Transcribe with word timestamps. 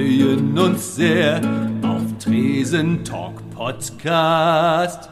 freuen 0.00 0.58
uns 0.58 0.96
sehr 0.96 1.42
auf 1.82 2.00
Tresen 2.18 3.04
Talk 3.04 3.34
Podcast. 3.54 5.10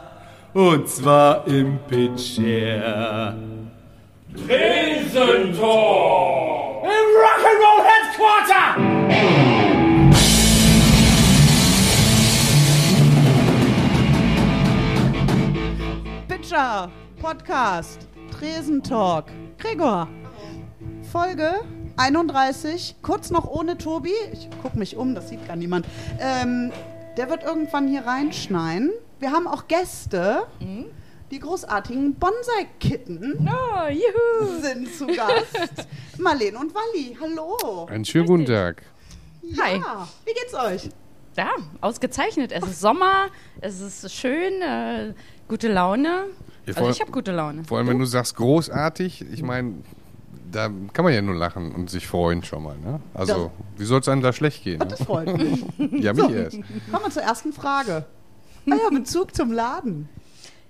Und 0.53 0.87
zwar 0.87 1.47
im 1.47 1.77
Pitcher. 1.87 3.35
Tresen 4.33 5.53
Talk! 5.53 6.83
Im 6.83 7.07
Rock'n'Roll 7.21 7.83
Headquarter! 7.85 8.65
Pitcher, 16.27 16.89
Podcast, 17.21 18.07
Tresentalk. 18.31 19.25
Gregor, 19.59 20.07
Folge 21.11 21.59
31, 21.99 22.95
kurz 23.01 23.29
noch 23.29 23.45
ohne 23.45 23.77
Tobi. 23.77 24.13
Ich 24.31 24.49
gucke 24.61 24.79
mich 24.79 24.95
um, 24.95 25.15
das 25.15 25.27
sieht 25.29 25.45
gar 25.47 25.57
niemand. 25.57 25.85
Ähm, 26.19 26.71
der 27.17 27.29
wird 27.29 27.43
irgendwann 27.43 27.87
hier 27.89 28.05
reinschneien. 28.05 28.91
Wir 29.19 29.31
haben 29.31 29.47
auch 29.47 29.67
Gäste. 29.67 30.43
Die 31.31 31.39
großartigen 31.39 32.15
Bonsai-Kitten 32.15 33.47
Oh, 33.51 33.87
juhu. 33.89 34.61
sind 34.61 34.93
zu 34.95 35.07
Gast. 35.07 35.87
Marlene 36.17 36.57
und 36.57 36.73
Walli, 36.73 37.17
hallo. 37.21 37.85
Einen 37.87 38.05
schönen 38.05 38.25
guten 38.27 38.45
Tag. 38.45 38.81
Hi. 39.61 39.77
Ja, 39.77 40.07
wie 40.25 40.33
geht's 40.33 40.53
euch? 40.55 40.89
Ja, 41.37 41.49
ausgezeichnet. 41.81 42.51
Es 42.53 42.63
ist 42.63 42.79
Sommer, 42.79 43.27
es 43.61 43.79
ist 43.81 44.11
schön, 44.13 44.61
äh, 44.61 45.13
gute 45.49 45.67
Laune. 45.67 46.27
Ja, 46.65 46.75
Also 46.77 46.89
ich 46.91 47.01
habe 47.01 47.11
gute 47.11 47.31
Laune. 47.33 47.63
Vor 47.65 47.77
allem, 47.77 47.87
wenn 47.87 47.99
du 47.99 48.05
sagst 48.05 48.35
großartig, 48.37 49.25
ich 49.31 49.43
meine, 49.43 49.75
da 50.51 50.69
kann 50.93 51.05
man 51.05 51.13
ja 51.13 51.21
nur 51.21 51.35
lachen 51.35 51.73
und 51.73 51.89
sich 51.89 52.07
freuen 52.07 52.43
schon 52.43 52.63
mal. 52.63 52.77
Ne? 52.77 52.99
Also, 53.13 53.51
wie 53.77 53.85
soll 53.85 53.99
es 54.01 54.07
einem 54.07 54.21
da 54.21 54.33
schlecht 54.33 54.63
gehen? 54.63 54.79
Das 54.79 54.99
Ne? 54.99 55.05
freut 55.05 55.37
mich. 55.37 55.63
Ja, 56.03 56.13
mich 56.13 56.29
erst. 56.31 56.57
Kommen 56.91 57.05
wir 57.05 57.11
zur 57.11 57.23
ersten 57.23 57.53
Frage. 57.53 58.05
Euer 58.69 58.89
Bezug 58.91 59.35
zum 59.35 59.51
Laden. 59.51 60.09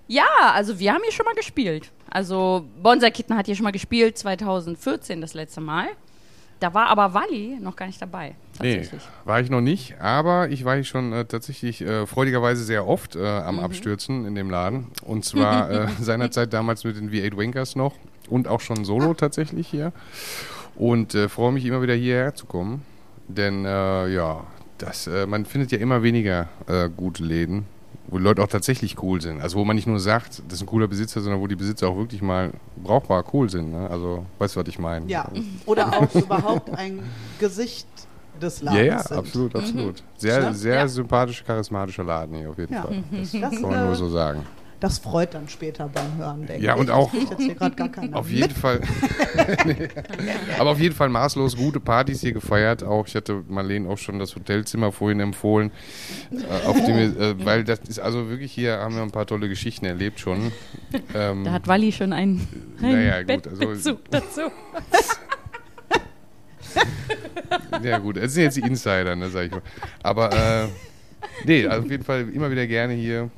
Ja, 0.07 0.25
also 0.53 0.79
wir 0.79 0.93
haben 0.93 1.01
hier 1.03 1.11
schon 1.11 1.25
mal 1.25 1.35
gespielt. 1.35 1.91
Also 2.09 2.65
Bonsai 2.81 3.11
Kitten 3.11 3.35
hat 3.35 3.45
hier 3.45 3.55
schon 3.55 3.63
mal 3.65 3.71
gespielt, 3.71 4.17
2014 4.17 5.21
das 5.21 5.33
letzte 5.33 5.61
Mal. 5.61 5.87
Da 6.59 6.73
war 6.73 6.87
aber 6.87 7.13
Wally 7.13 7.57
noch 7.61 7.75
gar 7.75 7.85
nicht 7.85 8.01
dabei. 8.01 8.35
Nee, 8.61 8.77
Tatsächlich. 8.77 9.01
war 9.23 9.39
ich 9.39 9.49
noch 9.49 9.61
nicht, 9.61 9.95
aber 10.01 10.49
ich 10.49 10.65
war 10.65 10.75
hier 10.75 10.83
schon 10.83 11.13
äh, 11.13 11.23
tatsächlich 11.25 11.79
äh, 11.81 12.05
freudigerweise 12.05 12.63
sehr 12.65 12.85
oft 12.85 13.15
äh, 13.15 13.25
am 13.25 13.55
Mhm. 13.57 13.61
Abstürzen 13.63 14.25
in 14.25 14.35
dem 14.35 14.49
Laden. 14.49 14.87
Und 15.05 15.23
zwar 15.23 15.69
äh, 15.71 15.87
seinerzeit 16.01 16.51
damals 16.51 16.83
mit 16.83 16.97
den 16.97 17.11
V8 17.11 17.37
Wankers 17.37 17.75
noch 17.77 17.93
und 18.29 18.47
auch 18.47 18.61
schon 18.61 18.85
solo 18.85 19.13
tatsächlich 19.13 19.67
hier. 19.67 19.91
Und 20.75 21.13
äh, 21.15 21.27
freue 21.29 21.51
mich 21.51 21.65
immer 21.65 21.81
wieder 21.81 21.93
hierher 21.95 22.35
zu 22.35 22.45
kommen, 22.45 22.83
denn 23.27 23.65
äh, 23.65 24.07
ja, 24.07 24.43
das, 24.77 25.07
äh, 25.07 25.25
man 25.25 25.45
findet 25.45 25.71
ja 25.71 25.77
immer 25.79 26.03
weniger 26.03 26.47
äh, 26.67 26.89
gute 26.89 27.23
Läden, 27.23 27.65
wo 28.07 28.17
die 28.17 28.23
Leute 28.23 28.41
auch 28.41 28.47
tatsächlich 28.47 29.01
cool 29.03 29.19
sind. 29.19 29.41
Also 29.41 29.57
wo 29.57 29.65
man 29.65 29.75
nicht 29.75 29.87
nur 29.87 29.99
sagt, 29.99 30.41
das 30.47 30.53
ist 30.55 30.61
ein 30.61 30.67
cooler 30.67 30.87
Besitzer, 30.87 31.19
sondern 31.21 31.41
wo 31.41 31.47
die 31.47 31.55
Besitzer 31.57 31.89
auch 31.89 31.97
wirklich 31.97 32.21
mal 32.21 32.51
brauchbar 32.81 33.25
cool 33.33 33.49
sind. 33.49 33.71
Ne? 33.71 33.89
Also 33.89 34.25
weißt 34.37 34.55
du, 34.55 34.61
was 34.61 34.67
ich 34.69 34.79
meine? 34.79 35.05
Ja, 35.07 35.27
oder 35.65 35.87
auch 35.99 36.15
überhaupt 36.15 36.69
ein 36.71 37.03
Gesicht 37.39 37.87
des 38.41 38.61
Ja, 38.61 38.71
Ladens 38.71 38.85
ja, 38.87 39.03
sind. 39.03 39.17
absolut, 39.17 39.55
absolut. 39.57 40.03
Sehr, 40.17 40.41
Ja. 40.43 40.53
sehr 40.53 40.75
Ja. 40.75 40.87
sympathischer, 40.87 41.43
charismatischer 41.43 42.05
Laden 42.05 42.37
hier 42.37 42.49
auf 42.49 42.57
jeden 42.57 42.73
Ja. 42.73 42.83
Fall. 42.83 43.03
Das 43.11 43.31
Das, 43.33 43.51
kann 43.51 43.61
man 43.69 43.85
nur 43.85 43.95
so 43.95 44.07
sagen. 44.07 44.45
Das 44.79 44.99
freut 44.99 45.33
dann 45.33 45.49
später 45.49 45.89
beim 45.89 46.17
Hören, 46.17 46.45
denke 46.45 46.63
Ja, 46.65 46.75
ich. 46.75 46.79
und 46.79 46.89
auch- 46.89 47.11
Das 47.11 47.19
kriegt 47.19 47.31
jetzt 47.31 47.41
hier 47.43 47.55
gerade 47.55 47.75
gar 47.75 47.89
keiner 47.89 48.15
Auf 48.17 48.27
mit. 48.29 48.37
jeden 48.37 48.55
Fall. 48.55 48.79
Aber 50.59 50.71
auf 50.71 50.79
jeden 50.79 50.95
Fall 50.95 51.09
maßlos 51.09 51.55
gute 51.57 51.79
Partys 51.79 52.21
hier 52.21 52.33
gefeiert. 52.33 52.83
Auch 52.83 53.07
ich 53.07 53.15
hatte 53.15 53.43
Marlene 53.47 53.89
auch 53.89 53.97
schon 53.97 54.19
das 54.19 54.35
Hotelzimmer 54.35 54.91
vorhin 54.91 55.19
empfohlen, 55.19 55.71
äh, 56.31 56.67
auf 56.67 56.77
dem 56.85 56.97
äh, 56.97 57.35
weil 57.45 57.63
das 57.63 57.79
ist 57.87 57.99
also 57.99 58.29
wirklich 58.29 58.51
hier 58.51 58.77
haben 58.79 58.95
wir 58.95 59.01
ein 59.01 59.11
paar 59.11 59.25
tolle 59.27 59.49
Geschichten 59.49 59.85
erlebt 59.85 60.19
schon. 60.19 60.51
Ähm, 61.13 61.43
Da 61.43 61.51
hat 61.51 61.67
Wally 61.67 61.91
schon 61.91 62.13
einen, 62.13 62.47
einen 62.81 62.91
Naja, 62.91 63.23
gut, 63.23 63.47
also- 63.47 63.97
dazu. 64.09 64.41
ja 67.83 67.97
gut, 67.97 68.17
es 68.17 68.33
sind 68.33 68.43
jetzt 68.43 68.57
die 68.57 68.61
Insider, 68.61 69.15
ne, 69.15 69.29
sag 69.29 69.45
ich 69.45 69.51
mal. 69.51 69.61
Aber 70.03 70.31
äh, 70.31 70.67
nee, 71.45 71.65
also 71.67 71.83
auf 71.85 71.91
jeden 71.91 72.03
Fall 72.03 72.29
immer 72.29 72.51
wieder 72.51 72.67
gerne 72.67 72.93
hier. 72.93 73.29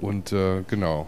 Und 0.00 0.32
äh, 0.32 0.62
genau. 0.68 1.06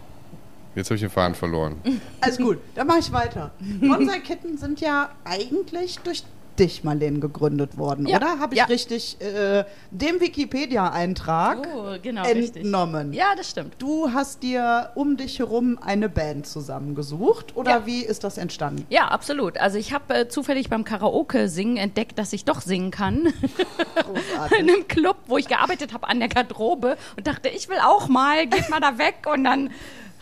Jetzt 0.74 0.88
habe 0.88 0.96
ich 0.96 1.02
den 1.02 1.10
Faden 1.10 1.34
verloren. 1.36 1.76
Alles 2.20 2.36
gut, 2.36 2.58
dann 2.74 2.86
mache 2.88 2.98
ich 2.98 3.12
weiter. 3.12 3.52
Bonsai-Ketten 3.80 4.58
sind 4.58 4.80
ja 4.80 5.10
eigentlich 5.24 5.98
durch 6.00 6.24
dich, 6.58 6.84
Marlene, 6.84 7.18
gegründet 7.20 7.76
worden, 7.78 8.06
Ja, 8.06 8.16
oder? 8.18 8.38
Habe 8.38 8.54
ich 8.54 8.58
ja. 8.60 8.66
richtig 8.66 9.20
äh, 9.20 9.64
dem 9.90 10.20
Wikipedia-Eintrag 10.20 11.66
Oh, 11.74 11.94
genau, 12.02 12.22
richtig. 12.22 12.64
entnommen? 12.64 13.12
Ja, 13.12 13.34
das 13.36 13.50
stimmt. 13.50 13.74
Du 13.78 14.12
hast 14.12 14.42
dir 14.42 14.90
um 14.94 15.16
dich 15.16 15.38
herum 15.38 15.78
eine 15.84 16.08
Band 16.08 16.46
zusammengesucht, 16.46 17.56
oder 17.56 17.70
Ja. 17.70 17.86
wie 17.86 18.04
ist 18.04 18.24
das 18.24 18.38
entstanden? 18.38 18.86
Ja, 18.90 19.08
absolut. 19.08 19.58
Also 19.58 19.78
ich 19.78 19.92
habe 19.92 20.14
äh, 20.14 20.28
zufällig 20.28 20.68
beim 20.70 20.84
Karaoke-Singen 20.84 21.76
entdeckt, 21.76 22.18
dass 22.18 22.32
ich 22.32 22.44
doch 22.44 22.60
singen 22.60 22.90
kann. 22.90 23.32
Großartig. 23.94 24.58
in 24.58 24.70
einem 24.70 24.88
Club, 24.88 25.16
wo 25.26 25.38
ich 25.38 25.46
gearbeitet 25.48 25.92
habe 25.92 26.08
an 26.08 26.18
der 26.20 26.28
Garderobe 26.28 26.96
und 27.16 27.26
dachte, 27.26 27.48
ich 27.48 27.68
will 27.68 27.78
auch 27.84 28.08
mal, 28.08 28.46
geht 28.46 28.68
mal 28.70 28.80
da 28.80 28.98
weg 28.98 29.26
und 29.32 29.44
dann 29.44 29.70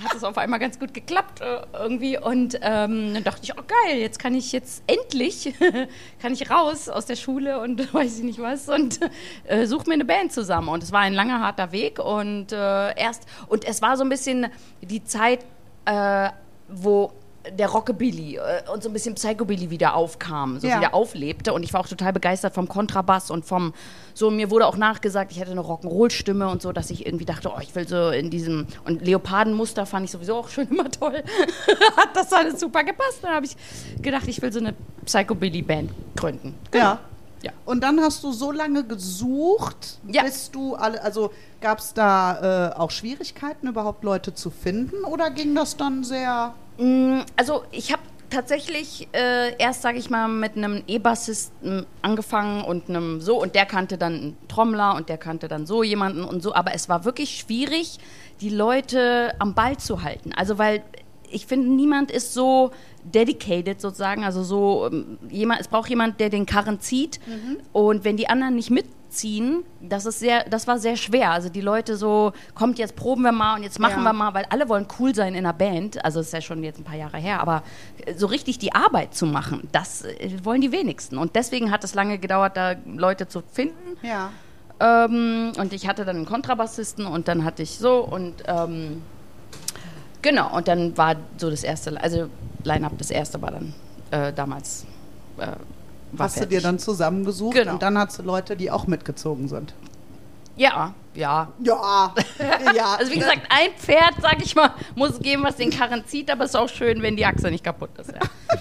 hat 0.03 0.15
es 0.15 0.25
auf 0.25 0.39
einmal 0.39 0.59
ganz 0.59 0.79
gut 0.79 0.95
geklappt 0.95 1.41
äh, 1.41 1.61
irgendwie. 1.73 2.19
Und 2.19 2.59
ähm, 2.63 3.15
dann 3.15 3.25
dachte 3.25 3.41
ich, 3.43 3.53
oh 3.59 3.63
geil, 3.67 3.99
jetzt 3.99 4.19
kann 4.19 4.35
ich 4.35 4.53
jetzt 4.53 4.83
endlich 4.87 5.55
kann 6.21 6.33
ich 6.33 6.51
raus 6.51 6.89
aus 6.89 7.07
der 7.07 7.17
Schule 7.17 7.61
und 7.61 7.93
weiß 7.95 8.19
ich 8.19 8.25
nicht 8.25 8.39
was 8.41 8.69
und 8.69 9.01
äh, 9.45 9.67
suche 9.67 9.89
mir 9.89 9.95
eine 9.95 10.05
Band 10.05 10.33
zusammen. 10.33 10.69
Und 10.69 10.83
es 10.83 10.93
war 10.93 11.01
ein 11.01 11.15
langer 11.15 11.41
harter 11.41 11.73
Weg 11.73 11.99
und 11.99 12.53
äh, 12.53 12.99
erst 12.99 13.27
und 13.49 13.65
es 13.65 13.83
war 13.83 13.97
so 13.97 14.05
ein 14.05 14.09
bisschen 14.09 14.49
die 14.81 15.05
Zeit, 15.05 15.45
äh, 15.85 16.31
wo 16.69 17.13
der 17.59 17.69
Rockabilly 17.69 18.37
äh, 18.37 18.71
und 18.73 18.83
so 18.83 18.89
ein 18.89 18.93
bisschen 18.93 19.15
Psychobilly 19.17 19.71
wieder 19.71 19.95
aufkam, 19.95 20.61
so 20.61 20.67
Ja. 20.69 20.79
wieder 20.79 20.95
auflebte 20.95 21.53
und 21.53 21.63
ich 21.65 21.73
war 21.73 21.81
auch 21.81 21.89
total 21.89 22.13
begeistert 22.13 22.55
vom 22.55 22.69
Kontrabass 22.69 23.31
und 23.31 23.45
vom 23.45 23.75
so 24.15 24.31
mir 24.31 24.51
wurde 24.51 24.67
auch 24.67 24.77
nachgesagt, 24.77 25.33
ich 25.33 25.41
hätte 25.41 25.51
eine 25.51 25.61
Rock'n'Roll-Stimme 25.63 26.49
und 26.49 26.63
so, 26.63 26.71
dass 26.73 26.91
ich 26.91 27.05
irgendwie 27.07 27.25
dachte, 27.25 27.51
oh, 27.55 27.59
ich 27.61 27.75
will 27.75 27.89
so 27.89 28.11
in 28.11 28.31
diesem 28.31 28.67
und 28.85 29.03
Leopardenmuster 29.03 29.87
fand 29.87 30.05
ich 30.05 30.11
sowieso 30.13 30.37
auch 30.37 30.49
schon 30.49 30.69
immer 30.71 30.91
toll. 30.91 31.23
Hat 31.97 32.15
das 32.15 32.33
alles 32.33 32.61
super 32.61 32.85
gepasst. 32.85 33.19
Dann 33.23 33.33
habe 33.35 33.47
ich 33.47 33.57
gedacht, 34.03 34.29
ich 34.29 34.41
will 34.43 34.53
so 34.53 34.61
eine 34.61 34.75
Psychobilly-Band 35.07 35.91
gründen. 36.17 36.55
Ja. 36.75 36.99
Ja. 37.43 37.51
Und 37.65 37.83
dann 37.83 38.01
hast 38.01 38.23
du 38.23 38.31
so 38.31 38.53
lange 38.53 38.85
gesucht, 38.85 39.99
Ja. 40.07 40.23
bis 40.23 40.51
du 40.53 40.77
alle, 40.77 41.03
also 41.03 41.33
gab 41.61 41.81
es 41.81 41.93
da 41.93 42.71
äh, 42.71 42.79
auch 42.79 42.93
Schwierigkeiten, 42.93 43.67
überhaupt 43.67 44.05
Leute 44.05 44.33
zu 44.33 44.51
finden 44.51 45.03
oder 45.05 45.31
ging 45.31 45.55
das 45.57 45.77
dann 45.77 46.05
sehr. 46.05 46.55
Mm, 46.83 47.21
Also 47.37 47.63
ich 47.71 47.93
habe 47.93 48.03
tatsächlich 48.31 49.09
äh, 49.13 49.55
erst, 49.59 49.83
sage 49.83 49.99
ich 49.99 50.11
mal, 50.11 50.27
mit 50.27 50.57
einem 50.57 50.83
E-Bassisten 50.87 51.87
angefangen 52.01 52.65
und 52.65 52.89
einem 52.89 53.21
so 53.21 53.41
und 53.41 53.55
der 53.55 53.67
kannte 53.67 53.99
dann 53.99 54.15
einen 54.15 54.37
Trommler 54.49 54.97
und 54.97 55.09
der 55.09 55.19
kannte 55.19 55.49
dann 55.49 55.67
so 55.67 55.83
jemanden 55.83 56.25
und 56.25 56.43
so, 56.43 56.55
aber 56.55 56.75
es 56.75 56.89
war 56.89 57.05
wirklich 57.05 57.39
schwierig, 57.39 57.99
die 58.41 58.49
Leute 58.49 59.35
am 59.39 59.55
Ball 59.55 59.77
zu 59.77 60.03
halten. 60.03 60.33
Also 60.33 60.59
weil 60.59 60.83
ich 61.31 61.47
finde, 61.47 61.69
niemand 61.69 62.11
ist 62.11 62.35
so 62.35 62.73
dedicated 63.05 63.81
sozusagen, 63.81 64.25
also 64.25 64.43
so 64.43 64.87
ähm, 64.91 65.19
jemand, 65.31 65.61
es 65.61 65.69
braucht 65.69 65.89
jemand, 65.91 66.19
der 66.21 66.31
den 66.31 66.47
Karren 66.47 66.81
zieht 66.81 67.21
und 67.73 68.05
wenn 68.05 68.17
die 68.17 68.29
anderen 68.29 68.55
nicht 68.55 68.71
mitziehen, 69.13 69.65
das 69.81 70.07
ist 70.07 70.19
sehr, 70.21 70.45
das 70.49 70.67
war 70.67 70.79
sehr 70.79 70.97
schwer. 70.97 71.31
Also 71.33 71.49
die 71.49 71.61
Leute 71.61 71.97
so, 71.97 72.33
kommt 72.55 72.79
jetzt 72.79 72.97
proben 72.97 73.23
wir 73.23 73.33
mal 73.33 73.57
und 73.57 73.63
jetzt 73.63 73.79
machen 73.79 73.99
Ja. 73.99 74.05
wir 74.05 74.13
mal, 74.13 74.35
weil 74.35 74.47
alle 74.49 74.69
wollen 74.69 74.87
cool 74.99 75.15
sein 75.15 75.35
in 75.35 75.41
einer 75.45 75.53
Band. 75.53 76.03
Also 76.05 76.21
ist 76.21 76.33
ja 76.33 76.41
schon 76.41 76.63
jetzt 76.65 76.79
ein 76.81 76.85
paar 76.85 76.97
Jahre 76.97 77.19
her, 77.19 77.41
aber 77.41 77.63
äh, 78.07 78.15
so 78.15 78.27
richtig 78.27 78.59
die 78.59 78.75
Arbeit 78.75 79.15
zu 79.15 79.27
machen, 79.27 79.69
das 79.73 80.03
äh, 80.03 80.31
wollen 80.45 80.61
die 80.61 80.73
wenigsten. 80.73 81.19
Und 81.19 81.37
deswegen 81.37 81.71
hat 81.71 81.85
es 81.85 81.95
lange 81.95 82.19
gedauert, 82.19 82.57
da 82.57 82.75
Leute 82.87 83.29
zu 83.29 83.43
finden. 83.53 83.97
Ja. 84.03 84.31
Ähm, 84.81 85.53
und 85.59 85.73
ich 85.73 85.87
hatte 85.87 86.05
dann 86.05 86.17
einen 86.17 86.27
Kontrabassisten 86.27 87.07
und 87.07 87.29
dann 87.29 87.45
hatte 87.45 87.63
ich 87.63 87.79
so 87.79 87.99
und 88.01 88.43
ähm, 88.47 89.03
genau, 90.23 90.57
und 90.57 90.67
dann 90.69 90.97
war 90.97 91.17
so 91.37 91.51
das 91.51 91.63
erste, 91.63 92.01
also 92.03 92.29
Line-Up, 92.65 92.93
das 92.99 93.11
erste 93.11 93.41
war 93.43 93.51
dann 93.53 93.75
äh, 94.11 94.33
damals. 94.33 94.87
Äh, 95.39 95.49
war 96.13 96.27
Hast 96.27 96.37
du 96.37 96.41
fertig. 96.41 96.59
dir 96.59 96.63
dann 96.63 96.79
zusammengesucht 96.79 97.55
Genau. 97.57 97.73
und 97.73 97.83
dann 97.83 97.97
hast 97.99 98.19
du 98.19 98.23
Leute, 98.23 98.57
die 98.57 98.71
auch 98.71 98.87
mitgezogen 98.87 99.49
sind. 99.49 99.75
Ja, 100.57 100.93
ja. 101.15 101.49
Ja, 101.63 102.15
ja. 102.75 102.97
Also 102.99 103.11
wie 103.13 103.19
gesagt, 103.19 103.41
ein 103.49 103.71
Pferd, 103.79 104.15
sag 104.21 104.37
ich 104.45 104.55
mal, 104.55 104.71
muss 104.95 105.19
geben, 105.19 105.43
was 105.45 105.57
den 105.57 105.71
Karren 105.71 106.05
zieht, 106.07 106.31
aber 106.31 106.45
es 106.45 106.51
ist 106.51 106.57
auch 106.57 106.69
schön, 106.69 107.01
wenn 107.03 107.17
die 107.17 107.25
Achse 107.25 107.51
nicht 107.51 107.65
kaputt 107.65 107.91
ist. 107.99 108.13
Ja. 108.13 108.21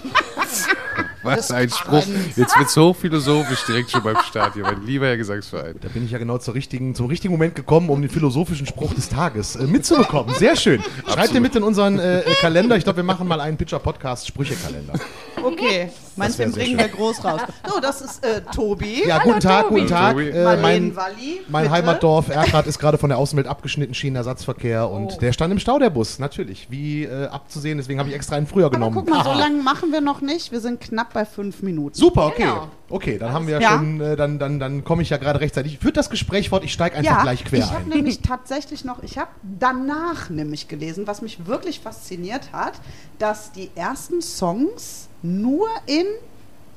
Was 1.24 1.52
ein 1.52 1.70
Spruch. 1.70 2.02
Jetzt 2.34 2.58
wird 2.58 2.68
so 2.68 2.92
philosophisch 2.92 3.64
direkt 3.66 3.92
schon 3.92 4.02
beim 4.02 4.16
Start 4.28 4.54
hier, 4.54 4.64
mein 4.64 4.84
lieber 4.84 5.06
Herr 5.06 5.16
Gesangsverein. 5.16 5.76
Da 5.80 5.88
bin 5.88 6.04
ich 6.04 6.10
ja 6.10 6.18
genau 6.18 6.36
zur 6.38 6.54
richtigen, 6.54 6.96
zum 6.96 7.06
richtigen 7.06 7.32
Moment 7.32 7.54
gekommen, 7.54 7.90
um 7.90 8.00
den 8.02 8.10
philosophischen 8.10 8.66
Spruch 8.66 8.92
des 8.92 9.08
Tages 9.08 9.54
äh, 9.54 9.62
mitzubekommen. 9.68 10.34
Sehr 10.34 10.56
schön. 10.56 10.82
Schreibt 11.06 11.32
ihr 11.32 11.40
mit 11.40 11.54
in 11.54 11.62
unseren 11.62 12.00
äh, 12.00 12.22
Kalender. 12.40 12.76
Ich 12.76 12.82
glaube, 12.82 12.96
wir 12.96 13.04
machen 13.04 13.28
mal 13.28 13.40
einen 13.40 13.56
Pitcher-Podcast-Sprüchekalender. 13.56 14.94
Okay, 15.42 15.90
Meinst 16.16 16.38
du, 16.38 16.42
sehr 16.44 16.52
bringen 16.52 16.78
wir 16.78 16.88
groß 16.88 17.24
raus? 17.24 17.40
So, 17.68 17.80
das 17.80 18.00
ist 18.02 18.24
äh, 18.24 18.42
Tobi. 18.54 19.04
Ja, 19.06 19.18
guten 19.20 19.40
Tag, 19.40 19.64
Tobi. 19.68 19.80
guten 19.80 19.90
Tag. 19.90 20.12
Tobi. 20.12 20.28
Äh, 20.28 20.56
mein 20.60 20.96
Walli, 20.96 21.40
mein. 21.48 21.70
Heimatdorf 21.70 22.28
Erkrath 22.28 22.66
ist 22.66 22.78
gerade 22.78 22.98
von 22.98 23.08
der 23.08 23.18
Außenwelt 23.18 23.46
abgeschnitten, 23.46 23.94
Schienenersatzverkehr 23.94 24.88
und 24.90 25.12
Oh. 25.14 25.18
der 25.20 25.32
stand 25.32 25.52
im 25.52 25.58
Stau, 25.58 25.78
der 25.78 25.90
Bus, 25.90 26.18
natürlich, 26.18 26.70
wie 26.70 27.04
äh, 27.04 27.26
abzusehen, 27.28 27.78
deswegen 27.78 27.98
habe 27.98 28.08
ich 28.10 28.14
extra 28.14 28.36
einen 28.36 28.46
früher 28.46 28.66
Aber 28.66 28.74
genommen. 28.76 28.94
guck 28.96 29.08
mal, 29.08 29.24
so 29.24 29.30
Haha. 29.30 29.38
lange 29.40 29.62
machen 29.62 29.90
wir 29.90 30.00
noch 30.00 30.20
nicht. 30.20 30.52
Wir 30.52 30.60
sind 30.60 30.80
knapp 30.80 31.12
bei 31.14 31.24
fünf 31.24 31.62
Minuten. 31.62 31.94
Super, 31.96 32.26
okay. 32.26 32.42
Genau. 32.42 32.68
Okay, 32.90 33.16
dann 33.18 33.32
haben 33.32 33.46
wir 33.46 33.58
Ja. 33.60 33.70
schon, 33.78 34.00
äh, 34.02 34.16
dann, 34.16 34.38
dann, 34.38 34.58
dann 34.60 34.84
komme 34.84 35.00
ich 35.02 35.08
ja 35.10 35.16
gerade 35.16 35.40
rechtzeitig. 35.40 35.78
Führt 35.78 35.96
das 35.96 36.10
Gespräch 36.10 36.50
fort, 36.50 36.62
ich 36.62 36.72
steige 36.74 36.96
einfach 36.96 37.10
ja, 37.16 37.22
gleich 37.22 37.42
quer 37.44 37.60
ich 37.60 37.72
habe 37.72 37.88
nämlich 37.88 38.20
tatsächlich 38.20 38.84
noch, 38.84 39.02
ich 39.02 39.16
habe 39.16 39.30
danach 39.58 40.28
nämlich 40.28 40.68
gelesen, 40.68 41.06
was 41.06 41.22
mich 41.22 41.46
wirklich 41.46 41.80
fasziniert 41.80 42.52
hat, 42.52 42.74
dass 43.18 43.50
die 43.52 43.70
ersten 43.74 44.20
Songs 44.20 45.08
nur 45.22 45.68
in 45.86 46.06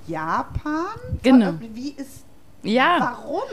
Japan. 0.08 0.86
Genau. 1.24 1.54
Wie 1.74 1.90
ist. 1.98 2.24
Ja. 2.64 2.98
Warum? 3.00 3.44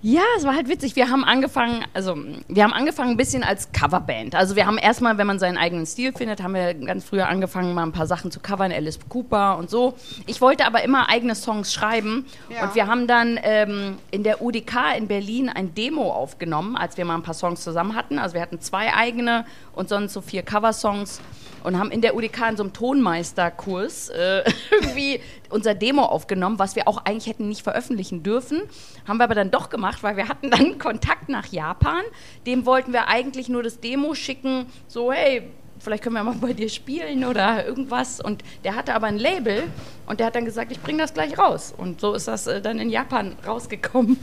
Ja, 0.00 0.22
es 0.36 0.44
war 0.44 0.54
halt 0.54 0.68
witzig. 0.68 0.94
Wir 0.94 1.10
haben 1.10 1.24
angefangen, 1.24 1.84
also 1.92 2.16
wir 2.46 2.62
haben 2.62 2.72
angefangen 2.72 3.10
ein 3.10 3.16
bisschen 3.16 3.42
als 3.42 3.72
Coverband. 3.72 4.36
Also 4.36 4.54
wir 4.54 4.64
haben 4.64 4.78
erstmal, 4.78 5.18
wenn 5.18 5.26
man 5.26 5.40
seinen 5.40 5.58
eigenen 5.58 5.86
Stil 5.86 6.12
findet, 6.12 6.40
haben 6.40 6.54
wir 6.54 6.72
ganz 6.74 7.04
früher 7.04 7.28
angefangen, 7.28 7.74
mal 7.74 7.82
ein 7.82 7.90
paar 7.90 8.06
Sachen 8.06 8.30
zu 8.30 8.38
covern, 8.38 8.70
Alice 8.70 9.00
Cooper 9.08 9.58
und 9.58 9.68
so. 9.70 9.94
Ich 10.26 10.40
wollte 10.40 10.66
aber 10.66 10.84
immer 10.84 11.08
eigene 11.08 11.34
Songs 11.34 11.74
schreiben 11.74 12.26
Ja. 12.48 12.62
und 12.62 12.76
wir 12.76 12.86
haben 12.86 13.08
dann 13.08 13.40
ähm, 13.42 13.96
in 14.12 14.22
der 14.22 14.40
UDK 14.40 14.96
in 14.96 15.08
Berlin 15.08 15.48
ein 15.48 15.74
Demo 15.74 16.12
aufgenommen, 16.12 16.76
als 16.76 16.96
wir 16.96 17.04
mal 17.04 17.16
ein 17.16 17.22
paar 17.24 17.34
Songs 17.34 17.64
zusammen 17.64 17.96
hatten. 17.96 18.20
Also 18.20 18.34
wir 18.34 18.40
hatten 18.40 18.60
zwei 18.60 18.94
eigene 18.94 19.46
und 19.74 19.88
sonst 19.88 20.12
so 20.12 20.20
vier 20.20 20.44
Coversongs 20.44 21.20
und 21.64 21.78
haben 21.78 21.90
in 21.90 22.00
der 22.00 22.14
UDK 22.14 22.50
in 22.50 22.56
so 22.56 22.62
einem 22.62 22.72
Tonmeisterkurs 22.72 24.10
äh, 24.10 24.44
irgendwie 24.70 25.20
unser 25.50 25.74
Demo 25.74 26.02
aufgenommen, 26.02 26.58
was 26.58 26.76
wir 26.76 26.88
auch 26.88 27.04
eigentlich 27.04 27.26
hätten 27.26 27.48
nicht 27.48 27.62
veröffentlichen 27.62 28.22
dürfen. 28.22 28.62
Haben 29.06 29.18
wir 29.18 29.24
aber 29.24 29.34
dann 29.34 29.50
doch 29.50 29.70
gemacht, 29.70 30.02
weil 30.02 30.16
wir 30.16 30.28
hatten 30.28 30.50
dann 30.50 30.78
Kontakt 30.78 31.28
nach 31.28 31.46
Japan. 31.46 32.02
Dem 32.46 32.66
wollten 32.66 32.92
wir 32.92 33.08
eigentlich 33.08 33.48
nur 33.48 33.62
das 33.62 33.80
Demo 33.80 34.14
schicken, 34.14 34.66
so 34.86 35.12
hey, 35.12 35.50
vielleicht 35.80 36.02
können 36.02 36.14
wir 36.14 36.24
mal 36.24 36.34
bei 36.34 36.52
dir 36.52 36.68
spielen 36.68 37.24
oder 37.24 37.66
irgendwas. 37.66 38.20
Und 38.20 38.42
der 38.64 38.74
hatte 38.74 38.94
aber 38.94 39.06
ein 39.06 39.18
Label 39.18 39.64
und 40.06 40.20
der 40.20 40.26
hat 40.26 40.34
dann 40.34 40.44
gesagt, 40.44 40.72
ich 40.72 40.80
bringe 40.80 40.98
das 40.98 41.14
gleich 41.14 41.38
raus. 41.38 41.74
Und 41.76 42.00
so 42.00 42.14
ist 42.14 42.28
das 42.28 42.46
äh, 42.46 42.60
dann 42.60 42.78
in 42.78 42.90
Japan 42.90 43.36
rausgekommen. 43.46 44.18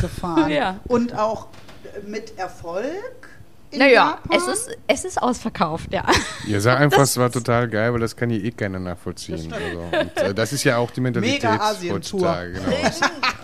Gefahren. 0.00 0.50
Ja. 0.56 0.80
Und 0.86 1.18
auch 1.18 1.48
äh, 1.84 2.08
mit 2.08 2.38
Erfolg? 2.38 3.28
In 3.72 3.80
Naja, 3.80 4.18
Japan? 4.24 4.38
es 4.38 4.46
ist, 4.46 4.78
es 4.86 5.04
ist 5.04 5.22
ausverkauft, 5.22 5.92
ja. 5.92 6.04
Ihr 6.46 6.60
sagt 6.60 6.80
einfach, 6.80 7.00
es 7.00 7.16
war 7.16 7.30
total 7.32 7.68
geil, 7.68 7.92
weil 7.92 8.00
das 8.00 8.14
kann 8.16 8.30
hier 8.30 8.42
eh 8.44 8.50
keiner 8.52 8.78
nachvollziehen. 8.78 9.52
Also, 9.52 9.78
und, 9.80 10.16
äh, 10.16 10.32
das 10.34 10.52
ist 10.52 10.62
ja 10.64 10.76
auch 10.78 10.90
die 10.92 11.00
Mentalität 11.00 11.42
Mega 11.42 11.74
heutzutage. 11.92 12.52
Genau. 12.52 12.76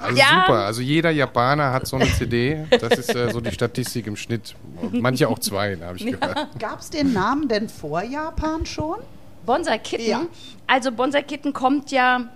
Also 0.01 0.17
Ja. 0.19 0.45
super. 0.47 0.65
Also 0.65 0.81
jeder 0.81 1.11
Japaner 1.11 1.73
hat 1.73 1.87
so 1.87 1.97
eine 1.97 2.07
CD. 2.13 2.65
Das 2.71 2.99
ist 2.99 3.15
äh, 3.15 3.31
so 3.33 3.41
die 3.41 3.51
Statistik 3.53 4.07
im 4.07 4.17
Schnitt. 4.17 4.55
Manche 4.93 5.29
auch 5.29 5.39
zwei, 5.41 5.77
habe 5.81 5.97
ich 5.97 6.07
gehört. 6.07 6.49
Gab 6.59 6.81
es 6.81 6.91
den 6.91 7.13
Namen 7.13 7.49
denn 7.49 7.69
vor 7.69 8.03
Japan 8.03 8.65
schon? 8.65 8.97
Bonsai 9.45 9.79
Kitten. 9.79 10.09
Ja. 10.09 10.23
Also 10.69 10.93
Bonsai 10.93 11.23
Kitten 11.23 11.53
kommt 11.53 11.91
ja 11.91 12.27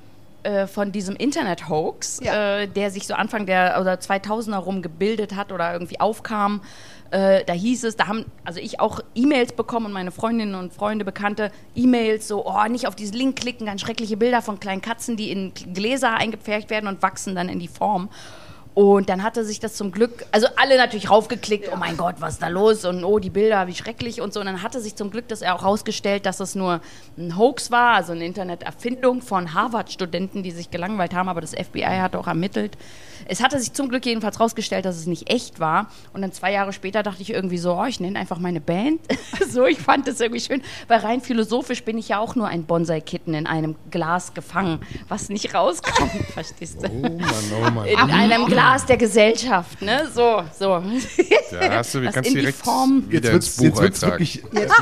äh, 0.43 0.67
von 0.67 0.91
diesem 0.93 1.15
Internet-Hoax, 1.17 2.21
Ja. 2.23 2.59
äh, 2.59 2.67
der 2.69 2.91
sich 2.91 3.07
so 3.07 3.15
Anfang 3.15 3.47
der 3.47 3.79
oder 3.81 3.95
2000er 3.95 4.57
rum 4.59 4.83
gebildet 4.83 5.35
hat 5.37 5.53
oder 5.53 5.73
irgendwie 5.73 6.01
aufkam. 6.01 6.61
Äh, 7.11 7.45
da 7.45 7.53
hieß 7.53 7.85
es, 7.85 7.97
da 7.97 8.09
haben 8.09 8.25
also 8.45 8.61
ich 8.61 8.81
auch 8.81 9.01
E-Mails 9.15 9.53
bekommen 9.53 9.87
und 9.87 9.93
meine 9.93 10.11
Freundinnen 10.11 10.55
und 10.55 10.73
Freunde, 10.73 11.05
Bekannte, 11.05 11.53
E-Mails 11.75 12.29
so, 12.29 12.47
oh, 12.47 12.65
nicht 12.69 12.87
auf 12.87 12.97
diesen 12.97 13.17
Link 13.17 13.37
klicken, 13.37 13.67
ganz 13.67 13.81
schreckliche 13.81 14.17
Bilder 14.17 14.43
von 14.43 14.61
kleinen 14.61 14.83
Katzen, 14.83 15.17
die 15.17 15.31
in 15.31 15.53
Gläser 15.55 16.15
eingepfercht 16.15 16.71
werden 16.71 16.89
und 16.89 17.03
wachsen 17.03 17.35
dann 17.35 17.49
in 17.49 17.59
die 17.59 17.69
Form. 17.69 18.09
Und 18.77 19.09
dann 19.09 19.23
hatte 19.23 19.43
sich 19.43 19.59
das 19.59 19.73
zum 19.73 19.91
Glück, 19.91 20.27
also 20.33 20.49
alle 20.57 20.77
natürlich 20.77 21.09
raufgeklickt, 21.09 21.71
oh 21.73 21.77
mein 21.77 21.97
Gott, 21.97 22.17
was 22.19 22.35
ist 22.35 22.43
da 22.43 22.49
los? 22.49 22.85
Und 22.85 23.05
oh, 23.05 23.19
die 23.19 23.31
Bilder, 23.31 23.67
wie 23.69 23.75
schrecklich 23.75 24.21
und 24.21 24.35
so. 24.35 24.41
Und 24.41 24.45
dann 24.45 24.63
hatte 24.63 24.83
sich 24.83 24.97
zum 24.97 25.11
Glück 25.11 25.29
das 25.29 25.43
auch 25.43 25.65
rausgestellt, 25.65 26.27
dass 26.27 26.41
es 26.41 26.55
nur 26.55 26.83
ein 27.17 27.39
Hoax 27.39 27.71
war, 27.71 27.95
also 27.95 28.13
eine 28.13 28.27
Interneterfindung 28.27 29.23
von 29.23 29.55
Harvard-Studenten, 29.55 30.43
die 30.43 30.51
sich 30.51 30.71
gelangweilt 30.71 31.15
haben, 31.15 31.31
aber 31.31 31.41
das 31.41 31.53
FBI 31.53 32.01
hat 32.01 32.15
auch 32.17 32.27
ermittelt. 32.27 32.77
Es 33.25 33.43
hatte 33.43 33.59
sich 33.59 33.73
zum 33.73 33.89
Glück 33.89 34.05
jedenfalls 34.05 34.39
rausgestellt, 34.41 34.85
dass 34.85 34.99
es 34.99 35.07
nicht 35.07 35.31
echt 35.31 35.59
war. 35.59 35.91
Und 36.13 36.21
dann 36.21 36.33
zwei 36.33 36.53
Jahre 36.53 36.75
später 36.75 37.03
dachte 37.03 37.23
ich 37.23 37.31
irgendwie 37.31 37.57
so, 37.57 37.81
oh, 37.81 37.87
ich 37.87 37.99
nenne 37.99 38.19
einfach 38.19 38.39
meine 38.39 38.61
Band. 38.61 39.01
so, 39.51 39.65
ich 39.65 39.79
fand 39.79 40.07
das 40.07 40.21
irgendwie 40.21 40.43
schön, 40.43 40.61
weil 40.87 40.99
rein 40.99 41.23
philosophisch 41.23 41.83
bin 41.83 41.97
ich 41.97 42.11
ja 42.11 42.19
auch 42.19 42.35
nur 42.35 42.47
ein 42.47 42.65
Bonsai-Kitten 42.65 43.33
in 43.33 43.47
einem 43.47 43.75
Glas 43.91 44.35
gefangen, 44.35 44.81
was 45.09 45.31
nicht 45.31 45.55
rauskommt, 45.55 46.13
verstehst 46.35 46.83
du? 46.83 46.89
Oh 46.89 47.01
Mann, 47.01 47.25
oh 47.57 47.71
Mann. 47.71 47.87
In 47.87 47.99
einem 48.11 48.45
Glas 48.45 48.66
der 48.87 48.97
Gesellschaft, 48.97 49.81
ne? 49.83 50.09
So, 50.13 50.43
so. 50.59 50.83
Da 51.51 51.77
hast 51.79 51.95
du, 51.95 52.01
Das 52.07 52.15
kannst 52.15 52.29
in 52.31 52.35
die 52.35 52.41
direkt 52.41 52.59
Form. 52.59 53.05
Jetzt 53.11 53.33
wird's, 53.33 53.61
jetzt 53.61 53.81
wird's 53.81 54.03
wirklich. 54.03 54.43
Jetzt 54.53 54.73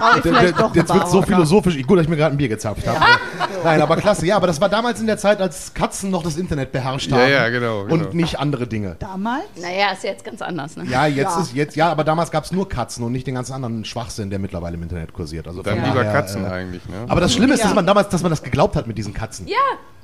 doch 0.58 0.74
Jetzt 0.74 0.92
wird 0.94 1.08
so 1.08 1.22
philosophisch. 1.22 1.80
Gut, 1.86 1.98
dass 1.98 2.04
ich 2.04 2.08
mir 2.10 2.16
gerade 2.16 2.34
ein 2.34 2.38
Bier 2.38 2.48
gezapft 2.48 2.86
habe. 2.86 2.98
Nein, 3.64 3.80
aber 3.82 3.96
klasse. 3.96 4.26
Ja, 4.26 4.36
aber 4.36 4.46
das 4.46 4.60
war 4.60 4.68
damals 4.68 5.00
in 5.00 5.06
der 5.06 5.18
Zeit, 5.18 5.40
als 5.40 5.72
Katzen 5.74 6.10
noch 6.10 6.22
das 6.22 6.36
Internet 6.36 6.72
beherrscht 6.72 7.10
Ja, 7.10 7.16
haben. 7.18 7.30
ja, 7.30 7.48
genau, 7.48 7.84
genau. 7.84 7.94
Und 7.94 8.14
nicht 8.14 8.38
andere 8.38 8.66
Dinge. 8.66 8.96
Damals? 8.98 9.44
Naja, 9.60 9.92
ist 9.92 10.04
ja 10.04 10.10
jetzt 10.10 10.24
ganz 10.24 10.42
anders, 10.42 10.76
ne? 10.76 10.84
Ja, 10.88 11.06
jetzt 11.06 11.34
Ja. 11.36 11.40
ist 11.42 11.54
jetzt 11.54 11.76
ja, 11.76 11.90
aber 11.90 12.04
damals 12.04 12.30
gab 12.30 12.44
es 12.44 12.52
nur 12.52 12.68
Katzen 12.68 13.04
und 13.04 13.12
nicht 13.12 13.26
den 13.26 13.34
ganzen 13.34 13.52
anderen 13.52 13.84
Schwachsinn, 13.84 14.30
der 14.30 14.38
mittlerweile 14.38 14.74
im 14.76 14.82
Internet 14.82 15.12
kursiert. 15.12 15.46
Also 15.48 15.62
Dann 15.62 15.82
lieber 15.84 16.04
daher, 16.04 16.12
Katzen 16.12 16.44
äh, 16.44 16.48
eigentlich, 16.48 16.84
ne? 16.88 17.04
Aber 17.08 17.20
das 17.20 17.32
Schlimme 17.34 17.54
ist, 17.54 17.62
dass 17.62 17.70
Ja. 17.70 17.74
man 17.74 17.86
damals, 17.86 18.08
dass 18.08 18.22
man 18.22 18.30
das 18.30 18.42
geglaubt 18.42 18.76
hat 18.76 18.86
mit 18.86 18.96
diesen 18.98 19.12
Katzen. 19.14 19.46
Ja. 19.46 19.56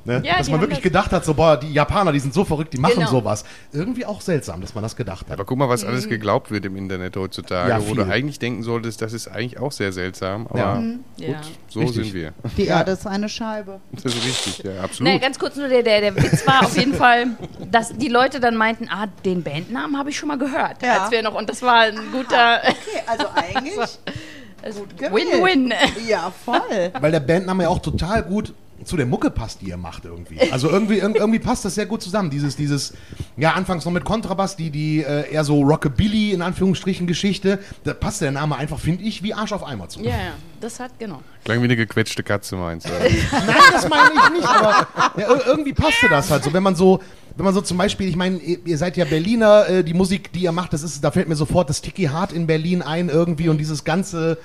Ne? 0.04 0.22
Ja, 0.24 0.38
dass 0.38 0.48
man 0.50 0.60
wirklich 0.60 0.78
das- 0.78 0.84
gedacht 0.84 1.12
hat, 1.12 1.24
so, 1.24 1.34
boah, 1.34 1.56
die 1.58 1.72
Japaner, 1.72 2.12
die 2.12 2.20
sind 2.20 2.32
so 2.32 2.44
verrückt, 2.44 2.72
die 2.72 2.78
machen 2.78 2.94
Genau. 2.96 3.10
sowas. 3.10 3.44
Irgendwie 3.72 4.06
auch 4.06 4.20
seltsam, 4.20 4.60
dass 4.60 4.74
man 4.74 4.82
das 4.82 4.96
gedacht 4.96 5.26
hat. 5.26 5.32
Aber 5.34 5.44
guck 5.44 5.58
mal, 5.58 5.68
was 5.68 5.84
alles 5.84 6.08
geglaubt 6.08 6.50
wird 6.50 6.64
im 6.64 6.76
Internet 6.76 7.16
heutzutage, 7.16 7.68
Ja, 7.70 7.86
wo 7.86 7.94
du 7.94 8.02
eigentlich 8.04 8.38
denken 8.38 8.62
solltest, 8.62 9.02
das 9.02 9.12
ist 9.12 9.28
eigentlich 9.28 9.58
auch 9.60 9.72
sehr 9.72 9.92
seltsam. 9.92 10.46
Aber 10.48 10.58
Ja. 10.58 10.74
gut, 10.76 10.84
Ja. 11.18 11.40
so 11.68 11.80
Richtig. 11.80 12.04
sind 12.06 12.14
wir. 12.14 12.32
Die 12.56 12.66
Erde 12.66 12.92
ist 12.92 13.06
eine 13.06 13.28
Scheibe. 13.28 13.80
Das 13.92 14.04
ist 14.06 14.24
richtig, 14.24 14.58
ja, 14.64 14.72
Nee, 14.72 14.78
absolut. 14.82 15.20
ganz 15.20 15.38
kurz 15.38 15.56
nur, 15.56 15.68
der, 15.68 15.82
der, 15.82 16.00
der 16.00 16.16
Witz 16.16 16.46
war 16.46 16.64
auf 16.64 16.76
jeden 16.76 16.94
Fall, 16.94 17.26
dass 17.70 17.96
die 17.96 18.08
Leute 18.08 18.40
dann 18.40 18.56
meinten, 18.56 18.88
ah, 18.90 19.06
den 19.24 19.42
Bandnamen 19.42 19.98
habe 19.98 20.10
ich 20.10 20.16
schon 20.18 20.28
mal 20.28 20.38
gehört. 20.38 20.82
Ja. 20.82 21.02
Als 21.02 21.10
wir 21.10 21.22
noch, 21.22 21.34
und 21.34 21.48
das 21.50 21.62
war 21.62 21.80
ein 21.80 21.98
guter 22.12 22.60
Okay, 22.64 23.02
also 23.06 23.26
eigentlich 23.34 23.74
gut. 24.98 25.12
Win-Win. 25.12 25.72
Ja, 26.08 26.32
voll. 26.44 26.60
Weil 27.00 27.12
der 27.12 27.20
Bandname 27.20 27.64
ja 27.64 27.68
auch 27.68 27.78
total 27.78 28.22
gut 28.22 28.52
zu 28.84 28.96
der 28.96 29.04
Mucke 29.06 29.30
passt, 29.30 29.60
die 29.60 29.66
ihr 29.68 29.76
macht 29.76 30.04
irgendwie. 30.06 30.40
Also 30.50 30.70
irgendwie, 30.70 31.02
irg- 31.02 31.14
irgendwie 31.16 31.38
passt 31.38 31.64
das 31.64 31.74
sehr 31.74 31.86
gut 31.86 32.00
zusammen. 32.02 32.30
Dieses, 32.30 32.56
dieses, 32.56 32.94
ja, 33.36 33.52
anfangs 33.52 33.84
noch 33.84 33.92
mit 33.92 34.04
Kontrabass, 34.04 34.56
die, 34.56 34.70
die 34.70 35.02
äh, 35.02 35.30
eher 35.30 35.44
so 35.44 35.60
Rockabilly 35.62 36.32
in 36.32 36.40
Anführungsstrichen 36.42 37.06
Geschichte. 37.06 37.58
Da 37.84 37.92
passt 37.94 38.22
der 38.22 38.32
Name 38.32 38.56
einfach, 38.56 38.78
finde 38.78 39.04
ich, 39.04 39.22
wie 39.22 39.34
Arsch 39.34 39.52
auf 39.52 39.64
Eimer 39.66 39.88
zu. 39.88 40.00
Ja, 40.00 40.10
ja, 40.10 40.32
das 40.60 40.80
hat, 40.80 40.98
genau. 40.98 41.20
Klang 41.44 41.60
wie 41.60 41.64
eine 41.64 41.76
gequetschte 41.76 42.22
Katze, 42.22 42.56
meinst 42.56 42.88
du? 42.88 42.92
Nein, 43.32 43.56
das 43.72 43.88
meine 43.88 44.10
ich 44.14 44.30
nicht, 44.38 44.48
aber 44.48 44.86
ja, 45.16 45.28
ir- 45.30 45.46
irgendwie 45.46 45.72
passte 45.74 46.08
das 46.08 46.30
halt 46.30 46.42
so. 46.44 46.52
Wenn 46.52 46.62
man 46.62 46.74
so, 46.74 47.00
wenn 47.36 47.44
man 47.44 47.52
so 47.54 47.60
zum 47.60 47.76
Beispiel, 47.76 48.08
ich 48.08 48.16
meine, 48.16 48.38
ihr 48.38 48.58
ihr 48.64 48.78
seid 48.78 48.96
ja 48.96 49.04
Berliner, 49.04 49.68
äh, 49.68 49.84
die 49.84 49.94
Musik, 49.94 50.32
die 50.32 50.40
ihr 50.40 50.52
macht, 50.52 50.72
das 50.72 50.82
ist, 50.82 51.04
da 51.04 51.10
fällt 51.10 51.28
mir 51.28 51.36
sofort 51.36 51.68
das 51.68 51.82
Tiki 51.82 52.04
Hart 52.04 52.32
in 52.32 52.46
Berlin 52.46 52.80
ein 52.82 53.08
irgendwie 53.10 53.48
und 53.50 53.58
dieses 53.58 53.84
ganze 53.84 54.38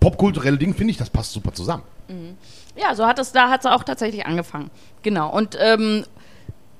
popkulturelle 0.00 0.56
Ding, 0.58 0.74
finde 0.74 0.90
ich, 0.92 0.96
das 0.96 1.10
passt 1.10 1.32
super 1.32 1.52
zusammen. 1.52 1.82
Ja, 2.76 2.94
so 2.94 3.06
hat 3.06 3.18
es, 3.18 3.32
da 3.32 3.50
hat 3.50 3.60
es 3.60 3.66
auch 3.66 3.84
tatsächlich 3.84 4.26
angefangen. 4.26 4.70
Genau. 5.02 5.30
Und 5.30 5.56
ähm, 5.60 6.04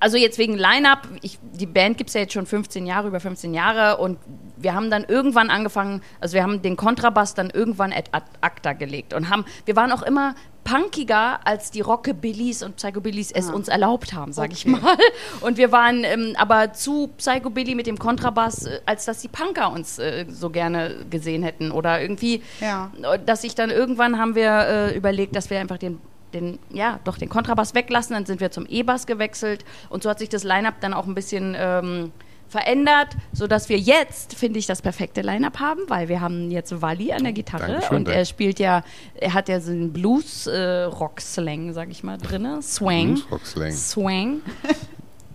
also 0.04 0.18
jetzt 0.18 0.36
wegen 0.36 0.52
Line-Up, 0.58 1.08
ich, 1.22 1.38
die 1.54 1.64
Band 1.64 1.96
gibt 1.96 2.10
es 2.10 2.14
ja 2.14 2.20
jetzt 2.20 2.34
schon 2.34 2.44
15 2.44 2.84
Jahre, 2.84 3.08
über 3.08 3.20
15 3.20 3.54
Jahre 3.54 3.96
und 3.96 4.18
wir 4.58 4.74
haben 4.74 4.90
dann 4.90 5.04
irgendwann 5.04 5.48
angefangen, 5.48 6.02
also 6.20 6.34
wir 6.34 6.42
haben 6.42 6.60
den 6.60 6.76
Kontrabass 6.76 7.32
dann 7.32 7.48
irgendwann 7.48 7.90
ad 7.90 8.10
ad 8.12 8.26
acta 8.42 8.74
gelegt 8.74 9.14
und 9.14 9.30
haben, 9.30 9.46
wir 9.64 9.76
waren 9.76 9.90
auch 9.92 10.02
immer 10.02 10.34
punkiger, 10.62 11.40
als 11.46 11.70
die 11.70 11.80
Rockabillys 11.80 12.62
und 12.62 12.76
Psychobillys 12.76 13.30
es 13.32 13.50
uns 13.50 13.68
erlaubt 13.68 14.12
haben, 14.12 14.32
sag 14.34 14.52
ich 14.52 14.66
Okay. 14.66 14.78
mal. 14.80 14.96
Und 15.42 15.58
wir 15.58 15.72
waren 15.72 16.04
ähm, 16.04 16.34
aber 16.38 16.72
zu 16.72 17.08
Psychobilly 17.18 17.74
mit 17.74 17.86
dem 17.86 17.98
Kontrabass, 17.98 18.64
äh, 18.64 18.80
als 18.86 19.04
dass 19.04 19.18
die 19.20 19.28
Punker 19.28 19.70
uns 19.72 19.98
äh, 19.98 20.24
so 20.28 20.48
gerne 20.48 21.04
gesehen 21.10 21.42
hätten 21.42 21.70
oder 21.70 22.00
irgendwie 22.00 22.42
Ja. 22.60 22.90
dass 23.26 23.42
sich 23.42 23.54
dann 23.54 23.68
irgendwann 23.70 24.18
haben 24.18 24.34
wir 24.34 24.50
äh, 24.50 24.96
überlegt, 24.96 25.36
dass 25.36 25.50
wir 25.50 25.60
einfach 25.60 25.76
den 25.78 26.00
den, 26.34 26.58
ja, 26.70 27.00
doch 27.04 27.16
den 27.16 27.28
Kontrabass 27.28 27.74
weglassen, 27.74 28.14
dann 28.14 28.26
sind 28.26 28.40
wir 28.40 28.50
zum 28.50 28.66
E-Bass 28.66 29.06
gewechselt 29.06 29.64
und 29.88 30.02
so 30.02 30.10
hat 30.10 30.18
sich 30.18 30.28
das 30.28 30.44
Line-Up 30.44 30.80
dann 30.80 30.92
auch 30.92 31.06
ein 31.06 31.14
bisschen 31.14 31.54
ähm, 31.58 32.12
verändert, 32.48 33.08
sodass 33.32 33.68
wir 33.68 33.78
jetzt, 33.78 34.34
finde 34.34 34.58
ich, 34.58 34.66
das 34.66 34.82
perfekte 34.82 35.22
Line-Up 35.22 35.60
haben, 35.60 35.80
weil 35.88 36.08
wir 36.08 36.20
haben 36.20 36.50
jetzt 36.50 36.80
Wally 36.82 37.12
an 37.12 37.24
der 37.24 37.32
Gitarre 37.32 37.72
Dankeschön, 37.72 37.96
und 37.96 38.08
er 38.08 38.24
spielt 38.24 38.58
ja, 38.58 38.84
er 39.14 39.34
hat 39.34 39.48
ja 39.48 39.60
so 39.60 39.72
einen 39.72 39.92
Blues-Rock-Slang, 39.92 41.72
sag 41.72 41.90
ich 41.90 42.04
mal, 42.04 42.18
drinne, 42.18 42.62
Swang. 42.62 43.14
Blues-Rock-Slang. 43.14 43.72
Swang. 43.72 44.42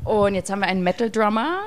Und 0.05 0.33
jetzt 0.33 0.49
haben 0.49 0.59
wir 0.59 0.67
einen 0.67 0.81
Metal-Drummer 0.81 1.59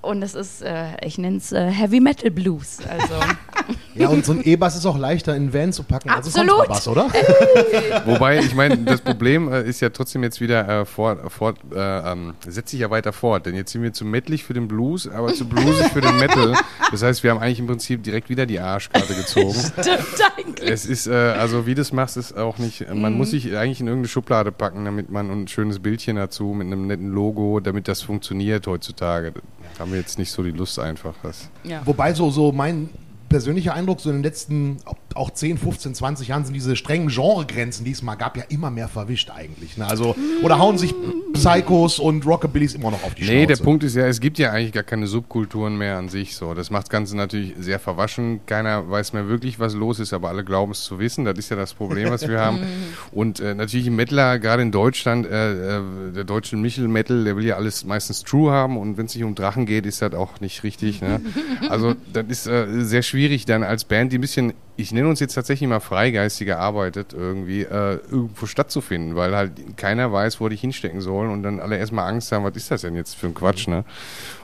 und 0.00 0.20
das 0.20 0.34
ist, 0.34 0.62
äh, 0.62 1.04
ich 1.04 1.18
nenne 1.18 1.38
es 1.38 1.52
äh, 1.52 1.70
Heavy 1.70 2.00
Metal 2.00 2.30
Blues. 2.30 2.78
Also 2.88 3.14
Ja, 3.94 4.08
und 4.08 4.24
so 4.24 4.32
ein 4.32 4.42
E-Bass 4.44 4.76
ist 4.76 4.86
auch 4.86 4.98
leichter 4.98 5.34
in 5.34 5.52
Van 5.52 5.72
zu 5.72 5.82
packen 5.82 6.10
als 6.10 6.26
ein 6.36 6.48
Absolut. 6.48 6.66
Kontrabass, 6.68 6.88
oder? 6.88 7.06
Wobei, 8.06 8.38
ich 8.38 8.54
meine, 8.54 8.78
das 8.78 9.00
Problem 9.00 9.52
äh, 9.52 9.62
ist 9.62 9.80
ja 9.80 9.90
trotzdem 9.90 10.22
jetzt 10.22 10.40
wieder 10.40 10.68
äh, 10.68 10.84
fort, 10.84 11.30
fort 11.32 11.58
äh, 11.74 12.12
ähm, 12.12 12.34
setzt 12.46 12.70
sich 12.70 12.80
ja 12.80 12.90
weiter 12.90 13.12
fort. 13.12 13.46
Denn 13.46 13.54
jetzt 13.54 13.72
sind 13.72 13.82
wir 13.82 13.92
zu 13.92 14.04
mettlig 14.04 14.44
für 14.44 14.54
den 14.54 14.68
Blues, 14.68 15.08
aber 15.08 15.34
zu 15.34 15.48
bluesig 15.48 15.86
für 15.88 16.00
den 16.00 16.18
Metal. 16.18 16.54
Das 16.90 17.02
heißt, 17.02 17.22
wir 17.22 17.30
haben 17.30 17.40
eigentlich 17.40 17.58
im 17.58 17.66
Prinzip 17.66 18.02
direkt 18.02 18.28
wieder 18.28 18.46
die 18.46 18.60
Arschkarte 18.60 19.14
gezogen. 19.14 19.54
Stimmt 19.54 19.98
eigentlich. 20.36 20.70
Es 20.70 20.86
ist, 20.86 21.06
äh, 21.06 21.12
also 21.12 21.66
wie 21.66 21.74
du 21.74 21.82
es 21.82 21.92
machst, 21.92 22.16
ist 22.16 22.36
auch 22.36 22.58
nicht, 22.58 22.92
man 22.92 23.14
muss 23.14 23.30
sich 23.30 23.56
eigentlich 23.56 23.80
in 23.80 23.86
irgendeine 23.86 24.08
Schublade 24.08 24.52
packen, 24.52 24.84
damit 24.84 25.10
man 25.10 25.30
ein 25.30 25.48
schönes 25.48 25.78
Bildchen 25.80 26.16
dazu 26.16 26.46
mit 26.46 26.66
einem 26.66 26.86
netten 26.86 27.08
Logo, 27.08 27.60
damit 27.60 27.88
das 27.88 28.02
funktioniert 28.02 28.66
heutzutage. 28.66 29.32
Da 29.74 29.80
haben 29.80 29.92
wir 29.92 29.98
jetzt 29.98 30.18
nicht 30.18 30.30
so 30.30 30.42
die 30.42 30.50
Lust 30.50 30.78
einfach. 30.78 31.14
Das, 31.22 31.48
Ja. 31.64 31.82
Wobei 31.84 32.12
so, 32.14 32.30
so 32.30 32.52
mein 32.52 32.90
persönlicher 33.30 33.72
Eindruck, 33.72 34.00
so 34.00 34.10
in 34.10 34.16
den 34.16 34.22
letzten 34.22 34.76
auch 35.16 35.30
10, 35.30 35.58
15, 35.58 35.94
20 35.94 36.28
Jahren 36.28 36.44
sind 36.44 36.54
diese 36.54 36.76
strengen 36.76 37.08
Genregrenzen, 37.08 37.84
die 37.84 37.90
es 37.90 38.02
mal 38.02 38.14
gab, 38.14 38.36
ja 38.36 38.44
immer 38.48 38.70
mehr 38.70 38.88
verwischt 38.88 39.30
eigentlich. 39.30 39.76
Ne? 39.76 39.86
Also, 39.86 40.14
oder 40.42 40.58
hauen 40.58 40.78
sich 40.78 40.94
Psychos 41.32 41.98
und 41.98 42.26
Rockabillys 42.26 42.74
immer 42.74 42.90
noch 42.90 43.02
auf 43.04 43.14
die 43.14 43.22
Nee, 43.22 43.46
der 43.46 43.56
Schnauze. 43.56 43.64
Punkt 43.64 43.84
ist 43.84 43.96
ja, 43.96 44.06
es 44.06 44.20
gibt 44.20 44.38
ja 44.38 44.52
eigentlich 44.52 44.72
gar 44.72 44.82
keine 44.82 45.06
Subkulturen 45.06 45.76
mehr 45.76 45.96
an 45.96 46.08
sich 46.08 46.36
so. 46.36 46.54
Das 46.54 46.70
macht 46.70 46.84
das 46.84 46.90
Ganze 46.90 47.16
natürlich 47.16 47.54
sehr 47.58 47.78
verwaschen. 47.78 48.40
Keiner 48.46 48.88
weiß 48.90 49.12
mehr 49.12 49.28
wirklich, 49.28 49.58
was 49.58 49.74
los 49.74 49.98
ist, 49.98 50.12
aber 50.12 50.28
alle 50.28 50.44
glauben 50.44 50.72
es 50.72 50.84
zu 50.84 50.98
wissen. 50.98 51.24
Das 51.24 51.38
ist 51.38 51.50
ja 51.50 51.56
das 51.56 51.74
Problem, 51.74 52.10
was 52.10 52.26
wir 52.26 52.40
haben. 52.40 52.60
Und 53.12 53.40
äh, 53.40 53.54
natürlich 53.54 53.86
im 53.86 53.96
Metaler, 53.96 54.38
gerade 54.38 54.62
in 54.62 54.72
Deutschland, 54.72 55.26
äh, 55.26 55.78
äh, 55.78 55.82
der 56.14 56.24
deutsche 56.24 56.56
Michel-Metal, 56.56 57.24
der 57.24 57.36
will 57.36 57.44
ja 57.44 57.56
alles 57.56 57.84
meistens 57.84 58.22
true 58.22 58.50
haben 58.50 58.76
und 58.76 58.96
wenn 58.96 59.06
es 59.06 59.14
nicht 59.14 59.24
um 59.24 59.34
Drachen 59.34 59.66
geht, 59.66 59.86
ist 59.86 60.02
das 60.02 60.14
auch 60.14 60.40
nicht 60.40 60.62
richtig. 60.62 61.02
Ne? 61.02 61.20
Also 61.68 61.94
das 62.12 62.26
ist 62.28 62.46
äh, 62.46 62.66
sehr 62.84 63.02
schwierig 63.02 63.44
dann 63.44 63.62
als 63.62 63.84
Band, 63.84 64.12
die 64.12 64.18
ein 64.18 64.20
bisschen 64.20 64.54
ich 64.76 64.92
nenne 64.92 65.08
uns 65.08 65.20
jetzt 65.20 65.34
tatsächlich 65.34 65.68
mal 65.68 65.80
freigeistiger 65.80 66.58
arbeitet, 66.58 67.12
irgendwie 67.12 67.62
äh, 67.62 67.98
irgendwo 68.10 68.46
stattzufinden, 68.46 69.16
weil 69.16 69.36
halt 69.36 69.76
keiner 69.76 70.12
weiß, 70.12 70.40
wo 70.40 70.48
die 70.48 70.56
hinstecken 70.56 71.00
sollen 71.00 71.30
und 71.30 71.42
dann 71.42 71.60
alle 71.60 71.76
erstmal 71.76 72.08
Angst 72.08 72.32
haben, 72.32 72.44
was 72.44 72.56
ist 72.56 72.70
das 72.70 72.82
denn 72.82 72.94
jetzt 72.94 73.14
für 73.14 73.26
ein 73.26 73.34
Quatsch, 73.34 73.68
ne? 73.68 73.84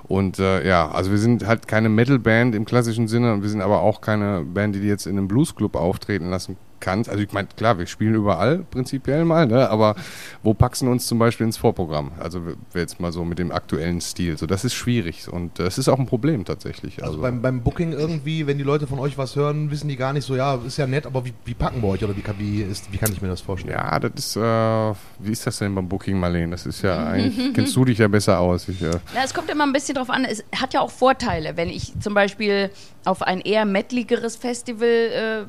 Und 0.05 0.39
äh, 0.39 0.67
ja, 0.67 0.91
also 0.91 1.11
wir 1.11 1.19
sind 1.19 1.47
halt 1.47 1.67
keine 1.67 1.89
Metal-Band 1.89 2.55
im 2.55 2.65
klassischen 2.65 3.09
Sinne 3.09 3.33
und 3.33 3.43
wir 3.43 3.49
sind 3.49 3.61
aber 3.61 3.81
auch 3.81 4.01
keine 4.01 4.43
Band, 4.43 4.77
die 4.77 4.81
jetzt 4.81 5.07
in 5.07 5.19
einem 5.19 5.27
Bluesclub 5.27 5.75
auftreten 5.75 6.31
lassen 6.31 6.57
kann. 6.81 7.01
Also 7.09 7.19
ich 7.19 7.33
meine, 7.33 7.49
klar, 7.57 7.79
wir 7.79 7.87
spielen 7.87 8.15
überall 8.15 8.59
prinzipiell 8.71 9.25
mal, 9.25 9.47
ne? 9.47 9.69
aber 9.71 9.97
wo 10.43 10.55
packst 10.55 10.83
du 10.83 10.91
uns 10.91 11.07
zum 11.07 11.19
Beispiel 11.19 11.47
ins 11.47 11.57
Vorprogramm? 11.57 12.13
Also 12.19 12.41
jetzt 12.75 13.01
mal 13.01 13.13
so 13.13 13.25
mit 13.25 13.39
dem 13.39 13.53
aktuellen 13.53 14.01
Stil. 14.01 14.39
So, 14.39 14.47
das 14.47 14.65
ist 14.65 14.75
schwierig 14.75 15.29
und 15.31 15.59
das 15.59 15.79
ist 15.79 15.89
auch 15.89 15.99
ein 15.99 16.07
Problem 16.07 16.45
tatsächlich. 16.45 17.03
Also 17.03 17.21
beim, 17.21 17.43
beim 17.43 17.63
Booking 17.63 17.93
irgendwie, 17.93 18.47
wenn 18.47 18.59
die 18.59 18.65
Leute 18.65 18.87
von 18.87 18.99
euch 18.99 19.19
was 19.19 19.37
hören, 19.37 19.71
wissen 19.71 19.89
die 19.89 19.97
gar 19.97 20.13
nicht 20.13 20.25
so, 20.25 20.37
ja, 20.37 20.57
ist 20.67 20.77
ja 20.77 20.87
nett, 20.87 21.07
aber 21.07 21.25
wie, 21.25 21.35
wie 21.45 21.55
packen 21.55 21.83
wir 21.83 21.89
euch 21.89 22.05
oder 22.05 22.17
wie 22.17 22.23
kann, 22.23 22.39
wie, 22.39 22.63
ist, 22.63 22.93
wie 22.93 22.99
kann 22.99 23.13
ich 23.13 23.23
mir 23.23 23.29
das 23.29 23.41
vorstellen? 23.41 23.75
Ja, 23.75 23.99
das 23.99 24.13
ist, 24.15 24.37
äh, 24.37 24.95
wie 25.21 25.33
ist 25.33 25.47
das 25.47 25.59
denn 25.59 25.75
beim 25.75 25.89
Booking, 25.89 26.19
Marlene? 26.19 26.53
Das 26.53 26.67
ist 26.67 26.83
ja 26.83 27.07
eigentlich, 27.09 27.55
kennst 27.55 27.75
du 27.77 27.85
dich 27.85 27.99
ja 27.99 28.09
besser 28.09 28.41
aus. 28.41 28.69
Ich, 28.69 28.83
äh, 28.83 28.91
Na, 29.15 29.25
es 29.25 29.35
kommt 29.35 29.51
immer 29.51 29.65
ein 29.65 29.73
bisschen 29.73 29.95
drauf 29.95 30.11
an. 30.11 30.25
Es 30.25 30.45
hat 30.55 30.75
ja 30.75 30.81
auch 30.81 30.91
Vorteile, 30.91 31.57
wenn 31.57 31.69
ich 31.69 31.93
zum 32.01 32.15
Beispiel 32.15 32.71
auf 33.07 33.23
ein 33.23 33.41
eher 33.41 33.65
metaligeres 33.65 34.37
Festival 34.37 34.89
äh, 34.89 35.45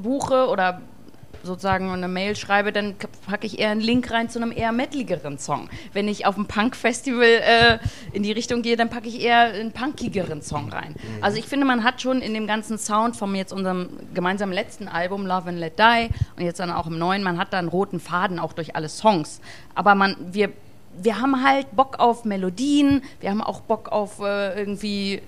buche 0.00 0.48
oder 0.48 0.80
sozusagen 1.42 1.90
eine 1.90 2.08
Mail 2.08 2.36
schreibe, 2.36 2.72
dann 2.72 2.94
packe 3.26 3.46
ich 3.46 3.58
eher 3.58 3.70
einen 3.70 3.80
Link 3.80 4.10
rein 4.10 4.28
zu 4.28 4.40
einem 4.40 4.52
eher 4.52 4.72
metaligeren 4.72 5.38
Song. 5.38 5.68
Wenn 5.92 6.08
ich 6.08 6.26
auf 6.26 6.36
ein 6.36 6.46
Punk-Festival 6.46 7.24
äh, 7.24 7.78
in 8.12 8.22
die 8.22 8.32
Richtung 8.32 8.62
gehe, 8.62 8.76
dann 8.76 8.90
packe 8.90 9.08
ich 9.08 9.20
eher 9.20 9.40
einen 9.40 9.72
punkigeren 9.72 10.42
Song 10.42 10.68
rein. 10.70 10.94
Also 11.20 11.38
ich 11.38 11.46
finde, 11.46 11.66
man 11.66 11.84
hat 11.84 12.00
schon 12.00 12.20
in 12.20 12.34
dem 12.34 12.46
ganzen 12.46 12.78
Sound 12.78 13.16
von 13.16 13.34
jetzt 13.34 13.52
unserem 13.52 13.88
gemeinsamen 14.14 14.52
letzten 14.52 14.88
Album 14.88 15.26
Love 15.26 15.48
and 15.48 15.58
Let 15.58 15.78
Die 15.78 16.08
und 16.36 16.44
jetzt 16.44 16.60
dann 16.60 16.70
auch 16.70 16.86
im 16.86 16.98
neuen, 16.98 17.22
man 17.22 17.38
hat 17.38 17.52
da 17.52 17.58
einen 17.58 17.68
roten 17.68 18.00
Faden 18.00 18.38
auch 18.38 18.52
durch 18.52 18.76
alle 18.76 18.88
Songs. 18.88 19.40
Aber 19.74 19.94
man, 19.94 20.16
wir 20.32 20.52
wir 21.00 21.20
haben 21.20 21.42
halt 21.42 21.74
Bock 21.74 21.98
auf 21.98 22.24
Melodien, 22.24 23.02
wir 23.20 23.30
haben 23.30 23.40
auch 23.40 23.62
Bock 23.62 23.90
auf 23.90 24.20
äh, 24.20 24.58
irgendwie, 24.58 25.22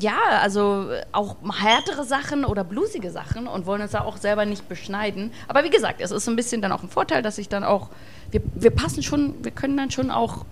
ja, 0.00 0.18
also 0.40 0.90
äh, 0.90 1.02
auch 1.12 1.36
härtere 1.52 2.04
Sachen 2.04 2.44
oder 2.44 2.64
bluesige 2.64 3.10
Sachen 3.10 3.46
und 3.46 3.66
wollen 3.66 3.82
uns 3.82 3.92
da 3.92 4.02
auch 4.02 4.16
selber 4.16 4.44
nicht 4.44 4.68
beschneiden. 4.68 5.32
Aber 5.48 5.64
wie 5.64 5.70
gesagt, 5.70 6.00
es 6.00 6.10
ist 6.10 6.24
so 6.24 6.30
ein 6.30 6.36
bisschen 6.36 6.62
dann 6.62 6.72
auch 6.72 6.82
ein 6.82 6.88
Vorteil, 6.88 7.22
dass 7.22 7.38
ich 7.38 7.48
dann 7.48 7.64
auch, 7.64 7.88
wir, 8.30 8.40
wir 8.54 8.70
passen 8.70 9.02
schon, 9.02 9.34
wir 9.42 9.52
können 9.52 9.76
dann 9.76 9.90
schon 9.90 10.10
auch 10.10 10.44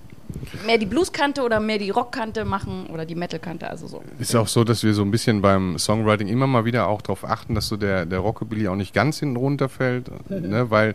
mehr 0.67 0.79
die 0.79 0.87
Blueskante 0.87 1.43
oder 1.43 1.61
mehr 1.61 1.79
die 1.79 1.91
Rockkante 1.91 2.45
machen 2.45 2.87
oder 2.87 3.05
die 3.05 3.15
Metalkante, 3.15 3.69
also 3.69 3.87
so. 3.87 4.03
ist 4.19 4.35
auch 4.37 4.49
so, 4.49 4.65
dass 4.65 4.83
wir 4.83 4.95
so 4.95 5.03
ein 5.03 5.11
bisschen 5.11 5.43
beim 5.43 5.79
Songwriting 5.79 6.29
immer 6.29 6.47
mal 6.47 6.65
wieder 6.65 6.89
auch 6.89 7.03
darauf 7.03 7.25
achten, 7.25 7.55
dass 7.55 7.69
so 7.69 7.77
der, 7.77 8.07
der 8.07 8.21
Rockabilly 8.21 8.69
auch 8.69 8.77
nicht 8.77 8.95
ganz 8.95 9.19
hinten 9.19 9.37
runterfällt, 9.37 10.11
ne, 10.31 10.71
weil 10.71 10.95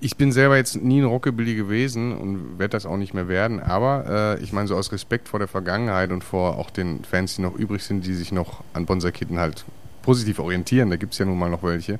ich 0.00 0.16
bin 0.16 0.30
selber 0.32 0.56
jetzt 0.56 0.76
nie 0.76 1.00
ein 1.00 1.06
Rockabilly 1.06 1.54
gewesen 1.54 2.16
und 2.16 2.58
werde 2.58 2.72
das 2.72 2.86
auch 2.86 2.96
nicht 2.96 3.14
mehr 3.14 3.28
werden, 3.28 3.60
aber 3.60 4.36
äh, 4.38 4.42
ich 4.42 4.52
meine 4.52 4.68
so 4.68 4.76
aus 4.76 4.92
Respekt 4.92 5.28
vor 5.28 5.38
der 5.38 5.48
Vergangenheit 5.48 6.10
und 6.10 6.22
vor 6.22 6.58
auch 6.58 6.70
den 6.70 7.02
Fans, 7.04 7.36
die 7.36 7.42
noch 7.42 7.54
übrig 7.54 7.82
sind, 7.82 8.06
die 8.06 8.14
sich 8.14 8.32
noch 8.32 8.62
an 8.74 8.84
Bonsai-Kitten 8.84 9.38
halt 9.38 9.64
positiv 10.02 10.38
orientieren, 10.38 10.90
da 10.90 10.96
gibt 10.96 11.14
es 11.14 11.18
ja 11.18 11.24
nun 11.24 11.38
mal 11.38 11.50
noch 11.50 11.62
welche, 11.62 11.98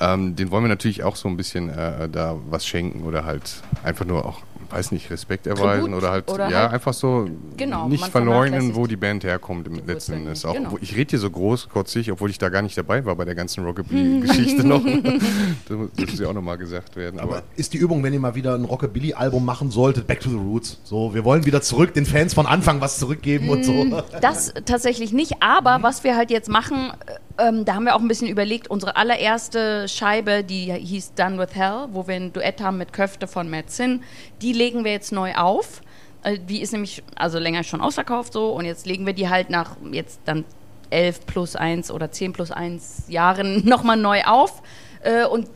ähm, 0.00 0.36
den 0.36 0.50
wollen 0.50 0.64
wir 0.64 0.68
natürlich 0.68 1.02
auch 1.02 1.16
so 1.16 1.28
ein 1.28 1.36
bisschen 1.36 1.68
äh, 1.68 2.08
da 2.08 2.36
was 2.48 2.66
schenken 2.66 3.02
oder 3.02 3.24
halt 3.24 3.62
einfach 3.82 4.06
nur 4.06 4.24
auch, 4.24 4.40
weiß 4.72 4.92
nicht, 4.92 5.10
Respekt 5.10 5.46
erweisen 5.46 5.84
Tribut 5.84 5.98
oder 5.98 6.10
halt, 6.10 6.30
oder 6.30 6.48
ja, 6.50 6.62
halt- 6.62 6.72
einfach 6.72 6.92
so 6.94 7.28
Genau, 7.56 7.88
nicht 7.88 8.06
verleugnen, 8.06 8.74
wo 8.74 8.86
die 8.86 8.96
Band 8.96 9.24
herkommt 9.24 9.66
im 9.66 9.80
letzten 9.86 10.14
Endes. 10.14 10.44
Auch, 10.44 10.54
genau. 10.54 10.78
Ich 10.80 10.96
rede 10.96 11.10
hier 11.10 11.18
so 11.18 11.30
großkotzig, 11.30 12.10
obwohl 12.12 12.30
ich 12.30 12.38
da 12.38 12.48
gar 12.48 12.62
nicht 12.62 12.76
dabei 12.76 13.04
war 13.04 13.14
bei 13.16 13.24
der 13.24 13.34
ganzen 13.34 13.64
Rockabilly-Geschichte 13.64 14.66
noch. 14.66 14.82
das 15.68 16.08
muss 16.10 16.18
ja 16.18 16.28
auch 16.28 16.32
nochmal 16.32 16.58
gesagt 16.58 16.96
werden. 16.96 17.20
Aber 17.20 17.42
Ist 17.56 17.72
die 17.74 17.78
Übung, 17.78 18.02
wenn 18.02 18.12
ihr 18.12 18.20
mal 18.20 18.34
wieder 18.34 18.54
ein 18.54 18.64
Rockabilly-Album 18.64 19.44
machen 19.44 19.70
solltet, 19.70 20.06
Back 20.06 20.20
to 20.20 20.30
the 20.30 20.36
Roots. 20.36 20.80
So, 20.84 21.14
wir 21.14 21.24
wollen 21.24 21.44
wieder 21.44 21.62
zurück, 21.62 21.94
den 21.94 22.06
Fans 22.06 22.34
von 22.34 22.46
Anfang 22.46 22.80
was 22.80 22.98
zurückgeben 22.98 23.48
und 23.50 23.64
so. 23.64 24.02
Das 24.20 24.52
tatsächlich 24.64 25.12
nicht, 25.12 25.42
aber 25.42 25.78
was 25.82 26.04
wir 26.04 26.16
halt 26.16 26.30
jetzt 26.30 26.48
machen, 26.48 26.92
äh, 27.06 27.12
ähm, 27.38 27.64
da 27.64 27.74
haben 27.74 27.84
wir 27.84 27.94
auch 27.94 28.00
ein 28.00 28.08
bisschen 28.08 28.28
überlegt, 28.28 28.68
unsere 28.68 28.96
allererste 28.96 29.88
Scheibe, 29.88 30.44
die 30.44 30.72
hieß 30.72 31.14
Done 31.14 31.38
with 31.38 31.54
Hell, 31.54 31.88
wo 31.92 32.06
wir 32.06 32.14
ein 32.16 32.32
Duett 32.32 32.60
haben 32.60 32.78
mit 32.78 32.92
Köfte 32.92 33.26
von 33.26 33.48
Matt 33.48 33.70
Sin, 33.70 34.02
die 34.40 34.52
legen 34.52 34.84
wir 34.84 34.92
jetzt 34.92 35.12
neu 35.12 35.34
auf. 35.34 35.82
Äh, 36.22 36.38
Die 36.38 36.60
ist 36.60 36.72
nämlich 36.72 37.02
also 37.16 37.38
länger 37.38 37.64
schon 37.64 37.80
ausverkauft 37.80 38.32
so 38.32 38.52
und 38.52 38.64
jetzt 38.64 38.86
legen 38.86 39.06
wir 39.06 39.12
die 39.12 39.28
halt 39.28 39.50
nach 39.50 39.76
jetzt 39.90 40.20
dann 40.24 40.44
11 40.90 41.26
plus 41.26 41.56
1 41.56 41.90
oder 41.90 42.10
10 42.10 42.32
plus 42.32 42.50
1 42.50 43.04
Jahren 43.08 43.64
nochmal 43.68 43.96
neu 43.96 44.22
auf 44.24 44.62
äh, 45.02 45.24
und 45.24 45.48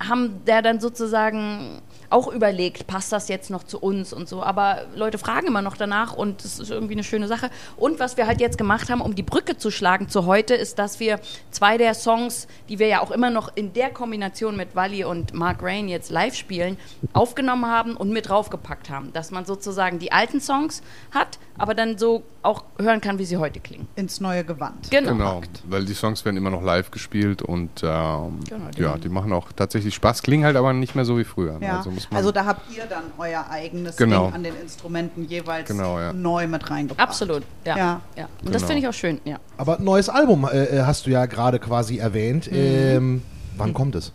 haben 0.00 0.44
der 0.46 0.62
dann 0.62 0.80
sozusagen 0.80 1.80
auch 2.14 2.28
überlegt, 2.28 2.86
passt 2.86 3.10
das 3.10 3.26
jetzt 3.26 3.50
noch 3.50 3.64
zu 3.64 3.80
uns 3.80 4.12
und 4.12 4.28
so. 4.28 4.40
Aber 4.40 4.86
Leute 4.94 5.18
fragen 5.18 5.48
immer 5.48 5.62
noch 5.62 5.76
danach 5.76 6.14
und 6.14 6.44
das 6.44 6.60
ist 6.60 6.70
irgendwie 6.70 6.92
eine 6.92 7.02
schöne 7.02 7.26
Sache. 7.26 7.50
Und 7.76 7.98
was 7.98 8.16
wir 8.16 8.28
halt 8.28 8.40
jetzt 8.40 8.56
gemacht 8.56 8.88
haben, 8.88 9.00
um 9.00 9.16
die 9.16 9.24
Brücke 9.24 9.58
zu 9.58 9.72
schlagen 9.72 10.08
zu 10.08 10.24
heute, 10.24 10.54
ist, 10.54 10.78
dass 10.78 11.00
wir 11.00 11.18
zwei 11.50 11.76
der 11.76 11.92
Songs, 11.92 12.46
die 12.68 12.78
wir 12.78 12.86
ja 12.86 13.02
auch 13.02 13.10
immer 13.10 13.30
noch 13.30 13.50
in 13.56 13.72
der 13.72 13.90
Kombination 13.90 14.56
mit 14.56 14.76
Wally 14.76 15.02
und 15.02 15.34
Mark 15.34 15.60
Rain 15.60 15.88
jetzt 15.88 16.12
live 16.12 16.36
spielen, 16.36 16.78
aufgenommen 17.14 17.66
haben 17.66 17.96
und 17.96 18.10
mit 18.10 18.28
draufgepackt 18.28 18.90
haben. 18.90 19.12
Dass 19.12 19.32
man 19.32 19.44
sozusagen 19.44 19.98
die 19.98 20.12
alten 20.12 20.40
Songs 20.40 20.82
hat, 21.10 21.40
aber 21.58 21.74
dann 21.74 21.96
so 21.98 22.22
auch 22.42 22.64
hören 22.78 23.00
kann, 23.00 23.18
wie 23.18 23.24
sie 23.24 23.36
heute 23.36 23.60
klingen. 23.60 23.86
Ins 23.96 24.20
neue 24.20 24.44
Gewand. 24.44 24.90
Genau. 24.90 25.12
genau, 25.12 25.40
weil 25.68 25.84
die 25.84 25.94
Songs 25.94 26.24
werden 26.24 26.36
immer 26.36 26.50
noch 26.50 26.62
live 26.62 26.90
gespielt 26.90 27.42
und 27.42 27.70
ähm, 27.82 28.40
Genau, 28.48 28.68
die 28.76 28.80
ja, 28.82 28.88
machen- 28.88 29.00
die 29.02 29.08
machen 29.08 29.32
auch 29.32 29.52
tatsächlich 29.52 29.94
Spaß, 29.94 30.22
klingen 30.22 30.44
halt 30.44 30.56
aber 30.56 30.72
nicht 30.72 30.94
mehr 30.94 31.04
so 31.04 31.16
wie 31.18 31.24
früher. 31.24 31.58
Ja. 31.60 31.78
Also, 31.78 31.90
muss 31.90 32.10
man, 32.10 32.16
Also 32.18 32.32
da 32.32 32.44
habt 32.44 32.62
ihr 32.76 32.84
dann 32.86 33.04
euer 33.18 33.46
eigenes 33.50 33.96
Genau. 33.96 34.26
Ding 34.26 34.34
an 34.34 34.42
den 34.42 34.54
Instrumenten 34.60 35.24
jeweils 35.28 35.68
Genau, 35.68 35.98
ja. 36.00 36.12
neu 36.12 36.46
mit 36.48 36.68
reingebracht. 36.68 37.00
Absolut, 37.08 37.42
ja. 37.64 37.76
Ja. 37.76 38.00
ja. 38.16 38.28
Und 38.44 38.52
das 38.54 38.62
Genau. 38.62 38.66
finde 38.66 38.82
ich 38.82 38.88
auch 38.88 38.92
schön, 38.98 39.20
ja. 39.24 39.36
Aber 39.56 39.78
neues 39.78 40.08
Album 40.08 40.44
äh, 40.50 40.64
äh, 40.64 40.82
hast 40.82 41.06
du 41.06 41.10
ja 41.10 41.26
gerade 41.26 41.58
quasi 41.58 41.98
erwähnt. 41.98 42.50
Mhm. 42.50 42.56
Ähm, 42.58 43.22
wann 43.56 43.72
kommt 43.72 43.94
es? 43.94 44.12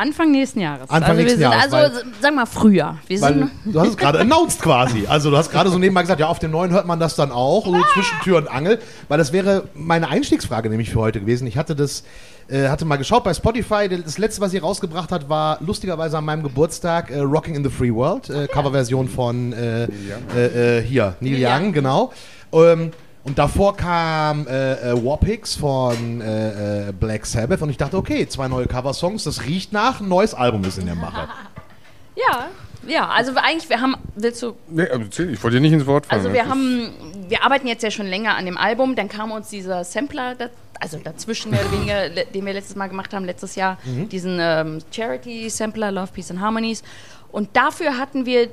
Anfang 0.00 0.30
nächsten 0.30 0.60
Jahres. 0.60 0.88
Anfang 0.88 1.10
also 1.10 1.22
nächsten 1.22 1.40
wir 1.40 1.50
sind, 1.50 1.58
Jahres, 1.58 1.72
Also, 1.72 2.00
wir 2.20 2.32
mal 2.32 2.46
früher. 2.46 2.96
Wir 3.06 3.20
Weil 3.20 3.34
sind, 3.34 3.50
du 3.66 3.80
hast 3.80 3.88
es 3.90 3.96
gerade 3.98 4.18
announced 4.20 4.62
quasi. 4.62 5.06
Also 5.06 5.30
du 5.30 5.36
hast 5.36 5.50
gerade 5.50 5.68
so 5.70 5.78
nebenbei 5.78 6.00
gesagt, 6.00 6.20
ja, 6.20 6.28
auf 6.28 6.38
dem 6.38 6.50
neuen 6.52 6.70
hört 6.70 6.86
man 6.86 6.98
das 6.98 7.16
dann 7.16 7.30
auch, 7.30 7.66
so 7.66 7.76
zwischen 7.94 8.18
Tür 8.22 8.38
und 8.38 8.48
Angel. 8.48 8.78
Weil 9.08 9.18
das 9.18 9.32
wäre 9.32 9.64
meine 9.74 10.08
Einstiegsfrage 10.08 10.70
nämlich 10.70 10.90
für 10.90 11.00
heute 11.00 11.20
gewesen. 11.20 11.46
Ich 11.46 11.58
hatte 11.58 11.76
das, 11.76 12.04
äh, 12.48 12.68
hatte 12.68 12.86
mal 12.86 12.96
geschaut 12.96 13.24
bei 13.24 13.34
Spotify. 13.34 13.88
Das 13.88 14.16
letzte, 14.16 14.40
was 14.40 14.54
ihr 14.54 14.62
rausgebracht 14.62 15.12
hat, 15.12 15.28
war 15.28 15.58
lustigerweise 15.60 16.16
an 16.16 16.24
meinem 16.24 16.42
Geburtstag 16.42 17.10
äh, 17.10 17.18
Rocking 17.18 17.54
in 17.54 17.62
the 17.62 17.70
Free 17.70 17.92
World, 17.92 18.30
äh, 18.30 18.46
Coverversion 18.46 19.06
von 19.06 19.52
äh, 19.52 19.84
äh, 19.84 20.82
hier, 20.82 21.16
Neil 21.20 21.44
Young. 21.44 21.72
genau. 21.72 22.12
Ähm, 22.52 22.92
und 23.22 23.38
davor 23.38 23.76
kam 23.76 24.46
äh, 24.46 24.72
äh, 24.72 25.04
Warpix 25.04 25.54
von 25.56 26.20
äh, 26.20 26.88
äh, 26.88 26.92
Black 26.92 27.26
Sabbath 27.26 27.60
und 27.60 27.70
ich 27.70 27.76
dachte, 27.76 27.96
okay, 27.96 28.26
zwei 28.26 28.48
neue 28.48 28.66
Coversongs, 28.66 29.24
das 29.24 29.44
riecht 29.44 29.72
nach, 29.72 30.00
ein 30.00 30.08
neues 30.08 30.32
Album 30.32 30.64
ist 30.64 30.78
in 30.78 30.86
der 30.86 30.94
Mache. 30.94 31.28
ja, 32.16 32.48
ja, 32.86 33.08
also 33.08 33.34
wir 33.34 33.44
eigentlich, 33.44 33.68
wir 33.68 33.80
haben, 33.80 33.94
willst 34.14 34.42
du, 34.42 34.54
nee, 34.68 34.88
also 34.88 35.04
erzähl, 35.04 35.30
ich 35.30 35.42
wollte 35.42 35.56
dir 35.56 35.60
nicht 35.60 35.72
ins 35.72 35.86
Wort 35.86 36.06
fallen. 36.06 36.22
also 36.22 36.32
wir 36.32 36.48
haben, 36.48 36.90
wir 37.28 37.44
arbeiten 37.44 37.66
jetzt 37.66 37.82
ja 37.82 37.90
schon 37.90 38.06
länger 38.06 38.36
an 38.36 38.46
dem 38.46 38.56
Album, 38.56 38.96
dann 38.96 39.08
kam 39.08 39.32
uns 39.32 39.50
dieser 39.50 39.84
Sampler 39.84 40.36
also 40.80 40.96
dazwischen 40.96 41.50
mehr 41.50 41.60
oder 41.60 41.72
weniger, 41.72 42.08
den 42.34 42.46
wir 42.46 42.54
letztes 42.54 42.74
Mal 42.74 42.88
gemacht 42.88 43.12
haben, 43.12 43.26
letztes 43.26 43.54
Jahr, 43.54 43.76
diesen 43.84 44.38
ähm, 44.40 44.78
Charity-Sampler, 44.90 45.92
Love, 45.92 46.10
Peace 46.14 46.30
and 46.30 46.40
Harmonies. 46.40 46.82
Und 47.30 47.54
dafür 47.54 47.98
hatten 47.98 48.24
wir 48.24 48.48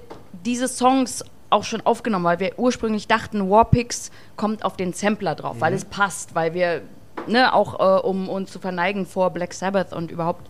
diese 0.46 0.68
Songs 0.68 1.24
auch 1.50 1.64
schon 1.64 1.82
aufgenommen, 1.82 2.26
weil 2.26 2.40
wir 2.40 2.58
ursprünglich 2.58 3.08
dachten, 3.08 3.50
Warpix 3.50 4.12
kommt 4.36 4.66
auf 4.66 4.76
den 4.76 4.94
Sampler 4.94 5.36
drauf, 5.36 5.58
weil 5.60 5.74
es 5.74 5.86
passt, 5.86 6.36
weil 6.36 6.54
wir, 6.54 6.82
ne, 7.28 7.54
auch 7.54 7.80
äh, 7.80 8.02
um 8.02 8.30
uns 8.30 8.52
zu 8.52 8.60
verneigen 8.60 9.06
vor 9.06 9.30
Black 9.30 9.54
Sabbath 9.54 9.94
und 9.94 10.12
überhaupt. 10.12 10.50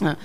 Ja. 0.00 0.16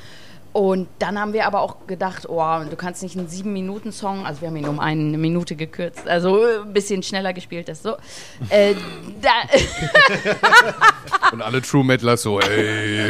Und 0.51 0.87
dann 0.97 1.19
haben 1.19 1.33
wir 1.33 1.45
aber 1.45 1.61
auch 1.61 1.85
gedacht, 1.85 2.27
oh, 2.27 2.43
du 2.67 2.75
kannst 2.75 3.03
nicht 3.03 3.17
einen 3.17 3.27
sieben 3.27 3.53
Minuten 3.53 3.91
Song, 3.91 4.25
also 4.25 4.41
wir 4.41 4.47
haben 4.47 4.55
ihn 4.55 4.67
um 4.67 4.79
eine 4.79 5.17
Minute 5.17 5.55
gekürzt, 5.55 6.07
also 6.07 6.43
äh, 6.43 6.61
ein 6.65 6.73
bisschen 6.73 7.03
schneller 7.03 7.33
gespielt, 7.33 7.69
das 7.69 7.83
so. 7.83 7.97
Äh, 8.49 8.73
Und 11.31 11.41
alle 11.43 11.61
True 11.61 11.83
Metalers 11.83 12.23
so, 12.23 12.39
ey, 12.39 13.07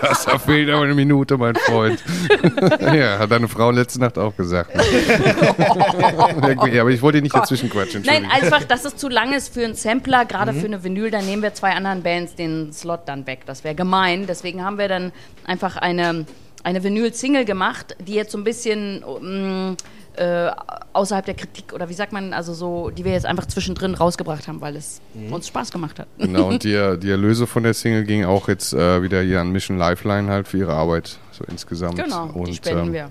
das 0.00 0.24
da 0.24 0.38
fehlt 0.38 0.70
aber 0.70 0.82
eine 0.82 0.94
Minute, 0.94 1.36
mein 1.36 1.56
Freund. 1.56 2.02
ja, 2.80 3.18
hat 3.18 3.30
deine 3.30 3.48
Frau 3.48 3.70
letzte 3.70 4.00
Nacht 4.00 4.18
auch 4.18 4.36
gesagt. 4.36 4.70
ja, 6.72 6.80
aber 6.82 6.90
ich 6.90 7.02
wollte 7.02 7.18
dir 7.18 7.22
nicht 7.22 7.34
dazwischen 7.34 7.70
quatschen. 7.70 8.02
Nein, 8.06 8.28
einfach, 8.30 8.62
dass 8.64 8.84
es 8.84 8.96
zu 8.96 9.08
lang 9.08 9.32
ist 9.32 9.52
für 9.52 9.64
einen 9.64 9.74
Sampler, 9.74 10.24
gerade 10.24 10.52
für 10.52 10.66
eine 10.66 10.84
Vinyl, 10.84 11.10
dann 11.10 11.26
nehmen 11.26 11.42
wir 11.42 11.54
zwei 11.54 11.72
anderen 11.72 12.02
Bands 12.02 12.34
den 12.34 12.72
Slot 12.72 13.00
dann 13.06 13.26
weg. 13.26 13.40
Das 13.46 13.64
wäre 13.64 13.74
gemein. 13.74 14.26
Deswegen 14.26 14.64
haben 14.64 14.78
wir 14.78 14.88
dann 14.88 15.12
einfach 15.44 15.76
eine, 15.76 16.26
eine 16.66 16.82
Vinyl-Single 16.82 17.44
gemacht, 17.44 17.96
die 18.00 18.14
jetzt 18.14 18.32
so 18.32 18.38
ein 18.38 18.42
bisschen 18.42 18.98
mm, 18.98 19.76
äh, 20.16 20.50
außerhalb 20.92 21.24
der 21.24 21.34
Kritik 21.34 21.72
oder 21.72 21.88
wie 21.88 21.94
sagt 21.94 22.12
man, 22.12 22.32
also 22.32 22.54
so, 22.54 22.90
die 22.90 23.04
wir 23.04 23.12
jetzt 23.12 23.24
einfach 23.24 23.46
zwischendrin 23.46 23.94
rausgebracht 23.94 24.48
haben, 24.48 24.60
weil 24.60 24.74
es 24.74 25.00
uns 25.30 25.46
Spaß 25.46 25.70
gemacht 25.70 26.00
hat. 26.00 26.08
Genau, 26.18 26.48
und 26.48 26.64
die, 26.64 26.70
die 27.00 27.10
Erlöse 27.10 27.46
von 27.46 27.62
der 27.62 27.72
Single 27.72 28.02
gingen 28.02 28.26
auch 28.26 28.48
jetzt 28.48 28.72
äh, 28.72 29.00
wieder 29.00 29.22
hier 29.22 29.40
an 29.40 29.52
Mission 29.52 29.78
Lifeline 29.78 30.28
halt 30.28 30.48
für 30.48 30.58
ihre 30.58 30.74
Arbeit, 30.74 31.18
so 31.30 31.44
insgesamt. 31.44 32.02
Genau, 32.02 32.30
und, 32.34 32.48
die 32.48 32.54
spenden 32.54 32.88
ähm, 32.88 32.92
wir. 32.92 33.10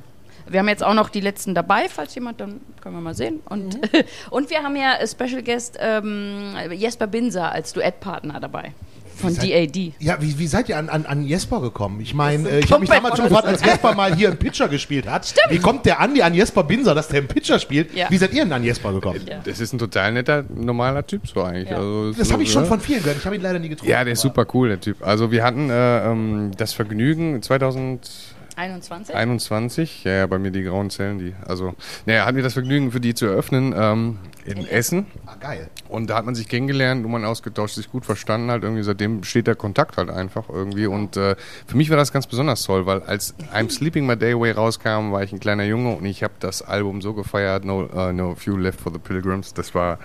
Wir 0.49 0.59
haben 0.59 0.67
jetzt 0.67 0.83
auch 0.83 0.93
noch 0.93 1.09
die 1.09 1.21
letzten 1.21 1.55
dabei, 1.55 1.87
falls 1.87 2.13
jemand, 2.13 2.41
dann 2.41 2.59
können 2.81 2.95
wir 2.95 3.01
mal 3.01 3.15
sehen. 3.15 3.39
Und, 3.49 3.79
und 4.31 4.49
wir 4.49 4.63
haben 4.63 4.75
ja 4.75 4.97
Special 5.07 5.41
Guest 5.41 5.77
ähm, 5.79 6.55
Jesper 6.71 7.07
Binser 7.07 7.53
als 7.53 7.71
Duettpartner 7.71 8.41
dabei. 8.41 8.73
Von 9.15 9.33
seid- 9.33 9.49
DAD. 9.75 9.93
Ja, 9.99 10.17
wie, 10.21 10.37
wie 10.37 10.47
seid 10.47 10.69
ihr 10.69 10.77
an, 10.77 10.89
an, 10.89 11.05
an 11.05 11.23
Jesper 11.25 11.61
gekommen? 11.61 11.99
Ich 12.01 12.13
meine, 12.13 12.49
äh, 12.49 12.59
ich 12.59 12.71
habe 12.71 12.81
mich 12.81 12.89
damals 12.89 13.15
schon 13.15 13.27
gefragt, 13.27 13.47
als 13.47 13.63
Jesper 13.63 13.95
mal 13.95 14.13
hier 14.15 14.29
einen 14.29 14.37
Pitcher 14.37 14.67
gespielt 14.67 15.07
hat. 15.09 15.25
Stimmt. 15.25 15.51
Wie 15.51 15.59
kommt 15.59 15.85
der 15.85 15.99
Andi 15.99 16.21
an 16.21 16.33
Jesper 16.33 16.63
Binser, 16.63 16.93
dass 16.93 17.07
der 17.07 17.19
einen 17.19 17.27
Pitcher 17.27 17.59
spielt? 17.59 17.93
Ja. 17.95 18.09
Wie 18.09 18.17
seid 18.17 18.33
ihr 18.33 18.43
denn 18.43 18.53
an 18.53 18.63
Jesper 18.63 18.91
gekommen? 18.93 19.21
Ja. 19.27 19.39
Das 19.43 19.59
ist 19.59 19.73
ein 19.73 19.79
total 19.79 20.11
netter, 20.11 20.43
normaler 20.53 21.05
Typ 21.07 21.27
so 21.27 21.43
eigentlich. 21.43 21.69
Ja. 21.69 21.77
Also, 21.77 22.13
Das 22.13 22.31
habe 22.31 22.43
ich 22.43 22.51
schon 22.51 22.63
ne? 22.63 22.67
von 22.67 22.79
vielen 22.79 22.99
gehört. 23.01 23.17
Ich 23.19 23.25
habe 23.25 23.35
ihn 23.35 23.41
leider 23.41 23.59
nie 23.59 23.69
getroffen. 23.69 23.89
Ja, 23.89 24.03
der 24.03 24.13
ist 24.13 24.21
super 24.21 24.45
cool, 24.53 24.69
der 24.69 24.79
Typ. 24.81 25.05
Also 25.05 25.31
wir 25.31 25.43
hatten 25.43 25.69
äh, 25.69 26.05
ähm, 26.11 26.51
das 26.57 26.73
Vergnügen 26.73 27.41
2021, 28.55 29.15
21? 29.15 30.03
ja, 30.03 30.11
ja, 30.11 30.27
bei 30.27 30.39
mir 30.39 30.51
die 30.51 30.63
grauen 30.63 30.89
Zellen, 30.89 31.19
die, 31.19 31.33
also, 31.45 31.75
naja, 32.05 32.25
hatten 32.25 32.35
wir 32.35 32.43
das 32.43 32.53
Vergnügen, 32.53 32.91
für 32.91 32.99
die 32.99 33.13
zu 33.13 33.25
eröffnen 33.25 33.73
ähm, 33.77 34.17
in 34.45 34.67
Essen. 34.67 35.05
Ah, 35.25 35.35
geil. 35.39 35.69
Und 35.89 36.09
da 36.09 36.17
hat 36.17 36.25
man 36.25 36.35
sich 36.35 36.47
kennengelernt, 36.47 37.01
Nummern 37.01 37.25
ausgetauscht, 37.25 37.75
sich 37.75 37.91
gut 37.91 38.05
verstanden 38.05 38.51
halt 38.51 38.63
irgendwie. 38.63 38.83
Seitdem 38.83 39.23
steht 39.23 39.47
der 39.47 39.55
Kontakt 39.55 39.97
halt 39.97 40.09
einfach 40.09 40.49
irgendwie. 40.49 40.85
Und 40.87 41.17
äh, 41.17 41.35
für 41.67 41.77
mich 41.77 41.89
war 41.89 41.97
das 41.97 42.11
ganz 42.11 42.27
besonders 42.27 42.63
toll, 42.63 42.85
weil 42.85 43.01
als 43.03 43.33
I'm 43.53 43.69
Sleeping 43.71 44.05
My 44.05 44.15
Day 44.15 44.33
Away 44.33 44.51
rauskam, 44.51 45.11
war 45.11 45.23
ich 45.23 45.33
ein 45.33 45.39
kleiner 45.39 45.63
Junge 45.63 45.95
und 45.95 46.05
ich 46.05 46.23
habe 46.23 46.33
das 46.39 46.61
Album 46.61 47.01
so 47.01 47.13
gefeiert, 47.13 47.65
No, 47.65 47.83
uh, 47.93 48.11
no 48.11 48.35
Few 48.35 48.55
Left 48.57 48.79
for 48.79 48.91
the 48.93 48.99
Pilgrims. 48.99 49.53
Das 49.53 49.73
war 49.75 49.97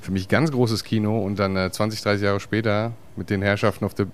für 0.00 0.12
mich 0.12 0.28
ganz 0.28 0.50
großes 0.52 0.84
Kino. 0.84 1.18
Und 1.20 1.38
dann 1.38 1.56
äh, 1.56 1.70
20, 1.70 2.00
30 2.02 2.22
Jahre 2.24 2.40
später 2.40 2.92
mit 3.16 3.28
den 3.28 3.42
Herrschaften 3.42 3.84
auf 3.84 3.92
der 3.92 4.06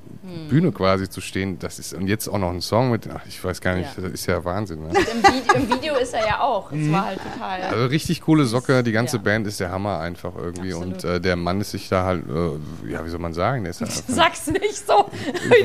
Bühne 0.49 0.73
quasi 0.73 1.09
zu 1.09 1.21
stehen, 1.21 1.59
das 1.61 1.79
ist 1.79 1.93
und 1.95 2.09
jetzt 2.09 2.27
auch 2.27 2.39
noch 2.39 2.51
ein 2.51 2.61
Song 2.61 2.91
mit, 2.91 3.07
ach, 3.15 3.21
ich 3.29 3.45
weiß 3.45 3.61
gar 3.61 3.77
nicht, 3.77 3.91
Ja. 3.97 4.03
das 4.03 4.13
ist 4.13 4.27
ja 4.27 4.45
Wahnsinn. 4.45 4.81
Ne? 4.81 4.89
Im, 4.89 5.23
Video, 5.23 5.55
Im 5.55 5.69
Video 5.71 5.95
ist 5.97 6.13
er 6.15 6.27
ja 6.27 6.41
auch. 6.41 6.73
Es 6.73 6.91
war 6.91 7.05
halt 7.07 7.21
total. 7.23 7.61
Also 7.63 7.87
richtig 7.87 8.23
coole 8.23 8.47
Socke, 8.47 8.83
die 8.83 8.91
ganze 8.93 9.19
Ja. 9.19 9.23
Band 9.23 9.47
ist 9.47 9.61
der 9.67 9.73
Hammer 9.73 9.99
einfach 10.01 10.33
irgendwie 10.37 10.73
Absolut. 10.73 11.05
und 11.05 11.11
äh, 11.11 11.21
der 11.21 11.35
Mann 11.37 11.61
ist 11.61 11.73
sich 11.73 11.89
da 11.89 12.05
halt, 12.05 12.23
äh, 12.29 12.91
ja 12.93 13.05
wie 13.05 13.09
soll 13.11 13.19
man 13.21 13.33
sagen, 13.35 13.65
der 13.65 13.71
ist 13.71 13.81
halt 13.81 13.91
Sag's 14.09 14.47
nicht 14.47 14.87
so. 14.87 15.07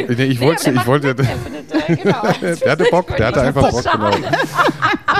ich, 0.09 0.19
ich 0.19 0.41
wollte, 0.41 0.63
der 0.71 0.73
ich 0.81 0.87
wollte, 0.87 1.15
der 1.15 1.25
findet, 1.25 1.71
äh, 1.89 1.95
genau. 1.95 2.21
der 2.65 2.71
hatte 2.71 2.85
Bock, 2.89 3.15
der 3.15 3.27
hatte 3.27 3.41
einfach 3.41 3.69
Bock, 3.69 3.83
genau. 3.83 4.11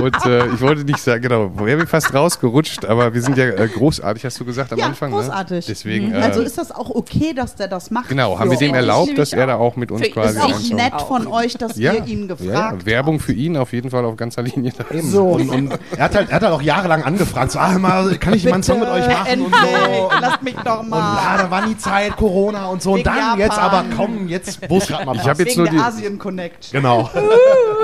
Und 0.02 0.26
äh, 0.26 0.48
ich 0.48 0.62
wollte 0.62 0.84
nicht 0.84 1.00
sagen, 1.00 1.22
genau, 1.22 1.52
wir 1.58 1.66
wären 1.66 1.86
fast 1.88 2.14
rausgerutscht, 2.14 2.86
aber 2.86 3.14
wir 3.14 3.22
sind 3.22 3.38
ja 3.38 3.46
äh, 3.46 3.68
großartig, 3.68 4.24
hast 4.26 4.40
du 4.40 4.46
gesagt 4.46 4.72
am 4.74 4.80
Ja, 4.80 4.86
Anfang. 4.88 5.12
großartig. 5.12 5.68
Ne? 5.68 5.74
Deswegen, 5.74 6.14
äh, 6.14 6.18
Also 6.22 6.42
ist 6.42 6.58
das 6.58 6.72
auch 6.72 6.90
okay, 6.90 7.34
dass 7.34 7.56
der 7.56 7.68
das 7.68 7.92
macht? 7.92 8.10
genau, 8.10 8.40
haben 8.40 8.50
wir 8.50 8.58
dem 8.58 8.74
erlaubt, 8.74 9.18
dass 9.18 9.34
er 9.34 9.48
da 9.48 9.56
auch. 9.56 9.76
mit 9.76 9.92
uns 9.92 10.02
Für- 10.02 10.10
quasi 10.14 10.38
Ist 10.38 10.44
auch 10.44 10.76
nett 10.76 11.02
von 11.08 11.28
euch, 11.28 11.54
dass 11.58 11.78
ja, 11.78 11.94
ihr 11.94 12.06
ihn 12.06 12.28
gefragt 12.28 12.50
ja, 12.52 12.72
habt. 12.72 12.86
Werbung 12.86 13.20
für 13.20 13.34
ihn 13.34 13.58
auf 13.58 13.74
jeden 13.74 13.90
Fall 13.90 14.04
auf 14.06 14.16
ganzer 14.18 14.42
Linie. 14.44 14.72
So. 15.04 15.28
Und, 15.28 15.50
und 15.50 15.80
er, 15.96 16.04
hat 16.06 16.16
halt, 16.16 16.30
er 16.30 16.36
hat 16.36 16.44
halt 16.44 16.54
auch 16.54 16.62
jahrelang 16.62 17.04
angefragt, 17.04 17.52
so, 17.52 17.60
ah, 17.60 17.78
mal, 17.78 18.18
kann 18.18 18.34
ich 18.34 18.46
mal 18.46 18.54
einen 18.54 18.64
Song 18.72 18.80
mit 18.80 18.90
euch 18.90 19.08
machen 19.08 19.42
und 19.42 19.54
so. 19.56 19.68
Endlich, 19.68 20.22
lasst 20.22 20.44
mich 20.44 20.56
doch 20.56 20.80
Und 20.80 20.90
mal. 20.90 21.16
ja, 21.38 21.44
da 21.44 21.52
war 21.52 21.66
nie 21.68 21.78
Zeit, 21.78 22.16
Corona 22.18 22.66
und 22.68 22.82
so. 22.82 22.92
Und 22.92 22.98
Wegen 23.00 23.06
dann 23.10 23.18
Japan. 23.18 23.40
jetzt 23.40 23.58
aber, 23.60 23.86
komm, 23.96 24.28
jetzt, 24.28 24.60
wo 24.70 24.78
es 24.78 24.88
gerade 24.88 25.06
mal 25.06 25.12
Ich 25.16 25.18
passt. 25.20 25.30
hab 25.30 25.40
jetzt 25.40 25.48
Wegen 25.50 25.58
nur 25.62 25.70
der 25.70 25.80
die- 25.80 25.86
Asien-Connection. 25.86 26.82
Genau. 26.82 27.10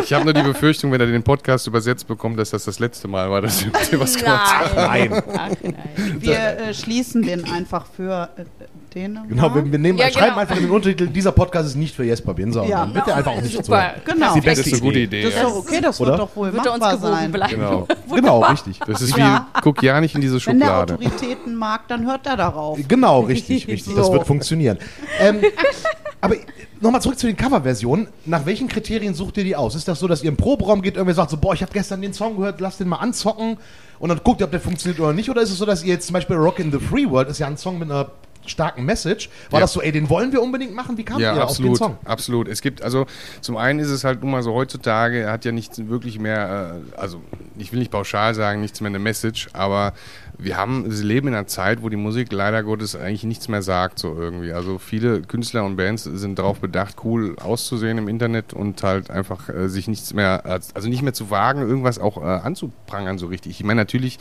Ich 0.03 0.13
habe 0.13 0.23
nur 0.25 0.33
die 0.33 0.43
Befürchtung, 0.43 0.91
wenn 0.91 1.01
er 1.01 1.07
den 1.07 1.23
Podcast 1.23 1.65
übersetzt 1.65 2.07
bekommt, 2.07 2.37
dass 2.39 2.51
das 2.51 2.65
das 2.65 2.77
letzte 2.77 3.07
Mal 3.07 3.31
war, 3.31 3.41
dass 3.41 3.65
wir 3.65 3.99
was 3.99 4.13
kurz 4.13 4.25
Nein. 4.75 5.09
Nein. 5.11 5.23
Ach, 5.27 5.33
nein. 5.35 5.75
Wir 6.19 6.37
äh, 6.37 6.73
schließen 6.75 7.23
den 7.23 7.43
einfach 7.51 7.87
für 7.87 8.29
äh, 8.37 8.43
den. 8.97 9.19
Genau, 9.29 9.53
wir, 9.55 9.71
wir 9.71 9.79
nehmen, 9.79 9.97
Ja, 9.97 10.09
schreiben 10.09 10.27
genau. 10.29 10.37
einfach 10.39 10.55
in 10.57 10.63
den 10.63 10.71
Untertitel, 10.71 11.07
dieser 11.07 11.31
Podcast 11.31 11.67
ist 11.69 11.75
nicht 11.75 11.95
für 11.95 12.03
Jesper 12.03 12.33
Binser. 12.33 12.63
Ja. 12.65 12.83
Und 12.83 12.89
dann 12.89 12.95
wird 12.95 13.07
er 13.07 13.15
einfach 13.17 13.31
auch 13.33 13.41
nicht 13.41 13.51
Super. 13.53 13.63
zuhören. 13.63 13.91
Genau. 14.05 14.19
Das 14.19 14.27
ist 14.29 14.35
die 14.35 14.39
Das 14.47 14.55
beste 14.57 14.69
ist 14.69 14.73
eine 14.73 14.81
gute 14.81 14.99
Idee. 14.99 15.23
Das 15.23 15.33
ist 15.35 15.43
doch 15.43 15.55
okay, 15.55 15.81
das 15.81 16.01
Oder? 16.01 16.09
wird 16.11 16.19
doch 16.21 16.35
wohl 16.35 16.53
Wird 16.53 16.65
er 16.65 16.73
uns 16.73 16.79
machbar 16.81 16.97
gewogen 16.97 17.13
sein. 17.15 17.31
bleiben. 17.31 17.53
Genau. 17.55 17.87
Genau, 18.15 18.39
richtig. 18.43 18.79
Das 18.87 19.01
ist 19.01 19.15
Ja. 19.17 19.47
wie, 19.55 19.61
guck 19.61 19.83
ja 19.83 20.01
nicht 20.01 20.15
in 20.15 20.21
diese 20.21 20.43
Wenn 20.45 20.59
der 20.59 20.67
Schublade. 20.67 20.93
Autoritäten 20.95 21.55
mag, 21.55 21.87
dann 21.87 22.05
hört 22.07 22.25
er 22.25 22.35
darauf. 22.37 22.79
Genau, 22.87 23.19
richtig, 23.27 23.67
richtig. 23.67 23.93
Das 23.95 24.07
So. 24.07 24.13
wird 24.13 24.25
funktionieren. 24.25 24.77
Ähm, 25.19 25.39
aber 26.21 26.35
nochmal 26.81 27.01
zurück 27.01 27.19
zu 27.19 27.27
den 27.27 27.37
Coverversionen. 27.37 28.07
Nach 28.25 28.45
welchen 28.45 28.67
Kriterien 28.67 29.13
sucht 29.13 29.37
ihr 29.37 29.43
die 29.43 29.55
aus? 29.55 29.75
Ist 29.75 29.87
das 29.87 29.99
so, 29.99 30.07
dass 30.07 30.23
ihr 30.23 30.29
im 30.29 30.37
Proberaum 30.37 30.81
geht, 30.81 30.95
irgendwer 30.95 31.13
sagt 31.15 31.29
so, 31.31 31.37
boah, 31.37 31.53
ich 31.53 31.61
habe 31.61 31.71
gestern 31.71 32.01
den 32.01 32.13
Song 32.13 32.37
gehört, 32.37 32.59
lass 32.59 32.77
den 32.77 32.87
mal 32.87 32.97
anzocken 32.97 33.57
und 33.99 34.09
dann 34.09 34.19
guckt 34.23 34.41
ihr, 34.41 34.45
ob 34.45 34.51
der 34.51 34.59
funktioniert 34.59 34.99
oder 34.99 35.13
nicht? 35.13 35.29
Oder 35.29 35.41
ist 35.41 35.51
es 35.51 35.57
so, 35.59 35.65
dass 35.65 35.83
ihr 35.83 35.93
jetzt 35.93 36.07
zum 36.07 36.13
Beispiel 36.13 36.35
Rock 36.37 36.59
in 36.59 36.71
the 36.71 36.79
Free 36.79 37.07
World, 37.09 37.29
ist 37.29 37.39
ja 37.39 37.47
ein 37.47 37.57
Song 37.57 37.77
mit 37.77 37.91
einer 37.91 38.07
starken 38.45 38.85
Message, 38.85 39.29
war 39.49 39.59
Ja. 39.59 39.63
das 39.63 39.73
so, 39.73 39.81
ey, 39.81 39.91
den 39.91 40.09
wollen 40.09 40.31
wir 40.31 40.41
unbedingt 40.41 40.73
machen? 40.73 40.97
Wie 40.97 41.03
kam 41.03 41.19
Ja, 41.19 41.35
ihr 41.35 41.43
auf 41.43 41.57
den 41.57 41.65
absolut, 41.67 41.77
Song? 41.77 41.97
absolut. 42.05 42.47
Es 42.47 42.61
gibt, 42.61 42.81
also 42.81 43.05
zum 43.41 43.57
einen 43.57 43.79
ist 43.79 43.89
es 43.89 44.03
halt 44.03 44.21
nun 44.21 44.31
mal 44.31 44.43
so 44.43 44.53
heutzutage, 44.53 45.19
er 45.19 45.31
hat 45.31 45.45
ja 45.45 45.51
nicht 45.51 45.89
wirklich 45.89 46.19
mehr, 46.19 46.81
äh, 46.95 46.97
also 46.99 47.21
ich 47.57 47.71
will 47.71 47.79
nicht 47.79 47.91
pauschal 47.91 48.35
sagen, 48.35 48.61
nichts 48.61 48.81
mehr 48.81 48.89
eine 48.89 48.99
Message, 48.99 49.49
aber 49.53 49.93
wir 50.39 50.55
haben, 50.55 50.85
wir 50.85 51.03
leben 51.03 51.29
in 51.29 51.33
einer 51.33 51.47
Zeit, 51.47 51.81
wo 51.81 51.89
die 51.89 51.95
Musik 51.97 52.31
leider 52.31 52.61
Gottes 52.61 52.95
eigentlich 52.95 53.23
nichts 53.23 53.47
mehr 53.47 53.63
sagt, 53.63 53.97
so 53.97 54.15
irgendwie. 54.15 54.51
Also 54.51 54.77
viele 54.77 55.21
Künstler 55.21 55.63
und 55.65 55.77
Bands 55.77 56.03
sind 56.03 56.37
darauf 56.37 56.59
bedacht, 56.59 56.97
cool 57.03 57.35
auszusehen 57.39 57.97
im 57.97 58.07
Internet 58.07 58.53
und 58.53 58.83
halt 58.83 59.09
einfach 59.09 59.49
äh, 59.49 59.67
sich 59.67 59.87
nichts 59.87 60.13
mehr, 60.13 60.43
also 60.45 60.87
nicht 60.89 61.01
mehr 61.01 61.13
zu 61.13 61.31
wagen, 61.31 61.61
irgendwas 61.61 61.97
auch 61.97 62.17
äh, 62.17 62.25
anzuprangern 62.25 63.17
so 63.17 63.25
richtig. 63.27 63.59
Ich 63.59 63.65
meine, 63.65 63.81
natürlich 63.81 64.19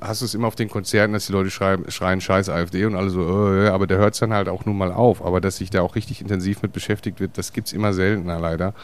hast 0.00 0.22
du 0.22 0.24
es 0.24 0.34
immer 0.34 0.48
auf 0.48 0.56
den 0.56 0.68
Konzerten, 0.68 1.12
dass 1.12 1.26
die 1.26 1.32
Leute 1.32 1.50
schreien, 1.50 1.90
schreien 1.90 2.20
scheiß 2.20 2.48
AfD 2.48 2.84
und 2.84 2.96
alle 2.96 3.10
so, 3.10 3.54
äh, 3.54 3.68
aber 3.68 3.86
der 3.86 3.98
hört 3.98 4.14
es 4.14 4.20
dann 4.20 4.32
halt 4.32 4.48
auch 4.48 4.64
nun 4.64 4.78
mal 4.78 4.92
auf. 4.92 5.24
Aber 5.24 5.40
dass 5.40 5.56
sich 5.56 5.70
da 5.70 5.82
auch 5.82 5.94
richtig 5.94 6.20
intensiv 6.20 6.62
mit 6.62 6.72
beschäftigt 6.72 7.20
wird, 7.20 7.36
das 7.36 7.52
gibt's 7.52 7.72
immer 7.72 7.92
seltener 7.92 8.40
leider. 8.40 8.74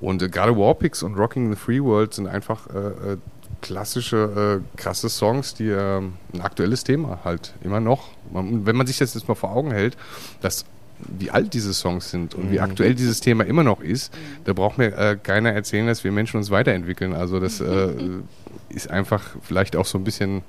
Und 0.00 0.22
äh, 0.22 0.28
gerade 0.28 0.56
Warpix 0.56 1.02
und 1.02 1.14
Rocking 1.16 1.50
the 1.50 1.56
Free 1.56 1.82
World 1.82 2.14
sind 2.14 2.26
einfach 2.26 2.68
äh, 2.68 3.12
äh, 3.12 3.16
klassische, 3.60 4.62
äh, 4.62 4.76
krasse 4.78 5.08
Songs, 5.08 5.54
die 5.54 5.68
äh, 5.68 5.98
ein 5.98 6.40
aktuelles 6.40 6.84
Thema 6.84 7.20
halt 7.24 7.54
immer 7.62 7.80
noch. 7.80 8.08
Man, 8.32 8.66
wenn 8.66 8.76
man 8.76 8.86
sich 8.86 8.98
das 8.98 9.14
jetzt 9.14 9.28
mal 9.28 9.34
vor 9.34 9.52
Augen 9.52 9.70
hält, 9.70 9.96
dass 10.40 10.64
wie 10.98 11.30
alt 11.30 11.54
diese 11.54 11.74
Songs 11.74 12.10
sind 12.10 12.34
und 12.34 12.50
wie 12.50 12.60
aktuell 12.60 12.94
dieses 12.94 13.20
Thema 13.20 13.44
immer 13.44 13.62
noch 13.62 13.80
ist, 13.80 14.12
da 14.44 14.52
braucht 14.52 14.78
mir 14.78 14.96
äh, 14.96 15.16
keiner 15.22 15.52
erzählen, 15.52 15.86
dass 15.86 16.04
wir 16.04 16.12
Menschen 16.12 16.38
uns 16.38 16.50
weiterentwickeln. 16.50 17.12
Also 17.12 17.40
das 17.40 17.60
äh, 17.60 17.88
ist 18.68 18.90
einfach 18.90 19.22
vielleicht 19.42 19.76
auch 19.76 19.86
so 19.86 19.98
ein 19.98 20.04
bisschen. 20.04 20.42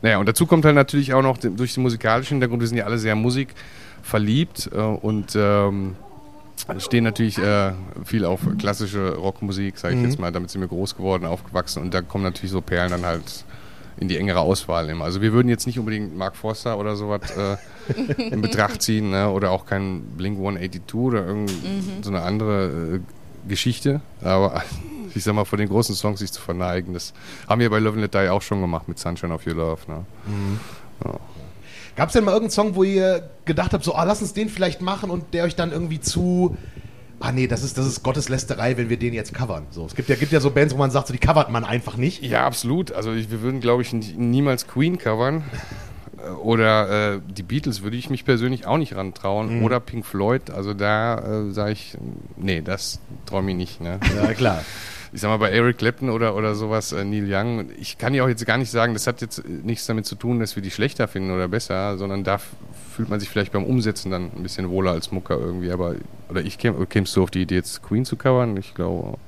Naja, 0.00 0.18
und 0.18 0.28
dazu 0.28 0.46
kommt 0.46 0.64
halt 0.64 0.74
natürlich 0.74 1.14
auch 1.14 1.22
noch 1.22 1.38
durch 1.38 1.74
den 1.74 1.82
musikalischen 1.84 2.36
Hintergrund, 2.36 2.60
wir 2.60 2.66
sind 2.66 2.78
ja 2.78 2.86
alle 2.86 2.98
sehr 2.98 3.14
musikverliebt 3.14 4.70
äh, 4.74 4.78
und 4.78 5.36
ähm, 5.36 5.94
stehen 6.78 7.04
natürlich 7.04 7.38
äh, 7.38 7.72
viel 8.04 8.24
auf 8.24 8.40
klassische 8.58 9.14
Rockmusik, 9.14 9.78
sage 9.78 9.96
ich 9.96 10.02
jetzt 10.02 10.18
mal, 10.18 10.32
damit 10.32 10.50
sind 10.50 10.60
wir 10.60 10.68
groß 10.68 10.96
geworden, 10.96 11.24
aufgewachsen 11.24 11.82
und 11.82 11.94
da 11.94 12.02
kommen 12.02 12.24
natürlich 12.24 12.50
so 12.50 12.60
Perlen 12.60 12.90
dann 12.90 13.06
halt 13.06 13.44
in 13.98 14.08
die 14.08 14.16
engere 14.16 14.40
Auswahl 14.40 14.88
immer. 14.88 15.04
Also 15.04 15.20
wir 15.20 15.32
würden 15.32 15.48
jetzt 15.48 15.66
nicht 15.66 15.78
unbedingt 15.78 16.16
Mark 16.16 16.36
Forster 16.36 16.78
oder 16.78 16.96
sowas 16.96 17.22
äh, 17.36 17.56
in 18.30 18.40
Betracht 18.40 18.82
ziehen 18.82 19.10
ne? 19.10 19.30
oder 19.30 19.50
auch 19.50 19.66
kein 19.66 20.02
Blink 20.16 20.38
182 20.38 20.94
oder 20.94 21.26
irgend 21.26 21.52
so 22.02 22.10
eine 22.10 22.22
andere 22.22 22.96
äh, 22.96 23.00
Geschichte, 23.48 24.00
aber 24.22 24.62
ich 25.14 25.24
sag 25.24 25.34
mal, 25.34 25.44
vor 25.44 25.58
den 25.58 25.68
großen 25.68 25.94
Songs 25.94 26.20
sich 26.20 26.32
zu 26.32 26.40
verneigen, 26.40 26.94
das 26.94 27.12
haben 27.48 27.60
wir 27.60 27.70
bei 27.70 27.78
Love 27.78 27.94
and 27.94 28.02
Let 28.02 28.14
Die 28.14 28.28
auch 28.30 28.42
schon 28.42 28.60
gemacht 28.60 28.88
mit 28.88 28.98
Sunshine 28.98 29.34
of 29.34 29.46
Your 29.46 29.54
Love. 29.54 29.80
Ne? 29.88 30.04
Gab 31.96 32.08
es 32.08 32.14
denn 32.14 32.24
mal 32.24 32.32
irgendeinen 32.32 32.52
Song, 32.52 32.74
wo 32.74 32.84
ihr 32.84 33.28
gedacht 33.44 33.74
habt, 33.74 33.84
so, 33.84 33.94
ah, 33.94 34.04
lass 34.04 34.22
uns 34.22 34.32
den 34.32 34.48
vielleicht 34.48 34.80
machen 34.80 35.10
und 35.10 35.34
der 35.34 35.44
euch 35.44 35.56
dann 35.56 35.72
irgendwie 35.72 36.00
zu. 36.00 36.56
Ah 37.22 37.30
nee, 37.32 37.46
das 37.46 37.62
ist, 37.62 37.78
das 37.78 37.86
ist 37.86 38.02
Gotteslästerei, 38.02 38.76
wenn 38.76 38.88
wir 38.88 38.96
den 38.98 39.14
jetzt 39.14 39.32
covern. 39.32 39.66
So, 39.70 39.86
es 39.86 39.94
gibt 39.94 40.08
ja, 40.08 40.16
gibt 40.16 40.32
ja 40.32 40.40
so 40.40 40.50
Bands, 40.50 40.74
wo 40.74 40.78
man 40.78 40.90
sagt, 40.90 41.06
so, 41.06 41.12
die 41.12 41.18
covert 41.20 41.50
man 41.50 41.64
einfach 41.64 41.96
nicht. 41.96 42.22
Ja, 42.22 42.44
absolut. 42.46 42.90
Also 42.92 43.12
ich, 43.12 43.30
wir 43.30 43.42
würden, 43.42 43.60
glaube 43.60 43.82
ich, 43.82 43.92
nie- 43.92 44.14
niemals 44.16 44.66
Queen 44.66 44.98
covern. 44.98 45.44
Äh, 46.18 46.30
Oder 46.32 47.14
äh, 47.14 47.20
die 47.26 47.42
Beatles 47.44 47.82
würde 47.82 47.96
ich 47.96 48.10
mich 48.10 48.24
persönlich 48.24 48.66
auch 48.66 48.76
nicht 48.78 48.96
rantrauen. 48.96 49.62
Oder 49.62 49.78
Pink 49.80 50.04
Floyd. 50.04 50.50
Also 50.50 50.74
da 50.74 51.18
äh, 51.48 51.52
sage 51.52 51.72
ich, 51.72 51.96
nee, 52.36 52.60
das 52.60 52.98
träume 53.26 53.52
ich 53.52 53.56
nicht. 53.56 53.80
Ne? 53.80 54.00
Ja, 54.16 54.32
klar. 54.34 54.64
Ich 55.14 55.20
sag 55.20 55.28
mal, 55.28 55.36
bei 55.36 55.50
Eric 55.50 55.78
Clapton 55.78 56.08
oder, 56.08 56.34
oder 56.34 56.54
sowas, 56.54 56.92
äh, 56.92 57.04
Neil 57.04 57.26
Young, 57.30 57.66
ich 57.78 57.98
kann 57.98 58.14
ja 58.14 58.24
auch 58.24 58.28
jetzt 58.28 58.46
gar 58.46 58.56
nicht 58.56 58.70
sagen, 58.70 58.94
das 58.94 59.06
hat 59.06 59.20
jetzt 59.20 59.40
äh, 59.40 59.42
nichts 59.48 59.86
damit 59.86 60.06
zu 60.06 60.14
tun, 60.14 60.40
dass 60.40 60.56
wir 60.56 60.62
die 60.62 60.70
schlechter 60.70 61.06
finden 61.06 61.30
oder 61.30 61.48
besser, 61.48 61.98
sondern 61.98 62.24
da 62.24 62.38
fühlt 62.96 63.10
man 63.10 63.20
sich 63.20 63.28
vielleicht 63.28 63.52
beim 63.52 63.64
Umsetzen 63.64 64.10
dann 64.10 64.30
ein 64.34 64.42
bisschen 64.42 64.70
wohler 64.70 64.92
als 64.92 65.12
Mucker 65.12 65.38
irgendwie. 65.38 65.70
Aber, 65.70 65.96
oder 66.30 66.40
ich 66.40 66.56
käm, 66.58 66.88
kämst 66.88 67.14
du 67.16 67.22
auf 67.22 67.30
die 67.30 67.42
Idee, 67.42 67.56
jetzt 67.56 67.82
Queen 67.82 68.04
zu 68.04 68.16
covern? 68.16 68.56
Ich 68.56 68.74
glaube, 68.74 69.18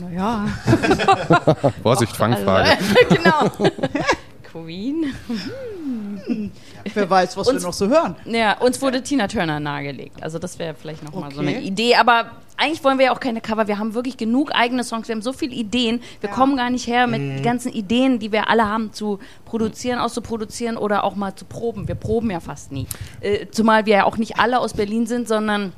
Naja. 0.00 0.46
Vorsicht, 1.82 2.16
Fangfrage. 2.16 2.70
Also, 2.70 2.94
genau. 3.08 3.70
Queen. 4.52 5.12
Wer 6.94 7.08
weiß, 7.10 7.36
was 7.36 7.46
wir 7.46 7.54
Uns- 7.54 7.62
noch 7.62 7.72
so 7.72 7.88
hören. 7.88 8.16
Ja, 8.24 8.58
uns 8.58 8.80
wurde 8.82 9.02
Tina 9.02 9.28
Turner 9.28 9.60
nahegelegt. 9.60 10.22
Also 10.22 10.38
das 10.38 10.58
wäre 10.58 10.74
vielleicht 10.74 11.02
noch 11.02 11.14
mal 11.14 11.30
so 11.32 11.40
Okay. 11.40 11.48
eine 11.56 11.60
Idee. 11.62 11.96
Aber 11.96 12.32
eigentlich 12.56 12.84
wollen 12.84 12.98
wir 12.98 13.06
ja 13.06 13.12
auch 13.12 13.20
keine 13.20 13.40
Cover. 13.40 13.66
Wir 13.66 13.78
haben 13.78 13.94
wirklich 13.94 14.16
genug 14.16 14.52
eigene 14.54 14.84
Songs. 14.84 15.08
Wir 15.08 15.14
haben 15.14 15.22
so 15.22 15.32
viele 15.32 15.54
Ideen. 15.54 16.00
Wir 16.20 16.30
kommen 16.30 16.56
gar 16.56 16.70
nicht 16.70 16.86
her 16.86 17.06
mit 17.06 17.20
den 17.20 17.42
ganzen 17.42 17.72
Ideen, 17.72 18.18
die 18.18 18.30
wir 18.32 18.48
alle 18.48 18.68
haben, 18.68 18.92
zu 18.92 19.18
produzieren, 19.44 19.98
auszuproduzieren 19.98 20.76
oder 20.76 21.04
auch 21.04 21.16
mal 21.16 21.34
zu 21.34 21.44
proben. 21.44 21.88
Wir 21.88 21.94
proben 21.94 22.30
ja 22.30 22.40
fast 22.40 22.70
nie. 22.72 22.86
Äh, 23.20 23.46
zumal 23.50 23.86
wir 23.86 23.96
ja 23.96 24.04
auch 24.04 24.16
nicht 24.16 24.38
alle 24.38 24.60
aus 24.60 24.74
Berlin 24.74 25.06
sind, 25.06 25.26
sondern 25.28 25.72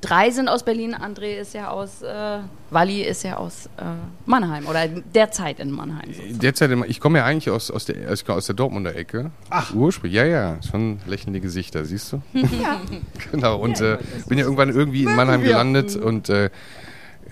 drei 0.00 0.30
sind 0.30 0.48
aus 0.48 0.62
Berlin. 0.64 0.94
André 0.94 1.36
ist 1.38 1.54
ja 1.54 1.68
aus, 1.70 2.02
äh, 2.02 2.38
Walli 2.70 3.02
ist 3.02 3.22
ja 3.24 3.36
aus 3.36 3.66
äh, 3.78 3.82
Mannheim 4.26 4.66
oder 4.66 4.86
derzeit 4.88 5.58
in 5.60 5.70
Mannheim. 5.70 6.12
sozusagen. 6.12 6.38
Derzeit, 6.38 6.70
immer- 6.70 6.86
ich 6.86 7.00
komme 7.00 7.18
ja 7.18 7.24
eigentlich 7.24 7.50
aus, 7.50 7.70
aus, 7.70 7.84
der, 7.86 7.96
aus 8.28 8.46
der 8.46 8.54
Dortmunder 8.54 8.94
Ecke. 8.94 9.30
Ach. 9.50 9.74
Ursprünglich, 9.74 10.16
ja, 10.16 10.24
ja. 10.24 10.58
Schon 10.68 11.00
lächelnde 11.06 11.40
Gesichter, 11.40 11.84
siehst 11.84 12.12
du? 12.12 12.22
ja. 12.34 12.80
Genau, 13.32 13.58
und 13.58 13.80
äh, 13.80 13.98
bin 14.28 14.38
ja 14.38 14.44
irgendwann 14.44 14.70
irgendwie 14.70 15.04
in 15.04 15.14
Mannheim 15.14 15.42
gelandet 15.42 15.96
und 15.96 16.28
äh, 16.28 16.50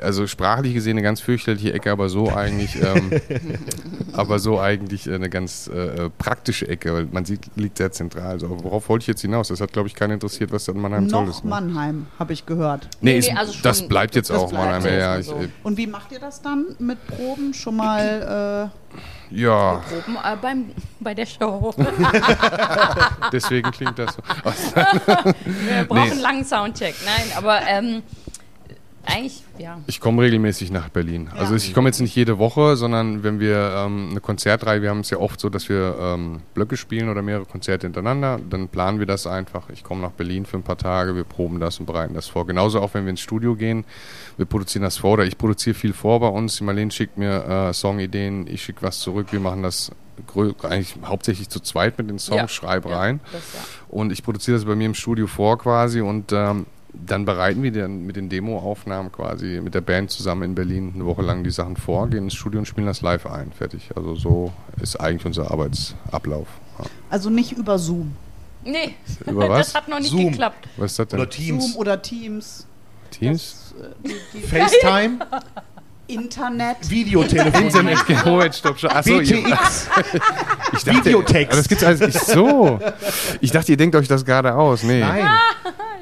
also 0.05 0.27
sprachlich 0.27 0.75
gesehen 0.75 0.93
eine 0.93 1.03
ganz 1.03 1.21
fürchterliche 1.21 1.73
Ecke, 1.73 1.91
aber 1.91 2.09
so 2.09 2.31
eigentlich, 2.33 2.77
ähm, 2.83 3.11
aber 4.13 4.39
so 4.39 4.61
eigentlich 4.61 5.11
eine 5.11 5.29
ganz 5.29 5.69
äh, 5.73 6.05
äh, 6.07 6.11
praktische 6.11 6.69
Ecke, 6.69 6.93
weil 6.95 7.09
man 7.11 7.25
sieht, 7.25 7.41
liegt 7.57 7.79
sehr 7.79 7.91
zentral. 7.91 8.33
Also, 8.33 8.49
worauf 8.63 8.89
wollte 8.89 9.03
ich 9.05 9.07
jetzt 9.09 9.23
hinaus? 9.23 9.49
Das 9.49 9.61
hat, 9.61 9.73
glaube 9.73 9.89
ich, 9.89 9.95
keinen 9.95 10.13
interessiert, 10.13 10.53
was 10.53 10.65
da 10.67 10.73
in 10.73 10.81
Mannheim 10.81 11.09
toll 11.09 11.25
Noch 11.25 11.31
ist. 11.31 11.45
Ne? 11.45 11.51
Mannheim, 11.51 12.07
habe 12.19 12.33
ich 12.33 12.47
gehört. 12.47 12.89
Nee, 13.01 13.13
Nee, 13.15 13.19
ist, 13.19 13.31
nee, 13.33 13.37
also 13.39 13.53
schon- 13.53 13.63
das 13.63 13.89
bleibt 13.89 14.15
jetzt 14.15 14.31
das 14.31 14.39
auch 14.39 14.51
bleibt 14.51 14.65
Mannheim. 14.85 14.99
Ja, 14.99 15.19
ich, 15.19 15.27
so. 15.27 15.35
äh, 15.41 15.49
Und 15.63 15.77
wie 15.77 15.87
macht 15.87 16.13
ihr 16.13 16.21
das 16.21 16.41
dann 16.43 16.67
mit 16.79 17.05
Proben? 17.07 17.53
Schon 17.55 17.77
mal, 17.77 18.71
ja, 19.31 19.83
Proben 19.89 20.17
äh, 20.23 20.37
beim, 20.41 20.67
bei 21.01 21.15
der 21.15 21.27
Show. 21.27 21.75
deswegen 23.33 23.71
klingt 23.73 23.99
das 23.99 24.15
so. 24.15 24.23
Wir 25.45 25.85
brauchen 25.85 26.03
Nee. 26.05 26.11
einen 26.13 26.21
langen 26.21 26.45
Soundcheck. 26.45 26.95
Nein, 27.05 27.27
aber 27.37 27.61
ähm, 27.67 28.03
eigentlich, 29.07 29.43
ja. 29.59 29.79
Ich 29.87 30.01
komme 30.01 30.23
regelmäßig 30.23 30.71
nach 30.71 30.89
Berlin. 30.89 31.31
Also 31.37 31.55
ich 31.55 31.75
komme 31.75 31.89
jetzt 31.89 32.01
nicht 32.01 32.15
jede 32.15 32.39
Woche, 32.39 32.77
sondern 32.77 33.23
wenn 33.23 33.41
wir 33.41 33.75
ähm, 33.77 34.09
eine 34.11 34.21
Konzertreihe, 34.21 34.83
wir 34.83 34.91
haben 34.91 35.01
es 35.01 35.11
ja 35.11 35.19
oft 35.19 35.39
so, 35.41 35.49
dass 35.49 35.69
wir 35.69 35.97
ähm, 36.01 36.41
Blöcke 36.55 36.77
spielen 36.77 37.09
oder 37.09 37.23
mehrere 37.23 37.45
Konzerte 37.45 37.87
hintereinander, 37.87 38.41
dann 38.49 38.69
planen 38.69 38.99
wir 38.99 39.07
das 39.07 39.27
einfach. 39.27 39.69
Ich 39.71 39.85
komme 39.85 40.01
nach 40.03 40.13
Berlin 40.13 40.47
für 40.47 40.57
ein 40.57 40.63
paar 40.63 40.79
Tage, 40.79 41.15
wir 41.15 41.25
proben 41.25 41.61
das 41.61 41.79
und 41.81 41.87
bereiten 41.87 42.15
das 42.15 42.27
vor. 42.29 42.47
Genauso 42.47 42.81
auch, 42.81 42.95
wenn 42.95 43.05
wir 43.05 43.11
ins 43.11 43.21
Studio 43.21 43.55
gehen, 43.55 43.85
wir 44.37 44.47
produzieren 44.47 44.83
das 44.83 44.97
vor 44.99 45.13
oder 45.13 45.25
ich 45.25 45.39
produziere 45.39 45.75
viel 45.75 45.93
vor 45.93 46.21
bei 46.21 46.29
uns. 46.29 46.57
Die 46.57 46.65
Marlene 46.65 46.91
schickt 46.91 47.19
mir 47.19 47.45
äh, 47.45 47.73
Songideen, 47.73 48.47
ich 48.47 48.63
schicke 48.63 48.83
was 48.83 49.01
zurück, 49.01 49.29
wir 49.31 49.41
machen 49.41 49.63
das 49.63 49.91
eigentlich 50.63 50.95
hauptsächlich 51.05 51.49
zu 51.49 51.61
zweit 51.61 51.99
mit 51.99 52.09
den 52.09 52.19
Songs, 52.19 52.37
Ja. 52.41 52.49
Schreibereien. 52.49 53.21
Das, 53.33 53.43
ja. 53.53 53.61
Und 53.89 54.13
ich 54.13 54.23
produziere 54.23 54.57
das 54.57 54.65
bei 54.65 54.77
mir 54.77 54.87
im 54.87 54.95
Studio 54.95 55.27
vor 55.27 55.59
quasi 55.59 56.01
und 56.01 56.33
ähm, 56.33 56.67
dann 57.07 57.25
bereiten 57.25 57.63
wir 57.63 57.73
dann 57.73 58.07
mit 58.07 58.17
den 58.17 58.29
Demoaufnahmen 58.29 59.11
quasi 59.13 59.61
mit 59.63 59.75
der 59.75 59.81
Band 59.81 60.11
zusammen 60.11 60.43
in 60.43 60.55
Berlin 60.55 60.93
eine 60.95 61.05
Woche 61.07 61.23
lang 61.23 61.45
die 61.45 61.51
Sachen 61.51 61.77
vor, 61.77 62.09
gehen 62.09 62.25
ins 62.25 62.35
Studio 62.35 62.61
und 62.61 62.67
spielen 62.67 62.87
das 62.87 63.01
live 63.03 63.27
ein. 63.27 63.53
Fertig. 63.53 63.91
Also 63.97 64.15
so 64.15 64.53
ist 64.81 64.97
eigentlich 65.01 65.27
unser 65.27 65.51
Arbeitsablauf. 65.51 66.47
Ja. 66.79 66.85
also 67.11 67.31
nicht 67.31 67.53
über 67.53 67.79
Zoom. 67.79 68.15
Nee, 68.65 68.95
Über 69.27 69.49
was? 69.51 69.67
das 69.73 69.75
hat 69.75 69.89
noch 69.89 69.99
nicht 69.99 70.11
Zoom. 70.11 70.31
geklappt. 70.31 70.69
Was 70.77 70.93
ist 70.93 70.99
das 70.99 71.09
denn? 71.09 71.21
Oder 71.21 71.29
Teams. 71.31 71.65
Zoom 71.73 71.77
oder 71.77 72.01
Teams, 72.03 72.67
Teams? 73.11 73.75
FaceTime, 74.49 75.19
Internet. 76.07 76.77
Videotelefon, 76.89 77.63
Internet, 77.65 77.99
Moment, 78.27 78.55
stopp, 78.55 78.79
stopp. 78.79 78.95
Achso, 78.97 79.19
BTX, 79.19 79.89
ich 80.73 80.85
dachte, 80.85 81.05
Videotext. 81.05 81.59
Das 81.59 81.69
gibt's 81.69 81.85
alles 81.85 82.01
nicht 82.01 82.19
so. 82.21 82.79
Ich 83.41 83.51
dachte, 83.51 83.73
ihr 83.73 83.77
denkt 83.77 83.97
euch 83.97 84.09
das 84.09 84.25
gerade 84.25 84.55
aus. 84.55 84.83
Nee. 84.83 85.01
Nein. 85.01 85.29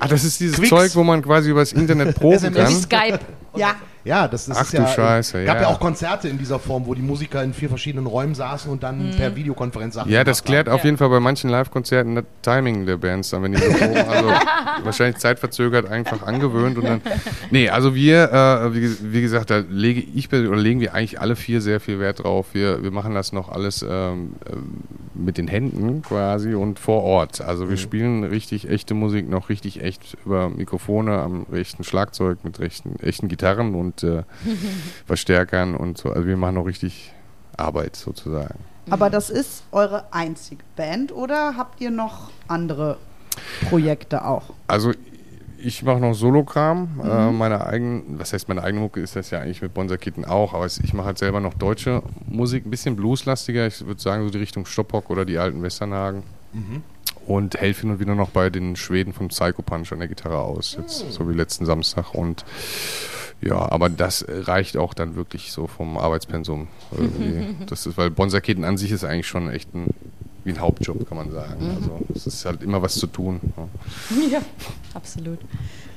Ah, 0.05 0.09
das 0.09 0.25
ist 0.25 0.41
dieses 0.41 0.57
Quicks. 0.57 0.69
Zeug, 0.71 0.97
wo 0.97 1.05
man 1.05 1.23
quasi 1.23 1.51
übers 1.51 1.73
Internet 1.73 2.17
proben 2.19 2.35
SMS. 2.35 2.88
kann. 2.88 3.03
Skype. 3.12 3.21
Ja, 3.55 3.77
Ja, 4.05 4.27
das, 4.27 4.47
das 4.47 4.59
Ach 4.59 4.62
ist 4.65 4.73
du 4.73 4.79
ja. 4.79 4.88
Scheiße, 4.88 5.45
gab 5.45 5.57
ja. 5.57 5.62
ja. 5.62 5.69
auch 5.69 5.79
Konzerte 5.79 6.29
in 6.29 6.38
dieser 6.38 6.59
Form, 6.59 6.87
wo 6.87 6.95
die 6.95 7.03
Musiker 7.03 7.43
in 7.43 7.55
vier 7.55 7.69
verschiedenen 7.69 8.07
Räumen 8.07 8.35
saßen 8.35 8.71
und 8.71 8.83
dann 8.83 9.12
per 9.17 9.37
Videokonferenz 9.37 9.95
Sachen 9.95 10.11
Ja, 10.11 10.25
das 10.25 10.43
klärt 10.43 10.67
haben. 10.67 10.75
auf 10.75 10.85
jeden 10.85 10.97
Fall 10.97 11.09
bei 11.09 11.21
manchen 11.21 11.51
Live-Konzerten 11.51 12.17
das 12.17 12.25
Timing 12.43 12.87
der 12.87 12.97
Bands 12.97 13.31
dann, 13.31 13.43
wenn 13.43 13.53
die 13.53 13.59
so 13.59 13.71
proben. 13.73 13.97
Also 13.97 14.29
wahrscheinlich 14.83 15.19
zeitverzögert 15.19 15.88
einfach 15.88 16.23
angewöhnt 16.27 16.79
und 16.79 16.85
dann. 16.85 17.03
Nee, 17.51 17.69
also 17.69 17.95
wir, 17.95 18.33
äh, 18.33 18.75
wie, 18.75 19.12
wie 19.12 19.21
gesagt, 19.21 19.51
da 19.51 19.59
lege 19.69 20.01
ich 20.01 20.33
oder 20.33 20.57
legen 20.57 20.81
wir 20.81 20.95
eigentlich 20.95 21.21
alle 21.21 21.37
vier 21.37 21.61
sehr 21.61 21.81
viel 21.81 21.99
Wert 21.99 22.23
drauf. 22.25 22.49
Wir, 22.53 22.83
wir 22.83 22.91
machen 22.91 23.15
das 23.15 23.33
noch 23.33 23.51
alles 23.51 23.85
ähm, 23.88 24.35
ähm, 24.51 24.83
mit 25.15 25.38
den 25.38 25.49
Händen 25.49 26.03
quasi 26.03 26.55
und 26.55 26.79
vor 26.79 27.03
Ort. 27.03 27.41
Also 27.41 27.69
wir 27.69 27.77
spielen 27.77 28.25
richtig 28.25 28.69
echte 28.69 28.95
Musik, 28.95 29.29
noch 29.29 29.49
richtig 29.49 29.83
echt 29.83 30.17
über 30.25 30.49
Mikrofone 30.49 31.19
am 31.19 31.47
rechten 31.53 31.85
Schlagzeug 31.85 32.38
mit 32.45 32.61
rechten, 32.61 32.97
echten 33.01 33.29
Gitarren 33.29 33.75
und 33.75 33.92
äh, 34.03 34.23
Verstärkern 35.07 35.75
und 35.77 35.99
so. 35.99 36.11
Also 36.11 36.27
wir 36.27 36.37
machen 36.37 36.55
noch 36.57 36.67
richtig 36.67 37.13
Arbeit 37.57 37.97
sozusagen. 37.97 38.59
aber 38.91 39.11
das 39.11 39.31
ist 39.31 39.63
eure 39.73 40.05
einzige 40.13 40.63
Band 40.77 41.13
oder 41.13 41.57
habt 41.57 41.81
ihr 41.81 41.91
noch 41.91 42.31
andere 42.49 42.97
Projekte 43.69 44.25
auch? 44.25 44.45
Also 44.67 44.93
ich 45.65 45.83
mache 45.85 46.01
noch 46.01 46.15
Solokram. 46.15 47.01
Äh, 47.05 47.31
meine 47.31 47.65
eigenen, 47.67 48.19
was 48.19 48.33
heißt 48.33 48.49
meine 48.49 48.63
eigene 48.63 48.83
Mucke 48.83 49.01
ist 49.01 49.15
das 49.15 49.31
ja 49.31 49.41
eigentlich 49.41 49.63
mit 49.63 49.73
Bonser 49.73 49.97
Kitten 49.97 50.25
auch, 50.25 50.55
aber 50.55 50.67
ich 50.67 50.93
mache 50.93 51.07
halt 51.07 51.19
selber 51.19 51.41
noch 51.41 51.55
deutsche 51.55 52.03
Musik, 52.27 52.67
ein 52.67 52.71
bisschen 52.71 52.97
blueslastiger. 52.97 53.67
Ich 53.67 53.87
würde 53.87 54.01
sagen 54.01 54.25
so 54.25 54.31
die 54.31 54.39
Richtung 54.39 54.67
Stoppock 54.67 55.09
oder 55.11 55.25
die 55.25 55.39
alten 55.39 55.63
Westernhagen. 55.63 56.25
Und 57.27 57.55
helfe 57.61 57.83
hin 57.83 57.91
und 57.91 58.01
wieder 58.01 58.15
noch 58.15 58.31
bei 58.31 58.51
den 58.51 58.77
Schweden 58.77 59.13
von 59.13 59.29
Psycho 59.29 59.63
Punch 59.63 59.93
an 59.93 60.01
der 60.01 60.09
Gitarre 60.09 60.39
aus, 60.39 60.77
jetzt 60.79 61.13
so 61.13 61.29
wie 61.29 61.35
letzten 61.35 61.67
Samstag. 61.67 62.15
Und 62.15 62.45
ja, 63.41 63.57
aber 63.71 63.89
das 63.89 64.25
reicht 64.29 64.77
auch 64.77 64.95
dann 64.95 65.17
wirklich 65.17 65.53
so 65.53 65.67
vom 65.67 65.99
Arbeitspensum 65.99 66.69
irgendwie. 66.97 67.55
das 67.67 67.87
ist, 67.87 67.97
weil 67.97 68.11
Bonserketen 68.11 68.65
an 68.65 68.77
sich 68.77 68.93
ist 68.93 69.05
eigentlich 69.05 69.27
schon 69.27 69.51
echt 69.51 69.75
ein, 69.75 69.89
wie 70.45 70.51
ein 70.51 70.61
Hauptjob, 70.61 71.09
kann 71.09 71.19
man 71.19 71.31
sagen. 71.33 71.77
Also 71.77 72.01
es 72.15 72.27
ist 72.27 72.45
halt 72.45 72.63
immer 72.63 72.83
was 72.83 72.95
zu 72.95 73.07
tun. 73.07 73.41
Ja. 73.57 74.39
Ja, 74.39 74.43
absolut. 74.95 75.39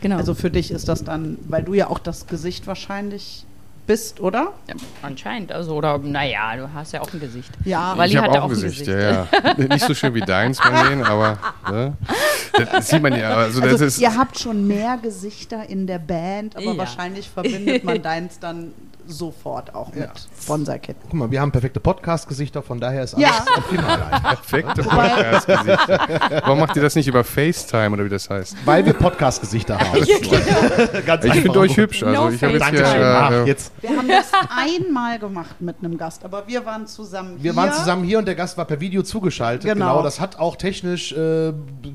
Genau. 0.02 0.18
Also 0.18 0.34
für 0.34 0.50
dich 0.50 0.72
ist 0.72 0.88
das 0.88 1.04
dann, 1.04 1.38
weil 1.48 1.64
du 1.64 1.74
ja 1.74 1.88
auch 1.88 2.00
das 2.00 2.28
Gesicht 2.28 2.68
wahrscheinlich 2.68 3.46
bist, 3.86 4.20
oder? 4.20 4.54
ja, 4.68 4.76
anscheinend. 5.02 5.52
Also, 5.52 5.76
oder, 5.76 5.98
naja, 6.00 6.56
du 6.58 6.74
hast 6.74 6.92
ja 6.94 7.02
auch 7.02 7.14
ein 7.14 7.20
Gesicht. 7.20 7.52
Ja, 7.64 7.98
Weil 7.98 8.10
ich 8.10 8.18
habe 8.18 8.30
auch 8.32 8.38
auch 8.38 8.44
ein 8.44 8.50
Gesicht, 8.50 8.80
Gesicht. 8.86 9.00
ja, 9.02 9.28
ja. 9.44 9.54
Nicht 9.70 9.86
so 9.86 9.94
schön 9.94 10.14
wie 10.14 10.22
deins, 10.22 10.60
Marlene, 10.64 11.06
aber 11.06 11.38
ne? 11.72 11.94
das 12.72 12.88
sieht 12.90 13.02
man 13.02 13.16
ja. 13.16 13.30
Also, 13.36 13.60
das 13.62 13.72
Also 13.74 13.86
ist, 13.86 14.00
ihr 14.00 14.16
habt 14.18 14.40
schon 14.40 14.66
mehr 14.68 14.98
Gesichter 15.02 15.68
in 15.70 15.88
der 15.88 16.00
Band, 16.00 16.56
aber 16.56 16.66
Ja. 16.66 16.78
wahrscheinlich 16.78 17.30
verbindet 17.30 17.84
man 17.84 18.02
deins 18.02 18.40
dann 18.40 18.74
sofort 19.08 19.74
auch 19.76 19.94
mit 19.94 20.10
Bonserkit. 20.48 20.96
Guck 21.04 21.14
mal, 21.14 21.32
wir 21.32 21.42
haben 21.42 21.52
perfekte 21.52 21.80
Podcast-Gesichter, 21.80 22.62
von 22.62 22.80
daher 22.80 23.04
ist 23.04 23.16
alles 23.16 23.28
Ja. 23.28 23.46
optimal 23.58 24.04
einfach. 24.04 24.24
perfekte 24.24 24.84
Podcast-Gesicht. 24.84 25.80
Warum 26.44 26.60
macht 26.60 26.76
ihr 26.76 26.82
das 26.82 26.96
nicht 26.96 27.08
über 27.08 27.24
FaceTime 27.24 27.92
oder 27.94 28.06
wie 28.06 28.10
das 28.10 28.30
heißt? 28.30 28.56
Weil 28.66 28.86
wir 28.86 28.94
Podcast-Gesichter 28.94 29.80
haben. 29.80 30.00
Ganz 31.06 31.26
Ich 31.26 31.34
finde 31.34 31.60
euch 31.60 31.78
hübsch. 31.78 32.04
Also 32.04 32.24
No 32.24 32.30
ich 32.30 32.44
habe 32.44 32.54
jetzt 32.54 32.70
hier, 32.70 32.80
äh, 32.84 33.48
jetzt. 33.48 33.72
Wir 33.82 33.90
haben 33.92 34.08
das 34.08 34.32
einmal 34.50 35.20
gemacht 35.20 35.56
mit 35.60 35.78
einem 35.80 35.98
Gast, 35.98 36.24
aber 36.26 36.48
wir 36.48 36.66
waren 36.66 36.88
zusammen 36.88 37.36
Wir 37.38 37.52
hier. 37.52 37.56
waren 37.56 37.74
zusammen 37.74 38.04
hier 38.04 38.20
und 38.20 38.26
der 38.28 38.36
Gast 38.36 38.58
war 38.58 38.66
per 38.66 38.80
Video 38.80 39.04
zugeschaltet. 39.04 39.64
Genau. 39.72 39.86
Genau, 39.86 40.04
das 40.04 40.20
hat 40.20 40.40
auch 40.40 40.56
technisch 40.56 41.12
äh, 41.12 41.16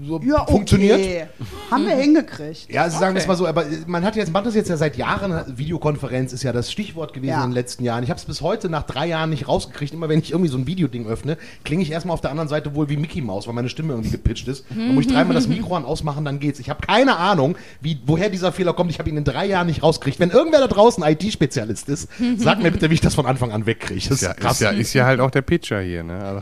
so 0.07 0.21
ja, 0.23 0.43
okay. 0.43 0.53
funktioniert. 0.53 1.29
Haben 1.71 1.87
wir 1.87 1.97
hingekriegt. 1.97 2.71
Ja, 2.71 2.83
also 2.83 2.99
sagen 2.99 3.15
wir 3.15 3.21
es 3.21 3.27
mal 3.27 3.37
so, 3.37 3.47
aber 3.47 3.65
man 3.87 4.05
hat 4.05 4.17
jetzt, 4.17 4.33
macht 4.33 4.47
das 4.47 4.55
jetzt 4.55 4.69
ja 4.71 4.77
seit 4.77 4.97
Jahren, 4.97 5.43
Videokonferenz 5.59 6.33
ist 6.33 6.43
ja 6.43 6.53
das 6.53 6.71
Stichwort 6.71 7.00
Stichwort 7.01 7.13
gewesen 7.15 7.31
Ja. 7.31 7.45
in 7.45 7.51
den 7.51 7.55
letzten 7.55 7.85
Jahren. 7.85 8.05
Ich 8.05 8.11
habe 8.11 8.19
es 8.19 8.25
bis 8.27 8.41
heute 8.43 8.69
nach 8.69 8.83
drei 8.83 9.07
Jahren 9.07 9.31
nicht 9.31 9.49
rausgekriegt. 9.49 9.95
Immer 9.95 10.09
wenn 10.09 10.19
ich 10.19 10.33
irgendwie 10.33 10.51
so 10.51 10.59
ein 10.59 10.67
Videoding 10.67 11.07
öffne, 11.07 11.39
klinge 11.65 11.83
ich 11.83 11.91
erstmal 11.91 12.15
auf 12.15 12.21
der 12.21 12.31
anderen 12.31 12.49
Seite 12.49 12.75
wohl 12.75 12.89
wie 12.91 12.97
Mickey 12.97 13.21
Mouse, 13.23 13.47
weil 13.47 13.55
meine 13.55 13.69
Stimme 13.71 13.93
irgendwie 13.95 14.11
gepitcht 14.11 14.49
ist. 14.49 14.65
Dann 14.69 14.95
muss 14.95 15.07
ich 15.07 15.13
dreimal 15.13 15.35
das 15.35 15.49
Mikro 15.49 15.77
an 15.77 15.85
ausmachen, 15.85 16.25
dann 16.25 16.41
geht's. 16.41 16.59
Ich 16.61 16.69
habe 16.69 16.87
keine 16.87 17.17
Ahnung, 17.17 17.57
wie, 17.81 17.99
woher 18.07 18.29
dieser 18.29 18.53
Fehler 18.53 18.73
kommt. 18.75 18.91
Ich 18.91 18.99
habe 18.99 19.09
ihn 19.09 19.17
in 19.17 19.25
drei 19.25 19.47
Jahren 19.47 19.67
nicht 19.67 19.83
rausgekriegt. 19.83 20.21
Wenn 20.21 20.31
irgendwer 20.31 20.61
da 20.61 20.67
draußen 20.67 21.03
IT-Spezialist 21.03 21.89
ist, 21.89 22.09
sagt 22.37 22.63
mir 22.63 22.71
bitte, 22.71 22.91
wie 22.91 22.95
ich 22.95 23.01
das 23.01 23.15
von 23.15 23.27
Anfang 23.27 23.53
an 23.53 23.65
wegkriege. 23.67 24.01
Das 24.01 24.11
Ist 24.19 24.23
ja, 24.23 24.35
krass. 24.35 24.53
ist, 24.55 24.61
ja, 24.61 24.71
ist 24.71 24.93
ja 24.95 25.05
halt 25.07 25.21
auch 25.21 25.31
der 25.31 25.43
Pitcher 25.43 25.81
hier, 25.81 26.03
ne? 26.03 26.19
Also, 26.23 26.41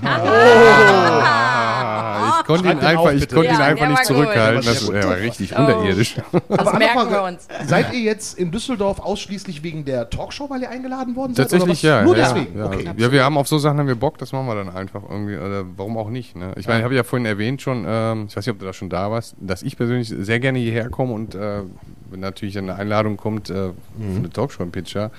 ich 2.40 2.46
konnte 2.46 2.68
ihn 2.68 2.78
den 2.78 2.86
einfach, 2.86 3.02
auf, 3.04 3.12
ich 3.12 3.20
bitte. 3.20 3.34
konnte 3.34 3.50
ihn 3.52 3.58
Ja, 3.58 3.64
einfach 3.66 3.88
nicht 3.88 3.98
gut. 3.98 4.06
zurückhalten. 4.06 4.64
Das 4.64 4.88
war 4.92 5.16
richtig 5.18 5.56
unterirdisch. 5.56 6.16
Das 6.48 6.58
Aber 6.58 6.78
merken 6.78 7.10
wir 7.10 7.22
uns. 7.22 7.46
Seid 7.66 7.92
ihr 7.92 8.00
jetzt 8.00 8.38
in 8.38 8.50
Düsseldorf 8.50 9.00
ausschließlich 9.00 9.62
wegen 9.62 9.84
der 9.84 10.08
Talkshow, 10.10 10.47
weil 10.50 10.62
ihr 10.62 10.70
eingeladen 10.70 11.14
worden 11.16 11.34
seid? 11.34 11.50
Tatsächlich 11.50 11.64
oder 11.64 11.72
was? 11.72 11.82
ja. 11.82 12.02
Nur 12.02 12.16
ja, 12.16 12.32
deswegen. 12.32 12.58
Ja. 12.58 12.66
Okay. 12.66 12.90
ja, 12.96 13.12
wir 13.12 13.24
haben 13.24 13.36
auf 13.38 13.48
so 13.48 13.58
Sachen 13.58 13.78
haben 13.78 13.86
wir 13.88 13.94
Bock, 13.94 14.18
das 14.18 14.32
machen 14.32 14.46
wir 14.46 14.54
dann 14.54 14.68
einfach 14.70 15.02
irgendwie. 15.08 15.36
Oder 15.36 15.64
warum 15.76 15.96
auch 15.98 16.10
nicht? 16.10 16.36
Ne? 16.36 16.52
Ich 16.56 16.66
meine, 16.66 16.80
ich 16.80 16.84
habe 16.84 16.94
ja 16.94 17.02
vorhin 17.04 17.26
erwähnt 17.26 17.62
schon, 17.62 17.84
ähm, 17.86 18.26
ich 18.28 18.36
weiß 18.36 18.46
nicht, 18.46 18.52
ob 18.54 18.58
du 18.60 18.66
da 18.66 18.72
schon 18.72 18.88
da 18.90 19.10
warst, 19.10 19.34
dass 19.40 19.62
ich 19.62 19.76
persönlich 19.76 20.08
sehr 20.08 20.40
gerne 20.40 20.58
hierher 20.58 20.88
komme 20.90 21.12
und 21.12 21.34
äh, 21.34 21.62
wenn 22.10 22.20
natürlich 22.20 22.56
eine 22.58 22.74
Einladung 22.76 23.16
kommt 23.16 23.50
äh, 23.50 23.68
Mhm. 23.98 24.12
für 24.12 24.18
eine 24.18 24.30
Talkshow 24.30 24.62
im 24.62 24.70
Pitcher. 24.70 25.10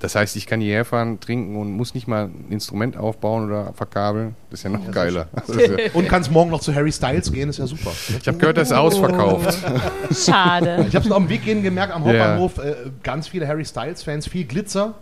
Das 0.00 0.14
heißt, 0.14 0.36
ich 0.36 0.46
kann 0.46 0.60
hierher 0.60 0.84
fahren, 0.84 1.18
trinken 1.18 1.56
und 1.56 1.72
muss 1.72 1.94
nicht 1.94 2.06
mal 2.06 2.26
ein 2.26 2.46
Instrument 2.50 2.96
aufbauen 2.96 3.46
oder 3.46 3.72
verkabeln. 3.74 4.36
Das 4.50 4.60
ist 4.60 4.64
ja 4.64 4.70
noch 4.70 4.90
geiler. 4.92 5.28
Das 5.34 5.48
ist 5.48 5.68
ja, 5.68 5.76
Und 5.92 6.08
kannst 6.08 6.30
morgen 6.30 6.50
noch 6.50 6.60
zu 6.60 6.74
Harry 6.74 6.92
Styles 6.92 7.32
gehen, 7.32 7.48
ist 7.48 7.58
ja 7.58 7.66
super. 7.66 7.90
ich 8.08 8.28
habe 8.28 8.38
gehört, 8.38 8.56
das 8.58 8.68
ist 8.68 8.76
ausverkauft. 8.76 9.58
Schade. 10.12 10.86
Ich 10.88 10.94
habe 10.94 11.04
es 11.04 11.10
auf 11.10 11.18
dem 11.18 11.28
Weg 11.28 11.44
gehen 11.44 11.62
gemerkt 11.62 11.92
am. 11.92 12.04
Hauptbahnhof, 12.04 12.58
äh, 12.58 12.74
ganz 13.02 13.28
viele 13.28 13.48
Harry 13.48 13.64
Styles-Fans, 13.64 14.28
viel 14.28 14.44
Glitzer, 14.44 14.94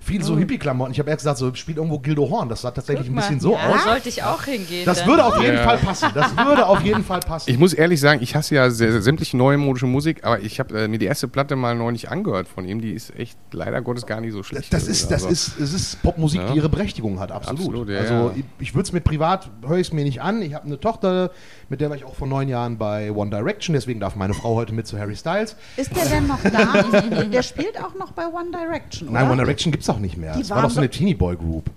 viel 0.00 0.22
so 0.22 0.36
Hippie-Klamotten. 0.38 0.92
Ich 0.92 0.98
habe 0.98 1.10
erst 1.10 1.20
gesagt, 1.20 1.38
so 1.38 1.54
spielt 1.54 1.76
irgendwo 1.78 1.98
Gildo 1.98 2.28
Horn. 2.30 2.48
Das 2.48 2.62
sah 2.62 2.70
tatsächlich 2.70 3.08
ein 3.08 3.14
bisschen 3.14 3.38
so 3.40 3.52
ja, 3.52 3.68
aus. 3.68 3.84
sollte 3.84 4.08
ich 4.08 4.22
auch 4.22 4.42
hingehen. 4.42 4.84
Das 4.86 4.98
dann. 5.00 5.08
würde 5.08 5.24
auf 5.24 5.40
jeden 5.40 5.56
Ja. 5.56 5.62
Fall 5.64 5.78
passen. 5.78 6.08
Das 6.14 6.36
würde 6.36 6.66
auf 6.66 6.80
jeden 6.82 7.04
Fall 7.04 7.20
passen. 7.20 7.50
Ich 7.50 7.58
muss 7.58 7.72
ehrlich 7.74 8.00
sagen, 8.00 8.22
ich 8.22 8.34
hasse 8.34 8.54
ja 8.54 8.70
sehr, 8.70 8.92
sehr 8.92 9.02
sämtliche 9.02 9.36
neue 9.36 9.58
modische 9.58 9.86
Musik, 9.86 10.24
aber 10.24 10.40
ich 10.40 10.58
habe 10.58 10.82
äh, 10.82 10.88
mir 10.88 10.98
die 10.98 11.06
erste 11.06 11.28
Platte 11.28 11.54
mal 11.56 11.74
neulich 11.74 12.10
angehört 12.10 12.48
von 12.48 12.64
ihm. 12.66 12.80
Die 12.80 12.92
ist 12.92 13.14
echt 13.18 13.38
leider 13.52 13.80
Gottes 13.82 14.06
gar 14.06 14.20
nicht 14.20 14.32
so 14.32 14.42
schlecht. 14.42 14.72
das 14.72 14.86
ist, 14.88 15.10
das 15.10 15.24
Also, 15.24 15.28
ist, 15.28 15.60
es 15.60 15.72
ist 15.74 16.02
Popmusik, 16.02 16.40
Ja. 16.40 16.50
die 16.52 16.56
ihre 16.56 16.68
Berechtigung 16.68 17.20
hat, 17.20 17.30
absolut. 17.32 17.60
Absolut, 17.60 17.88
ja, 17.90 17.98
also 18.00 18.32
ich, 18.36 18.44
ich 18.58 18.74
würde 18.74 18.84
es 18.84 18.92
mir 18.92 19.00
privat, 19.00 19.50
höre 19.66 19.76
ich 19.78 19.88
es 19.88 19.92
mir 19.92 20.04
nicht 20.04 20.22
an. 20.22 20.40
Ich 20.42 20.54
habe 20.54 20.64
eine 20.66 20.80
Tochter, 20.80 21.30
mit 21.68 21.80
der 21.80 21.90
war 21.90 21.96
ich 21.96 22.04
auch 22.04 22.14
vor 22.14 22.26
neun 22.26 22.48
Jahren 22.48 22.78
bei 22.78 23.12
One 23.12 23.30
Direction, 23.30 23.74
deswegen 23.74 24.00
darf 24.00 24.16
meine 24.16 24.32
Frau 24.34 24.54
heute 24.54 24.72
mit 24.72 24.86
zu 24.86 24.98
Harry 24.98 25.16
Styles. 25.16 25.56
Ist 25.76 25.94
der 25.94 26.06
denn 26.06 26.26
noch 26.26 26.38
da? 26.42 26.82
der 27.24 27.42
spielt 27.42 27.78
auch 27.78 27.94
noch 27.94 28.12
bei 28.12 28.26
One 28.26 28.50
Direction, 28.50 29.08
oder? 29.10 29.20
Nein, 29.20 29.30
One 29.30 29.42
Direction 29.42 29.70
gibt 29.72 29.82
es 29.82 29.89
auch 29.90 29.98
nicht 29.98 30.16
mehr. 30.16 30.34
Die 30.34 30.40
Es 30.42 30.50
war 30.50 30.62
doch 30.62 30.70
so 30.70 30.80
eine 30.80 30.88
doch- 30.88 30.96
Teenie 30.96 31.14
Boy 31.14 31.36
Group. 31.36 31.70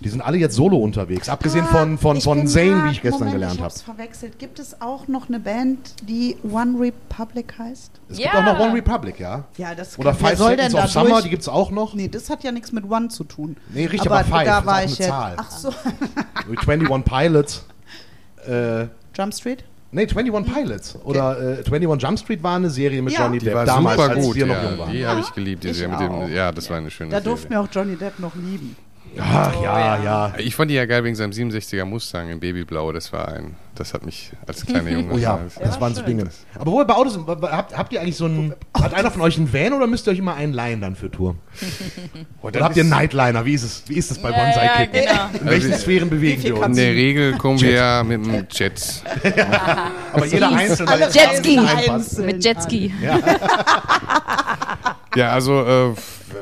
Die 0.00 0.08
sind 0.08 0.20
alle 0.20 0.36
jetzt 0.38 0.54
solo 0.54 0.76
unterwegs, 0.76 1.28
abgesehen 1.28 1.64
Ah, 1.68 1.72
von, 1.72 1.98
von, 1.98 2.16
ich 2.18 2.22
von 2.22 2.46
Zayn, 2.46 2.72
grad- 2.74 2.84
wie 2.86 2.90
ich 2.92 3.02
gestern 3.02 3.18
Moment, 3.18 3.32
gelernt 3.34 3.54
ich 3.56 3.60
habe. 3.60 3.70
hab's 3.72 3.82
verwechselt. 3.82 4.38
Gibt 4.38 4.60
es 4.60 4.80
auch 4.80 5.08
noch 5.08 5.28
eine 5.28 5.40
Band, 5.40 5.94
die 6.06 6.36
One 6.48 6.78
Republic 6.78 7.58
heißt? 7.58 7.90
Es 8.08 8.18
Ja. 8.18 8.30
gibt 8.30 8.36
auch 8.36 8.44
noch 8.44 8.60
One 8.60 8.74
Republic, 8.74 9.18
ja. 9.18 9.42
Ja, 9.56 9.74
das 9.74 9.98
Oder 9.98 10.14
Five 10.14 10.38
soll 10.38 10.50
Seconds 10.52 10.72
denn 10.74 10.84
of 10.84 10.90
Summer, 10.92 11.08
durch? 11.08 11.22
die 11.24 11.30
gibt 11.30 11.42
es 11.42 11.48
auch 11.48 11.72
noch. 11.72 11.94
Nee, 11.94 12.06
das 12.06 12.30
hat 12.30 12.44
ja 12.44 12.52
nichts 12.52 12.70
mit 12.70 12.88
One 12.88 13.08
zu 13.08 13.24
tun. 13.24 13.56
Nee, 13.74 13.86
richtig, 13.86 14.08
aber 14.08 14.22
Five 14.22 14.44
da 14.44 14.58
ist 14.60 14.66
war 14.66 14.74
auch 14.74 14.78
ich 14.78 14.84
eine 14.84 14.90
jetzt. 14.98 15.08
Zahl. 15.08 15.34
Ach 15.36 15.50
so, 15.50 15.72
21 16.46 17.04
Pilots. 17.04 17.64
Äh, 18.46 18.86
Jump 19.16 19.34
Street? 19.34 19.64
Nee, 19.92 20.02
21 20.06 20.54
Pilots. 20.54 20.98
Oder 21.04 21.58
äh, 21.60 21.64
21 21.64 22.02
Jump 22.02 22.18
Street 22.18 22.42
war 22.42 22.56
eine 22.56 22.70
Serie 22.70 23.02
mit 23.02 23.12
Ja. 23.14 23.24
Johnny 23.24 23.38
Die 23.38 23.46
Depp. 23.46 23.54
war 23.54 23.64
Damals, 23.66 24.00
super 24.00 24.14
als 24.14 24.24
gut. 24.26 24.34
wir 24.36 24.46
noch 24.46 24.54
Ja, 24.54 24.68
jung 24.70 24.78
waren. 24.78 24.92
die 24.92 25.06
habe 25.06 25.20
ich 25.20 25.32
geliebt. 25.34 25.64
Die 25.64 25.68
Ich 25.68 25.76
Serie 25.76 25.96
mit 25.98 26.08
auch. 26.10 26.24
dem, 26.26 26.34
ja, 26.34 26.52
das 26.52 26.68
war 26.70 26.76
eine 26.78 26.90
schöne 26.90 27.10
Da 27.10 27.20
durften 27.20 27.48
Serie. 27.48 27.62
wir 27.64 27.68
auch 27.70 27.74
Johnny 27.74 27.96
Depp 27.96 28.18
noch 28.18 28.34
lieben. 28.34 28.76
Ach, 29.20 29.52
ja, 29.62 30.02
ja. 30.02 30.32
Ich 30.38 30.54
fand 30.54 30.70
die 30.70 30.74
ja 30.74 30.86
geil 30.86 31.02
wegen 31.04 31.16
seinem 31.16 31.32
67er 31.32 31.84
Mustang 31.84 32.30
in 32.30 32.40
Babyblau. 32.40 32.92
Das 32.92 33.12
war 33.12 33.28
ein, 33.28 33.56
das 33.74 33.92
hat 33.94 34.04
mich 34.06 34.30
als 34.46 34.64
kleiner 34.64 34.90
Junge. 34.90 35.08
Oh 35.14 35.18
ja, 35.18 35.38
das- 35.42 35.54
das 35.56 35.80
waren 35.80 35.94
so 35.94 36.02
Dinge. 36.02 36.24
Aber 36.58 36.70
wo 36.72 36.78
wir 36.78 36.84
bei 36.84 36.94
Autos 36.94 37.14
sind, 37.14 37.26
habt, 37.26 37.76
habt 37.76 37.92
ihr 37.92 38.00
eigentlich 38.00 38.16
so 38.16 38.26
einen. 38.26 38.54
Hat 38.74 38.94
einer 38.94 39.10
von 39.10 39.20
euch 39.22 39.36
einen 39.36 39.52
Van 39.52 39.72
oder 39.72 39.86
müsst 39.86 40.06
ihr 40.06 40.12
euch 40.12 40.18
immer 40.18 40.34
einen 40.34 40.52
leihen 40.52 40.80
dann 40.80 40.94
für 40.94 41.10
Tour? 41.10 41.34
Oh, 42.42 42.46
Oder 42.48 42.60
habt 42.60 42.76
ihr 42.76 42.82
einen 42.82 42.90
Nightliner? 42.90 43.44
Wie 43.44 43.54
ist 43.54 43.64
es, 43.64 43.82
wie 43.88 43.94
ist 43.94 44.10
es 44.12 44.18
bei 44.22 44.30
Ja, 44.30 44.36
Bonsai 44.44 44.64
ja, 44.64 44.76
Kicken? 44.86 45.00
genau. 45.02 45.40
In 45.40 45.46
welchen 45.50 45.72
Also, 45.72 45.82
Sphären 45.82 46.10
bewegen 46.10 46.42
wir 46.44 46.56
uns? 46.56 46.66
In 46.66 46.74
der 46.76 46.92
Regel 46.94 47.36
kommen 47.38 47.60
wir 47.60 47.70
ja 47.72 48.04
mit 48.04 48.24
dem 48.24 48.46
Jet. 48.50 49.02
Aber 50.12 50.26
jeder 50.26 50.50
Einzelne. 50.52 50.90
Alle 50.90 51.08
Jetski. 51.10 51.60
Mit 52.22 52.44
Jetski. 52.44 52.92
Ja, 55.16 55.30
also 55.32 55.64
äh, 55.64 55.94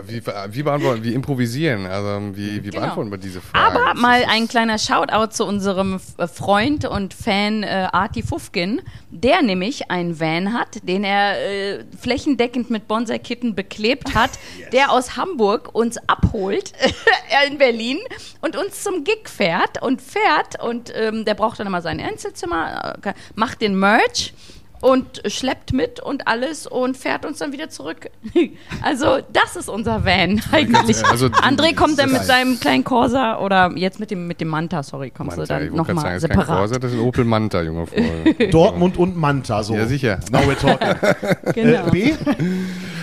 wie, 0.06 0.22
wie 0.50 0.62
beantworten, 0.62 1.02
wie 1.02 1.14
improvisieren, 1.14 1.86
also 1.86 2.36
wie, 2.36 2.62
wie 2.64 2.70
Genau. 2.70 2.80
beantworten 2.80 3.10
wir 3.10 3.18
diese 3.18 3.40
Frage? 3.40 3.78
Aber 3.80 3.94
mal 3.94 4.24
ein 4.28 4.48
kleiner 4.48 4.78
Shoutout 4.78 5.32
zu 5.32 5.44
unserem 5.44 6.00
äh, 6.18 6.26
Freund 6.26 6.84
und 6.84 7.14
Fan 7.14 7.62
äh, 7.62 7.88
Arti 7.92 8.22
Fufkin, 8.22 8.82
der 9.10 9.42
nämlich 9.42 9.90
einen 9.90 10.18
Van 10.18 10.52
hat, 10.52 10.78
den 10.82 11.04
er 11.04 11.40
äh, 11.40 11.84
flächendeckend 11.98 12.70
mit 12.70 12.88
Bonsai-Kitten 12.88 13.54
beklebt 13.54 14.14
hat, 14.14 14.30
der 14.72 14.90
aus 14.92 15.16
Hamburg 15.16 15.74
uns 15.74 15.96
abholt 16.08 16.72
in 17.48 17.58
Berlin 17.58 17.98
und 18.40 18.56
uns 18.56 18.82
zum 18.82 19.04
Gig 19.04 19.28
fährt 19.28 19.82
und 19.82 20.02
fährt 20.02 20.62
und 20.62 20.92
ähm, 20.94 21.24
der 21.24 21.34
braucht 21.34 21.60
dann 21.60 21.66
immer 21.66 21.82
sein 21.82 22.00
Einzelzimmer, 22.00 22.96
äh, 23.04 23.12
macht 23.34 23.60
den 23.60 23.78
Merch 23.78 24.32
und 24.80 25.22
schleppt 25.26 25.72
mit 25.72 26.00
und 26.00 26.28
alles 26.28 26.66
und 26.66 26.96
fährt 26.96 27.24
uns 27.24 27.38
dann 27.38 27.52
wieder 27.52 27.68
zurück. 27.68 28.10
Also 28.82 29.18
das 29.32 29.56
ist 29.56 29.68
unser 29.68 30.04
Van 30.04 30.40
eigentlich. 30.52 31.04
Also, 31.04 31.26
André 31.26 31.74
kommt 31.74 31.98
dann 31.98 32.12
mit 32.12 32.22
seinem 32.24 32.60
kleinen 32.60 32.84
Corsa 32.84 33.38
oder 33.38 33.72
jetzt 33.76 33.98
mit 34.00 34.10
dem 34.10 34.26
mit 34.26 34.40
dem 34.40 34.48
Manta, 34.48 34.82
sorry, 34.82 35.10
kommst 35.10 35.36
Manta, 35.36 35.58
du 35.58 35.66
dann 35.66 35.76
nochmal 35.76 35.94
das 36.14 36.22
ist 36.22 36.28
kein 36.28 36.38
separat. 36.38 36.58
Corsa, 36.58 36.78
das 36.78 36.92
ist 36.92 36.98
ein 36.98 37.04
Opel 37.04 37.24
Manta, 37.24 37.62
junger 37.62 37.86
Freund. 37.88 38.52
Dortmund 38.54 38.96
und 38.98 39.16
Manta, 39.16 39.62
so. 39.62 39.74
Ja, 39.74 39.86
sicher. 39.86 40.20
Now 40.30 40.40
we're 40.40 40.56
talking. 40.58 41.54
Genau. 41.54 41.86
Äh, 41.86 41.90
B? 41.90 42.12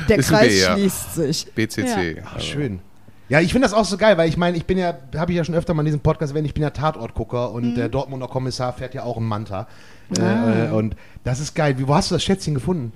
Der 0.09 0.17
Ist 0.19 0.29
Kreis 0.29 0.47
B, 0.49 0.59
ja. 0.61 0.73
schließt 0.73 1.15
sich. 1.15 1.45
BCC. 1.53 2.23
Ach, 2.25 2.39
schön. 2.39 2.79
Ja, 3.29 3.39
ich 3.39 3.51
finde 3.53 3.65
das 3.67 3.73
auch 3.73 3.85
so 3.85 3.97
geil, 3.97 4.17
weil 4.17 4.27
ich 4.29 4.37
meine, 4.37 4.57
ich 4.57 4.65
bin 4.65 4.77
ja, 4.77 4.93
habe 5.15 5.31
ich 5.31 5.37
ja 5.37 5.43
schon 5.43 5.55
öfter 5.55 5.73
mal 5.73 5.81
in 5.81 5.85
diesem 5.87 6.01
Podcast 6.01 6.33
erwähnt, 6.33 6.45
ich 6.45 6.53
bin 6.53 6.61
ja 6.61 6.69
Tatortgucker 6.71 7.51
und 7.51 7.71
Mhm. 7.71 7.75
der 7.75 7.89
Dortmunder 7.89 8.27
Kommissar 8.27 8.73
fährt 8.73 8.93
ja 8.93 9.03
auch 9.03 9.17
einen 9.17 9.27
Manta. 9.27 9.67
Ah. 10.19 10.65
Äh, 10.65 10.71
und 10.71 10.95
das 11.23 11.39
ist 11.39 11.55
geil. 11.55 11.77
Wie, 11.77 11.87
wo 11.87 11.95
hast 11.95 12.11
du 12.11 12.15
das 12.15 12.23
Schätzchen 12.23 12.53
gefunden? 12.53 12.91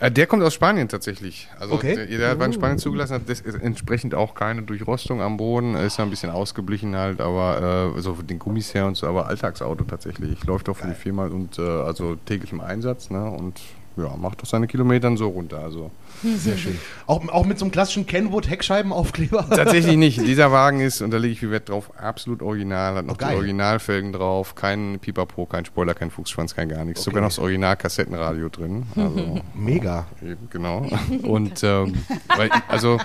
Äh, 0.00 0.10
der 0.10 0.26
kommt 0.26 0.42
aus 0.42 0.54
Spanien 0.54 0.88
tatsächlich. 0.88 1.48
Also 1.60 1.74
Okay. 1.74 1.94
der, 1.94 2.06
der 2.06 2.38
war 2.38 2.46
in 2.46 2.52
Spanien 2.52 2.78
zugelassen, 2.78 3.14
hat 3.14 3.28
das 3.28 3.40
ist 3.40 3.54
entsprechend 3.60 4.14
auch 4.14 4.34
keine 4.34 4.62
Durchrostung 4.62 5.20
am 5.20 5.36
Boden, 5.36 5.74
ist 5.74 5.98
ja 5.98 6.04
ein 6.04 6.10
bisschen 6.10 6.30
ausgeblichen 6.30 6.96
halt, 6.96 7.20
aber 7.20 7.94
äh, 7.96 8.00
so 8.00 8.12
den 8.14 8.38
Gummis 8.38 8.72
her 8.74 8.86
und 8.86 8.96
so, 8.96 9.06
aber 9.06 9.26
Alltagsauto 9.26 9.84
tatsächlich. 9.84 10.42
Läuft 10.44 10.68
auch 10.68 10.76
für 10.76 10.88
die 10.88 10.94
Firma 10.94 11.26
und 11.26 11.58
äh, 11.58 11.62
also 11.62 12.16
täglich 12.16 12.52
im 12.52 12.60
Einsatz, 12.60 13.10
ne? 13.10 13.24
Und 13.30 13.60
ja, 13.96 14.14
macht 14.16 14.42
doch 14.42 14.46
seine 14.46 14.66
Kilometern 14.66 15.16
so 15.16 15.28
runter. 15.28 15.58
Also 15.60 15.90
Sehr 16.22 16.56
schön. 16.56 16.78
Auch, 17.06 17.26
auch 17.28 17.46
mit 17.46 17.58
so 17.58 17.64
einem 17.64 17.72
klassischen 17.72 18.06
Kenwood 18.06 18.48
Heckscheibenaufkleber. 18.48 19.48
tatsächlich 19.50 19.96
nicht. 19.96 20.18
Dieser 20.20 20.52
Wagen 20.52 20.80
ist, 20.80 21.00
und 21.02 21.10
da 21.10 21.16
lege 21.16 21.32
ich 21.32 21.40
viel 21.40 21.50
Wert 21.50 21.68
drauf, 21.68 21.90
absolut 21.98 22.42
original, 22.42 22.94
hat 22.96 23.06
noch 23.06 23.14
Oh, 23.20 23.26
die. 23.28 23.34
Originalfelgen 23.34 24.12
drauf, 24.12 24.54
kein 24.54 24.98
Pipapo, 25.00 25.46
kein 25.46 25.64
Spoiler, 25.64 25.94
kein 25.94 26.10
Fuchsschwanz, 26.10 26.54
kein 26.54 26.68
gar 26.68 26.84
nichts. 26.84 27.00
Okay. 27.00 27.10
Sogar 27.10 27.22
noch 27.22 27.28
das 27.28 27.38
Original-Kassettenradio 27.38 28.48
drin. 28.50 28.84
Also 28.96 29.40
Mega. 29.54 30.06
Eben, 30.22 30.48
genau. 30.50 30.86
Und 31.22 31.62
ähm, 31.64 31.94
weil, 32.36 32.50
also 32.68 32.98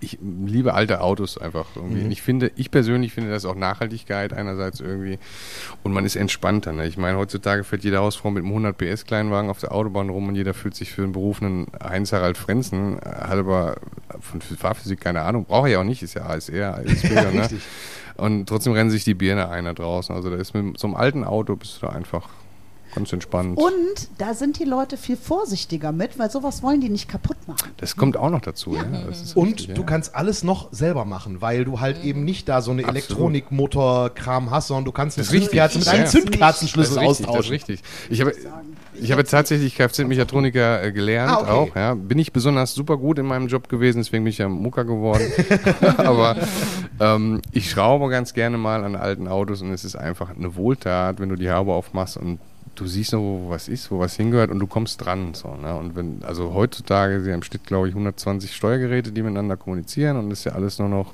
ich 0.00 0.18
liebe 0.20 0.74
alte 0.74 1.00
Autos 1.00 1.38
einfach 1.38 1.66
irgendwie. 1.76 2.04
Mhm. 2.04 2.10
Ich 2.10 2.22
finde, 2.22 2.52
ich 2.56 2.70
persönlich 2.70 3.12
finde 3.12 3.30
das 3.30 3.44
auch 3.44 3.54
Nachhaltigkeit 3.54 4.32
einerseits 4.32 4.80
irgendwie 4.80 5.18
und 5.82 5.92
man 5.92 6.04
ist 6.04 6.16
entspannter. 6.16 6.72
Ne? 6.72 6.86
Ich 6.86 6.96
meine, 6.96 7.18
heutzutage 7.18 7.64
fährt 7.64 7.84
jede 7.84 7.98
Hausfrau 7.98 8.30
mit 8.30 8.42
einem 8.42 8.52
100 8.52 8.76
PS 8.76 9.04
Kleinwagen 9.04 9.50
auf 9.50 9.60
der 9.60 9.72
Autobahn 9.72 10.10
rum 10.10 10.28
und 10.28 10.34
jeder 10.36 10.54
fühlt 10.54 10.74
sich 10.74 10.92
für 10.92 11.02
einen 11.02 11.12
berufenen 11.12 11.66
Heinz 11.82 12.12
Harald 12.12 12.38
Frenzen, 12.38 12.98
hat 13.02 13.38
aber 13.38 13.76
von 14.20 14.40
Fahrphysik 14.40 15.00
keine 15.00 15.22
Ahnung, 15.22 15.44
braucht 15.44 15.66
er 15.66 15.72
ja 15.72 15.80
auch 15.80 15.84
nicht, 15.84 16.02
ist 16.02 16.14
ja 16.14 16.26
ASR, 16.26 16.78
Ausbilder, 16.78 17.30
ne? 17.32 17.42
Richtig. 17.42 17.62
Und 18.16 18.48
trotzdem 18.48 18.72
rennen 18.74 18.90
sich 18.90 19.04
die 19.04 19.14
Birne 19.14 19.48
einer 19.48 19.74
draußen. 19.74 20.14
Also 20.14 20.30
da 20.30 20.36
ist 20.36 20.54
mit 20.54 20.78
so 20.78 20.86
einem 20.86 20.94
alten 20.94 21.24
Auto 21.24 21.56
bist 21.56 21.82
du 21.82 21.86
da 21.86 21.92
einfach 21.92 22.28
ganz 22.94 23.12
entspannt. 23.12 23.56
Und 23.58 23.72
da 24.18 24.34
sind 24.34 24.58
die 24.58 24.64
Leute 24.64 24.96
viel 24.96 25.16
vorsichtiger 25.16 25.92
mit, 25.92 26.18
weil 26.18 26.30
sowas 26.30 26.62
wollen 26.62 26.80
die 26.80 26.88
nicht 26.88 27.08
kaputt 27.08 27.36
machen. 27.46 27.70
Das 27.78 27.96
kommt 27.96 28.16
auch 28.16 28.30
noch 28.30 28.40
dazu. 28.40 28.74
Ja. 28.74 28.84
Das 29.06 29.20
ist 29.22 29.36
Und 29.36 29.48
richtig, 29.48 29.74
du 29.74 29.80
ja. 29.82 29.86
kannst 29.86 30.14
alles 30.14 30.44
noch 30.44 30.68
selber 30.72 31.04
machen, 31.04 31.40
weil 31.40 31.64
du 31.64 31.80
halt 31.80 32.02
eben 32.04 32.24
nicht 32.24 32.48
da 32.48 32.62
so 32.62 32.70
eine. 32.70 32.84
Elektronikmotor-Kram 32.84 34.50
hast, 34.50 34.68
sondern 34.68 34.84
du 34.84 34.92
kannst 34.92 35.18
Das. 35.18 35.28
Zündkerze 35.28 35.78
mit 35.78 35.86
Ja, 35.86 35.92
einem 35.92 36.04
ja. 36.04 36.10
Zündkerzenschlüssel 36.10 36.98
richtig, 36.98 37.08
Das 37.08 37.20
ist 37.20 37.26
austauschen. 37.28 37.50
richtig. 37.52 37.80
Ich 38.10 38.20
habe, 38.20 38.32
ich 38.94 39.12
habe 39.12 39.24
tatsächlich 39.24 39.74
Kfz-Mechatroniker 39.76 40.82
äh, 40.82 40.92
gelernt 40.92 41.32
Ah, 41.32 41.40
okay. 41.40 41.50
auch. 41.72 41.76
Ja. 41.76 41.94
Bin 41.94 42.18
ich 42.18 42.32
besonders 42.32 42.74
super 42.74 42.96
gut 42.96 43.18
in 43.18 43.26
meinem 43.26 43.48
Job 43.48 43.68
gewesen, 43.68 43.98
deswegen 43.98 44.24
bin 44.24 44.30
ich 44.30 44.38
ja 44.38 44.48
Mucker 44.48 44.84
geworden. 44.84 45.24
Aber 45.96 46.36
ähm, 47.00 47.40
ich 47.52 47.70
schraube 47.70 48.08
ganz 48.10 48.34
gerne 48.34 48.58
mal 48.58 48.84
an 48.84 48.96
alten 48.96 49.28
Autos 49.28 49.62
und 49.62 49.72
es 49.72 49.84
ist 49.84 49.96
einfach 49.96 50.30
eine 50.36 50.56
Wohltat, 50.56 51.20
wenn 51.20 51.28
du 51.28 51.36
die 51.36 51.50
Haube 51.50 51.72
aufmachst 51.72 52.16
und 52.16 52.38
du 52.74 52.86
siehst 52.86 53.12
noch, 53.12 53.20
wo 53.20 53.50
was 53.50 53.68
ist, 53.68 53.90
wo 53.90 53.98
was 53.98 54.16
hingehört 54.16 54.50
und 54.50 54.58
du 54.58 54.66
kommst 54.66 55.04
dran. 55.04 55.34
So, 55.34 55.54
ne? 55.56 55.74
Und 55.76 55.96
wenn, 55.96 56.22
also 56.24 56.54
heutzutage 56.54 57.20
sind 57.20 57.28
ja 57.28 57.34
im 57.34 57.42
Schnitt, 57.42 57.64
glaube 57.64 57.88
ich, 57.88 57.94
120 57.94 58.54
Steuergeräte, 58.54 59.12
die 59.12 59.22
miteinander 59.22 59.56
kommunizieren 59.56 60.16
und 60.16 60.30
ist 60.30 60.44
ja 60.44 60.52
alles 60.52 60.78
nur 60.78 60.88
noch. 60.88 61.12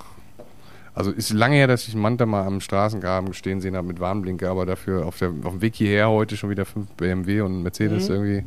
Also 0.92 1.12
ist 1.12 1.33
lange 1.33 1.55
her, 1.55 1.68
dass 1.68 1.87
ich 1.87 1.94
einen 1.94 2.03
Manta 2.03 2.27
mal 2.27 2.44
am 2.44 2.61
Straßengraben 2.61 3.33
stehen 3.33 3.61
sehen 3.61 3.77
habe 3.77 3.87
mit 3.87 4.01
Warnblinker, 4.01 4.51
aber 4.51 4.66
dafür 4.66 5.07
auf, 5.07 5.18
der, 5.18 5.33
auf 5.44 5.53
dem 5.53 5.62
Weg 5.62 5.77
hierher 5.77 6.11
heute 6.11 6.37
schon 6.37 6.51
wieder 6.51 6.64
fünf 6.64 6.88
BMW 6.94 7.42
und 7.42 7.62
Mercedes 7.62 8.09
irgendwie. 8.09 8.44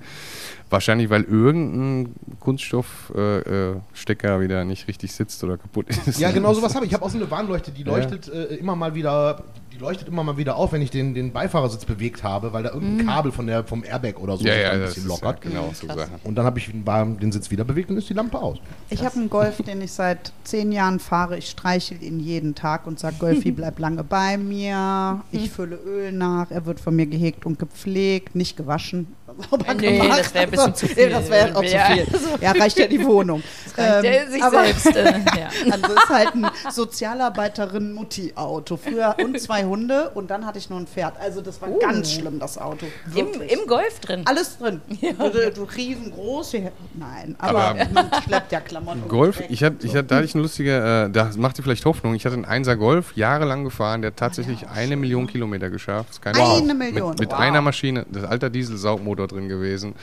Wahrscheinlich, 0.70 1.10
weil 1.10 1.24
irgendein 1.24 2.14
Kunststoffstecker 2.42 3.76
äh, 3.76 3.80
Stecker 3.94 4.42
wieder 4.42 4.66
nicht 4.66 4.90
richtig 4.90 5.14
sitzt 5.14 5.42
oder 5.44 5.58
kaputt 5.58 5.88
ist. 6.06 6.20
Ja, 6.20 6.32
genau 6.32 6.54
sowas 6.54 6.76
habe 6.76 6.86
ich. 6.86 6.92
Ich 6.92 6.96
habe 6.96 7.06
auch 7.06 7.10
so 7.10 7.18
eine 7.18 7.32
Warnleuchte, 7.32 7.72
die 7.72 7.84
leuchtet 7.84 8.28
äh, 8.28 8.56
immer 8.56 8.76
mal 8.76 8.94
wieder, 8.94 9.44
die 9.74 9.80
leuchtet 9.80 10.08
immer 10.08 10.24
mal 10.24 10.38
wieder 10.38 10.56
auf, 10.56 10.72
wenn 10.72 10.82
ich 10.82 10.92
den, 10.92 11.14
den 11.14 11.32
Beifahrersitz 11.32 11.86
bewegt 11.86 12.24
habe, 12.24 12.54
weil 12.54 12.64
da 12.64 12.72
irgendein 12.72 13.08
Kabel 13.08 13.32
von 13.32 13.48
der, 13.48 13.64
vom 13.64 13.84
Airbag 13.84 14.20
oder 14.20 14.38
so 14.38 14.46
Ja, 14.46 14.54
sich 14.54 14.62
ja, 14.64 14.72
ein 14.72 14.80
bisschen 14.82 15.04
ist 15.04 15.10
lockert. 15.10 15.44
ja 15.44 15.50
genau 15.50 15.72
so. 15.74 15.88
Und 16.24 16.36
dann 16.36 16.46
habe 16.46 16.60
ich 16.60 16.70
den 16.72 17.32
Sitz 17.32 17.50
wieder 17.50 17.64
bewegt 17.64 17.90
und 17.90 17.98
ist 17.98 18.10
die 18.10 18.14
Lampe 18.14 18.40
aus. 18.40 18.60
Ich 18.90 19.04
habe 19.04 19.16
einen 19.16 19.30
Golf, 19.30 19.58
den 19.58 19.82
ich 19.82 19.92
seit 19.92 20.32
zehn 20.44 20.72
Jahren 20.72 21.00
fahre. 21.00 21.38
Ich 21.38 21.50
streichel 21.50 22.04
ihn 22.04 22.20
jeden 22.20 22.54
Tag 22.54 22.86
und 22.86 23.00
sage, 23.00 23.16
Golfi, 23.18 23.52
bleib 23.52 23.80
lange 23.80 24.04
bei 24.04 24.38
mir. 24.38 25.22
Ich 25.32 25.50
fülle 25.50 25.78
Öl 25.78 26.12
nach. 26.12 26.52
Er 26.52 26.66
wird 26.66 26.80
von 26.80 26.96
mir 26.96 27.08
gehegt 27.08 27.46
und 27.46 27.58
gepflegt, 27.58 28.36
nicht 28.36 28.56
gewaschen. 28.56 29.08
Sauber 29.50 29.74
Nee, 29.74 30.00
gemacht. 30.00 30.20
das 30.20 30.34
wäre 30.34 30.44
ein 30.46 30.52
bisschen 30.52 30.76
zu 30.76 30.86
Nee, 30.86 30.94
viel. 30.94 31.10
Das 31.10 31.30
wäre 31.30 31.56
auch 31.56 31.64
zu 31.64 31.74
Ja. 31.74 31.86
viel. 31.86 32.08
Ja, 32.42 32.52
reicht 32.52 32.80
ja 32.80 32.88
die 32.88 33.04
Wohnung. 33.06 33.44
Der 33.78 34.04
Ähm, 34.26 34.32
sich 34.32 34.44
aber- 34.44 34.64
selbst. 34.66 34.96
Äh, 34.96 35.04
ja. 35.38 35.50
Also 35.72 35.94
ist 35.94 36.10
halt 36.10 36.36
ein 36.36 36.48
Sozialarbeiterin-Mutti-Auto. 36.72 38.78
Früher 38.78 39.16
und 39.24 39.40
zwei 39.40 39.64
Hunde 39.66 40.10
und 40.14 40.30
dann 40.30 40.46
hatte 40.46 40.60
ich 40.60 40.70
nur 40.70 40.80
ein 40.80 40.88
Pferd. 40.88 41.16
Also 41.20 41.42
das 41.42 41.62
war 41.62 41.70
ganz 41.80 42.12
schlimm, 42.14 42.40
das 42.40 42.58
Auto. 42.58 42.86
Im. 43.16 43.42
Im 43.42 43.68
Golf 43.68 44.00
drin. 44.00 44.22
Alles 44.26 44.58
drin. 44.58 44.82
Du, 45.02 45.52
du 45.52 45.64
riesengroß. 45.64 46.54
Nein, 46.94 47.36
aber, 47.40 47.64
Aber- 47.64 47.86
man 47.94 48.10
schleppt 48.26 48.52
ja 48.52 48.60
Klamotten. 48.60 49.08
Golf, 49.08 49.40
weg 49.40 49.48
ich 49.50 49.64
hatte, 49.64 49.86
ich 49.86 49.94
hatte, 49.94 50.04
da 50.06 50.16
hatte 50.18 50.26
ich 50.26 50.34
eine 50.36 50.44
lustige, 50.44 51.06
äh, 51.08 51.12
da 51.12 51.30
macht 51.38 51.58
ihr 51.58 51.64
vielleicht 51.64 51.86
Hoffnung. 51.86 52.14
Ich 52.16 52.26
hatte 52.26 52.36
einen 52.36 52.46
Einser 52.46 52.76
Golf, 52.76 53.16
jahrelang 53.16 53.64
gefahren, 53.64 54.02
der 54.02 54.12
hat 54.12 54.18
tatsächlich 54.18 54.68
eine 54.68 54.96
Million 54.96 55.28
Kilometer 55.28 55.70
geschafft. 55.70 56.12
Ist 56.12 56.22
kein 56.22 56.36
Eine. 56.36 56.74
Million, 56.74 57.12
Mit, 57.12 57.20
mit 57.20 57.32
wow. 57.32 57.40
einer 57.40 57.62
Maschine, 57.62 58.06
das 58.12 58.24
alter 58.26 58.50
Dieselsaugmotor 58.50 59.23
drin 59.28 59.50
gewesen. 59.50 59.94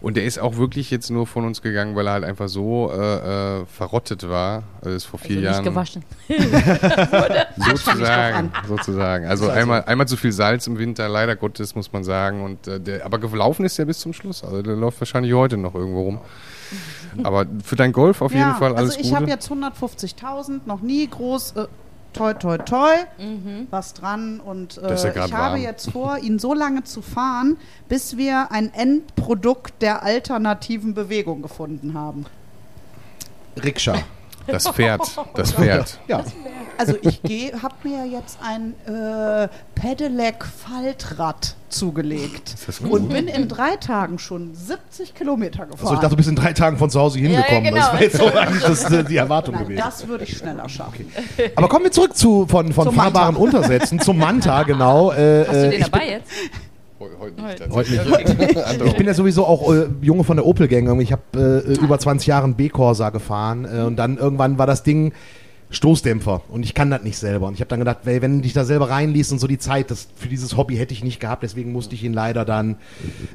Und 0.00 0.16
der 0.16 0.24
ist 0.24 0.38
auch 0.38 0.56
wirklich 0.56 0.90
jetzt 0.90 1.10
nur 1.10 1.26
von 1.26 1.44
uns 1.44 1.62
gegangen, 1.62 1.96
weil 1.96 2.06
er 2.06 2.12
halt 2.14 2.24
einfach 2.24 2.48
so 2.48 2.90
äh, 2.92 3.60
äh, 3.60 3.66
verrottet 3.66 4.28
war. 4.28 4.64
Also 4.80 4.96
ist 4.96 5.04
vor 5.04 5.18
vier 5.18 5.48
also 5.48 5.62
nicht 5.62 5.76
Jahren. 5.76 6.02
gewaschen. 6.04 6.04
Sozusagen, 7.56 8.52
sozusagen. 8.68 9.26
Also 9.26 9.48
einmal, 9.50 9.84
einmal 9.84 10.08
zu 10.08 10.16
viel 10.16 10.32
Salz 10.32 10.66
im 10.66 10.78
Winter, 10.78 11.08
leider 11.08 11.36
Gottes, 11.36 11.74
muss 11.74 11.92
man 11.92 12.04
sagen. 12.04 12.42
Und, 12.42 12.66
äh, 12.66 12.80
der, 12.80 13.04
aber 13.04 13.18
gelaufen 13.18 13.64
ist 13.64 13.78
der 13.78 13.84
bis 13.84 13.98
zum 13.98 14.12
Schluss. 14.12 14.44
Also 14.44 14.62
der 14.62 14.76
läuft 14.76 15.00
wahrscheinlich 15.00 15.32
heute 15.32 15.56
noch 15.56 15.74
irgendwo 15.74 16.02
rum. 16.02 16.20
Aber 17.22 17.46
für 17.64 17.76
dein 17.76 17.92
Golf 17.92 18.20
auf 18.20 18.32
jeden 18.32 18.54
Fall 18.54 18.76
alles 18.76 18.90
also 18.90 19.00
ich 19.00 19.08
Gute. 19.08 19.16
habe 19.16 19.30
jetzt 19.30 19.50
150.000, 19.50 20.60
noch 20.66 20.82
nie 20.82 21.08
groß, 21.08 21.54
toi 22.12 22.34
toi 22.34 22.58
toi, 22.58 22.90
was 23.70 23.94
dran 23.94 24.40
und 24.40 24.78
äh, 24.78 24.88
ja 24.88 24.94
ich 24.94 25.32
habe 25.32 25.32
warm. 25.32 25.56
jetzt 25.60 25.90
vor, 25.90 26.18
ihn 26.18 26.38
so 26.38 26.54
lange 26.54 26.84
zu 26.84 27.02
fahren, 27.02 27.56
bis 27.88 28.16
wir 28.16 28.50
ein 28.50 28.72
Endprodukt 28.72 29.82
der 29.82 30.02
alternativen 30.02 30.94
Bewegung 30.94 31.42
gefunden 31.42 31.94
haben. 31.94 32.26
Rikscha. 33.62 34.02
Das 34.48 34.66
Pferd, 34.68 35.02
das 35.34 35.52
Pferd. 35.52 35.98
Ja. 36.08 36.24
Also 36.78 36.94
ich 37.02 37.22
gehe, 37.22 37.60
habe 37.60 37.74
mir 37.82 38.06
jetzt 38.06 38.38
ein 38.40 38.74
äh, 38.86 39.48
Pedelec-Faltrad 39.74 41.56
zugelegt 41.68 42.54
das 42.66 42.78
gut? 42.78 42.92
und 42.92 43.08
bin 43.08 43.26
in 43.26 43.48
drei 43.48 43.76
Tagen 43.76 44.18
schon 44.18 44.54
70 44.54 45.14
Kilometer 45.14 45.66
gefahren. 45.66 45.80
Also 45.80 45.94
ich 45.94 46.00
dachte, 46.00 46.10
du 46.10 46.16
bist 46.16 46.28
in 46.28 46.36
drei 46.36 46.52
Tagen 46.52 46.78
von 46.78 46.88
zu 46.88 47.00
Hause 47.00 47.18
hingekommen. 47.18 47.64
ja, 47.64 47.70
genau. 47.70 47.82
Das 47.82 47.92
wäre 47.92 48.04
jetzt 48.04 48.16
so 48.16 48.26
eigentlich 48.26 48.62
das, 48.62 48.90
äh, 48.90 49.04
die 49.04 49.16
Erwartung 49.16 49.54
Nein, 49.54 49.64
gewesen. 49.64 49.82
das 49.84 50.06
würde 50.06 50.24
ich 50.24 50.38
schneller 50.38 50.68
schaffen. 50.68 51.12
Aber 51.56 51.68
kommen 51.68 51.84
wir 51.84 51.92
zurück 51.92 52.16
zu, 52.16 52.46
von, 52.46 52.72
von 52.72 52.92
fahrbaren 52.92 53.34
Manta. 53.34 53.58
Untersätzen 53.58 53.98
zum 54.00 54.16
Manta, 54.16 54.62
genau. 54.62 55.12
Äh, 55.12 55.44
Hast 55.46 55.50
du 55.52 55.56
äh, 55.56 55.70
den 55.70 55.72
ich, 55.72 55.90
dabei 55.90 56.08
jetzt? 56.10 56.30
Heute 57.00 57.42
nicht. 57.42 58.10
Heute 58.10 58.34
nicht. 58.34 58.84
Ich 58.86 58.96
bin 58.96 59.06
ja 59.06 59.14
sowieso 59.14 59.46
auch 59.46 59.72
äh, 59.72 59.86
Junge 60.00 60.24
von 60.24 60.36
der 60.36 60.46
Opel-Gang. 60.46 61.00
Ich 61.00 61.12
habe 61.12 61.22
äh, 61.66 61.74
über 61.74 61.98
20 61.98 62.26
Jahre 62.26 62.44
einen 62.44 62.54
B-Corsa 62.54 63.10
gefahren 63.10 63.64
äh, 63.64 63.82
und 63.82 63.96
dann 63.96 64.18
irgendwann 64.18 64.58
war 64.58 64.66
das 64.66 64.82
Ding 64.82 65.12
Stoßdämpfer 65.70 66.42
und 66.48 66.62
ich 66.62 66.74
kann 66.74 66.90
das 66.90 67.02
nicht 67.02 67.18
selber. 67.18 67.46
Und 67.46 67.54
ich 67.54 67.60
habe 67.60 67.68
dann 67.68 67.80
gedacht, 67.80 67.98
ey, 68.06 68.22
wenn 68.22 68.36
du 68.36 68.42
dich 68.42 68.54
da 68.54 68.64
selber 68.64 68.88
reinliest 68.88 69.32
und 69.32 69.38
so 69.38 69.46
die 69.46 69.58
Zeit, 69.58 69.90
das, 69.90 70.08
für 70.16 70.28
dieses 70.28 70.56
Hobby 70.56 70.76
hätte 70.76 70.94
ich 70.94 71.04
nicht 71.04 71.20
gehabt, 71.20 71.42
deswegen 71.42 71.72
musste 71.72 71.94
ich 71.94 72.04
ihn 72.04 72.14
leider 72.14 72.44
dann 72.44 72.76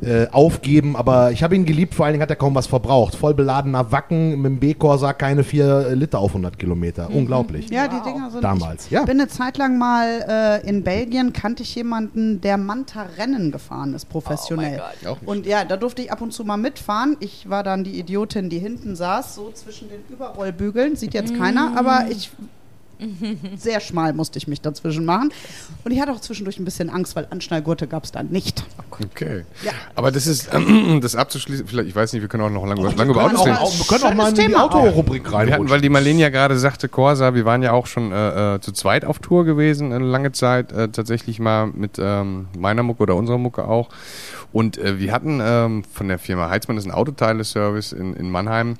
äh, 0.01 0.27
aufgeben. 0.31 0.95
Aber 0.95 1.31
ich 1.31 1.43
habe 1.43 1.55
ihn 1.55 1.65
geliebt, 1.65 1.93
vor 1.93 2.05
allen 2.05 2.13
Dingen 2.13 2.23
hat 2.23 2.31
er 2.31 2.35
kaum 2.35 2.55
was 2.55 2.65
verbraucht. 2.65 3.15
Voll 3.15 3.35
beladener 3.35 3.91
Wacken 3.91 4.41
mit 4.41 4.51
dem 4.51 4.59
B-Corsa 4.59 5.13
keine 5.13 5.43
4 5.43 5.95
Liter 5.95 6.19
auf 6.19 6.31
100 6.31 6.57
Kilometer. 6.57 7.09
Unglaublich. 7.11 7.69
Ja, 7.69 7.87
die 7.87 8.01
Dinger 8.01 8.31
sind. 8.31 8.43
Damals, 8.43 8.85
ich 8.85 8.91
ja. 8.91 9.03
bin 9.03 9.19
eine 9.19 9.29
Zeit 9.29 9.57
lang 9.57 9.77
mal 9.77 10.61
äh, 10.63 10.67
in 10.67 10.83
Belgien, 10.83 11.33
kannte 11.33 11.61
ich 11.61 11.75
jemanden, 11.75 12.41
der 12.41 12.57
Manta-Rennen 12.57 13.51
gefahren 13.51 13.93
ist, 13.93 14.09
professionell. 14.09 14.81
Oh 14.81 14.83
mein 15.01 15.11
Auch 15.11 15.21
nicht. 15.21 15.27
und 15.27 15.45
ja, 15.45 15.65
da 15.65 15.77
durfte 15.77 16.01
ich 16.01 16.11
ab 16.11 16.21
und 16.21 16.33
zu 16.33 16.43
mal 16.43 16.57
mitfahren. 16.57 17.15
Ich 17.19 17.47
war 17.49 17.63
dann 17.63 17.83
die 17.83 17.99
Idiotin, 17.99 18.49
die 18.49 18.59
hinten 18.59 18.95
saß, 18.95 19.35
so 19.35 19.51
zwischen 19.51 19.89
den 19.89 20.01
Überrollbügeln. 20.09 20.95
Sieht 20.95 21.13
jetzt 21.13 21.35
keiner, 21.35 21.73
aber 21.75 22.07
ich. 22.09 22.22
Sehr 23.57 23.79
schmal 23.79 24.13
musste 24.13 24.37
ich 24.37 24.47
mich 24.47 24.61
dazwischen 24.61 25.05
machen. 25.05 25.31
Und 25.83 25.91
ich 25.91 25.99
hatte 25.99 26.11
auch 26.11 26.21
zwischendurch 26.21 26.59
ein 26.59 26.65
bisschen 26.65 26.89
Angst, 26.89 27.15
weil 27.15 27.27
Anschnallgurte 27.29 27.87
gab 27.87 28.03
es 28.03 28.11
da 28.11 28.23
nicht. 28.23 28.63
Okay. 28.89 29.43
Ja. 29.63 29.71
Aber 29.95 30.11
das 30.11 30.27
ist, 30.27 30.53
ähm, 30.53 30.99
das 31.01 31.15
abzuschließen, 31.15 31.67
vielleicht, 31.67 31.89
ich 31.89 31.95
weiß 31.95 32.13
nicht, 32.13 32.21
wir 32.21 32.29
können 32.29 32.43
auch 32.43 32.49
noch 32.49 32.65
lange, 32.65 32.81
lange 32.95 33.11
über 33.11 33.25
Autos 33.25 33.45
reden. 33.45 33.57
wir 33.57 33.85
können 33.85 34.03
auch 34.03 34.13
mal 34.13 34.29
in 34.29 34.49
die. 34.49 34.55
Autorubrik 34.55 35.23
Wir 35.23 35.31
hatten, 35.31 35.49
reinrutschen. 35.49 35.69
weil 35.69 35.81
die 35.81 35.89
Marlene 35.89 36.21
ja 36.21 36.29
gerade 36.29 36.57
sagte, 36.57 36.87
Corsa, 36.87 37.33
wir 37.33 37.45
waren 37.45 37.63
ja 37.63 37.71
auch 37.71 37.87
schon 37.87 38.11
äh, 38.11 38.55
äh, 38.55 38.59
zu 38.61 38.71
zweit 38.71 39.03
auf 39.05 39.19
Tour 39.19 39.45
gewesen, 39.45 39.91
eine 39.91 40.05
lange 40.05 40.31
Zeit, 40.31 40.71
äh, 40.71 40.89
tatsächlich 40.89 41.39
mal 41.39 41.67
mit 41.67 41.97
ähm, 41.99 42.47
meiner 42.57 42.83
Mucke 42.83 43.03
oder 43.03 43.15
unserer 43.15 43.37
Mucke 43.37 43.65
auch. 43.67 43.89
Und 44.51 44.77
äh, 44.77 44.99
wir 44.99 45.11
hatten 45.11 45.41
ähm, 45.43 45.83
von 45.91 46.07
der 46.07 46.19
Firma 46.19 46.49
Heizmann, 46.49 46.77
das 46.77 46.85
ist 46.85 46.91
ein 46.91 46.95
Autoteile-Service 46.95 47.91
in, 47.91 48.13
in 48.13 48.29
Mannheim, 48.29 48.77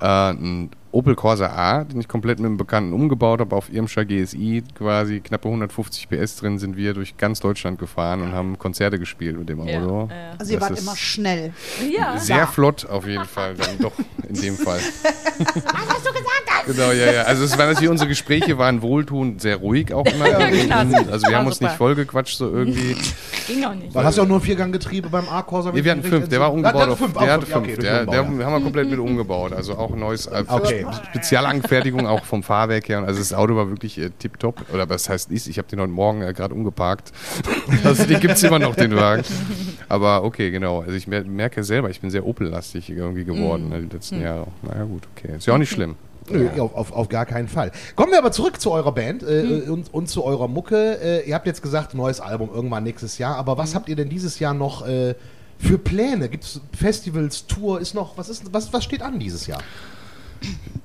äh, 0.00 0.04
einen 0.04 0.70
Opel 0.90 1.14
Corsa 1.14 1.46
A, 1.48 1.84
den 1.84 2.00
ich 2.00 2.08
komplett 2.08 2.38
mit 2.38 2.46
einem 2.46 2.56
Bekannten 2.56 2.92
umgebaut 2.92 3.40
habe, 3.40 3.54
auf 3.54 3.72
Irmscher 3.72 4.04
GSI, 4.04 4.64
quasi 4.74 5.20
knappe 5.20 5.46
150 5.48 6.08
PS 6.08 6.36
drin, 6.36 6.58
sind 6.58 6.76
wir 6.76 6.94
durch 6.94 7.16
ganz 7.16 7.40
Deutschland 7.40 7.78
gefahren 7.78 8.22
und 8.22 8.32
haben 8.32 8.58
Konzerte 8.58 8.98
gespielt 8.98 9.38
mit 9.38 9.48
dem 9.48 9.66
Ja, 9.66 9.80
Auto. 9.82 10.08
ja. 10.10 10.30
Also 10.38 10.52
ihr 10.52 10.58
Das 10.60 10.70
wart 10.70 10.80
immer 10.80 10.96
schnell. 10.96 11.52
Ja. 11.90 12.16
Sehr 12.18 12.46
flott 12.46 12.86
auf 12.88 13.06
jeden 13.06 13.26
Fall, 13.26 13.54
dann 13.54 13.78
doch 13.78 13.92
in 14.28 14.34
dem 14.40 14.54
Fall. 14.56 14.80
Was 15.38 15.46
hast 15.46 16.06
du 16.06 16.12
gesagt? 16.12 16.24
Genau, 16.66 16.90
ja, 16.92 17.12
ja. 17.12 17.22
Also 17.22 17.44
es 17.44 17.56
war 17.56 17.66
natürlich, 17.66 17.88
unsere 17.88 18.08
Gespräche 18.08 18.58
waren 18.58 18.82
wohltuend, 18.82 19.40
sehr 19.40 19.56
ruhig 19.56 19.92
auch 19.94 20.04
immer. 20.06 20.24
genau. 20.50 20.76
also 21.10 21.26
wir 21.28 21.36
haben 21.38 21.46
uns 21.46 21.56
super. 21.56 21.68
nicht 21.70 21.78
vollgequatscht 21.78 22.36
so 22.36 22.50
irgendwie. 22.50 22.94
Ging 23.46 23.64
auch 23.64 23.74
nicht. 23.74 23.94
Weil 23.94 24.04
hast 24.04 24.18
du 24.18 24.22
auch 24.22 24.26
nur 24.26 24.38
ein 24.38 24.42
Vierganggetriebe 24.42 25.08
beim 25.08 25.26
A-Corsa? 25.28 25.72
Nee, 25.72 25.82
wir 25.84 25.92
hatten 25.92 26.02
fünf, 26.02 26.28
der 26.28 26.40
war 26.40 26.52
umgebaut. 26.52 26.74
Der 26.74 26.80
hatte 26.82 26.92
auf- 26.92 26.98
fünf, 26.98 27.12
der 27.14 27.32
hatte 27.32 27.46
fünf. 27.46 27.66
Ja, 27.68 27.72
okay, 27.72 27.80
Der, 27.80 28.06
der 28.06 28.14
ja. 28.20 28.26
haben 28.26 28.38
wir 28.38 28.60
komplett 28.60 28.90
mit 28.90 28.98
umgebaut. 28.98 29.52
Also 29.54 29.76
auch 29.78 29.92
ein 29.92 29.98
neues 29.98 30.26
äh, 30.26 30.44
Okay. 30.86 30.96
Spezialanfertigung 31.10 32.06
auch 32.06 32.24
vom 32.24 32.42
Fahrwerk 32.42 32.88
her. 32.88 32.98
Und 32.98 33.04
Also 33.04 33.20
das 33.20 33.32
Auto 33.32 33.56
war 33.56 33.68
wirklich 33.68 33.98
äh, 33.98 34.10
tipptopp. 34.10 34.72
Oder 34.72 34.88
was 34.88 35.08
heißt 35.08 35.30
ist, 35.30 35.46
ich 35.46 35.58
habe 35.58 35.68
den 35.68 35.80
heute 35.80 35.92
Morgen 35.92 36.22
äh, 36.22 36.32
gerade 36.32 36.54
umgeparkt. 36.54 37.12
also 37.84 38.04
den 38.04 38.20
gibt 38.20 38.34
es 38.34 38.42
immer 38.42 38.58
noch, 38.58 38.74
den 38.74 38.94
Wagen. 38.96 39.24
Aber 39.88 40.24
okay, 40.24 40.50
genau. 40.50 40.80
Also 40.80 40.92
ich 40.92 41.06
mer 41.06 41.24
merke 41.24 41.64
selber, 41.64 41.90
ich 41.90 42.00
bin 42.00 42.10
sehr 42.10 42.26
Opel-lastig 42.26 42.90
irgendwie 42.90 43.24
geworden 43.24 43.68
ne, 43.68 43.80
die 43.80 43.94
letzten 43.94 44.20
Jahre. 44.20 44.48
Naja 44.62 44.84
gut, 44.84 45.02
okay. 45.16 45.36
Ist 45.36 45.46
ja 45.46 45.54
auch 45.54 45.58
nicht 45.58 45.70
schlimm. 45.70 45.96
Nö, 46.30 46.48
auf, 46.60 46.74
auf, 46.74 46.92
auf 46.92 47.08
gar 47.08 47.26
keinen 47.26 47.48
Fall. 47.48 47.72
Kommen 47.96 48.12
wir 48.12 48.18
aber 48.18 48.32
zurück 48.32 48.60
zu 48.60 48.70
eurer 48.70 48.92
Band 48.92 49.22
äh, 49.22 49.64
und, 49.68 49.92
und 49.92 50.08
zu 50.08 50.24
eurer 50.24 50.48
Mucke. 50.48 50.98
Äh, 51.02 51.28
ihr 51.28 51.34
habt 51.34 51.46
jetzt 51.46 51.62
gesagt, 51.62 51.94
neues 51.94 52.20
Album 52.20 52.50
irgendwann 52.52 52.84
nächstes 52.84 53.18
Jahr. 53.18 53.36
Aber 53.36 53.56
was 53.56 53.74
habt 53.74 53.88
ihr 53.88 53.96
denn 53.96 54.08
dieses 54.08 54.38
Jahr 54.38 54.54
noch 54.54 54.86
äh, 54.86 55.14
für 55.58 55.78
Pläne? 55.78 56.28
Gibt 56.28 56.44
es 56.44 56.60
Festivals, 56.76 57.46
Tour? 57.46 57.80
Ist 57.80 57.94
noch 57.94 58.16
was 58.18 58.28
ist 58.28 58.52
was 58.52 58.72
was 58.72 58.84
steht 58.84 59.02
an 59.02 59.18
dieses 59.18 59.46
Jahr? 59.46 59.60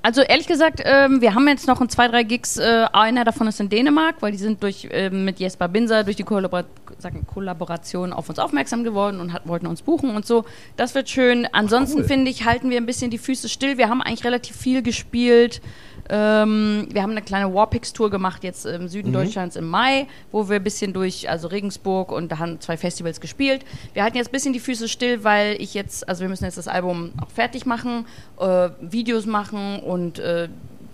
Also 0.02 0.22
ehrlich 0.22 0.48
gesagt, 0.48 0.82
ähm, 0.84 1.22
wir 1.22 1.34
haben 1.34 1.48
jetzt 1.48 1.66
noch 1.66 1.80
ein, 1.80 1.88
zwei, 1.88 2.10
drei 2.10 2.24
Gigs. 2.24 2.58
Äh, 2.58 2.88
einer 2.92 3.24
davon 3.24 3.48
ist 3.48 3.62
in 3.62 3.70
Dänemark, 3.70 4.16
weil 4.20 4.34
die 4.34 4.38
sind 4.38 4.62
durch 4.62 4.90
ähm, 4.92 5.24
mit 5.24 5.40
Jesper 5.40 5.70
Binser 5.70 6.04
durch 6.04 6.18
die 6.18 6.24
Kollabora 6.24 6.66
sagen, 6.98 7.26
Kollaboration 7.26 8.14
auf 8.14 8.30
uns 8.30 8.40
aufmerksam 8.40 8.84
geworden 8.84 9.20
und 9.20 9.34
hat, 9.34 9.48
wollten 9.48 9.68
uns 9.68 9.82
buchen 9.82 10.16
und 10.16 10.26
so. 10.26 10.46
Das 10.76 10.96
wird 10.96 11.10
schön. 11.10 11.48
Ansonsten 11.52 12.00
cool. 12.00 12.04
finde 12.06 12.32
ich, 12.32 12.46
halten 12.46 12.70
wir 12.70 12.78
ein 12.78 12.86
bisschen 12.86 13.12
die 13.12 13.18
Füße 13.18 13.48
still. 13.48 13.78
Wir 13.78 13.90
haben 13.90 14.02
eigentlich 14.02 14.26
relativ 14.26 14.56
viel 14.56 14.82
gespielt. 14.82 15.62
Ähm, 16.10 16.88
wir 16.92 17.02
haben 17.02 17.12
eine 17.12 17.22
kleine 17.22 17.54
Warpix-Tour 17.54 18.10
gemacht 18.10 18.44
jetzt 18.44 18.66
im 18.66 18.88
Süden 18.88 19.14
Deutschlands 19.14 19.56
im 19.56 19.68
Mai, 19.68 20.08
wo 20.32 20.50
wir 20.50 20.58
ein 20.58 20.64
bisschen 20.64 20.94
durch, 20.94 21.30
also 21.30 21.48
Regensburg 21.48 22.12
und 22.12 22.32
da 22.32 22.40
haben 22.40 22.60
zwei 22.60 22.78
Festivals 22.78 23.22
gespielt. 23.22 23.64
Wir 23.94 24.04
halten 24.04 24.18
jetzt 24.18 24.30
ein 24.30 24.34
bisschen 24.34 24.54
die 24.54 24.60
Füße 24.60 24.88
still, 24.88 25.24
weil 25.24 25.56
ich 25.62 25.74
jetzt, 25.74 26.08
also 26.08 26.22
wir 26.22 26.30
müssen 26.30 26.44
jetzt 26.44 26.58
das 26.58 26.68
Album 26.68 27.14
auch 27.22 27.30
fertig 27.30 27.66
machen, 27.66 28.06
äh, 28.40 28.70
Videos 28.82 29.26
machen 29.26 29.80
und 29.80 30.20
äh, 30.20 30.50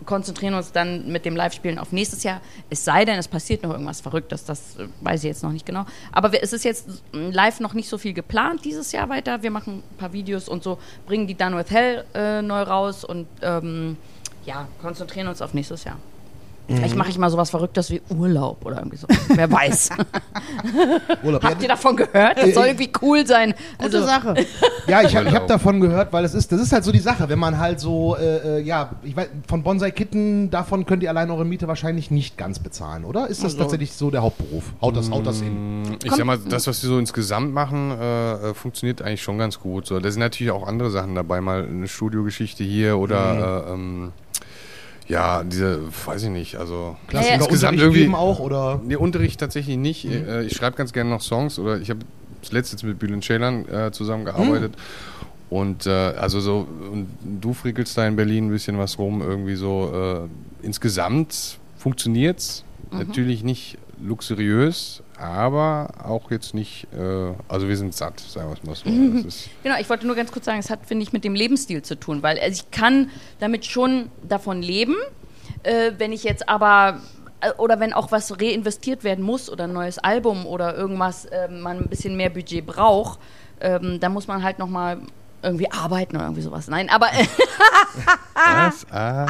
konzentrieren 0.06 0.56
uns 0.56 0.72
dann 0.72 1.12
mit 1.12 1.26
dem 1.26 1.36
Live-Spielen 1.36 1.78
auf 1.78 1.92
nächstes 1.92 2.24
Jahr. 2.24 2.42
Es 2.70 2.84
sei 2.84 3.06
denn, 3.06 3.20
es 3.20 3.28
passiert 3.28 3.64
noch 3.64 3.72
irgendwas 3.72 4.02
Verrücktes, 4.02 4.46
das 4.46 4.78
äh, 4.78 4.88
weiß 5.02 5.24
ich 5.24 5.28
jetzt 5.28 5.44
noch 5.44 5.52
nicht 5.52 5.66
genau. 5.66 5.86
Aber 6.12 6.32
es 6.42 6.54
ist 6.54 6.66
jetzt 6.66 7.04
äh, 7.14 7.30
live 7.30 7.60
noch 7.60 7.74
nicht 7.74 7.90
so 7.90 7.98
viel 7.98 8.14
geplant 8.14 8.66
dieses 8.66 8.92
Jahr 8.92 9.10
weiter. 9.10 9.44
Wir 9.44 9.52
machen 9.52 9.84
ein 9.92 9.98
paar 9.98 10.14
Videos 10.14 10.50
und 10.50 10.64
so, 10.64 10.80
bringen 11.06 11.28
die 11.28 11.36
Done 11.36 11.58
with 11.58 11.70
Hell 11.70 12.06
äh, 12.14 12.42
neu 12.42 12.62
raus 12.62 13.04
und 13.04 13.28
ähm, 13.42 13.98
ja, 14.50 14.68
konzentrieren 14.82 15.28
uns 15.28 15.42
auf 15.42 15.54
nächstes 15.54 15.84
Jahr. 15.84 15.98
Vielleicht 16.72 16.96
mache 16.96 17.10
ich 17.10 17.18
mal 17.18 17.32
sowas 17.32 17.50
Verrücktes 17.50 17.90
wie 17.90 18.00
Urlaub 18.10 18.64
oder 18.64 18.78
irgendwie 18.78 18.98
so. 18.98 19.08
Wer 19.30 19.52
weiß. 19.60 19.90
Urlaub. 21.24 21.44
Habt 21.44 21.62
ihr 21.64 21.68
davon 21.68 21.96
gehört? 21.96 22.38
Das 22.38 22.54
soll 22.54 22.68
irgendwie 22.68 22.92
cool 23.02 23.26
sein. 23.26 23.56
Gute 23.80 23.98
Also, 23.98 24.06
Sache. 24.06 24.36
Ja, 24.88 25.02
ich 25.04 25.16
habe 25.16 25.32
hab 25.32 25.48
davon 25.48 25.80
gehört, 25.82 26.12
weil 26.14 26.26
es 26.26 26.34
ist, 26.34 26.52
das 26.52 26.60
ist 26.62 26.72
halt 26.72 26.84
so 26.84 26.92
die 26.92 27.00
Sache, 27.00 27.30
wenn 27.30 27.38
man 27.38 27.60
halt 27.60 27.80
so, 27.80 28.16
äh, 28.18 28.58
äh, 28.58 28.62
ja, 28.62 28.90
ich 29.04 29.16
weiß, 29.16 29.30
von 29.48 29.62
Bonsai-Kitten, 29.62 30.50
davon 30.50 30.86
könnt 30.88 31.04
ihr 31.04 31.10
allein 31.10 31.30
eure 31.30 31.46
Miete 31.46 31.68
wahrscheinlich 31.68 32.10
nicht 32.10 32.38
ganz 32.40 32.58
bezahlen, 32.60 33.06
oder? 33.06 33.28
Ist 33.28 33.40
das 33.44 33.54
Also- 33.54 33.58
tatsächlich 33.60 33.94
so 33.94 34.10
der 34.10 34.24
Hauptberuf? 34.24 34.64
Haut 34.82 34.96
das, 34.98 35.12
haut 35.12 35.28
das 35.28 35.42
hin? 35.42 35.98
Ich 36.04 36.12
sag 36.12 36.26
mal, 36.26 36.40
das, 36.40 36.66
was 36.66 36.82
wir 36.82 36.90
so 36.90 36.98
insgesamt 36.98 37.54
machen, 37.54 37.92
äh, 38.00 38.34
äh, 38.50 38.54
funktioniert 38.56 39.02
eigentlich 39.04 39.22
schon 39.22 39.38
ganz 39.38 39.60
gut. 39.60 39.86
So, 39.86 40.00
da 40.00 40.10
sind 40.10 40.22
natürlich 40.22 40.52
auch 40.52 40.68
andere 40.68 40.90
Sachen 40.90 41.14
dabei, 41.14 41.40
mal 41.42 41.66
eine 41.68 41.88
Studiogeschichte 41.88 42.64
hier 42.64 42.98
oder 42.98 43.66
äh, 43.68 43.74
ähm, 43.74 44.12
ja, 45.10 45.44
diese, 45.44 45.82
weiß 46.06 46.24
ich 46.24 46.30
nicht, 46.30 46.56
also 46.56 46.96
Klasse, 47.08 47.26
Ja, 47.28 47.32
ja. 47.34 47.36
oder 47.40 47.46
insgesamt 47.46 47.74
Unterricht 47.80 47.98
irgendwie. 47.98 48.16
auch, 48.16 48.40
oder? 48.40 48.80
Nee, 48.86 48.96
Unterricht 48.96 49.40
tatsächlich 49.40 49.76
nicht. 49.78 50.06
Äh, 50.06 50.44
Ich 50.44 50.56
schreibe 50.56 50.78
ganz 50.78 50.94
gerne 50.94 51.10
noch 51.10 51.22
Songs 51.22 51.60
oder 51.60 51.78
ich 51.80 51.90
habe 51.90 52.00
zuletzt 52.42 52.72
jetzt 52.72 52.84
mit 52.84 52.98
Bülent 53.00 53.24
Ceylan 53.26 53.68
äh, 53.68 53.92
zusammengearbeitet. 53.92 54.74
Und 55.50 55.88
äh, 55.88 55.90
also 55.90 56.40
so, 56.40 56.68
und 56.92 57.08
du 57.42 57.54
frickelst 57.54 57.98
da 57.98 58.08
in 58.08 58.16
Berlin 58.16 58.48
ein 58.48 58.52
bisschen 58.52 58.78
was 58.78 58.98
rum, 59.00 59.22
irgendwie 59.22 59.56
so. 59.56 60.28
Äh, 60.64 60.66
insgesamt 60.66 61.58
funktioniert's. 61.78 62.64
Natürlich 62.92 63.44
nicht 63.44 63.78
luxuriös, 64.02 65.04
aber 65.18 65.90
auch 66.04 66.32
jetzt 66.32 66.54
nicht, 66.54 66.88
äh, 66.94 67.34
also 67.48 67.68
wir 67.68 67.78
sind 67.78 67.94
satt, 67.94 68.20
sagen 68.20 68.50
wir 68.50 68.74
es 68.74 68.84
mal 68.86 69.20
so. 69.22 69.28
Ist, 69.28 69.50
Genau, 69.64 69.76
ich 69.80 69.90
wollte 69.90 70.08
nur 70.08 70.16
ganz 70.16 70.32
kurz 70.32 70.46
sagen, 70.46 70.60
es 70.60 70.70
hat, 70.70 70.86
finde 70.86 71.04
ich, 71.04 71.14
mit 71.14 71.24
dem 71.24 71.36
Lebensstil 71.36 71.82
zu 71.82 72.00
tun, 72.00 72.24
weil 72.24 72.40
also 72.40 72.64
ich 72.64 72.72
kann 72.72 73.10
damit 73.40 73.66
schon 73.66 74.10
davon 74.28 74.62
leben, 74.62 74.96
äh, 75.64 75.92
wenn 75.98 76.12
ich 76.12 76.24
jetzt 76.24 76.48
aber 76.48 77.02
äh, 77.42 77.52
oder 77.58 77.80
wenn 77.80 77.94
auch 77.94 78.12
was 78.12 78.40
reinvestiert 78.40 79.04
werden 79.04 79.24
muss 79.24 79.50
oder 79.50 79.66
ein 79.66 79.74
neues 79.74 80.00
Album 80.00 80.46
oder 80.46 80.76
irgendwas, 80.76 81.26
äh, 81.26 81.48
man 81.50 81.80
ein 81.80 81.90
bisschen 81.90 82.16
mehr 82.16 82.30
Budget 82.30 82.66
braucht, 82.66 83.20
ähm, 83.62 84.00
dann 84.00 84.14
muss 84.14 84.28
man 84.28 84.44
halt 84.44 84.60
nochmal 84.60 85.00
irgendwie 85.42 85.72
arbeiten 85.72 86.16
oder 86.16 86.26
irgendwie 86.26 86.42
sowas. 86.42 86.68
Nein, 86.68 86.90
aber 86.90 87.08
was? 88.34 88.86
Ah, 88.92 89.28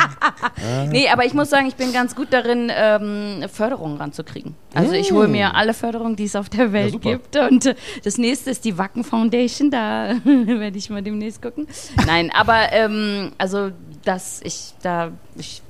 nee, 0.89 1.09
aber 1.09 1.25
ich 1.25 1.33
muss 1.33 1.49
sagen, 1.49 1.67
ich 1.67 1.75
bin 1.75 1.93
ganz 1.93 2.15
gut 2.15 2.27
darin, 2.31 2.71
ähm, 2.73 3.47
Förderungen 3.51 3.97
ranzukriegen. 3.97 4.55
Also 4.73 4.93
ich 4.93 5.11
hole 5.11 5.27
mir 5.27 5.55
alle 5.55 5.73
Förderungen, 5.73 6.15
die 6.15 6.25
es 6.25 6.35
auf 6.35 6.49
der 6.49 6.71
Welt 6.73 6.93
super. 6.93 7.11
gibt. 7.11 7.35
Und 7.35 7.65
äh, 7.65 7.75
das 8.03 8.17
nächste 8.17 8.51
ist 8.51 8.65
die 8.65 8.77
Wacken 8.77 9.03
Foundation, 9.03 9.71
da 9.71 10.15
werde 10.23 10.77
ich 10.77 10.89
mal 10.89 11.01
demnächst 11.01 11.41
gucken. 11.41 11.67
Nein, 12.05 12.31
aber 12.33 12.71
ähm, 12.71 13.31
also 13.37 13.71
dass 14.03 14.41
ich 14.43 14.73
da 14.81 15.11
ich, 15.35 15.61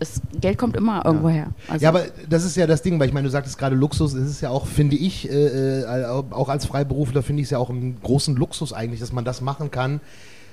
es, 0.00 0.20
Geld 0.40 0.58
kommt 0.58 0.76
immer 0.76 1.04
irgendwo 1.04 1.28
her. 1.28 1.48
Also, 1.68 1.82
Ja, 1.82 1.88
aber 1.90 2.04
das 2.28 2.44
ist 2.44 2.56
ja 2.56 2.66
das 2.66 2.82
Ding, 2.82 2.98
weil 2.98 3.08
ich 3.08 3.14
meine, 3.14 3.26
du 3.26 3.30
sagtest 3.30 3.58
gerade 3.58 3.76
Luxus, 3.76 4.14
es 4.14 4.30
ist 4.30 4.40
ja 4.40 4.50
auch, 4.50 4.66
finde 4.66 4.96
ich, 4.96 5.30
äh, 5.30 5.80
äh, 5.80 6.06
auch 6.06 6.48
als 6.48 6.66
Freiberufler 6.66 7.22
finde 7.22 7.42
ich 7.42 7.46
es 7.46 7.50
ja 7.50 7.58
auch 7.58 7.70
einen 7.70 7.98
großen 8.02 8.36
Luxus 8.36 8.72
eigentlich, 8.72 9.00
dass 9.00 9.12
man 9.12 9.24
das 9.24 9.40
machen 9.40 9.70
kann, 9.70 10.00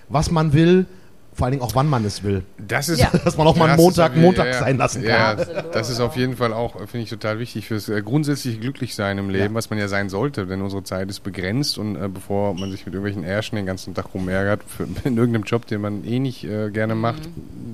was 0.10 0.32
man 0.32 0.54
will, 0.54 0.86
vor 1.34 1.46
allen 1.46 1.52
Dingen 1.54 1.64
auch 1.64 1.76
wann 1.76 1.88
man 1.90 2.06
es 2.06 2.24
will. 2.24 2.44
Das 2.58 2.90
ist, 2.90 3.00
Ja. 3.00 3.10
Dass 3.26 3.38
man 3.38 3.48
auch 3.48 3.56
mal 3.56 3.70
einen 3.70 3.78
Montag 3.78 4.12
irgendwie- 4.12 4.22
Montag 4.26 4.48
ja, 4.48 4.60
sein 4.60 4.78
lassen 4.78 5.02
kann. 5.04 5.10
Ja, 5.12 5.36
das 5.36 5.90
ist 5.90 6.00
auf 6.00 6.16
jeden 6.16 6.38
Fall 6.38 6.54
auch, 6.54 6.76
äh, 6.76 6.88
finde 6.88 7.04
ich, 7.04 7.10
total 7.10 7.40
wichtig 7.40 7.68
fürs 7.68 7.90
äh, 7.90 8.02
grundsätzliche 8.02 8.60
Glücklichsein 8.60 9.18
im 9.18 9.30
Leben, 9.30 9.46
Ja. 9.46 9.54
was 9.54 9.70
man 9.70 9.80
ja 9.80 9.88
sein 9.88 10.10
sollte, 10.10 10.46
denn 10.46 10.62
unsere 10.62 10.84
Zeit 10.84 11.10
ist 11.10 11.22
begrenzt 11.22 11.78
und 11.78 11.96
äh, 11.96 12.08
bevor 12.08 12.54
man 12.54 12.72
sich 12.72 12.86
mit 12.86 12.94
irgendwelchen 12.94 13.24
Ärschen 13.24 13.56
den 13.56 13.66
ganzen 13.66 13.94
Tag 13.94 14.14
rumärgert, 14.14 14.62
für, 14.66 14.84
in 15.04 15.18
irgendeinem 15.18 15.44
Job, 15.44 15.66
den 15.68 15.82
man 15.82 16.04
eh 16.06 16.20
nicht 16.20 16.44
äh, 16.44 16.70
gerne 16.72 16.96
macht, 16.96 17.22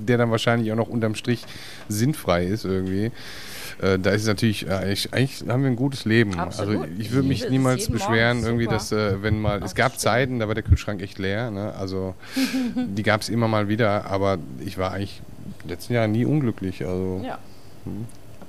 der 0.08 0.18
dann 0.18 0.32
wahrscheinlich 0.32 0.72
auch 0.72 0.78
noch 0.78 0.88
unterm 0.90 1.16
Strich 1.16 1.44
sinnfrei 1.88 2.46
ist 2.46 2.66
irgendwie. 2.66 3.12
Äh, 3.82 3.98
da 3.98 4.12
ist 4.12 4.24
es 4.24 4.28
natürlich, 4.28 4.68
äh, 4.68 4.72
eigentlich, 4.72 5.14
eigentlich 5.14 5.44
haben 5.48 5.64
wir 5.64 5.70
ein 5.70 5.76
gutes 5.76 6.06
Leben. 6.06 6.38
Absolut. 6.38 6.82
Also 6.82 6.94
ich 6.98 7.12
würde 7.12 7.24
Ich 7.24 7.30
mich 7.30 7.40
liebe 7.42 7.52
niemals 7.52 7.90
beschweren, 7.90 8.44
irgendwie, 8.44 8.68
dass 8.68 8.92
äh, 8.92 9.22
wenn 9.24 9.40
mal, 9.40 9.64
es 9.64 9.76
gab 9.76 10.00
Zeiten, 10.00 10.40
da 10.40 10.48
war 10.48 10.56
der 10.56 10.64
Kühlschrank 10.64 11.02
echt 11.02 11.18
leer, 11.18 11.50
ne? 11.52 11.74
also 11.76 12.16
die 12.76 13.04
gab 13.04 13.22
es 13.22 13.30
immer 13.30 13.48
mal 13.48 13.70
wieder, 13.70 14.06
aber 14.06 14.38
ich 14.66 14.78
war 14.78 14.92
eigentlich 14.92 15.22
in 15.46 15.54
den 15.64 15.70
letzten 15.70 15.94
Jahren 15.94 16.12
nie 16.12 16.26
unglücklich. 16.26 16.86
Also 16.86 17.22
ja, 17.24 17.38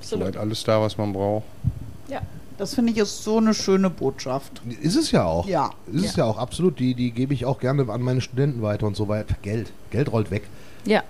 soweit 0.00 0.26
absolut. 0.26 0.36
alles 0.36 0.64
da, 0.64 0.80
was 0.80 0.98
man 0.98 1.12
braucht. 1.12 1.44
Ja. 2.08 2.20
Das 2.58 2.74
finde 2.74 2.92
ich 2.92 2.98
ist 2.98 3.24
so 3.24 3.38
eine 3.38 3.54
schöne 3.54 3.88
Botschaft. 3.88 4.60
Ist 4.82 4.94
es 4.94 5.12
ja 5.12 5.24
auch. 5.24 5.46
Ja. 5.46 5.70
Ist 5.90 6.04
es 6.04 6.16
ja 6.16 6.26
auch, 6.26 6.36
absolut. 6.36 6.78
Die, 6.78 6.92
die 6.94 7.10
gebe 7.10 7.32
ich 7.32 7.46
auch 7.46 7.58
gerne 7.58 7.90
an 7.90 8.02
meine 8.02 8.20
Studenten 8.20 8.60
weiter 8.60 8.86
und 8.86 8.96
so 8.96 9.08
weiter. 9.08 9.34
Geld. 9.40 9.72
Geld 9.90 10.12
rollt 10.12 10.30
weg. 10.30 10.42
ja. 10.84 11.02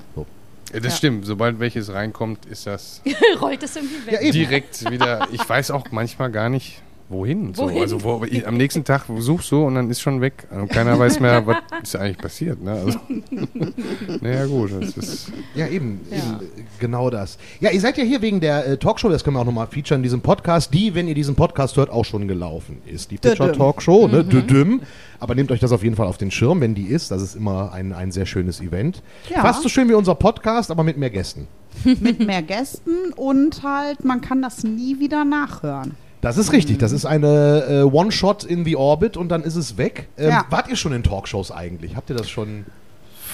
Äh, 0.72 0.80
Das 0.80 0.92
Ja. 0.94 0.96
stimmt, 0.98 1.26
sobald 1.26 1.58
welches 1.60 1.92
reinkommt, 1.92 2.46
ist 2.46 2.66
das 2.66 3.02
rollt 3.40 3.62
es 3.62 3.76
irgendwie 3.76 4.06
weg. 4.06 4.18
Ja, 4.22 4.30
direkt 4.30 4.90
wieder. 4.90 5.28
Ich 5.32 5.46
weiß 5.48 5.70
auch 5.70 5.86
manchmal 5.90 6.30
gar 6.30 6.48
nicht, 6.48 6.80
wohin. 7.10 7.52
So. 7.54 7.64
Wohin? 7.64 7.82
Also 7.82 8.02
wo, 8.02 8.24
ich, 8.24 8.46
am 8.46 8.56
nächsten 8.56 8.84
Tag 8.84 9.04
suchst 9.18 9.50
du 9.50 9.64
und 9.64 9.74
dann 9.74 9.90
ist 9.90 10.00
schon 10.00 10.20
weg. 10.20 10.46
Und 10.50 10.70
keiner 10.70 10.98
weiß 10.98 11.20
mehr, 11.20 11.46
was 11.46 11.56
ist 11.82 11.96
eigentlich 11.96 12.18
passiert. 12.18 12.62
Ne? 12.62 12.72
Also, 12.72 12.98
naja, 14.20 14.46
gut, 14.46 14.70
das 14.80 14.96
ist. 14.96 15.32
Ja, 15.54 15.66
eben, 15.66 16.00
Ja. 16.10 16.16
eben 16.16 16.50
genau 16.78 17.10
das. 17.10 17.36
Ja, 17.60 17.70
ihr 17.70 17.80
seid 17.80 17.98
ja 17.98 18.04
hier 18.04 18.22
wegen 18.22 18.40
der 18.40 18.66
äh, 18.66 18.76
Talkshow, 18.78 19.08
das 19.08 19.24
können 19.24 19.36
wir 19.36 19.40
auch 19.40 19.44
nochmal 19.44 19.66
featuren 19.66 19.98
in 19.98 20.04
diesem 20.04 20.20
Podcast, 20.20 20.72
die, 20.72 20.94
wenn 20.94 21.08
ihr 21.08 21.14
diesen 21.14 21.34
Podcast 21.34 21.76
hört, 21.76 21.90
auch 21.90 22.04
schon 22.04 22.28
gelaufen 22.28 22.78
ist. 22.86 23.10
Die 23.10 23.18
Düdüm. 23.18 23.52
Talkshow, 23.52 24.08
ne? 24.08 24.22
Mhm. 24.22 24.28
Düdüm. 24.30 24.80
Aber 25.18 25.34
nehmt 25.34 25.50
euch 25.52 25.60
das 25.60 25.72
auf 25.72 25.82
jeden 25.82 25.96
Fall 25.96 26.06
auf 26.06 26.16
den 26.16 26.30
Schirm, 26.30 26.60
wenn 26.60 26.74
die 26.74 26.86
ist. 26.86 27.10
Das 27.10 27.20
ist 27.20 27.34
immer 27.34 27.72
ein, 27.72 27.92
ein 27.92 28.10
sehr 28.12 28.24
schönes 28.24 28.60
Event. 28.60 29.02
Ja. 29.28 29.42
Fast 29.42 29.62
so 29.62 29.68
schön 29.68 29.88
wie 29.88 29.94
unser 29.94 30.14
Podcast, 30.14 30.70
aber 30.70 30.82
mit 30.82 30.96
mehr 30.96 31.10
Gästen. 31.10 31.46
Mit 31.84 32.20
mehr 32.24 32.42
Gästen 32.42 33.12
und 33.16 33.62
halt, 33.62 34.04
man 34.04 34.20
kann 34.20 34.42
das 34.42 34.64
nie 34.64 34.98
wieder 34.98 35.24
nachhören. 35.24 35.94
Das 36.20 36.36
ist 36.36 36.52
richtig. 36.52 36.78
Das 36.78 36.92
ist 36.92 37.06
eine 37.06 37.64
äh, 37.68 37.82
One-Shot 37.82 38.44
in 38.44 38.64
the 38.64 38.76
Orbit 38.76 39.16
und 39.16 39.30
dann 39.30 39.42
ist 39.42 39.56
es 39.56 39.78
weg. 39.78 40.08
Ähm, 40.18 40.28
Ja. 40.30 40.44
Wart 40.50 40.68
ihr 40.68 40.76
schon 40.76 40.92
in 40.92 41.02
Talkshows 41.02 41.50
eigentlich? 41.50 41.96
Habt 41.96 42.10
ihr 42.10 42.16
das 42.16 42.28
schon? 42.28 42.66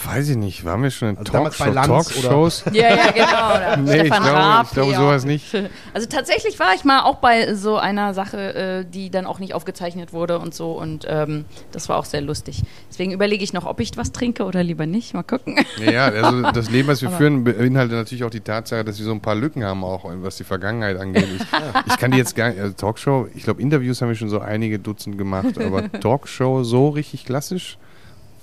Weiß 0.04 0.28
ich 0.28 0.36
nicht, 0.36 0.64
waren 0.64 0.82
wir 0.82 0.90
schon 0.90 1.08
in 1.10 1.18
Also 1.18 1.32
damals 1.32 1.58
bei 1.58 1.70
Talkshow, 1.70 1.92
Lanz 1.92 2.08
Talkshows? 2.08 2.64
Ja, 2.72 2.94
ja, 2.94 3.10
genau. 3.12 3.50
Oder 3.56 3.76
Nee, 3.78 3.94
ich 3.94 4.00
Stefan 4.00 4.22
glaube- 4.22 4.38
Raab. 4.38 4.66
ich 4.66 4.72
glaube 4.72 4.92
ja. 4.92 4.98
sowas 4.98 5.24
nicht. 5.24 5.54
Also 5.94 6.08
tatsächlich 6.08 6.58
war 6.60 6.74
ich 6.74 6.84
mal 6.84 7.02
auch 7.04 7.16
bei 7.16 7.54
so 7.54 7.76
einer 7.78 8.12
Sache, 8.12 8.54
äh, 8.54 8.84
die 8.84 9.10
dann 9.10 9.24
auch 9.24 9.38
nicht 9.38 9.54
aufgezeichnet 9.54 10.12
wurde 10.12 10.38
und 10.38 10.54
so. 10.54 10.72
Und 10.72 11.06
ähm, 11.08 11.46
das 11.72 11.88
war 11.88 11.96
auch 11.98 12.04
sehr 12.04 12.20
lustig. 12.20 12.62
Deswegen 12.90 13.12
überlege 13.12 13.42
ich 13.42 13.52
noch, 13.54 13.64
ob 13.64 13.80
ich 13.80 13.96
was 13.96 14.12
trinke 14.12 14.44
oder 14.44 14.62
lieber 14.62 14.84
nicht. 14.84 15.14
Mal 15.14 15.22
gucken. 15.22 15.56
Ja, 15.82 15.90
ja, 15.90 16.04
also 16.08 16.42
das 16.52 16.70
Leben, 16.70 16.88
was 16.88 17.00
wir 17.00 17.08
Aber- 17.08 17.16
führen, 17.18 17.44
beinhaltet 17.44 17.96
natürlich 17.96 18.24
auch 18.24 18.30
die 18.30 18.40
Tatsache, 18.40 18.84
dass 18.84 18.98
wir 18.98 19.06
so 19.06 19.12
ein 19.12 19.20
paar 19.22 19.34
Lücken 19.36 19.64
haben, 19.64 19.82
auch 19.84 20.04
was 20.22 20.36
die 20.36 20.44
Vergangenheit 20.44 20.98
angeht. 20.98 21.26
Ich, 21.34 21.42
ich 21.86 21.96
kann 21.98 22.10
die 22.10 22.18
jetzt 22.18 22.36
gar 22.36 22.50
nicht, 22.50 22.60
also 22.60 22.74
Talkshow, 22.74 23.28
ich 23.34 23.44
glaube, 23.44 23.62
Interviews 23.62 24.02
haben 24.02 24.08
wir 24.08 24.14
schon 24.16 24.28
so 24.28 24.40
einige 24.40 24.78
Dutzend 24.78 25.16
gemacht, 25.16 25.58
aber 25.58 25.90
Talkshow 25.90 26.62
so 26.62 26.90
richtig 26.90 27.24
klassisch, 27.24 27.78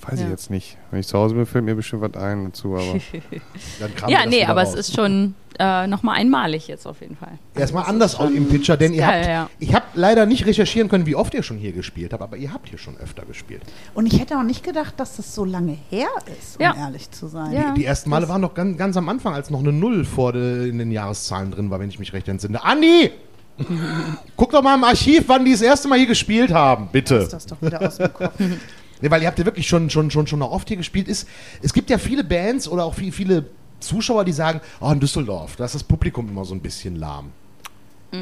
weiß 0.07 0.19
Ja. 0.19 0.25
ich 0.25 0.31
jetzt 0.31 0.49
nicht. 0.49 0.77
Wenn 0.91 0.99
ich 0.99 1.07
zu 1.07 1.17
Hause 1.17 1.35
bin, 1.35 1.45
fällt 1.45 1.65
mir 1.65 1.75
bestimmt 1.75 2.01
was 2.01 2.13
ein 2.21 2.45
dazu, 2.45 2.75
aber 2.75 2.83
ja, 4.07 4.19
das 4.23 4.29
nee, 4.29 4.43
aber 4.45 4.61
raus. 4.63 4.73
es 4.73 4.87
ist 4.89 4.95
schon 4.95 5.35
äh, 5.59 5.85
nochmal 5.87 6.17
einmalig 6.17 6.67
jetzt 6.67 6.85
auf 6.87 7.01
jeden 7.01 7.15
Fall. 7.15 7.37
Erstmal 7.55 7.85
anders 7.85 8.19
auch 8.19 8.29
im 8.29 8.47
Pitcher, 8.49 8.75
denn 8.75 8.93
ihr 8.93 9.01
geil, 9.01 9.19
habt, 9.19 9.27
ja. 9.27 9.49
ich 9.59 9.73
habe 9.73 9.85
leider 9.93 10.25
nicht 10.25 10.45
recherchieren 10.45 10.89
können, 10.89 11.05
wie 11.05 11.15
oft 11.15 11.33
ihr 11.33 11.43
schon 11.43 11.57
hier 11.57 11.71
gespielt 11.73 12.11
habt, 12.13 12.23
aber 12.23 12.37
ihr 12.37 12.51
habt 12.53 12.69
hier 12.69 12.79
schon 12.79 12.97
öfter 12.97 13.23
gespielt. 13.25 13.61
Und 13.93 14.05
ich 14.11 14.19
hätte 14.19 14.37
auch 14.37 14.43
nicht 14.43 14.63
gedacht, 14.63 14.95
dass 14.99 15.15
das 15.17 15.33
so 15.35 15.45
lange 15.45 15.77
her 15.89 16.07
ist, 16.39 16.57
um 16.57 16.63
Ja. 16.63 16.75
ehrlich 16.75 17.09
zu 17.11 17.27
sein. 17.27 17.51
Ja. 17.53 17.71
Die, 17.73 17.81
die 17.81 17.85
ersten 17.85 18.09
Male 18.09 18.27
waren 18.29 18.41
noch 18.41 18.53
ganz, 18.55 18.77
ganz 18.77 18.97
am 18.97 19.07
Anfang, 19.09 19.33
als 19.35 19.49
noch 19.49 19.59
eine 19.59 19.71
Null 19.71 20.05
vor 20.05 20.33
de, 20.33 20.67
in 20.69 20.79
den 20.79 20.91
Jahreszahlen 20.91 21.51
drin 21.51 21.69
war, 21.69 21.79
wenn 21.79 21.89
ich 21.89 21.99
mich 21.99 22.13
recht 22.13 22.27
entsinne. 22.27 22.63
Andi! 22.63 23.11
Guck 24.35 24.51
doch 24.51 24.63
mal 24.63 24.73
im 24.75 24.83
Archiv, 24.83 25.25
wann 25.27 25.45
die 25.45 25.51
das 25.51 25.61
erste 25.61 25.87
Mal 25.87 25.99
hier 25.99 26.07
gespielt 26.07 26.51
haben, 26.51 26.89
bitte. 26.91 27.15
Ist 27.17 27.33
das 27.33 27.45
doch 27.45 27.61
wieder 27.61 27.79
aus 27.85 27.97
dem 27.97 28.11
Kopf. 28.11 28.33
Nee, 29.03 29.11
weil 29.11 29.21
ihr 29.21 29.27
habt 29.27 29.37
ja 29.37 29.43
wirklich 29.43 29.67
schon, 29.67 29.89
schon, 29.89 30.09
schon, 30.09 30.27
schon 30.27 30.39
noch 30.39 30.51
oft 30.51 30.65
hier 30.69 30.77
gespielt. 30.77 31.09
Ist, 31.09 31.27
es 31.61 31.73
gibt 31.73 31.89
ja 31.89 31.97
viele 31.97 32.23
Bands 32.23 32.69
oder 32.69 32.85
auch 32.85 32.93
viel, 32.93 33.11
viele 33.11 33.47
Zuschauer, 33.81 34.23
die 34.23 34.31
sagen, 34.31 34.61
oh, 34.79 34.89
in 34.91 35.01
Düsseldorf, 35.01 35.57
da 35.57 35.65
ist 35.65 35.75
das 35.75 35.83
Publikum 35.83 36.29
immer 36.29 36.45
so 36.45 36.55
ein 36.55 36.61
bisschen 36.61 36.95
lahm. 36.95 37.31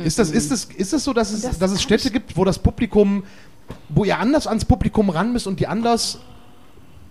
Ist, 0.04 0.18
das, 0.18 0.32
ist, 0.32 0.50
das, 0.50 0.66
ist 0.66 0.92
das 0.92 1.04
so, 1.04 1.14
dass 1.14 1.32
es, 1.34 1.44
Das 1.44 1.60
dass 1.60 1.72
es 1.72 1.84
Städte 1.84 2.10
gibt, 2.10 2.36
wo 2.36 2.46
das 2.46 2.58
Publikum, 2.58 3.24
wo 3.90 4.06
ihr 4.06 4.18
anders 4.18 4.48
ans 4.48 4.66
Publikum 4.66 5.12
ran 5.12 5.32
müsst 5.34 5.46
und 5.46 5.60
die 5.60 5.68
anders, 5.68 6.18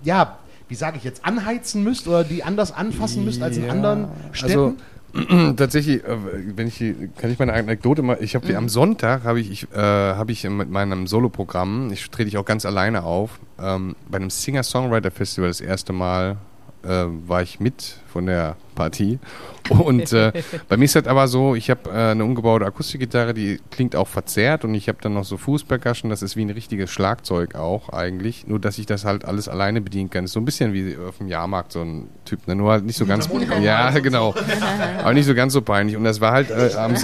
ja, 0.03 0.39
wie 0.66 0.75
sage 0.75 0.97
ich 0.97 1.05
jetzt, 1.05 1.25
anheizen 1.25 1.85
müsst 1.85 2.09
oder 2.09 2.25
die 2.25 2.43
anders 2.43 2.73
anfassen 2.73 3.25
müsst 3.25 3.41
als 3.41 3.57
in 3.57 3.66
Ja, 3.66 3.71
anderen 3.71 4.09
Städten? 4.33 4.59
Also, 4.59 4.77
tatsächlich, 5.56 6.04
äh, 6.04 6.16
wenn 6.56 6.68
ich 6.68 6.78
kann 7.16 7.30
ich 7.30 7.38
meine 7.38 7.52
Anekdote 7.52 8.02
mal, 8.02 8.18
ich 8.20 8.34
habe 8.34 8.48
Mhm. 8.48 8.56
am 8.56 8.68
Sonntag 8.68 9.24
habe 9.24 9.40
ich, 9.40 9.50
ich 9.50 9.72
äh, 9.72 9.76
habe 9.78 10.32
ich 10.32 10.44
mit 10.48 10.70
meinem 10.70 11.06
Soloprogramm, 11.06 11.90
ich 11.92 12.11
trete 12.11 12.28
ich 12.28 12.36
auch 12.38 12.44
ganz 12.44 12.64
alleine 12.66 13.02
auf, 13.04 13.38
ähm, 13.61 13.96
bei 14.08 14.16
einem 14.18 14.30
Singer-Songwriter-Festival 14.30 15.48
das 15.50 15.61
erste 15.61 15.92
Mal 15.92 16.36
äh, 16.85 17.07
war 17.26 17.43
ich 17.43 17.61
mit 17.61 17.97
von 18.11 18.26
der 18.26 18.57
Partie. 18.74 19.18
Und 19.68 20.12
äh, 20.12 20.33
bei 20.68 20.76
mir 20.76 20.87
ist 20.87 20.97
das 20.97 21.07
aber 21.07 21.28
so, 21.28 21.55
ich 21.55 21.70
habe 21.70 21.91
äh, 21.91 22.11
eine 22.11 22.24
umgebaute 22.24 22.64
Akustikgitarre, 22.64 23.35
die 23.35 23.61
klingt 23.70 23.95
auch 23.95 24.09
verzerrt 24.09 24.64
und 24.64 24.74
ich 24.74 24.89
habe 24.89 24.99
dann 25.01 25.14
noch 25.14 25.24
so 25.24 25.37
Fußpercussion, 25.37 26.11
das 26.11 26.22
ist 26.22 26.37
wie 26.37 26.45
ein 26.45 26.51
richtiges 26.51 26.91
Schlagzeug 26.91 27.55
auch 27.55 27.91
eigentlich, 27.91 28.47
nur 28.47 28.59
dass 28.59 28.78
ich 28.78 28.87
das 28.87 29.05
halt 29.05 29.24
alles 29.24 29.49
alleine 29.49 29.81
bedienen 29.81 30.11
kann. 30.11 30.24
Ist 30.24 30.33
so 30.33 30.41
ein 30.41 30.45
bisschen 30.45 30.72
wie 30.72 30.97
auf 30.97 31.18
dem 31.18 31.28
Jahrmarkt 31.28 31.72
so 31.72 31.83
ein 31.83 32.09
Typ, 32.24 32.47
ne? 32.49 32.57
nur 32.57 32.72
halt 32.72 32.85
nicht 32.85 32.97
so 32.97 33.07
ganz, 33.07 33.28
ja 33.61 33.91
genau, 33.99 34.35
aber 34.99 35.12
nicht 35.12 35.26
so 35.26 35.35
ganz 35.35 35.53
so 35.53 35.62
peinlich. 35.62 35.97
Und 35.97 36.05
das 36.05 36.20
war 36.20 36.33
halt 36.33 36.51
äh, 36.51 36.74
am, 36.76 36.95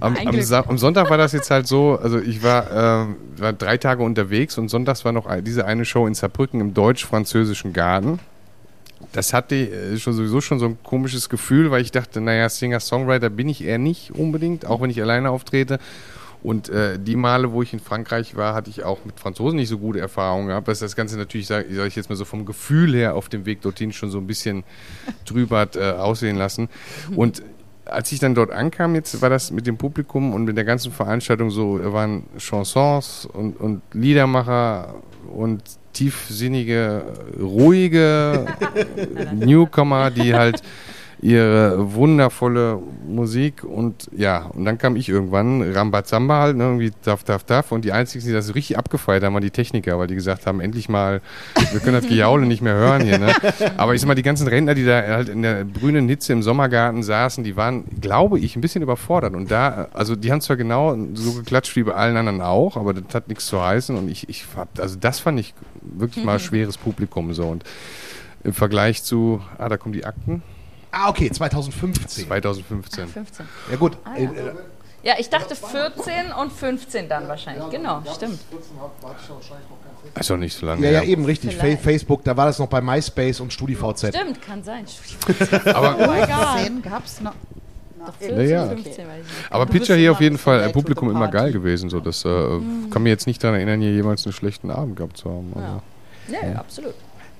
am, 0.00 0.16
am, 0.16 0.66
am 0.68 0.78
Sonntag 0.78 1.08
war 1.08 1.18
das 1.18 1.32
jetzt 1.32 1.50
halt 1.50 1.66
so, 1.66 1.98
also 2.02 2.18
ich 2.18 2.42
war, 2.42 3.06
äh, 3.06 3.06
war 3.40 3.52
drei 3.52 3.78
Tage 3.78 4.02
unterwegs 4.02 4.58
und 4.58 4.68
sonntags 4.68 5.04
war 5.04 5.12
noch 5.12 5.26
diese 5.40 5.64
eine 5.64 5.84
Show 5.84 6.06
in 6.06 6.14
Saarbrücken 6.14 6.60
im 6.60 6.74
deutsch-französischen 6.74 7.72
Garten. 7.72 8.18
Das 9.12 9.32
hatte 9.32 9.54
äh, 9.56 9.98
schon 9.98 10.14
sowieso 10.14 10.40
schon 10.40 10.58
so 10.58 10.66
ein 10.66 10.78
komisches 10.82 11.28
Gefühl, 11.28 11.70
weil 11.70 11.82
ich 11.82 11.92
dachte, 11.92 12.20
naja, 12.20 12.48
Singer-Songwriter 12.48 13.30
bin 13.30 13.48
ich 13.48 13.64
eher 13.64 13.78
nicht 13.78 14.12
unbedingt, 14.12 14.66
auch 14.66 14.80
wenn 14.80 14.90
ich 14.90 15.00
alleine 15.00 15.30
auftrete. 15.30 15.78
Und 16.42 16.68
äh, 16.68 16.98
die 16.98 17.16
Male, 17.16 17.52
wo 17.52 17.62
ich 17.62 17.72
in 17.72 17.80
Frankreich 17.80 18.36
war, 18.36 18.54
hatte 18.54 18.70
ich 18.70 18.84
auch 18.84 19.04
mit 19.04 19.18
Franzosen 19.18 19.56
nicht 19.56 19.68
so 19.68 19.78
gute 19.78 19.98
Erfahrungen 19.98 20.48
gehabt. 20.48 20.68
Dass 20.68 20.78
das 20.78 20.94
Ganze 20.94 21.16
natürlich, 21.16 21.46
sag, 21.46 21.66
sag 21.70 21.86
ich 21.86 21.96
jetzt 21.96 22.08
mal 22.08 22.16
so 22.16 22.24
vom 22.24 22.46
Gefühl 22.46 22.94
her 22.94 23.16
auf 23.16 23.28
dem 23.28 23.46
Weg 23.46 23.62
dorthin 23.62 23.92
schon 23.92 24.10
so 24.10 24.18
ein 24.18 24.26
bisschen 24.26 24.62
drüber 25.24 25.58
hat 25.58 25.76
äh, 25.76 25.90
aussehen 25.92 26.36
lassen. 26.36 26.68
Und 27.16 27.42
als 27.84 28.12
ich 28.12 28.18
dann 28.18 28.34
dort 28.34 28.50
ankam, 28.50 28.94
jetzt 28.94 29.20
war 29.22 29.30
das 29.30 29.50
mit 29.50 29.66
dem 29.66 29.76
Publikum 29.76 30.34
und 30.34 30.44
mit 30.44 30.56
der 30.56 30.64
ganzen 30.64 30.92
Veranstaltung 30.92 31.50
so, 31.50 31.78
da 31.78 31.92
waren 31.92 32.24
Chansons 32.38 33.26
und, 33.26 33.58
und 33.58 33.82
Liedermacher 33.92 34.94
und 35.28 35.62
tiefsinnige, 35.96 37.02
ruhige 37.40 38.44
Newcomer, 39.34 40.10
die 40.10 40.34
halt 40.34 40.62
ihre 41.20 41.94
wundervolle 41.94 42.78
Musik 43.08 43.64
und 43.64 44.08
ja, 44.14 44.46
und 44.54 44.66
dann 44.66 44.76
kam 44.76 44.96
ich 44.96 45.08
irgendwann, 45.08 45.62
Rambazamba 45.62 46.40
halt, 46.40 46.56
ne, 46.56 46.64
irgendwie 46.64 46.92
taf, 47.02 47.24
taf, 47.24 47.44
taf 47.44 47.72
und 47.72 47.84
die 47.84 47.92
einzigen, 47.92 48.24
die 48.26 48.32
das 48.32 48.54
richtig 48.54 48.76
abgefeiert 48.76 49.24
haben, 49.24 49.32
waren 49.32 49.42
die 49.42 49.50
Techniker, 49.50 49.98
weil 49.98 50.08
die 50.08 50.14
gesagt 50.14 50.46
haben, 50.46 50.60
endlich 50.60 50.88
mal, 50.88 51.22
wir 51.72 51.80
können 51.80 51.94
das 51.94 52.06
Gejaule 52.06 52.46
nicht 52.46 52.60
mehr 52.60 52.74
hören 52.74 53.02
hier, 53.02 53.18
ne. 53.18 53.34
Aber 53.78 53.94
ich 53.94 54.00
sag 54.02 54.08
mal, 54.08 54.14
die 54.14 54.22
ganzen 54.22 54.46
Rentner, 54.46 54.74
die 54.74 54.84
da 54.84 55.02
halt 55.02 55.30
in 55.30 55.40
der 55.40 55.64
grünen 55.64 56.06
Hitze 56.08 56.34
im 56.34 56.42
Sommergarten 56.42 57.02
saßen, 57.02 57.44
die 57.44 57.56
waren, 57.56 57.84
glaube 58.00 58.38
ich, 58.38 58.54
ein 58.54 58.60
bisschen 58.60 58.82
überfordert 58.82 59.34
und 59.34 59.50
da, 59.50 59.88
also 59.94 60.16
die 60.16 60.30
haben 60.30 60.42
zwar 60.42 60.56
genau 60.56 60.96
so 61.14 61.32
geklatscht 61.32 61.76
wie 61.76 61.84
bei 61.84 61.94
allen 61.94 62.16
anderen 62.16 62.42
auch, 62.42 62.76
aber 62.76 62.92
das 62.92 63.14
hat 63.14 63.28
nichts 63.28 63.46
zu 63.46 63.62
heißen 63.62 63.96
und 63.96 64.10
ich, 64.10 64.28
ich 64.28 64.44
hab, 64.54 64.78
also 64.78 64.96
das 65.00 65.20
fand 65.20 65.40
ich 65.40 65.54
wirklich 65.80 66.24
mal 66.24 66.38
schweres 66.38 66.76
Publikum 66.76 67.32
so 67.32 67.46
und 67.46 67.64
im 68.44 68.52
Vergleich 68.52 69.02
zu, 69.02 69.40
ah, 69.58 69.68
da 69.68 69.76
kommen 69.76 69.92
die 69.92 70.04
Akten, 70.04 70.42
Ah, 70.98 71.08
okay, 71.10 71.30
2015. 71.30 72.26
2015. 72.26 73.06
15. 73.08 73.46
Ja 73.70 73.76
gut, 73.76 73.96
Ah, 74.04 74.16
ja. 74.16 74.30
äh, 74.30 74.52
Ja, 75.02 75.14
ich 75.18 75.28
dachte 75.28 75.54
14 75.54 76.32
und 76.40 76.52
15 76.52 77.08
dann 77.08 77.28
wahrscheinlich. 77.28 77.68
Genau, 77.70 78.02
stimmt. 78.14 78.38
Ist 80.18 80.30
doch 80.30 80.36
nicht 80.36 80.56
so 80.56 80.66
lange 80.66 80.84
ja, 80.86 80.92
ja, 80.92 81.02
eben 81.02 81.24
richtig. 81.24 81.54
Fa 81.54 81.62
Vielleicht. 81.64 81.82
Facebook, 81.82 82.24
da 82.24 82.36
war 82.36 82.46
das 82.46 82.58
noch 82.58 82.68
bei 82.68 82.80
MySpace 82.80 83.40
und 83.40 83.52
StudiVZ. 83.52 84.08
Stimmt, 84.08 84.40
kann 84.42 84.62
sein. 84.62 84.84
Aber, 85.74 85.96
Oh 85.98 86.06
mein 86.06 86.26
Gott. 86.26 86.58
10 86.64 86.82
gab's 86.82 87.20
noch. 87.20 87.34
Doch, 87.98 88.12
Ja, 88.20 88.28
14, 88.28 88.48
ja. 88.48 88.66
15 88.68 88.84
weiß 88.86 88.94
ich 88.96 89.06
nicht. 89.26 89.52
aber 89.52 89.66
Pitcher 89.66 89.96
hier 89.96 90.12
auf 90.12 90.20
jeden 90.20 90.38
Fall, 90.38 90.60
äh, 90.60 90.66
to 90.66 90.72
Publikum 90.72 91.10
immer 91.10 91.28
geil 91.28 91.52
gewesen. 91.52 91.90
So, 91.90 91.98
das 92.00 92.24
äh, 92.24 92.28
kann 92.90 93.02
mir 93.02 93.08
jetzt 93.10 93.26
nicht 93.26 93.42
daran 93.42 93.56
erinnern, 93.56 93.80
hier 93.80 93.92
jemals 93.92 94.24
einen 94.26 94.32
schlechten 94.32 94.70
Abend 94.70 94.96
gehabt 94.96 95.16
zu 95.16 95.28
haben. 95.28 95.52
Also. 95.56 95.82
Ja, 96.42 96.48
ja, 96.52 96.58
absolut. 96.58 96.94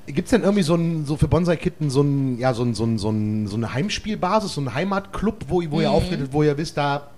Gibt 0.07 0.27
es 0.27 0.31
denn 0.31 0.43
irgendwie 0.43 0.63
so, 0.63 0.75
ein, 0.75 1.05
so 1.05 1.17
für 1.17 1.29
Bonsai-Kitten 1.29 1.91
so, 1.91 2.03
ein, 2.03 2.39
ja, 2.39 2.55
so, 2.55 2.63
ein, 2.63 2.75
so, 2.75 2.85
ein, 2.85 2.99
so, 2.99 3.11
ein, 3.11 3.47
so 3.49 3.57
eine 3.57 3.75
Heimspielbasis, 3.75 4.55
so 4.55 4.61
ein 4.61 4.73
Heimatclub, 4.73 5.47
wo, 5.49 5.63
wo 5.71 5.81
ihr 5.81 5.91
auftretet, 5.91 6.33
wo 6.33 6.43
ihr 6.43 6.57
wisst, 6.57 6.77
da 6.77 7.09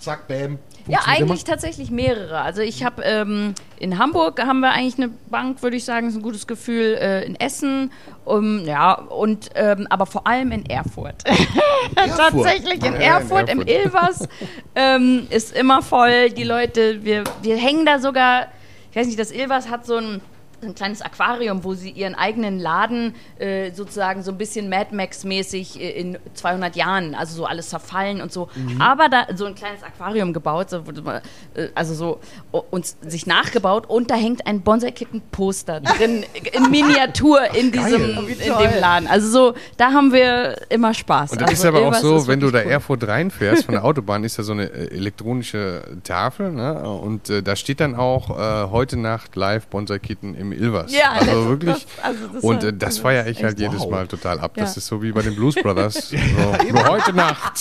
zack, 0.00 0.26
bam. 0.26 0.52
Mhm. 0.52 0.58
Ja, 0.86 1.00
eigentlich 1.06 1.44
tatsächlich 1.44 1.90
mehrere. 1.90 2.40
Also 2.40 2.62
ich 2.62 2.84
habe 2.84 3.02
ähm, 3.04 3.54
in 3.78 3.98
Hamburg 3.98 4.40
haben 4.44 4.60
wir 4.60 4.70
eigentlich 4.70 4.96
eine 4.96 5.08
Bank, 5.30 5.62
würde 5.62 5.76
ich 5.76 5.84
sagen, 5.84 6.08
ist 6.08 6.16
ein 6.16 6.22
gutes 6.22 6.46
Gefühl. 6.46 6.96
Äh, 7.00 7.24
in 7.24 7.36
Essen, 7.36 7.92
um, 8.24 8.64
ja 8.64 8.94
und 8.94 9.50
ähm, 9.54 9.86
aber 9.90 10.06
vor 10.06 10.26
allem 10.26 10.52
in 10.52 10.66
Erfurt. 10.66 11.22
Erfurt. 11.94 12.16
tatsächlich 12.16 12.84
in 12.84 12.94
Ja, 12.94 12.96
in 12.96 13.00
Erfurt, 13.00 13.50
im 13.50 13.60
Erfurt. 13.60 13.84
Ilvers 13.84 14.28
ähm, 14.74 15.26
ist 15.30 15.56
immer 15.56 15.82
voll. 15.82 16.30
Die 16.30 16.44
Leute, 16.44 17.04
wir 17.04 17.24
wir 17.42 17.56
hängen 17.56 17.86
da 17.86 17.98
sogar. 17.98 18.48
Ich 18.90 18.96
weiß 18.96 19.06
nicht, 19.06 19.18
das 19.18 19.30
Ilvers 19.30 19.68
hat 19.68 19.86
so 19.86 19.96
ein 19.96 20.20
ein 20.62 20.74
kleines 20.74 21.02
Aquarium, 21.02 21.64
wo 21.64 21.74
sie 21.74 21.90
ihren 21.90 22.14
eigenen 22.14 22.58
Laden 22.58 23.14
äh, 23.38 23.72
sozusagen 23.72 24.22
so 24.22 24.30
ein 24.30 24.38
bisschen 24.38 24.68
Mad 24.68 24.94
Max-mäßig 24.94 25.80
äh, 25.80 25.90
in 25.90 26.18
200 26.34 26.76
Jahren, 26.76 27.14
also 27.14 27.36
so 27.36 27.46
alles 27.46 27.70
zerfallen 27.70 28.20
und 28.20 28.32
so. 28.32 28.48
Aber 28.78 29.08
da 29.08 29.26
so 29.34 29.46
ein 29.46 29.54
kleines 29.54 29.82
Aquarium 29.82 30.32
gebaut, 30.32 30.70
so, 30.70 30.78
äh, 31.54 31.68
also 31.74 31.94
so 31.94 32.20
und 32.70 32.86
sich 33.02 33.26
nachgebaut 33.26 33.88
und 33.88 34.10
da 34.10 34.14
hängt 34.14 34.46
ein 34.46 34.60
Bonsai-Kitten-Poster 34.62 35.80
drin 35.80 36.24
in 36.52 36.70
Miniatur 36.70 37.54
in 37.54 37.72
diesem 37.72 38.10
Oh, 38.18 38.22
in 38.22 38.38
dem 38.38 38.80
Laden. 38.80 39.06
Also 39.06 39.28
so, 39.28 39.54
da 39.76 39.92
haben 39.92 40.12
wir 40.12 40.56
immer 40.68 40.94
Spaß. 40.94 41.32
Und 41.32 41.40
das 41.40 41.50
also 41.50 41.62
ist 41.62 41.74
aber 41.74 41.86
auch 41.86 41.94
so, 41.94 42.26
wenn 42.26 42.40
du 42.40 42.50
da 42.50 42.62
cool. 42.64 42.70
Erfurt 42.70 43.06
reinfährst 43.06 43.64
von 43.64 43.74
der 43.74 43.84
Autobahn, 43.90 44.24
ist 44.24 44.38
da 44.38 44.42
so 44.42 44.52
eine 44.52 44.64
äh, 44.64 44.94
elektronische 44.94 45.82
Tafel, 46.04 46.52
ne? 46.52 46.88
Und 46.88 47.30
äh, 47.30 47.42
da 47.42 47.56
steht 47.56 47.80
dann 47.80 47.94
auch 47.94 48.30
äh, 48.30 48.70
heute 48.70 48.96
Nacht 48.96 49.36
live 49.36 49.66
Bonsai-Kitten 49.68 50.34
im 50.34 50.49
Ilvers. 50.52 50.92
Ja, 50.92 51.12
also 51.12 51.24
das- 51.26 51.48
wirklich. 51.48 51.86
das- 51.96 52.04
also 52.04 52.26
das 52.34 52.42
und 52.44 52.62
war- 52.62 52.68
äh, 52.68 52.72
das 52.72 52.86
also 52.88 53.02
feiere 53.02 53.22
das 53.24 53.32
ich 53.32 53.44
halt 53.44 53.58
jedes 53.60 53.80
wow. 53.80 53.90
Mal 53.90 54.06
total 54.06 54.40
ab. 54.40 54.52
Das 54.56 54.74
Ja. 54.74 54.78
ist 54.78 54.86
so 54.86 55.02
wie 55.02 55.12
bei 55.12 55.22
den 55.22 55.34
Blues 55.36 55.54
Brothers. 55.54 55.94
so, 56.10 56.16
nur 56.72 56.88
heute 56.88 57.12
Nacht. 57.12 57.52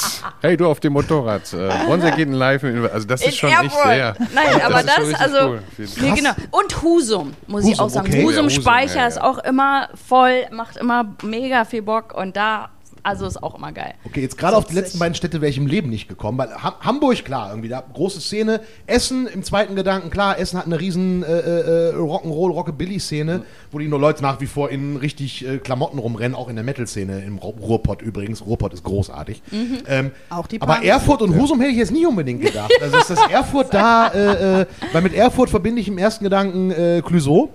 Hey, 0.42 0.56
du 0.58 0.68
auf 0.68 0.80
dem 0.80 0.94
Motorrad. 0.94 1.52
Äh, 1.54 1.70
Bonsai-Kitten 1.88 2.34
live 2.34 2.64
im 2.64 2.76
Ilvers. 2.76 2.92
Also 2.94 3.08
das 3.08 3.22
In 3.22 3.30
ist 3.30 3.38
schon 3.38 3.50
Erfurt. 3.50 3.66
echt 3.66 3.84
sehr. 3.84 4.16
Nein, 4.34 4.62
aber 4.66 4.80
ist 4.82 4.92
schon 4.94 5.12
das, 5.12 5.22
also. 5.22 5.48
cool, 5.50 5.64
nee, 6.02 6.12
genau. 6.12 6.32
Und 6.52 6.82
Husum, 6.82 7.34
muss 7.48 7.64
ich 7.66 7.72
Husum, 7.72 7.86
auch 7.86 7.90
sagen. 7.90 8.08
okay. 8.08 8.24
Husum, 8.24 8.46
Ja, 8.46 8.50
Husum, 8.50 8.62
Speicher 8.64 8.96
ja, 8.96 9.02
ja. 9.02 9.08
ist 9.08 9.22
auch 9.22 9.38
immer 9.40 9.90
voll, 10.08 10.46
macht 10.52 10.78
immer 10.78 11.06
mega 11.24 11.66
viel 11.66 11.82
Bock 11.82 12.14
und 12.16 12.36
da, 12.36 12.70
also 13.04 13.26
ist 13.26 13.42
auch 13.42 13.56
immer 13.56 13.72
geil. 13.72 13.94
Okay, 14.06 14.22
jetzt 14.22 14.38
gerade 14.38 14.56
auf 14.58 14.66
die 14.66 14.76
letzten 14.76 15.00
beiden 15.00 15.16
Städte 15.16 15.42
wäre 15.42 15.50
ich 15.50 15.58
im 15.58 15.68
Leben 15.68 15.90
nicht 15.90 16.08
gekommen, 16.10 16.38
weil 16.38 16.50
Ha- 16.54 16.78
Hamburg, 16.82 17.24
klar, 17.26 17.50
irgendwie 17.50 17.70
da 17.70 17.84
große 17.94 18.22
Szene. 18.22 18.62
Essen 18.88 19.28
im 19.28 19.44
zweiten 19.44 19.76
Gedanken, 19.76 20.10
klar, 20.10 20.38
Essen 20.40 20.58
hat 20.60 20.66
eine 20.66 20.80
riesen 20.80 21.24
äh, 21.24 21.28
äh, 21.28 21.94
Rock'n'Roll, 21.96 22.52
Rockabilly-Szene, 22.52 23.44
wo 23.72 23.80
die 23.80 23.88
nur 23.88 24.00
Leute 24.00 24.22
nach 24.24 24.40
wie 24.42 24.46
vor 24.48 24.70
in 24.70 24.96
richtig 24.98 25.46
äh, 25.48 25.58
Klamotten 25.58 26.00
rumrennen, 26.00 26.36
auch 26.36 26.50
in 26.50 26.56
der 26.56 26.64
Metal-Szene, 26.66 27.22
im 27.26 27.38
Ru- 27.40 27.60
Ruhrpott 27.60 28.02
übrigens. 28.02 28.46
Ruhrpott 28.46 28.74
ist 28.74 28.84
großartig. 28.84 29.42
Ähm, 29.88 30.12
Auch 30.30 30.48
die 30.48 30.62
aber. 30.62 30.84
Erfurt 30.84 31.22
und 31.22 31.36
Husum 31.36 31.60
hätte 31.60 31.72
ich 31.72 31.78
jetzt 31.78 31.92
nicht 31.92 32.06
unbedingt 32.08 32.42
gedacht. 32.42 32.72
Also 32.82 32.98
ist 32.98 33.10
das 33.10 33.20
Erfurt 33.32 33.74
da, 33.74 34.08
äh, 34.10 34.62
äh, 34.62 34.66
weil 34.94 35.02
mit 35.02 35.14
Erfurt 35.14 35.50
verbinde 35.50 35.82
ich 35.82 35.88
im 35.88 35.98
ersten 35.98 36.24
Gedanken 36.24 36.72
äh, 36.72 37.02
Clouseau. 37.06 37.50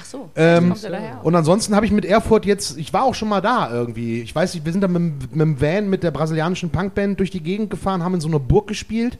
Ach 0.00 0.04
so, 0.04 0.30
Ähm, 0.36 0.68
kommt 0.70 0.84
er 0.84 0.90
daher. 0.90 1.20
und 1.24 1.34
ansonsten 1.34 1.74
habe 1.74 1.84
ich 1.86 1.92
mit 1.92 2.04
Erfurt 2.04 2.46
jetzt, 2.46 2.78
ich 2.78 2.92
war 2.92 3.02
auch 3.02 3.14
schon 3.14 3.28
mal 3.28 3.40
da 3.40 3.70
irgendwie. 3.72 4.20
Ich 4.22 4.34
weiß 4.34 4.54
nicht, 4.54 4.64
wir 4.64 4.72
sind 4.72 4.80
da 4.82 4.88
mit, 4.88 4.96
dem- 5.02 5.18
mit 5.32 5.40
dem 5.40 5.60
Van 5.60 5.90
mit 5.90 6.02
der 6.02 6.10
brasilianischen 6.10 6.70
Punkband 6.70 7.18
durch 7.18 7.30
die 7.30 7.42
Gegend 7.42 7.70
gefahren, 7.70 8.02
haben 8.04 8.14
in 8.14 8.20
so 8.20 8.28
einer 8.28 8.38
Burg 8.38 8.66
gespielt, 8.68 9.18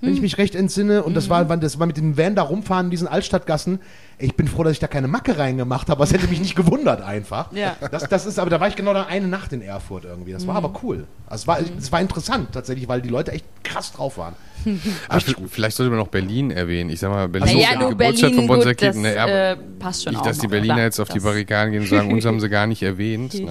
wenn 0.00 0.10
Hm. 0.10 0.16
ich 0.16 0.20
mich 0.22 0.38
recht 0.38 0.54
entsinne. 0.54 1.02
Und 1.02 1.14
das 1.14 1.28
war, 1.30 1.44
das 1.44 1.78
war 1.80 1.86
mit 1.86 1.96
dem 1.96 2.16
Van 2.16 2.34
da 2.34 2.42
rumfahren 2.42 2.86
in 2.86 2.90
diesen 2.90 3.08
Altstadtgassen. 3.08 3.80
Ich 4.18 4.36
bin 4.36 4.46
froh, 4.48 4.62
dass 4.64 4.72
ich 4.72 4.78
da 4.80 4.86
keine 4.86 5.08
Macke 5.08 5.38
reingemacht 5.38 5.88
habe, 5.90 6.02
es 6.04 6.12
hätte 6.12 6.28
mich 6.28 6.40
nicht 6.40 6.54
gewundert 6.56 7.00
einfach. 7.02 7.52
Ja. 7.52 7.76
Das, 7.90 8.08
das 8.08 8.26
ist, 8.26 8.38
aber 8.38 8.50
da 8.50 8.60
war 8.60 8.68
ich 8.68 8.76
genau 8.76 8.92
da 8.94 9.04
eine 9.06 9.26
Nacht 9.28 9.52
in 9.52 9.62
Erfurt 9.62 10.04
irgendwie. 10.04 10.32
Das 10.32 10.46
war 10.46 10.56
Hm. 10.56 10.64
aber 10.64 10.80
cool. 10.82 11.06
Also 11.26 11.42
es, 11.42 11.46
war, 11.48 11.58
es 11.78 11.90
war 11.92 12.00
interessant 12.00 12.48
tatsächlich, 12.52 12.88
weil 12.88 13.00
die 13.02 13.08
Leute 13.08 13.32
echt 13.32 13.44
krass 13.64 13.92
drauf 13.92 14.18
waren. 14.18 14.34
Ah, 15.08 15.20
v- 15.20 15.34
vielleicht 15.48 15.76
sollte 15.76 15.90
man 15.90 15.98
noch 15.98 16.08
Berlin 16.08 16.50
erwähnen. 16.50 16.90
Ich 16.90 17.00
sag 17.00 17.10
mal, 17.10 17.28
Berlin 17.28 17.48
so, 17.48 17.58
ist 17.58 17.64
ja, 17.64 17.72
die 17.72 17.78
nur 17.78 17.90
Geburtstadt 17.90 18.30
Berlin, 18.30 18.46
von 18.48 18.56
gut, 18.58 18.66
das 18.66 18.76
Kitten. 18.76 19.02
Ne? 19.02 19.14
Äh, 19.14 19.56
passt 19.78 20.04
schon 20.04 20.12
nicht, 20.12 20.20
auch 20.20 20.26
dass 20.26 20.38
die 20.38 20.46
Berliner 20.48 20.82
jetzt 20.82 21.00
auf 21.00 21.08
die 21.08 21.20
Barrikaden 21.24 21.72
gehen 21.72 21.82
und 21.82 21.88
sagen, 21.88 22.12
uns 22.12 22.24
haben 22.24 22.40
sie 22.40 22.48
gar 22.48 22.66
nicht 22.66 22.82
erwähnt. 22.82 23.34
Ne? 23.38 23.50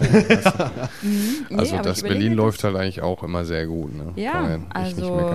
Nee, 1.49 1.57
Also 1.57 1.75
aber 1.75 1.83
das 1.83 2.01
Berlin 2.01 2.33
läuft 2.33 2.63
halt 2.63 2.75
eigentlich 2.75 3.01
auch 3.01 3.23
immer 3.23 3.45
sehr 3.45 3.65
gut. 3.67 3.95
Ne? 3.95 4.13
Ja, 4.15 4.59
also 4.69 5.31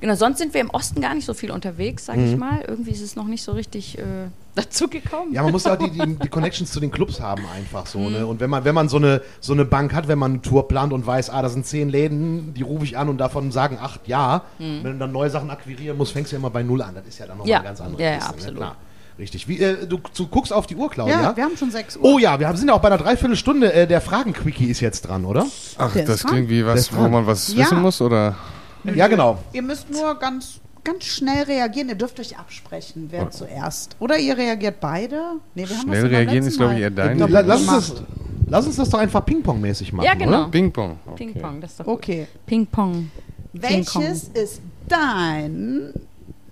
genau, 0.00 0.14
sonst 0.14 0.38
sind 0.38 0.54
wir 0.54 0.60
im 0.60 0.70
Osten 0.70 1.00
gar 1.00 1.14
nicht 1.14 1.24
so 1.24 1.34
viel 1.34 1.50
unterwegs, 1.50 2.06
sag 2.06 2.16
ich 2.18 2.36
mal. 2.36 2.62
Irgendwie 2.66 2.90
ist 2.92 3.02
es 3.02 3.16
noch 3.16 3.26
nicht 3.26 3.42
so 3.42 3.52
richtig 3.52 3.98
äh, 3.98 4.02
dazugekommen. 4.54 5.32
Ja, 5.34 5.42
man 5.42 5.52
muss 5.52 5.64
ja 5.64 5.74
auch 5.74 5.78
die, 5.78 5.90
die, 5.90 6.16
die 6.22 6.28
Connections 6.28 6.70
zu 6.72 6.80
den 6.80 6.90
Clubs 6.90 7.20
haben 7.20 7.44
einfach 7.56 7.86
so. 7.86 7.98
Mhm. 7.98 8.12
Ne? 8.12 8.26
Und 8.26 8.40
wenn 8.40 8.50
man, 8.50 8.64
wenn 8.64 8.74
man 8.74 8.88
so 8.88 8.96
eine, 8.96 9.22
so 9.40 9.52
eine 9.52 9.64
Bank 9.64 9.94
hat, 9.94 10.08
wenn 10.08 10.18
man 10.18 10.32
eine 10.32 10.42
Tour 10.42 10.68
plant 10.68 10.92
und 10.92 11.06
weiß, 11.06 11.30
ah, 11.30 11.42
da 11.42 11.48
sind 11.48 11.66
zehn 11.66 11.88
Läden, 11.88 12.54
die 12.54 12.62
rufe 12.62 12.84
ich 12.84 12.96
an 12.98 13.08
und 13.08 13.18
davon 13.18 13.50
sagen 13.52 13.78
acht 13.80 14.06
ja. 14.08 14.42
Wenn 14.58 14.82
du 14.84 14.94
dann 14.98 15.12
neue 15.12 15.30
Sachen 15.30 15.50
akquirieren 15.50 15.96
musst, 15.96 16.12
fängst 16.12 16.32
du 16.32 16.36
ja 16.36 16.40
immer 16.40 16.50
bei 16.50 16.62
Null 16.62 16.82
an. 16.82 16.94
Das 16.94 17.06
ist 17.06 17.18
ja 17.18 17.26
dann 17.26 17.38
nochmal 17.38 17.46
Mhm. 17.46 17.50
Ja. 17.52 17.58
eine 17.58 17.68
ganz 17.68 17.80
andere 17.80 18.02
Ja, 18.02 18.08
ja, 18.10 18.16
Kiste, 18.16 18.30
absolut. 18.30 18.54
Ne? 18.54 18.60
Klar. 18.60 18.76
Richtig. 19.18 19.48
Wie, 19.48 19.58
äh, 19.58 19.84
du, 19.84 19.98
du 20.16 20.26
guckst 20.28 20.52
auf 20.52 20.68
die 20.68 20.76
Uhr, 20.76 20.88
Claudia. 20.88 21.20
Ja, 21.20 21.36
wir 21.36 21.42
haben 21.42 21.56
schon 21.56 21.72
6 21.72 21.96
Uhr. 21.96 22.04
Oh 22.04 22.18
ja, 22.20 22.38
wir 22.38 22.46
haben, 22.46 22.56
sind 22.56 22.68
ja 22.68 22.74
auch 22.74 22.80
bei 22.80 22.86
einer 22.86 22.98
Dreiviertelstunde. 22.98 23.72
Äh, 23.72 23.86
der 23.88 24.00
Fragen-Quickie 24.00 24.66
ist 24.66 24.78
jetzt 24.78 25.02
dran, 25.08 25.24
oder? 25.24 25.44
Ach, 25.76 25.92
das 25.92 26.22
klingt 26.24 26.48
wie 26.48 26.64
was, 26.64 26.94
wo 26.96 27.08
man 27.08 27.26
was 27.26 27.52
Ja. 27.52 27.64
wissen 27.64 27.82
muss, 27.82 28.00
oder? 28.00 28.36
Ja, 28.84 29.06
genau. 29.08 29.38
Ihr 29.52 29.62
müsst 29.62 29.90
nur 29.90 30.14
ganz, 30.18 30.60
ganz 30.84 31.04
schnell 31.04 31.44
reagieren. 31.44 31.88
Ihr 31.88 31.94
dürft 31.94 32.18
euch 32.20 32.38
absprechen, 32.38 33.08
wer 33.10 33.30
zuerst. 33.30 33.96
Oder 33.98 34.18
ihr 34.18 34.36
reagiert 34.36 34.80
beide. 34.80 35.34
Nee, 35.54 35.68
wir 35.68 35.76
haben 35.76 35.82
Schnell 35.88 36.02
beim 36.02 36.10
reagieren 36.10 36.44
letzten 36.44 36.48
ist, 36.48 36.56
glaub 36.58 36.70
ich, 36.70 36.76
Mal 36.76 36.82
eher 36.82 36.90
dein 36.90 37.18
La- 37.18 37.40
Lass 37.40 37.60
uns, 37.68 37.70
das, 37.90 38.02
lass 38.48 38.66
uns 38.66 38.76
das 38.76 38.88
doch 38.90 38.98
einfach 38.98 39.24
Ping-Pong-mäßig 39.26 39.92
machen, 39.92 40.06
Ja, 40.06 40.14
genau. 40.14 40.42
oder? 40.42 40.48
Ping-Pong. 40.50 40.98
Okay. 41.06 41.16
Ping-Pong, 41.32 41.60
das 41.60 41.70
ist 41.72 41.80
doch 41.80 41.86
Okay. 41.86 42.26
gut. 42.32 42.46
Ping-Pong. 42.46 43.10
Welches 43.52 44.24
ist 44.34 44.60
dein 44.88 45.92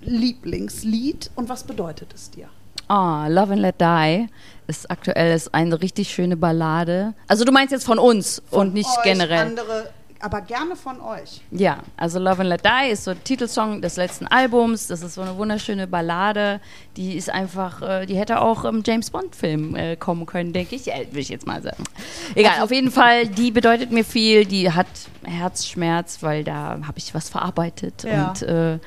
Lieblingslied 0.01 1.31
und 1.37 1.49
was 1.49 1.65
bedeutet 1.65 2.13
es 2.15 2.31
dir? 2.31 2.49
Ah, 2.89 3.27
Love 3.29 3.53
and 3.55 3.63
Let 3.63 3.81
Die 3.81 4.29
ist 4.69 4.91
aktuell 4.91 5.35
ist 5.35 5.53
eine 5.55 5.81
richtig 5.81 6.09
schöne 6.11 6.37
Ballade. 6.37 7.15
Also 7.27 7.45
du 7.45 7.53
meinst 7.53 7.73
jetzt 7.73 7.85
von 7.85 7.99
uns 7.99 8.41
und 8.51 8.75
nicht 8.75 8.89
Euch, 8.99 9.03
generell. 9.05 9.39
Andere, 9.47 9.89
aber 10.21 10.41
gerne 10.41 10.77
von 10.77 11.01
euch. 11.01 11.41
Ja, 11.51 11.79
also 11.97 12.19
Love 12.19 12.43
and 12.43 12.51
Let 12.51 12.63
Die 12.65 12.91
ist 12.91 13.05
so 13.05 13.13
der 13.13 13.25
Titelsong 13.25 13.83
des 13.83 13.97
letzten 13.97 14.27
Albums. 14.27 14.87
Das 14.87 15.03
ist 15.03 15.15
so 15.15 15.23
eine 15.23 15.37
wunderschöne 15.37 15.87
Ballade. 15.87 16.61
Die 16.97 17.17
ist 17.17 17.31
einfach, 17.31 17.83
äh, 17.83 18.07
die 18.07 18.17
hätte 18.17 18.41
auch 18.41 18.65
im 18.65 18.83
James 18.85 19.11
Bond-Film 19.11 19.77
äh, 19.77 19.97
kommen 19.97 20.27
können, 20.27 20.53
denke 20.53 20.77
ich. 20.77 20.87
Ja, 20.87 20.95
will 21.11 21.21
ich 21.21 21.29
jetzt 21.29 21.47
mal 21.47 21.63
sagen. 21.63 21.85
Egal, 22.35 22.63
auf 22.63 22.71
jeden 22.71 22.91
Fall, 22.91 23.27
die 23.29 23.51
bedeutet 23.51 23.91
mir 23.91 24.05
viel. 24.05 24.45
Die 24.45 24.73
hat 24.73 24.87
Herzschmerz, 25.25 26.23
weil 26.23 26.45
da 26.45 26.79
habe 26.87 26.99
ich 26.99 27.15
was 27.15 27.29
verarbeitet. 27.29 28.05
Ja. 28.05 28.29
Und 28.29 28.43
äh, 28.43 28.79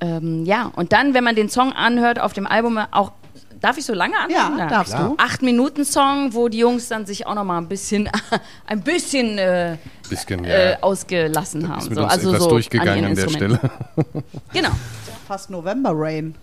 ähm, 0.00 0.44
ja, 0.44 0.70
und 0.76 0.92
dann, 0.92 1.14
wenn 1.14 1.24
man 1.24 1.34
den 1.34 1.48
Song 1.48 1.72
anhört 1.72 2.20
auf 2.20 2.32
dem 2.32 2.46
Album, 2.46 2.78
auch. 2.90 3.12
Darf 3.60 3.76
ich 3.76 3.84
so 3.84 3.92
lange 3.94 4.16
anhören? 4.18 4.58
Ja, 4.58 4.66
darfst 4.68 4.94
Klar. 4.94 5.08
du. 5.10 5.14
Acht 5.18 5.42
Minuten 5.42 5.84
Song, 5.84 6.32
wo 6.34 6.48
die 6.48 6.58
Jungs 6.58 6.88
dann 6.88 7.06
sich 7.06 7.26
auch 7.26 7.34
noch 7.34 7.44
mal 7.44 7.58
ein 7.58 7.68
bisschen, 7.68 8.08
ein 8.66 8.82
bisschen 8.82 9.38
äh, 9.38 9.76
Bisschen, 10.08 10.44
ja. 10.44 10.50
äh, 10.50 10.76
ausgelassen 10.80 11.68
haben. 11.68 11.80
ist 11.80 11.88
mit 11.90 11.98
so. 11.98 12.04
uns 12.04 12.12
also 12.12 12.28
etwas 12.30 12.42
so 12.44 12.50
durchgegangen 12.50 13.04
an, 13.04 13.10
an 13.10 13.16
der. 13.16 13.28
Stelle. 13.28 13.60
Genau. 14.52 14.70
Fast 15.26 15.50
November 15.50 15.90
Rain. 15.94 16.34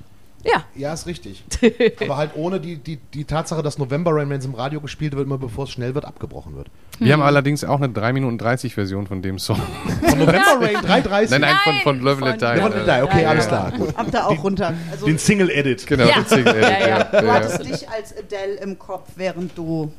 Ja. 0.45 0.63
Ja, 0.75 0.93
ist 0.93 1.07
richtig. 1.07 1.43
Aber 2.01 2.17
halt 2.17 2.31
ohne 2.35 2.59
die, 2.59 2.77
die, 2.77 2.97
die 3.13 3.25
Tatsache, 3.25 3.63
dass 3.63 3.77
November 3.77 4.11
Rain, 4.13 4.29
wenn 4.29 4.39
es 4.39 4.45
im 4.45 4.53
Radio 4.53 4.79
gespielt 4.79 5.15
wird, 5.15 5.25
immer 5.25 5.37
bevor 5.37 5.63
es 5.63 5.71
schnell 5.71 5.95
wird, 5.95 6.05
abgebrochen 6.05 6.55
wird. 6.55 6.67
Wir 6.99 7.13
haben 7.13 7.21
allerdings 7.23 7.63
auch 7.63 7.77
eine 7.77 7.89
3 7.89 8.13
Minuten 8.13 8.37
30 8.37 8.75
Version 8.75 9.07
von 9.07 9.21
dem 9.21 9.39
Song. 9.39 9.59
Von 10.07 10.19
November 10.19 10.59
Rain 10.61 10.75
330. 10.83 11.31
Nein, 11.31 11.41
nein, 11.41 11.55
von, 11.63 11.75
von 11.81 11.99
Love 12.01 12.25
and 12.25 12.41
Let 12.41 12.61
von- 12.61 12.71
Die. 12.71 12.77
Von 12.77 12.87
äh, 12.87 12.97
die, 12.97 13.03
okay, 13.03 13.21
Ja, 13.23 13.29
alles 13.29 13.45
ja. 13.45 13.49
klar. 13.49 13.71
Gut. 13.71 13.97
Habt 13.97 14.13
ihr 14.13 14.27
auch 14.27 14.43
runter. 14.43 14.73
Also, 14.91 15.05
Den 15.07 15.17
Single-Edit. 15.17 15.87
Genau, 15.87 16.05
Ja. 16.05 16.15
den 16.21 16.25
Single, 16.27 16.61
Ja, 16.61 16.69
ja. 16.69 16.87
ja, 16.87 17.03
du 17.05 17.25
ja. 17.25 17.33
hattest 17.33 17.63
dich 17.65 17.89
als 17.89 18.13
Adele 18.17 18.55
im 18.61 18.77
Kopf, 18.77 19.09
während 19.15 19.57
du. 19.57 19.91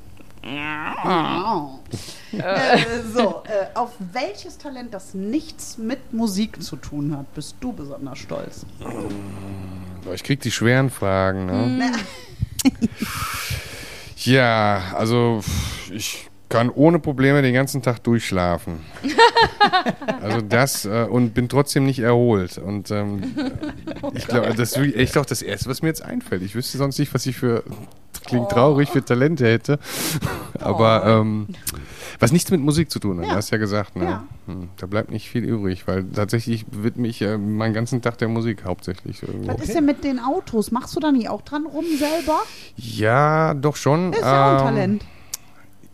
äh, 0.42 2.38
so, 3.12 3.42
äh, 3.46 3.66
auf 3.74 3.90
welches 4.12 4.58
Talent, 4.58 4.94
das 4.94 5.12
nichts 5.14 5.76
mit 5.76 6.12
Musik 6.12 6.62
zu 6.62 6.76
tun 6.76 7.16
hat, 7.16 7.34
bist 7.34 7.56
du 7.60 7.72
besonders 7.72 8.18
stolz? 8.18 8.64
Ich 10.14 10.22
krieg 10.22 10.40
die 10.40 10.50
schweren 10.50 10.90
Fragen. 10.90 11.46
Ne? 11.46 11.92
ja, 14.24 14.82
also 14.94 15.42
ich 15.90 16.28
kann 16.48 16.70
ohne 16.70 16.98
Probleme 16.98 17.42
den 17.42 17.54
ganzen 17.54 17.82
Tag 17.82 18.02
durchschlafen. 18.04 18.80
also 20.22 20.40
das 20.40 20.84
äh, 20.84 21.06
und 21.10 21.34
bin 21.34 21.48
trotzdem 21.48 21.86
nicht 21.86 21.98
erholt. 21.98 22.58
Und 22.58 22.90
ähm, 22.90 23.34
ich 24.14 24.26
glaube, 24.26 24.54
das 24.54 24.76
ist 24.76 24.94
echt 24.94 25.18
auch 25.18 25.26
das 25.26 25.42
Erste, 25.42 25.68
was 25.68 25.82
mir 25.82 25.88
jetzt 25.88 26.02
einfällt. 26.02 26.42
Ich 26.42 26.54
wüsste 26.54 26.78
sonst 26.78 26.98
nicht, 26.98 27.12
was 27.14 27.26
ich 27.26 27.36
für 27.36 27.64
klingt 28.26 28.50
traurig 28.50 28.90
für 28.90 29.04
Talente 29.04 29.46
hätte. 29.46 29.78
Aber 30.60 31.04
ähm, 31.06 31.48
was 32.18 32.32
nichts 32.32 32.50
mit 32.50 32.60
Musik 32.60 32.90
zu 32.90 32.98
tun 32.98 33.20
hat, 33.20 33.26
Ja. 33.26 33.34
hast 33.34 33.50
ja 33.50 33.58
gesagt. 33.58 33.96
Ne? 33.96 34.04
Ja. 34.04 34.24
Hm, 34.46 34.68
da 34.76 34.86
bleibt 34.86 35.10
nicht 35.10 35.28
viel 35.28 35.44
übrig, 35.44 35.86
weil 35.86 36.04
tatsächlich 36.04 36.66
widme 36.70 37.08
ich 37.08 37.22
äh, 37.22 37.38
meinen 37.38 37.74
ganzen 37.74 38.02
Tag 38.02 38.18
der 38.18 38.28
Musik 38.28 38.64
hauptsächlich. 38.64 39.22
Irgendwie. 39.22 39.48
Was 39.48 39.60
ist 39.60 39.74
denn 39.74 39.84
mit 39.84 40.04
den 40.04 40.18
Autos? 40.18 40.70
Machst 40.70 40.94
du 40.96 41.00
da 41.00 41.12
nicht 41.12 41.28
auch 41.28 41.42
dran 41.42 41.66
rum 41.66 41.84
selber? 41.98 42.40
Ja, 42.76 43.54
doch 43.54 43.76
schon. 43.76 44.12
Ist 44.12 44.20
ja 44.20 44.56
auch 44.56 44.66
ein 44.66 44.68
ähm, 44.68 44.74
Talent. 44.74 45.04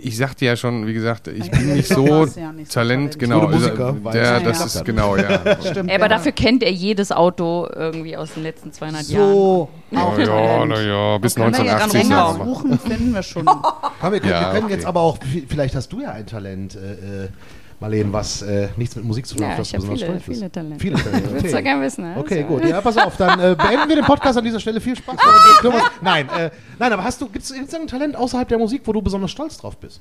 Ich 0.05 0.17
sagte 0.17 0.45
ja 0.45 0.57
schon, 0.57 0.87
wie 0.87 0.95
gesagt, 0.95 1.29
ich 1.29 1.47
Ja, 1.47 1.51
bin 1.53 1.75
nicht 1.75 1.89
so 1.89 2.07
ja 2.07 2.53
nicht 2.53 2.71
so 2.73 2.81
Talent, 2.81 3.13
Talent. 3.15 3.19
genau. 3.19 3.49
Musiker, 3.49 3.87
also, 3.87 4.05
weil 4.05 4.13
der, 4.13 4.37
es 4.39 4.43
das 4.45 4.59
nicht 4.65 4.75
ist 4.77 4.85
genau, 4.85 5.17
ja. 5.17 5.41
Stimmt. 5.61 5.91
Aber 5.91 6.03
ja. 6.03 6.09
dafür 6.09 6.33
kennt 6.33 6.63
er 6.63 6.73
jedes 6.73 7.13
Auto 7.13 7.69
irgendwie 7.75 8.17
aus 8.17 8.35
den 8.35 8.43
letzten 8.43 8.73
200 8.73 9.09
Jahren. 9.09 9.33
So. 9.33 9.69
Na 9.91 10.01
ja, 10.19 10.25
Talent. 10.27 10.69
na 10.69 10.81
ja, 10.83 11.19
bis 11.19 11.35
Können 11.35 11.53
wir 11.57 11.65
ja 11.65 11.75
1980 11.77 12.03
länger 12.03 12.27
sagen 12.27 12.39
wir. 12.39 12.45
suchen, 12.55 12.79
finden 12.79 13.15
wir 13.15 13.23
schon. 13.23 13.45
Komm, 13.47 14.13
wir 14.13 14.21
können, 14.21 14.31
Ja, 14.33 14.41
wir 14.41 14.53
können 14.53 14.65
okay. 14.65 14.75
jetzt 14.75 14.87
aber 14.87 15.01
auch, 15.01 15.19
vielleicht 15.49 15.75
hast 15.75 15.93
du 15.93 16.01
ja 16.01 16.11
ein 16.13 16.27
Talent, 16.27 16.75
äh, 16.77 17.29
Marlene, 17.83 18.13
was 18.13 18.41
äh, 18.43 18.69
nichts 18.77 18.97
mit 18.97 19.05
Musik 19.05 19.27
zu 19.27 19.35
tun 19.35 19.43
Ja, 19.45 19.51
hat, 19.51 19.59
was 19.59 19.69
ich 19.69 19.75
habe 19.75 19.83
besonders 19.83 20.01
viele, 20.09 20.21
stolz 20.21 20.39
viele 20.39 20.51
Talente. 20.53 20.81
Viele 20.81 20.97
Talente. 20.97 21.33
Willst 21.33 21.45
du 21.45 21.49
Okay, 21.51 21.63
gerne 21.63 21.83
wissen, 21.83 22.05
ne? 22.05 22.17
okay 22.19 22.41
Ja. 22.41 22.47
gut. 22.47 22.65
Ja, 22.65 22.81
pass 22.81 22.97
auf, 22.97 23.17
dann 23.17 23.39
äh, 23.41 23.55
beenden 23.59 23.89
wir 23.89 23.97
den 23.97 24.05
Podcast 24.07 24.39
an 24.39 24.45
dieser 24.45 24.61
Stelle. 24.61 24.81
Viel 24.81 24.97
Spaß. 24.97 25.17
Nein, 26.01 26.29
äh, 26.31 26.51
nein, 26.79 26.93
aber 26.93 27.05
hast 27.05 27.21
du, 27.21 27.29
gibt 27.29 27.45
es 27.45 27.51
irgendein 27.51 27.87
Talent 27.87 28.17
außerhalb 28.17 28.49
der 28.49 28.59
Musik, 28.59 28.83
wo 28.85 28.93
du 28.93 29.03
besonders 29.03 29.31
stolz 29.31 29.59
drauf 29.59 29.77
bist? 29.77 30.01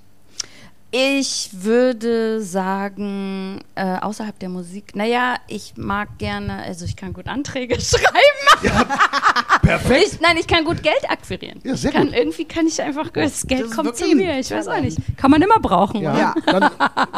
Ich 0.94 1.50
würde 1.54 2.42
sagen, 2.42 3.62
äh, 3.76 3.96
außerhalb 4.02 4.38
der 4.40 4.50
Musik, 4.50 4.94
naja, 4.94 5.36
ich 5.48 5.74
mag 5.78 6.18
gerne, 6.18 6.64
also 6.64 6.84
ich 6.84 6.98
kann 6.98 7.14
gut 7.14 7.28
Anträge 7.28 7.76
schreiben. 7.82 8.88
Perfekt. 9.80 10.14
Ich, 10.14 10.22
nein, 10.22 10.38
ich 10.38 10.48
kann 10.48 10.64
gut 10.66 10.82
Geld 10.84 11.10
akquirieren. 11.10 11.60
Ja, 11.64 11.76
sehr 11.76 11.92
kann, 11.92 12.08
gut. 12.08 12.16
Irgendwie 12.16 12.46
kann 12.46 12.68
ich 12.68 12.82
einfach, 12.82 13.10
das 13.10 13.46
Geld 13.48 13.66
Das 13.66 13.76
kommt 13.76 13.96
zu 13.96 14.08
mir, 14.16 14.40
ich 14.40 14.52
weiß 14.52 14.68
auch 14.68 14.80
nicht. 14.80 14.98
Kann 15.18 15.32
man 15.32 15.42
immer 15.42 15.60
brauchen. 15.60 16.02
Ja? 16.02 16.18
Ja. 16.18 16.36
dann 16.46 16.70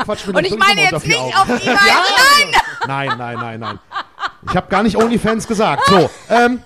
quatsch 0.06 0.28
mir 0.28 0.36
Und 0.38 0.45
ich 0.45 0.58
meine 0.58 0.82
jetzt 0.82 1.06
nicht 1.08 1.18
auf 1.20 1.45
die 1.45 1.68
Weise, 1.68 2.58
Nein, 2.88 3.14
nein, 3.18 3.36
nein, 3.38 3.60
nein. 3.60 3.80
Ich 4.49 4.56
habe 4.56 4.68
gar 4.70 4.84
nicht 4.84 4.97
OnlyFans 4.97 5.47
gesagt. 5.47 5.84
So, 5.88 6.10
ähm, 6.30 6.62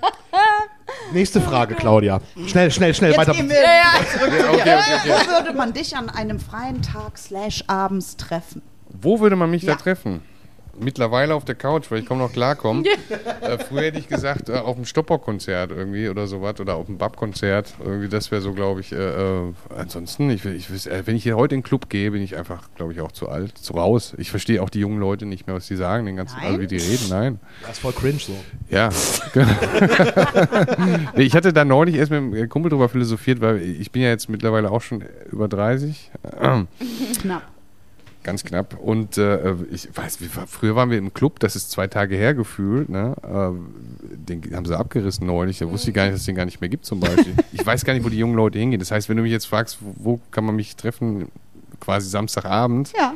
nächste 1.11 1.41
Frage, 1.41 1.75
Claudia. 1.75 2.21
Schnell, 2.47 2.71
schnell, 2.71 2.93
schnell, 2.93 3.11
Jetzt 3.11 3.19
weiter. 3.19 3.33
gehen 3.33 3.49
wir 3.49 3.55
zu 3.55 4.29
dir. 4.29 4.49
okay, 4.49 4.59
okay, 4.61 4.79
okay. 4.95 5.09
Wo 5.27 5.31
würde 5.31 5.53
man 5.53 5.73
dich 5.73 5.95
an 5.95 6.09
einem 6.09 6.39
freien 6.39 6.81
Tag 6.81 7.17
slash 7.17 7.63
abends 7.67 8.17
treffen? 8.17 8.61
Wo 8.89 9.19
würde 9.19 9.35
man 9.35 9.51
mich 9.51 9.63
Ja. 9.63 9.73
da 9.73 9.79
treffen? 9.79 10.21
Mittlerweile 10.79 11.33
auf 11.33 11.45
der 11.45 11.55
Couch, 11.55 11.89
weil 11.89 11.99
ich 11.99 12.05
kaum 12.05 12.19
noch 12.19 12.31
klarkomme. 12.31 12.83
äh, 13.41 13.57
früher 13.57 13.83
hätte 13.83 13.99
ich 13.99 14.07
gesagt, 14.07 14.49
äh, 14.49 14.53
auf 14.53 14.75
dem 14.75 14.85
Stopper-Konzert 14.85 15.71
irgendwie 15.71 16.09
oder 16.09 16.27
sowas 16.27 16.59
oder 16.59 16.75
auf 16.75 16.85
dem 16.85 16.97
Bab-Konzert. 16.97 17.73
Irgendwie, 17.83 18.09
das 18.09 18.31
wäre 18.31 18.41
so, 18.41 18.53
glaube 18.53 18.81
ich. 18.81 18.91
Äh, 18.91 18.95
äh, 18.97 19.53
ansonsten, 19.75 20.29
ich, 20.29 20.45
ich, 20.45 20.69
äh, 20.87 21.05
wenn 21.05 21.15
ich 21.15 21.23
hier 21.23 21.35
heute 21.35 21.55
in 21.55 21.61
den 21.61 21.65
Club 21.65 21.89
gehe, 21.89 22.11
bin 22.11 22.21
ich 22.21 22.37
einfach, 22.37 22.69
glaube 22.75 22.93
ich, 22.93 23.01
auch 23.01 23.11
zu 23.11 23.27
alt, 23.29 23.57
zu 23.57 23.73
raus. 23.73 24.13
Ich 24.17 24.29
verstehe 24.29 24.61
auch 24.61 24.69
die 24.69 24.79
jungen 24.79 24.99
Leute 24.99 25.25
nicht 25.25 25.47
mehr, 25.47 25.55
was 25.55 25.67
die 25.67 25.75
sagen, 25.75 26.05
den 26.05 26.15
ganzen, 26.15 26.37
Nein? 26.37 26.45
also 26.47 26.61
wie 26.61 26.67
die 26.67 26.77
reden. 26.77 27.05
Nein. 27.09 27.39
Das 27.61 27.71
ist 27.71 27.79
voll 27.79 27.93
cringe 27.93 28.19
so. 28.19 28.35
Ja. 28.69 28.89
ich 31.15 31.35
hatte 31.35 31.53
da 31.53 31.65
neulich 31.65 31.95
erst 31.95 32.11
mit 32.11 32.19
einem 32.19 32.49
Kumpel 32.49 32.69
drüber 32.69 32.89
philosophiert, 32.89 33.41
weil 33.41 33.61
ich 33.61 33.91
bin 33.91 34.01
ja 34.01 34.09
jetzt 34.09 34.29
mittlerweile 34.29 34.71
auch 34.71 34.81
schon 34.81 35.03
über 35.31 35.47
30. 35.47 36.11
Knapp. 37.21 37.56
Ganz 38.27 38.43
knapp. 38.43 38.77
Und 38.77 39.17
äh, 39.17 39.53
ich 39.71 39.87
weiß, 39.95 40.19
wie, 40.19 40.35
war- 40.35 40.47
früher 40.47 40.75
waren 40.75 40.89
wir 40.89 40.97
im 40.97 41.13
Club, 41.13 41.39
das 41.39 41.55
ist 41.55 41.71
zwei 41.71 41.87
Tage 41.87 42.17
her 42.17 42.33
gefühlt. 42.33 42.89
Ne? 42.89 43.15
Äh, 43.23 43.57
den 44.17 44.53
haben 44.53 44.65
sie 44.65 44.77
abgerissen 44.77 45.25
neulich. 45.25 45.59
Da 45.59 45.71
wusste 45.71 45.91
ich 45.91 45.95
gar 45.95 46.03
nicht, 46.03 46.13
dass 46.15 46.19
es 46.19 46.25
den 46.25 46.35
gar 46.35 46.43
nicht 46.43 46.59
mehr 46.59 46.69
gibt 46.69 46.85
zum 46.85 46.99
Beispiel. 46.99 47.33
ich 47.53 47.65
weiß 47.65 47.85
gar 47.85 47.93
nicht, 47.93 48.03
wo 48.05 48.09
die 48.09 48.17
jungen 48.17 48.35
Leute 48.35 48.59
hingehen. 48.59 48.79
Das 48.81 48.91
heißt, 48.91 49.07
wenn 49.07 49.15
du 49.15 49.23
mich 49.23 49.31
jetzt 49.31 49.45
fragst, 49.47 49.77
wo, 49.79 49.93
wo 49.97 50.19
kann 50.31 50.43
man 50.43 50.57
mich 50.57 50.75
treffen, 50.75 51.29
quasi 51.79 52.09
Samstagabend 52.09 52.91
Ja. 52.99 53.13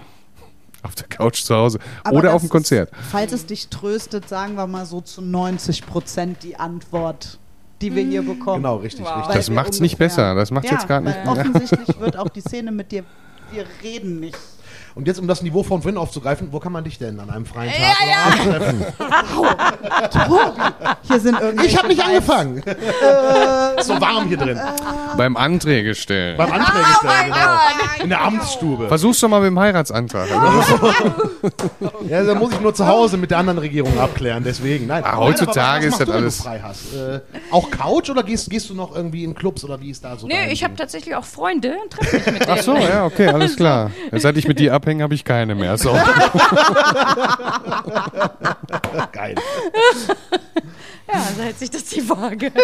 auf 0.82 0.96
der 0.96 1.08
Couch 1.10 1.44
zu 1.44 1.56
Hause 1.56 1.80
Aber 2.06 2.16
oder 2.20 2.34
auf 2.34 2.42
dem 2.42 2.50
Konzert. 2.50 2.90
Ist, 2.92 2.98
falls 3.12 3.34
es 3.34 3.46
dich 3.46 3.68
tröstet, 3.68 4.30
sagen 4.30 4.56
wir 4.56 4.66
mal 4.66 4.86
so 4.86 5.02
zu 5.02 5.22
90 5.22 5.86
Prozent 5.88 6.42
die 6.44 6.56
Antwort, 6.56 7.38
die 7.82 7.94
wir 7.94 8.06
hier 8.06 8.22
bekommen. 8.22 8.64
Genau, 8.64 8.78
richtig, 8.78 9.04
Wow. 9.04 9.18
richtig. 9.18 9.36
Das 9.36 9.50
wir 9.50 9.56
macht's 9.56 9.82
nicht 9.82 9.98
besser. 9.98 10.36
Das 10.36 10.52
macht's 10.52 10.70
ja, 10.70 10.78
jetzt 10.78 10.88
gerade 10.88 11.06
nicht. 11.06 11.18
Offensichtlich 11.28 12.00
wird 12.00 12.16
auch 12.18 12.30
die 12.30 12.40
Szene 12.42 12.72
mit 12.72 12.94
dir, 12.94 13.04
wir 13.52 13.66
reden 13.84 14.22
nicht. 14.22 14.38
Und 14.96 15.08
jetzt, 15.08 15.20
um 15.20 15.28
das 15.28 15.42
Niveau 15.42 15.64
von 15.64 15.82
vorhin 15.82 15.98
aufzugreifen, 15.98 16.50
wo 16.52 16.60
kann 16.60 16.72
man 16.72 16.84
dich 16.84 16.98
denn 16.98 17.20
an 17.20 17.30
einem 17.30 17.46
freien 17.46 17.72
Tag 17.72 18.44
oder 18.48 18.58
Abend 18.60 18.98
treffen? 18.98 19.42
Hier 21.04 21.20
sind 21.20 21.40
irgendwelche 21.40 21.70
Ich 21.72 21.78
habe 21.78 21.88
nicht 21.88 22.04
angefangen. 22.04 22.62
so 23.82 24.00
warm 24.02 24.28
hier 24.28 24.38
drin. 24.38 24.60
Beim 25.18 25.38
Anträge 25.38 25.96
stellen. 25.96 26.38
Beim 26.38 26.52
Anträge 26.52 26.86
stellen, 26.98 27.26
genau. 27.26 28.04
In 28.04 28.10
der 28.10 28.22
Amtsstube. 28.22 28.88
Versuch's 28.88 29.20
doch 29.20 29.30
mal 29.30 29.40
mit 29.42 29.48
dem 29.48 29.60
Heiratsantrag. 29.60 30.30
Also, 30.32 30.94
Ja, 32.08 32.24
da 32.24 32.36
muss 32.36 32.52
ich 32.54 32.60
nur 32.62 32.74
zu 32.74 32.86
Hause 32.88 33.18
mit 33.18 33.32
der 33.32 33.38
anderen 33.40 33.60
Regierung 33.60 33.98
abklären, 34.00 34.44
deswegen. 34.44 34.88
Nein, 34.88 35.04
Ah, 35.04 35.12
Nein, 35.12 35.20
heutzutage 35.20 35.88
aber 35.88 35.94
was 35.94 35.94
ist 35.94 36.00
das 36.00 36.08
du, 36.08 36.14
wenn 36.14 36.22
alles- 36.22 36.38
Du 36.38 36.44
frei 36.44 36.60
hast? 36.62 36.94
Äh, 36.94 37.20
auch 37.52 37.72
Couch 37.72 38.10
oder 38.10 38.24
gehst, 38.24 38.50
gehst 38.50 38.70
du 38.70 38.74
noch 38.76 38.96
irgendwie 38.96 39.24
in 39.24 39.34
Clubs 39.36 39.64
oder 39.64 39.80
wie 39.82 39.90
ist 39.90 40.04
da 40.04 40.18
so 40.18 40.28
dein 40.28 40.50
ich 40.50 40.64
habe 40.64 40.76
tatsächlich 40.76 41.16
auch 41.16 41.24
Freunde 41.26 41.76
und 41.82 41.92
treffe 41.92 42.16
mich 42.18 42.26
mit 42.26 42.48
denen. 42.48 42.58
Ach 42.60 42.62
so, 42.64 42.76
ja, 42.76 43.06
okay, 43.06 43.28
alles 43.28 43.56
klar. 43.56 43.92
Seit 44.12 44.38
ich 44.38 44.48
mit 44.48 44.60
dir 44.60 44.74
abhänge, 44.82 45.04
habe 45.04 45.14
ich 45.14 45.24
keine 45.24 45.54
mehr. 45.54 45.78
So. 45.78 45.92
Geil. 49.12 49.36
Ja, 51.14 51.22
so 51.36 51.42
hält 51.44 51.60
sich 51.60 51.70
das 51.70 51.86
die 51.86 52.08
Waage. 52.10 52.52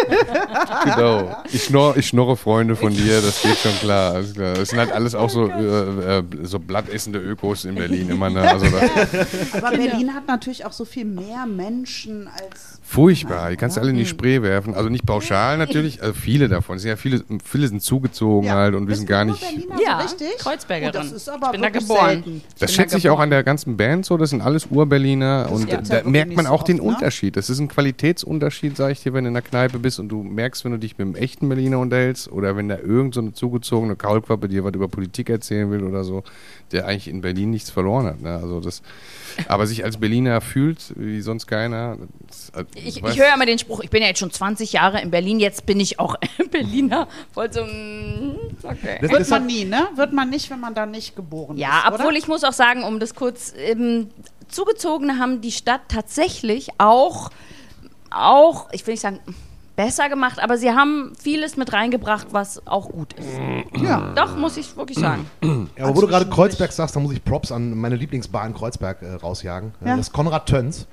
Genau. 0.84 1.36
Ich, 1.52 1.64
schnor, 1.64 1.96
ich 1.96 2.06
schnorre 2.08 2.36
Freunde 2.36 2.76
von 2.76 2.92
dir, 2.94 3.20
das 3.20 3.42
geht 3.42 3.56
schon 3.58 3.72
klar. 3.80 4.14
Alles 4.14 4.34
klar. 4.34 4.54
Das 4.54 4.68
sind 4.70 4.78
halt 4.78 4.92
alles 4.92 5.14
auch 5.14 5.28
so, 5.30 5.48
äh, 5.48 6.18
äh, 6.18 6.22
so 6.42 6.58
blattessende 6.58 7.18
Ökos 7.18 7.64
in 7.64 7.74
Berlin 7.74 8.08
immer. 8.10 8.30
Ne? 8.30 8.40
Also 8.40 8.66
da, 8.66 9.58
Aber 9.58 9.76
Berlin 9.76 10.14
hat 10.14 10.26
natürlich 10.26 10.64
auch 10.64 10.72
so 10.72 10.84
viel 10.84 11.04
mehr 11.04 11.46
Menschen 11.46 12.28
als. 12.28 12.78
furchtbar. 12.82 13.50
Die 13.50 13.56
kannst 13.56 13.76
du 13.76 13.80
alle 13.80 13.90
in 13.90 13.96
die 13.96 14.06
Spree 14.06 14.42
werfen. 14.42 14.74
Also 14.74 14.88
nicht 14.88 15.04
pauschal 15.06 15.58
natürlich, 15.58 16.00
also 16.02 16.14
viele 16.14 16.48
davon. 16.48 16.76
Es 16.76 16.82
sind 16.82 16.90
ja 16.90 16.96
viele, 16.96 17.22
viele 17.44 17.68
sind 17.68 17.82
zugezogen 17.82 18.50
halt 18.50 18.74
und 18.74 18.88
wissen 18.88 19.06
gar 19.06 19.24
nicht. 19.24 19.40
Berliner 19.40 19.76
Ja, 19.84 19.98
so 19.98 20.04
richtig? 20.04 20.38
Kreuzbergerin. 20.38 20.94
Oh, 20.94 21.02
das 21.02 21.12
ist 21.12 21.28
aber 21.28 21.46
Ich 21.46 21.52
bin 21.52 21.62
da 21.62 21.68
geboren. 21.70 22.08
selten. 22.08 22.42
Das 22.58 22.72
schätze 22.72 22.92
da 22.92 22.98
ich 22.98 23.10
auch 23.10 23.20
an 23.20 23.30
der 23.30 23.42
ganzen 23.42 23.76
Band 23.76 24.06
so. 24.06 24.16
Das 24.16 24.30
sind 24.30 24.40
alles 24.42 24.66
Ur-Berliner 24.70 25.48
und 25.50 25.70
da 25.70 25.98
ja 25.98 26.02
merkt 26.04 26.34
man 26.34 26.46
auch 26.46 26.62
den 26.62 26.76
ne? 26.76 26.82
Unterschied. 26.82 27.36
Das 27.36 27.50
ist 27.50 27.58
ein 27.58 27.68
Qualitätsunterschied, 27.68 28.37
sag 28.40 28.90
ich 28.92 29.02
dir, 29.02 29.12
wenn 29.12 29.24
du 29.24 29.28
in 29.28 29.34
der 29.34 29.42
Kneipe 29.42 29.78
bist 29.78 29.98
und 29.98 30.08
du 30.08 30.22
merkst, 30.22 30.64
wenn 30.64 30.72
du 30.72 30.78
dich 30.78 30.98
mit 30.98 31.06
einem 31.06 31.14
echten 31.16 31.48
Berliner 31.48 31.78
unterhältst 31.78 32.30
oder 32.30 32.56
wenn 32.56 32.68
da 32.68 32.78
irgend 32.78 33.14
so 33.14 33.20
eine 33.20 33.32
zugezogene 33.32 33.96
Kaulquappe 33.96 34.48
dir 34.48 34.64
was 34.64 34.72
über 34.74 34.88
Politik 34.88 35.30
erzählen 35.30 35.70
will 35.70 35.82
oder 35.84 36.04
so, 36.04 36.22
der 36.72 36.86
eigentlich 36.86 37.08
in 37.08 37.20
Berlin 37.20 37.50
nichts 37.50 37.70
verloren 37.70 38.06
hat. 38.06 38.20
Ne? 38.20 38.34
Also 38.34 38.60
das, 38.60 38.82
aber 39.48 39.66
sich 39.66 39.84
als 39.84 39.96
Berliner 39.98 40.40
fühlt, 40.40 40.78
wie 40.96 41.20
sonst 41.20 41.46
keiner. 41.46 41.96
Das, 42.26 42.50
äh, 42.56 42.64
Ich, 42.74 43.02
ich 43.04 43.18
höre 43.18 43.34
immer 43.34 43.46
den 43.46 43.58
Spruch, 43.58 43.80
ich 43.80 43.90
bin 43.90 44.02
ja 44.02 44.08
jetzt 44.08 44.18
schon 44.20 44.30
20 44.30 44.72
Jahre 44.72 45.00
in 45.00 45.10
Berlin, 45.10 45.40
jetzt 45.40 45.66
bin 45.66 45.80
ich 45.80 45.98
auch 45.98 46.16
Berliner. 46.50 47.08
Voll 47.32 47.52
so, 47.52 47.62
mm, 47.64 48.36
okay. 48.62 48.98
Das- 49.00 49.10
Wird 49.10 49.20
das 49.20 49.30
man 49.30 49.40
hat- 49.42 49.46
nie, 49.46 49.64
ne? 49.64 49.88
Wird 49.96 50.12
man 50.12 50.30
nicht, 50.30 50.50
wenn 50.50 50.60
man 50.60 50.74
da 50.74 50.86
nicht 50.86 51.16
geboren 51.16 51.56
Ja, 51.56 51.80
ist. 51.86 51.94
obwohl 51.94 52.08
oder? 52.08 52.16
ich 52.16 52.28
muss 52.28 52.44
auch 52.44 52.52
sagen, 52.52 52.82
um 52.84 52.98
das 53.00 53.14
kurz, 53.14 53.54
ähm, 53.56 54.08
Zugezogene 54.48 55.18
haben 55.18 55.40
die 55.42 55.52
Stadt 55.52 55.82
tatsächlich 55.88 56.68
auch, 56.78 57.30
auch, 58.10 58.68
ich 58.72 58.86
will 58.86 58.94
nicht 58.94 59.00
sagen, 59.00 59.20
besser 59.76 60.08
gemacht, 60.08 60.40
aber 60.42 60.58
sie 60.58 60.70
haben 60.72 61.12
vieles 61.18 61.56
mit 61.56 61.72
reingebracht, 61.72 62.28
was 62.32 62.66
auch 62.66 62.88
gut 62.90 63.12
ist. 63.12 63.28
Ja. 63.80 64.12
Doch, 64.16 64.36
muss 64.36 64.56
ich 64.56 64.76
wirklich 64.76 64.98
sagen. 64.98 65.24
Ja, 65.76 65.84
aber 65.84 65.96
wo 65.96 66.00
du 66.00 66.08
gerade. 66.08 66.26
Kreuzberg 66.28 66.72
sagst, 66.72 66.96
da 66.96 67.00
muss 67.00 67.12
ich 67.12 67.24
Props 67.24 67.52
an 67.52 67.78
meine 67.78 67.94
Lieblingsbar 67.96 68.44
in 68.46 68.54
Kreuzberg 68.54 69.02
äh, 69.02 69.14
rausjagen. 69.14 69.72
Ja. 69.84 69.96
Das 69.96 70.08
ist 70.08 70.12
Konrad 70.12 70.46
Töns 70.46 70.86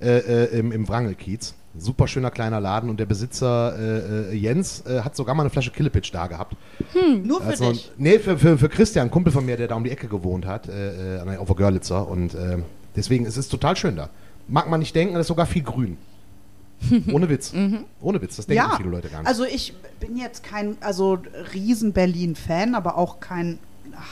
äh, 0.00 0.18
äh, 0.18 0.58
im, 0.58 0.72
im 0.72 0.88
Wrangelkiez. 0.88 1.54
Super 1.78 2.08
schöner 2.08 2.30
kleiner 2.32 2.58
Laden 2.60 2.90
und 2.90 2.98
der 2.98 3.06
Besitzer 3.06 3.78
äh, 3.78 4.32
äh, 4.32 4.34
Jens 4.34 4.84
äh, 4.86 5.02
hat 5.02 5.14
sogar 5.14 5.34
mal 5.36 5.42
eine 5.44 5.50
Flasche 5.50 5.70
Killepitch 5.70 6.10
da 6.10 6.26
gehabt. 6.26 6.56
Nur 7.22 7.42
für 7.42 7.46
Also, 7.48 7.70
dich. 7.70 7.92
nee, 7.96 8.18
für, 8.18 8.36
für, 8.38 8.58
für 8.58 8.68
Christian, 8.68 9.06
ein 9.06 9.10
Kumpel 9.12 9.32
von 9.32 9.44
mir, 9.46 9.56
der 9.56 9.68
da 9.68 9.76
um 9.76 9.84
die 9.84 9.90
Ecke 9.90 10.08
gewohnt 10.08 10.46
hat, 10.46 10.68
äh, 10.68 11.16
äh, 11.16 11.20
an 11.20 11.28
der- 11.28 11.40
auf 11.40 11.46
der 11.46 11.56
Görlitzer. 11.56 12.08
Und 12.08 12.34
äh, 12.34 12.58
deswegen 12.96 13.24
es 13.24 13.36
ist 13.36 13.44
es 13.44 13.48
total 13.50 13.76
schön 13.76 13.94
da. 13.96 14.08
Mag 14.48 14.68
man 14.68 14.80
nicht 14.80 14.96
denken, 14.96 15.14
da 15.14 15.20
ist 15.20 15.28
sogar 15.28 15.46
viel 15.46 15.62
grün. 15.62 15.96
Ohne 17.12 17.28
Witz. 17.28 17.52
Ohne 18.00 18.22
Witz, 18.22 18.36
das 18.36 18.46
denken 18.46 18.62
Ja, 18.70 18.76
viele 18.76 18.88
Leute 18.90 19.08
gar 19.08 19.18
nicht. 19.20 19.28
also 19.28 19.44
ich 19.44 19.74
bin 20.00 20.16
jetzt 20.16 20.42
kein, 20.42 20.76
also 20.80 21.18
riesen 21.54 21.92
Berlin-Fan, 21.92 22.74
aber 22.74 22.96
auch 22.96 23.20
kein 23.20 23.58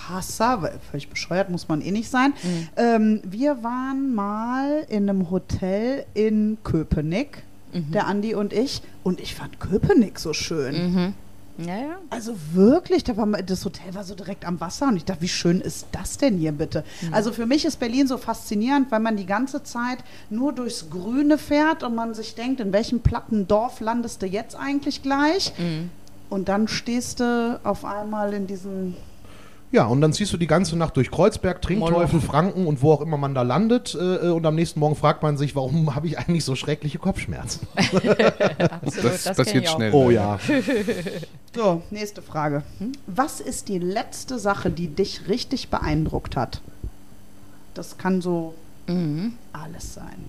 Hasser, 0.08 0.60
weil 0.62 0.78
völlig 0.90 1.08
bescheuert 1.08 1.50
muss 1.50 1.68
man 1.68 1.80
eh 1.80 1.90
nicht 1.90 2.10
sein. 2.10 2.34
Mhm. 2.42 2.68
Ähm, 2.76 3.20
wir 3.24 3.62
waren 3.62 4.14
mal 4.14 4.84
in 4.88 5.08
einem 5.08 5.30
Hotel 5.30 6.04
in 6.14 6.58
Köpenick, 6.64 7.42
Mhm. 7.72 7.92
der 7.92 8.06
Andi 8.06 8.34
und 8.34 8.52
ich, 8.54 8.80
und 9.04 9.20
ich 9.20 9.34
fand 9.34 9.60
Köpenick 9.60 10.18
so 10.18 10.32
schön. 10.32 11.14
Ja, 11.58 11.76
ja. 11.76 11.98
Also 12.10 12.34
wirklich, 12.52 13.02
da 13.02 13.16
war 13.16 13.26
das 13.26 13.64
Hotel 13.64 13.92
war 13.94 14.04
so 14.04 14.14
direkt 14.14 14.44
am 14.44 14.60
Wasser 14.60 14.86
und 14.86 14.96
ich 14.96 15.04
dachte, 15.04 15.22
wie 15.22 15.28
schön 15.28 15.60
ist 15.60 15.88
das 15.90 16.16
denn 16.16 16.38
hier 16.38 16.52
bitte? 16.52 16.84
Also 17.10 17.32
für 17.32 17.46
mich 17.46 17.64
ist 17.64 17.80
Berlin 17.80 18.06
so 18.06 18.16
faszinierend, 18.16 18.92
weil 18.92 19.00
man 19.00 19.16
die 19.16 19.26
ganze 19.26 19.64
Zeit 19.64 19.98
nur 20.30 20.52
durchs 20.52 20.88
Grüne 20.88 21.36
fährt 21.36 21.82
und 21.82 21.96
man 21.96 22.14
sich 22.14 22.36
denkt, 22.36 22.60
in 22.60 22.72
welchem 22.72 23.00
platten 23.00 23.48
Dorf 23.48 23.80
landest 23.80 24.22
du 24.22 24.26
jetzt 24.26 24.54
eigentlich 24.54 25.02
gleich? 25.02 25.52
Und 26.30 26.48
dann 26.48 26.68
stehst 26.68 27.20
du 27.20 27.58
auf 27.64 27.84
einmal 27.84 28.34
in 28.34 28.46
diesem 28.46 28.94
Ja, 29.70 29.84
und 29.84 30.00
dann 30.00 30.14
ziehst 30.14 30.32
du 30.32 30.38
die 30.38 30.46
ganze 30.46 30.76
Nacht 30.78 30.96
durch 30.96 31.10
Kreuzberg, 31.10 31.60
Trinkteufel, 31.60 32.22
Franken 32.22 32.66
und 32.66 32.80
wo 32.80 32.92
auch 32.92 33.02
immer 33.02 33.18
man 33.18 33.34
da 33.34 33.42
landet. 33.42 33.94
Äh, 33.94 34.28
und 34.30 34.46
am 34.46 34.54
nächsten 34.54 34.80
Morgen 34.80 34.96
fragt 34.96 35.22
man 35.22 35.36
sich, 35.36 35.54
warum 35.54 35.94
habe 35.94 36.06
ich 36.06 36.18
eigentlich 36.18 36.44
so 36.44 36.56
schreckliche 36.56 36.98
Kopfschmerzen? 36.98 37.66
Absolut, 37.76 39.04
Das, 39.04 39.24
passiert 39.36 39.64
ich 39.64 39.68
auch. 39.68 39.76
schnell. 39.76 39.92
Oh 39.92 40.08
ne? 40.08 40.14
ja. 40.14 40.38
So, 41.54 41.82
nächste 41.90 42.22
Frage. 42.22 42.62
Was 43.06 43.40
ist 43.40 43.68
die 43.68 43.78
letzte 43.78 44.38
Sache, 44.38 44.70
die 44.70 44.88
dich 44.88 45.28
richtig 45.28 45.70
beeindruckt 45.70 46.36
hat? 46.36 46.60
Das 47.74 47.98
kann 47.98 48.20
so 48.20 48.54
Mhm. 48.86 49.34
alles 49.52 49.94
sein. 49.94 50.24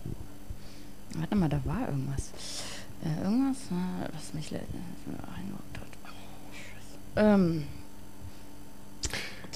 Warte 1.17 1.35
mal, 1.35 1.47
da 1.49 1.59
war 1.65 1.87
irgendwas. 1.87 2.31
Äh, 3.03 3.23
irgendwas, 3.23 3.57
äh, 3.71 4.09
was 4.13 4.33
mich 4.33 4.49
beeindruckt 4.49 5.77
hat. 5.77 5.87
Oh, 6.05 6.53
Scheiße. 7.15 7.27
ähm, 7.27 7.63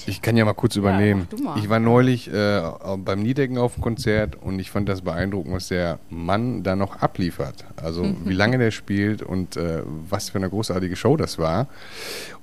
Ich 0.06 0.22
kann 0.22 0.36
ja 0.36 0.44
mal 0.44 0.54
kurz 0.54 0.76
übernehmen. 0.76 1.26
du 1.30 1.42
mal. 1.42 1.58
Ich 1.58 1.68
war 1.68 1.78
neulich 1.78 2.32
äh, 2.32 2.62
beim 2.98 3.22
Niedecken 3.22 3.58
auf 3.58 3.74
dem 3.74 3.82
Konzert 3.82 4.36
und 4.36 4.58
ich 4.58 4.70
fand 4.70 4.88
das 4.88 5.02
beeindruckend, 5.02 5.54
was 5.54 5.68
der 5.68 5.98
Mann 6.10 6.62
da 6.62 6.76
noch 6.76 6.96
abliefert. 7.00 7.64
Also 7.76 8.04
wie 8.24 8.34
lange 8.34 8.58
der 8.58 8.70
spielt 8.70 9.22
und 9.22 9.56
äh, 9.56 9.82
was 10.08 10.30
für 10.30 10.38
eine 10.38 10.50
großartige 10.50 10.96
Show 10.96 11.16
das 11.16 11.38
war. 11.38 11.68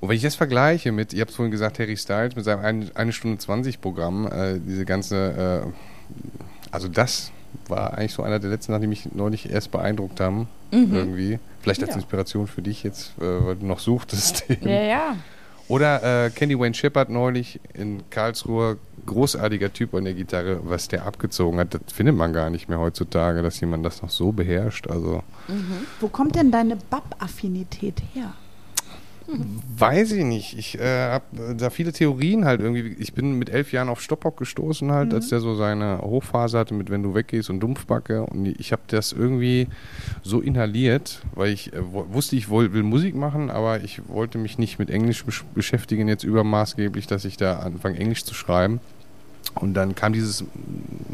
Und 0.00 0.08
wenn 0.08 0.16
ich 0.16 0.22
das 0.22 0.34
vergleiche 0.34 0.92
mit, 0.92 1.12
ihr 1.12 1.20
habt 1.20 1.30
es 1.30 1.36
vorhin 1.36 1.50
gesagt, 1.52 1.78
Harry 1.78 1.96
Styles 1.96 2.36
mit 2.36 2.44
seinem 2.44 2.64
1 2.64 2.96
eine 2.96 3.12
Stunde 3.12 3.38
20 3.38 3.80
Programm, 3.80 4.26
äh, 4.26 4.58
diese 4.58 4.84
ganze, 4.84 5.62
äh, 5.66 5.70
also 6.70 6.88
das 6.88 7.32
war 7.68 7.96
eigentlich 7.96 8.12
so 8.12 8.22
einer 8.22 8.38
der 8.38 8.50
letzten 8.50 8.80
die 8.80 8.86
mich 8.86 9.12
neulich 9.14 9.50
erst 9.50 9.70
beeindruckt 9.70 10.20
haben. 10.20 10.48
Irgendwie. 10.70 11.38
Vielleicht 11.60 11.82
als 11.82 11.90
Ja. 11.90 11.96
Inspiration 11.96 12.46
für 12.46 12.62
dich 12.62 12.82
jetzt, 12.82 13.12
äh, 13.18 13.22
weil 13.22 13.56
du 13.56 13.66
noch 13.66 13.78
suchtest. 13.78 14.44
ja, 14.62 14.82
ja. 14.82 15.16
Oder 15.68 16.26
äh, 16.26 16.30
Candy 16.30 16.58
Wayne 16.58 16.74
Shepard 16.74 17.08
neulich 17.08 17.60
in 17.74 18.02
Karlsruhe, 18.10 18.78
großartiger 19.06 19.72
Typ 19.72 19.94
an 19.94 20.04
der 20.04 20.14
Gitarre, 20.14 20.60
was 20.64 20.88
der 20.88 21.06
abgezogen 21.06 21.58
hat, 21.58 21.74
das 21.74 21.80
findet 21.92 22.16
man 22.16 22.32
gar 22.32 22.50
nicht 22.50 22.68
mehr 22.68 22.78
heutzutage, 22.78 23.42
dass 23.42 23.60
jemand 23.60 23.84
das 23.84 24.02
noch 24.02 24.10
so 24.10 24.32
beherrscht. 24.32 24.88
Also 24.88 25.22
Wo 26.00 26.08
kommt 26.08 26.36
denn 26.36 26.50
deine 26.50 26.76
Bab-Affinität 26.76 28.02
her? 28.14 28.34
Weiß 29.26 30.12
ich 30.12 30.24
nicht. 30.24 30.58
Ich 30.58 30.78
äh, 30.78 31.10
habe 31.10 31.54
da 31.56 31.70
viele 31.70 31.92
Theorien 31.92 32.44
halt 32.44 32.60
irgendwie. 32.60 32.96
Ich 32.98 33.12
bin 33.12 33.38
mit 33.38 33.50
elf 33.50 33.72
Jahren 33.72 33.88
auf 33.88 34.00
Stoppock 34.00 34.36
gestoßen 34.36 34.92
halt, 34.92 35.14
als 35.14 35.28
der 35.28 35.40
so 35.40 35.54
seine 35.54 35.98
Hochphase 35.98 36.58
hatte 36.58 36.74
mit 36.74 36.90
Wenn 36.90 37.02
du 37.02 37.14
weggehst 37.14 37.50
und 37.50 37.60
Dumpfbacke. 37.60 38.24
Und 38.24 38.46
ich 38.46 38.72
habe 38.72 38.82
das 38.88 39.12
irgendwie 39.12 39.68
so 40.22 40.40
inhaliert, 40.40 41.22
weil 41.34 41.52
ich 41.52 41.72
äh, 41.72 41.78
wusste, 41.82 42.36
ich 42.36 42.48
woll, 42.48 42.72
will 42.72 42.82
Musik 42.82 43.14
machen, 43.14 43.50
aber 43.50 43.82
ich 43.82 44.08
wollte 44.08 44.38
mich 44.38 44.58
nicht 44.58 44.78
mit 44.78 44.90
Englisch 44.90 45.24
besch 45.24 45.44
beschäftigen 45.54 46.08
jetzt 46.08 46.24
übermaßgeblich, 46.24 47.06
dass 47.06 47.24
ich 47.24 47.36
da 47.36 47.58
anfange 47.58 47.98
Englisch 47.98 48.24
zu 48.24 48.34
schreiben. 48.34 48.80
Und 49.54 49.74
dann 49.74 49.94
kam 49.94 50.12
dieses 50.12 50.44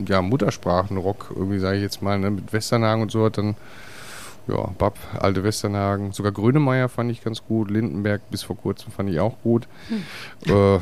ja, 0.07 0.23
Muttersprachenrock, 0.23 1.33
irgendwie 1.35 1.59
sage 1.59 1.77
ich 1.77 1.83
jetzt 1.83 2.03
mal, 2.03 2.19
ne, 2.19 2.31
mit 2.31 2.53
Westernhagen 2.53 3.03
und 3.03 3.11
so, 3.11 3.25
hat 3.25 3.39
dann 3.39 3.57
ja, 4.49 4.71
Bab, 4.79 4.99
alte 5.19 5.45
Westernhagen. 5.45 6.13
Sogar 6.13 6.33
Grönemeyer 6.33 6.89
fand 6.89 7.11
ich 7.11 7.23
ganz 7.23 7.45
gut. 7.45 7.71
Lindenberg 7.71 8.29
bis 8.31 8.43
vor 8.43 8.57
kurzem 8.57 8.93
fand 8.93 9.11
ich 9.11 9.21
auch 9.21 9.39
gut. 9.43 9.69
Äh, 10.47 10.79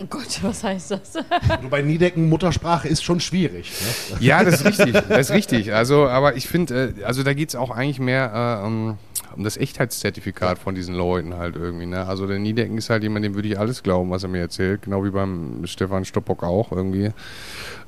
Oh 0.00 0.06
Gott, 0.08 0.38
was 0.42 0.62
heißt 0.62 0.92
das? 0.92 1.14
Du 1.62 1.68
bei 1.68 1.82
Niedecken 1.82 2.28
Muttersprache 2.28 2.86
ist 2.86 3.02
schon 3.02 3.18
schwierig. 3.18 3.72
Ne? 4.10 4.16
ja, 4.20 4.44
das 4.44 4.60
ist 4.60 4.64
richtig. 4.64 4.92
Das 5.08 5.30
ist 5.30 5.34
richtig. 5.34 5.74
Also, 5.74 6.06
aber 6.06 6.36
ich 6.36 6.46
finde, 6.46 6.94
äh, 6.98 7.04
also 7.04 7.24
da 7.24 7.34
geht 7.34 7.48
es 7.48 7.56
auch 7.56 7.70
eigentlich 7.70 7.98
mehr 7.98 8.60
äh, 8.62 8.66
um, 8.66 8.98
um 9.34 9.42
das 9.42 9.56
Echtheitszertifikat 9.56 10.58
von 10.60 10.76
diesen 10.76 10.94
Leuten 10.94 11.34
halt 11.36 11.56
irgendwie. 11.56 11.86
Ne? 11.86 12.06
Also 12.06 12.28
der 12.28 12.38
Niedecken 12.38 12.78
ist 12.78 12.90
halt 12.90 13.02
jemand, 13.02 13.24
dem 13.24 13.34
würde 13.34 13.48
ich 13.48 13.58
alles 13.58 13.82
glauben, 13.82 14.10
was 14.10 14.22
er 14.22 14.28
mir 14.28 14.40
erzählt. 14.40 14.82
Genau 14.82 15.04
wie 15.04 15.10
beim 15.10 15.66
Stefan 15.66 16.04
Stoppock 16.04 16.44
auch 16.44 16.70
irgendwie. 16.70 17.10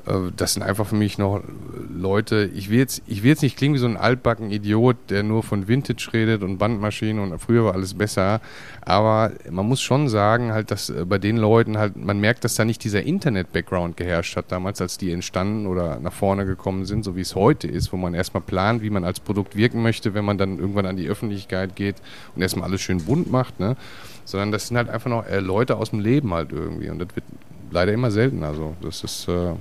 Äh, 0.07 0.31
Das 0.37 0.55
sind 0.55 0.63
einfach 0.63 0.87
für 0.87 0.95
mich 0.95 1.19
noch 1.19 1.43
Leute, 1.93 2.51
ich 2.55 2.71
will 2.71 2.79
jetzt, 2.79 3.03
ich 3.07 3.23
will 3.23 3.31
jetzt 3.31 3.43
nicht 3.43 3.57
klingen 3.57 3.75
wie 3.75 3.79
so 3.79 3.87
ein 3.87 3.97
altbacken 3.97 4.51
Idiot, 4.51 4.97
der 5.11 5.23
nur 5.23 5.43
von 5.43 5.69
Vintage 5.69 6.11
redet 6.13 6.43
und 6.43 6.59
Bandmaschinen 6.59 7.31
und 7.31 7.39
früher 7.39 7.65
war 7.65 7.75
alles 7.75 7.95
besser. 7.95 8.41
Aber 8.83 9.33
man 9.51 9.67
muss 9.67 9.81
schon 9.81 10.09
sagen, 10.09 10.53
halt, 10.53 10.71
dass 10.71 10.91
äh, 10.91 11.05
bei 11.05 11.19
den 11.19 11.37
Leuten 11.37 11.79
halt, 11.79 11.97
man 11.97 12.21
merkt, 12.21 12.45
dass 12.45 12.55
da 12.55 12.65
nicht 12.65 12.83
dieser 12.85 13.03
Internet-Background 13.03 13.97
geherrscht 13.97 14.37
hat 14.37 14.51
damals, 14.51 14.81
als 14.81 14.99
die 14.99 15.13
entstanden 15.13 15.67
oder 15.67 16.01
nach 16.01 16.13
vorne 16.13 16.47
gekommen 16.47 16.87
sind, 16.87 17.05
so 17.05 17.17
wie 17.17 17.21
es 17.21 17.35
heute 17.35 17.69
ist, 17.69 17.93
wo 17.93 17.97
man 17.97 18.15
erstmal 18.15 18.43
plant, 18.43 18.83
wie 18.83 18.91
man 18.91 19.05
als 19.05 19.21
Produkt 19.21 19.57
wirken 19.57 19.83
möchte, 19.83 20.15
wenn 20.15 20.25
man 20.25 20.39
dann 20.39 20.59
irgendwann 20.59 20.87
an 20.87 20.97
die 20.97 21.09
Öffentlichkeit 21.09 21.77
geht 21.77 21.97
und 22.35 22.43
erstmal 22.43 22.69
alles 22.69 22.81
schön 22.81 23.05
bunt 23.05 23.31
macht, 23.31 23.61
ne? 23.61 23.77
Sondern 24.25 24.53
das 24.53 24.69
sind 24.69 24.77
halt 24.77 24.89
einfach 24.89 25.11
noch 25.11 25.27
äh, 25.27 25.41
Leute 25.41 25.77
aus 25.77 25.91
dem 25.91 26.01
Leben 26.01 26.33
halt 26.33 26.53
irgendwie. 26.53 26.89
Und 26.89 27.01
das 27.01 27.09
wird 27.15 27.25
leider 27.71 27.93
immer 27.93 28.11
seltener 28.11 28.55
so. 28.55 28.77
Das 28.81 29.03
ist, 29.03 29.29
äh, 29.29 29.55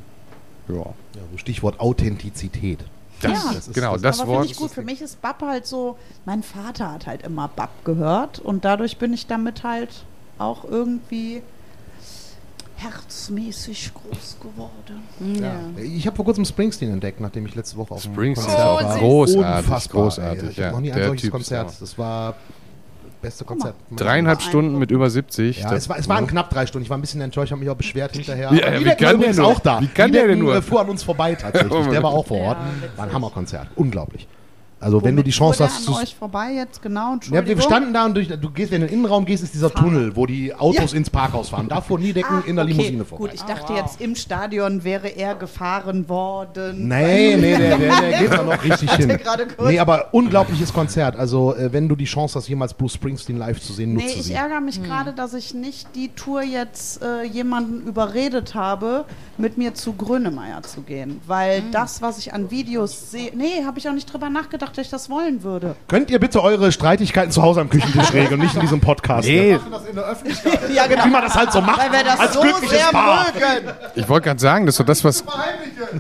ja. 0.70 0.76
Ja, 1.16 1.22
so 1.32 1.38
Stichwort 1.38 1.80
Authentizität. 1.80 2.80
Das, 3.22 3.32
Ja. 3.32 3.52
Das 3.54 3.68
ist- 3.68 3.74
genau, 3.74 3.94
das- 3.94 4.02
das 4.02 4.20
Aber 4.22 4.30
Wort. 4.32 4.40
finde 4.42 4.54
ich 4.54 4.58
gut. 4.60 4.72
Für 4.72 4.82
mich 4.82 5.02
ist 5.02 5.22
Bab 5.22 5.42
halt 5.42 5.66
so, 5.66 5.98
mein 6.26 6.42
Vater 6.44 6.92
hat 6.94 7.06
halt 7.08 7.24
immer 7.24 7.48
Bab 7.50 7.84
gehört 7.84 8.40
und 8.40 8.64
dadurch 8.66 8.98
bin 8.98 9.14
ich 9.14 9.28
damit 9.28 9.64
halt 9.64 9.90
auch 10.38 10.64
irgendwie 10.64 11.42
herzmäßig 12.78 13.92
groß 13.94 14.38
geworden. 14.42 15.42
Ja. 15.42 15.54
Ich 15.84 16.06
habe 16.08 16.16
vor 16.16 16.24
kurzem 16.26 16.46
Springsteen 16.46 16.92
entdeckt, 16.92 17.20
nachdem 17.20 17.46
ich 17.46 17.56
letzte 17.56 17.76
Woche 17.76 17.94
auf 17.94 18.02
dem 18.04 18.14
Springsteen 18.14 18.48
Konzert 18.56 18.70
Oh, 18.70 18.84
war. 18.84 18.92
süß. 18.94 19.00
großartig, 19.02 19.66
Unfassbar, 19.66 20.02
großartig, 20.04 20.44
ey. 20.44 20.50
Ich 20.52 20.58
ja. 20.58 20.64
habe 20.68 20.76
noch 20.76 20.82
nie 20.82 20.92
ein 20.94 21.04
solches 21.06 21.30
Konzert. 21.32 21.74
Das 21.82 21.98
war 21.98 22.36
beste 23.22 23.44
Konzert. 23.46 23.76
Dreieinhalb 23.96 24.42
Stunden 24.42 24.78
mit 24.78 24.92
über 24.92 25.10
70. 25.10 25.60
Ja, 25.60 25.70
das- 25.70 25.84
es, 25.84 25.90
war, 25.90 25.98
es 26.00 26.08
waren 26.10 26.28
knapp 26.28 26.50
drei 26.50 26.66
Stunden. 26.66 26.84
Ich 26.84 26.90
war 26.90 26.98
ein 26.98 27.02
bisschen 27.02 27.22
enttäuscht, 27.22 27.52
habe 27.52 27.60
mich 27.62 27.70
auch 27.70 27.76
beschwert 27.76 28.14
hinterher. 28.16 28.52
Ja, 28.54 28.68
Aber 28.68 28.80
wie 28.80 28.84
kann 28.86 28.98
der 28.98 29.14
übrigens 29.14 29.38
nur? 29.38 29.48
auch 29.48 29.60
da. 29.60 29.82
Wie 29.82 29.88
kann 29.88 30.12
der 30.12 30.28
denn 30.28 30.40
nur? 30.40 30.62
fuhr 30.62 30.82
an 30.82 30.90
uns 30.90 31.04
vorbei 31.04 31.36
tatsächlich. 31.36 31.88
Der 31.90 32.04
war 32.04 32.12
auch 32.12 32.26
vor 32.26 32.40
Ort. 32.40 32.58
Ja. 32.58 32.98
War 32.98 33.06
ein 33.06 33.14
Hammerkonzert. 33.14 33.68
Unglaublich. 33.76 34.28
Also 34.82 35.04
wenn 35.04 35.16
du 35.16 35.24
die 35.24 35.32
Chance 35.32 35.64
hast 35.66 35.84
zu... 35.84 35.94
an 35.96 36.04
euch 36.04 36.16
vorbei 36.16 36.54
jetzt, 36.54 36.82
genau, 36.82 37.18
Ja, 37.32 37.46
wir 37.46 37.60
standen 37.62 37.94
da 37.94 38.06
und 38.06 38.14
durch, 38.16 38.28
du 38.30 38.50
gehst, 38.50 38.72
wenn 38.72 38.82
du 38.82 38.88
in 38.88 38.92
den 38.92 39.00
Innenraum 39.00 39.26
gehst, 39.26 39.44
ist 39.44 39.54
dieser 39.54 39.72
Tunnel, 39.72 40.16
wo 40.16 40.26
die 40.26 40.54
Autos 40.54 40.94
ins 40.94 41.10
Parkhaus 41.10 41.50
fahren. 41.50 41.68
Da 41.68 41.82
fuhr 41.82 42.00
Niedecken 42.00 42.38
Ah, 42.38 42.44
in 42.46 42.56
der 42.56 42.64
okay. 42.66 42.74
Limousine 42.74 43.06
vorbei. 43.06 43.26
Gut, 43.26 43.34
ich 43.34 43.42
dachte 43.44 43.74
jetzt 43.74 44.00
im 44.02 44.16
Stadion 44.16 44.84
wäre 44.84 45.08
er 45.10 45.36
gefahren 45.36 46.08
worden. 46.08 46.88
Nee, 46.88 47.36
nee, 47.38 47.58
der, 47.58 47.78
der, 47.78 48.02
der 48.02 48.20
geht 48.20 48.32
da 48.32 48.44
noch 48.44 48.64
richtig 48.64 48.92
hin. 48.94 49.18
Nee, 49.66 49.80
aber 49.80 50.14
unglaubliches 50.14 50.72
Konzert. 50.74 51.16
Also, 51.16 51.56
äh, 51.56 51.72
wenn 51.74 51.90
du 51.90 51.96
die 51.96 52.06
Chance 52.06 52.38
hast, 52.40 52.48
jemals 52.48 52.74
Bruce 52.74 52.94
Springsteen 52.94 53.38
live 53.38 53.60
zu 53.62 53.74
sehen, 53.74 53.94
Nee, 53.94 54.04
nutze 54.04 54.20
ich 54.20 54.26
sie. 54.28 54.34
ärgere 54.34 54.58
Hm. 54.58 54.66
mich 54.66 54.82
gerade, 54.84 55.14
dass 55.14 55.34
ich 55.34 55.54
nicht 55.54 55.88
die 55.96 56.10
Tour 56.10 56.42
jetzt 56.44 57.02
äh, 57.02 57.24
jemanden 57.24 57.86
überredet 57.88 58.56
habe, 58.56 59.06
mit 59.38 59.58
mir 59.58 59.74
zu 59.74 59.94
Grönemeyer 59.94 60.62
zu 60.64 60.82
gehen. 60.82 61.20
Weil 61.28 61.64
Hm. 61.64 61.72
das, 61.72 62.02
was 62.02 62.18
ich 62.18 62.34
an 62.34 62.52
Videos 62.52 63.12
sehe. 63.12 63.32
Nee, 63.36 63.64
habe 63.66 63.80
ich 63.80 63.88
auch 63.90 63.94
nicht 63.94 64.12
drüber 64.12 64.30
nachgedacht, 64.30 64.69
dass 64.76 64.86
ich 64.86 64.92
das 64.92 65.10
wollen 65.10 65.44
würde. 65.44 65.76
Könnt 65.88 66.10
ihr 66.12 66.20
bitte 66.20 66.42
eure 66.44 66.72
Streitigkeiten 66.72 67.32
zu 67.32 67.42
Hause 67.42 67.62
am 67.62 67.70
Küchentisch 67.70 68.14
regeln 68.14 68.34
und 68.36 68.40
nicht 68.40 68.56
in 68.56 68.62
diesem 68.62 68.80
Podcast? 68.82 69.28
Nee. 69.28 69.52
Wir 69.52 69.60
machen 69.60 69.72
das 69.72 69.86
in 69.86 69.96
der 69.96 70.04
Öffentlichkeit. 70.06 70.60
Ja, 70.74 70.88
genau. 70.88 71.06
Wie 71.06 71.10
man 71.10 71.22
das 71.22 71.36
halt 71.36 71.52
so 71.52 71.62
macht. 71.62 71.80
Weil 71.80 71.92
wir 71.92 72.04
das 72.04 72.20
als 72.20 72.34
so 72.34 72.42
glückliches 72.42 72.70
sehr 72.78 72.88
Paar. 72.92 73.26
mögen. 73.34 73.70
Ich 73.96 74.08
wollte 74.10 74.26
gerade 74.28 74.40
sagen, 74.40 74.66
das 74.66 74.74
ist 74.74 74.78
so 74.78 74.84
das, 74.84 75.04
was. 75.04 75.24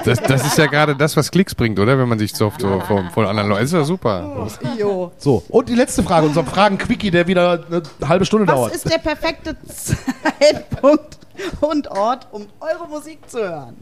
Das, 0.05 0.21
das 0.21 0.45
ist 0.45 0.57
ja 0.57 0.65
gerade 0.67 0.95
das, 0.95 1.17
was 1.17 1.31
Klicks 1.31 1.55
bringt, 1.55 1.79
oder? 1.79 1.97
Wenn 1.97 2.07
man 2.07 2.19
sich 2.19 2.33
so 2.33 2.47
oft 2.47 2.61
so 2.61 2.79
von, 2.81 3.09
von 3.09 3.25
anderen 3.25 3.49
Leuten. 3.49 3.63
Ist 3.65 3.73
ja 3.73 3.83
super. 3.83 4.47
So, 5.17 5.43
und 5.49 5.69
die 5.69 5.75
letzte 5.75 6.03
Frage, 6.03 6.27
unser 6.27 6.43
Fragen-Quickie, 6.43 7.11
der 7.11 7.27
wieder 7.27 7.63
eine 7.69 7.81
halbe 8.07 8.25
Stunde 8.25 8.47
Was 8.47 8.55
dauert. 8.55 8.75
ist 8.75 8.89
der 8.91 8.97
perfekte 8.99 9.55
Zeitpunkt 9.67 11.17
und 11.61 11.87
Ort, 11.89 12.27
um 12.31 12.47
eure 12.59 12.87
Musik 12.89 13.19
zu 13.29 13.39
hören? 13.39 13.77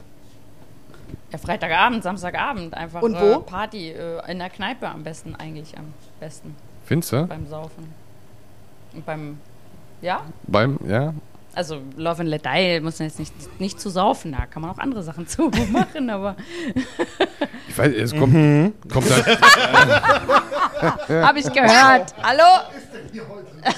Ja, 1.32 1.38
Freitagabend, 1.38 2.04
Samstagabend 2.04 2.74
einfach. 2.74 3.02
Und 3.02 3.16
wo? 3.20 3.34
Äh, 3.34 3.40
Party 3.40 3.90
äh, 3.92 4.32
in 4.32 4.40
der 4.40 4.50
Kneipe 4.50 4.88
am 4.88 5.04
besten 5.04 5.36
eigentlich 5.36 5.78
am 5.78 5.94
besten 6.20 6.56
Findest 6.86 7.12
du? 7.12 7.26
beim 7.28 7.48
Saufen. 7.48 7.94
Und 8.94 9.06
beim 9.06 9.38
ja, 10.02 10.22
Beim, 10.46 10.78
ja? 10.88 11.14
also 11.56 11.80
Love 11.98 12.22
and 12.22 12.30
Let 12.30 12.46
Die 12.46 12.80
muss 12.82 13.00
man 13.00 13.08
jetzt 13.10 13.20
nicht, 13.20 13.34
nicht 13.60 13.82
zu 13.82 13.90
saufen, 13.90 14.32
da 14.32 14.46
kann 14.46 14.62
man 14.62 14.72
auch 14.72 14.78
andere 14.78 15.04
Sachen 15.04 15.28
zu 15.28 15.52
machen, 15.72 16.10
aber 16.10 16.36
Ich 17.68 17.78
weiß, 17.78 17.92
es 17.94 18.16
kommt, 18.16 18.34
Mhm. 18.34 18.74
kommt 18.92 19.10
dann. 19.10 19.26
habe 21.26 21.40
ich 21.40 21.52
gehört. 21.52 22.14
Hallo? 22.24 22.44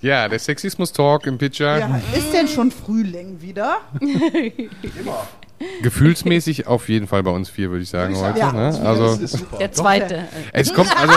Ja, 0.00 0.28
der 0.28 0.38
Sexismus-Talk 0.38 1.26
im 1.26 1.38
Pitcher. 1.38 1.76
Ja, 1.80 2.00
ist 2.14 2.32
denn 2.32 2.46
schon 2.46 2.70
Frühling 2.70 3.42
wieder? 3.42 3.78
Gefühlsmäßig 5.82 6.66
auf 6.66 6.88
jeden 6.88 7.06
Fall 7.06 7.22
bei 7.22 7.30
uns 7.30 7.48
vier, 7.50 7.70
würde 7.70 7.82
ich 7.82 7.88
sagen, 7.90 8.16
heute. 8.16 8.38
Ja. 8.38 8.52
Ne? 8.52 8.80
Also, 8.84 9.18
Der 9.58 9.72
zweite. 9.72 10.28
es 10.52 10.72
kommt, 10.72 10.94
also. 10.98 11.14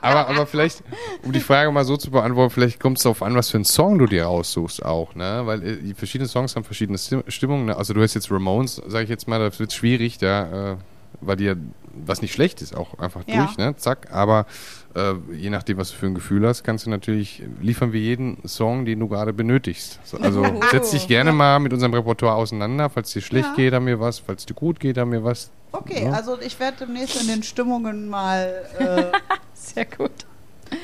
Aber, 0.00 0.28
aber 0.28 0.46
vielleicht, 0.46 0.82
um 1.22 1.32
die 1.32 1.40
Frage 1.40 1.70
mal 1.72 1.84
so 1.84 1.96
zu 1.96 2.10
beantworten, 2.10 2.50
vielleicht 2.52 2.78
kommt 2.78 2.98
es 2.98 3.04
darauf 3.04 3.22
an, 3.22 3.34
was 3.34 3.50
für 3.50 3.56
einen 3.56 3.64
Song 3.64 3.98
du 3.98 4.06
dir 4.06 4.28
aussuchst 4.28 4.84
auch, 4.84 5.14
ne? 5.14 5.42
Weil 5.44 5.62
äh, 5.62 5.76
die 5.76 5.94
verschiedenen 5.94 6.28
Songs 6.28 6.54
haben 6.56 6.64
verschiedene 6.64 6.98
Stim- 6.98 7.24
Stimmungen. 7.28 7.66
Ne? 7.66 7.76
Also 7.76 7.94
du 7.94 8.02
hast 8.02 8.12
jetzt 8.14 8.30
Ramones, 8.30 8.82
sage 8.86 9.04
ich 9.04 9.10
jetzt 9.10 9.28
mal, 9.28 9.38
das 9.38 9.58
wird 9.58 9.72
schwierig, 9.72 10.18
da, 10.18 10.72
äh, 10.72 10.76
weil 11.20 11.36
dir, 11.36 11.56
was 11.94 12.22
nicht 12.22 12.32
schlecht 12.32 12.60
ist, 12.62 12.76
auch 12.76 12.98
einfach 12.98 13.22
Ja. 13.26 13.44
durch, 13.44 13.56
ne? 13.56 13.76
Zack. 13.76 14.08
Aber 14.12 14.46
äh, 14.94 15.14
je 15.32 15.50
nachdem, 15.50 15.76
was 15.78 15.90
du 15.90 15.96
für 15.96 16.06
ein 16.06 16.14
Gefühl 16.14 16.46
hast, 16.46 16.64
kannst 16.64 16.86
du 16.86 16.90
natürlich, 16.90 17.42
liefern 17.60 17.92
wir 17.92 18.00
jeden 18.00 18.38
Song, 18.46 18.84
den 18.84 19.00
du 19.00 19.08
gerade 19.08 19.32
benötigst. 19.32 20.00
So, 20.04 20.18
Also 20.18 20.44
setz 20.70 20.90
dich 20.90 21.06
gerne 21.08 21.32
mal 21.32 21.58
mit 21.60 21.72
unserem 21.72 21.94
Repertoire 21.94 22.34
auseinander. 22.36 22.90
Falls 22.90 23.12
dir 23.12 23.20
schlecht 23.22 23.48
Ja. 23.50 23.54
geht, 23.54 23.74
haben 23.74 23.86
wir 23.86 24.00
was. 24.00 24.18
Falls 24.18 24.44
dir 24.46 24.54
gut 24.54 24.80
geht, 24.80 24.98
haben 24.98 25.12
wir 25.12 25.22
was. 25.24 25.50
Okay, 25.72 26.08
also 26.08 26.40
ich 26.40 26.58
werde 26.60 26.78
demnächst 26.86 27.20
in 27.20 27.26
den 27.28 27.42
Stimmungen 27.42 28.08
mal 28.08 28.64
äh, 28.78 29.12
Sehr 29.54 29.84
gut. 29.86 30.12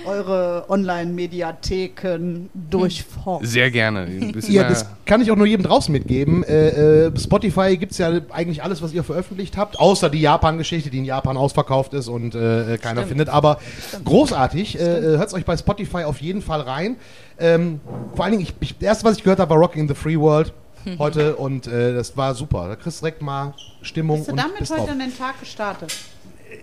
Eure 0.06 0.64
Online-Mediatheken 0.68 2.48
durchforsten. 2.54 3.48
Sehr 3.48 3.70
gerne. 3.70 4.08
Ja, 4.50 4.68
das 4.68 4.86
kann 5.04 5.20
ich 5.20 5.30
auch 5.30 5.36
nur 5.36 5.46
jedem 5.46 5.64
draußen 5.64 5.92
mitgeben. 5.92 6.42
Äh, 6.44 7.06
äh, 7.06 7.18
Spotify 7.18 7.76
gibt 7.76 7.92
es 7.92 7.98
ja 7.98 8.20
eigentlich 8.30 8.62
alles, 8.62 8.82
was 8.82 8.92
ihr 8.92 9.04
veröffentlicht 9.04 9.56
habt, 9.56 9.78
außer 9.78 10.08
die 10.08 10.20
Japan-Geschichte, 10.20 10.90
die 10.90 10.98
in 10.98 11.04
Japan 11.04 11.36
ausverkauft 11.36 11.94
ist 11.94 12.08
und 12.08 12.34
äh, 12.34 12.78
keiner 12.80 13.04
findet. 13.04 13.28
Aber 13.28 13.58
großartig. 14.04 14.78
Äh, 14.78 14.80
Hört 14.80 15.28
es 15.28 15.34
euch 15.34 15.44
bei 15.44 15.56
Spotify 15.56 16.04
auf 16.04 16.20
jeden 16.20 16.42
Fall 16.42 16.62
rein. 16.62 16.96
Ähm, 17.38 17.80
vor 18.14 18.24
allen 18.24 18.32
Dingen, 18.32 18.42
ich, 18.42 18.54
ich, 18.60 18.74
das 18.78 18.82
erste, 18.82 19.04
was 19.04 19.16
ich 19.18 19.22
gehört 19.22 19.40
habe, 19.40 19.50
war 19.50 19.58
Rocking 19.58 19.88
the 19.88 19.94
Free 19.94 20.18
World 20.18 20.52
heute 20.98 21.36
und 21.36 21.66
äh, 21.66 21.94
das 21.94 22.16
war 22.16 22.34
super. 22.34 22.68
Da 22.68 22.76
kriegst 22.76 23.00
du 23.00 23.04
direkt 23.04 23.22
mal 23.22 23.54
Stimmung 23.82 24.18
Bist 24.18 24.28
du 24.28 24.32
und 24.32 24.38
damit 24.38 24.58
bist 24.58 24.70
heute 24.72 24.82
drauf. 24.82 24.92
in 24.92 24.98
den 24.98 25.16
Tag 25.16 25.40
gestartet? 25.40 25.94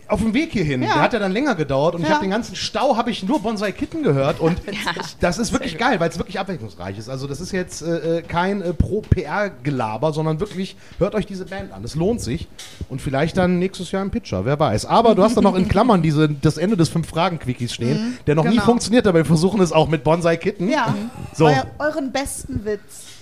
Auf 0.07 0.21
dem 0.21 0.33
Weg 0.33 0.51
hierhin, 0.51 0.81
Ja. 0.83 0.93
der 0.93 1.01
hat 1.01 1.13
ja 1.13 1.19
dann 1.19 1.31
länger 1.31 1.55
gedauert 1.55 1.95
und 1.95 2.01
ich 2.01 2.07
Ja. 2.07 2.15
habe 2.15 2.23
den 2.25 2.31
ganzen 2.31 2.55
Stau, 2.55 2.95
habe 2.97 3.11
ich 3.11 3.23
nur 3.23 3.41
Bonsai 3.41 3.71
Kitten 3.71 4.03
gehört 4.03 4.39
und 4.39 4.57
das 5.19 5.37
ist 5.37 5.51
wirklich 5.53 5.77
geil, 5.77 5.99
weil 5.99 6.09
es 6.09 6.17
wirklich 6.17 6.39
abwechslungsreich 6.39 6.97
ist. 6.97 7.09
Also 7.09 7.27
das 7.27 7.41
ist 7.41 7.51
jetzt 7.51 7.81
äh, 7.81 8.17
äh, 8.17 8.21
kein 8.21 8.61
äh, 8.61 8.73
Pro-PR-Gelaber, 8.73 10.13
sondern 10.13 10.39
wirklich, 10.39 10.75
hört 10.99 11.15
euch 11.15 11.25
diese 11.25 11.45
Band 11.45 11.71
an, 11.73 11.83
es 11.83 11.95
lohnt 11.95 12.21
sich 12.21 12.47
und 12.89 13.01
vielleicht 13.01 13.37
dann 13.37 13.59
nächstes 13.59 13.91
Jahr 13.91 14.01
im 14.01 14.11
Pitcher, 14.11 14.45
wer 14.45 14.59
weiß. 14.59 14.85
Aber 14.85 15.15
du 15.15 15.23
hast 15.23 15.35
dann 15.37 15.43
noch 15.43 15.55
in 15.55 15.67
Klammern 15.69 16.01
diese, 16.01 16.29
das 16.29 16.57
Ende 16.57 16.77
des 16.77 16.89
Fünf-Fragen-Quickies 16.89 17.73
stehen, 17.73 18.17
der 18.27 18.35
noch 18.35 18.45
nie 18.45 18.51
genau. 18.51 18.63
funktioniert, 18.63 19.07
aber 19.07 19.19
wir 19.19 19.25
versuchen 19.25 19.61
es 19.61 19.71
auch 19.71 19.87
mit 19.87 20.03
Bonsai 20.03 20.37
Kitten. 20.37 20.69
Ja, 20.69 20.95
So. 21.33 21.49
Euren 21.79 22.11
besten 22.11 22.65
Witz. 22.65 23.16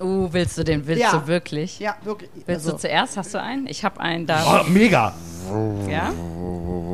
Uh, 0.00 0.28
willst 0.32 0.56
du 0.56 0.62
den? 0.64 0.86
Willst 0.86 1.02
Ja. 1.02 1.12
du 1.18 1.26
wirklich? 1.26 1.80
Ja, 1.80 1.96
wirklich. 2.04 2.30
Willst 2.46 2.48
Also, 2.66 2.72
du 2.72 2.76
zuerst? 2.78 3.16
Hast 3.16 3.34
du 3.34 3.40
einen? 3.42 3.66
Ich 3.66 3.84
habe 3.84 3.98
einen 4.00 4.26
da. 4.26 4.62
Oh, 4.64 4.70
mega. 4.70 5.12
Ja? 5.88 6.12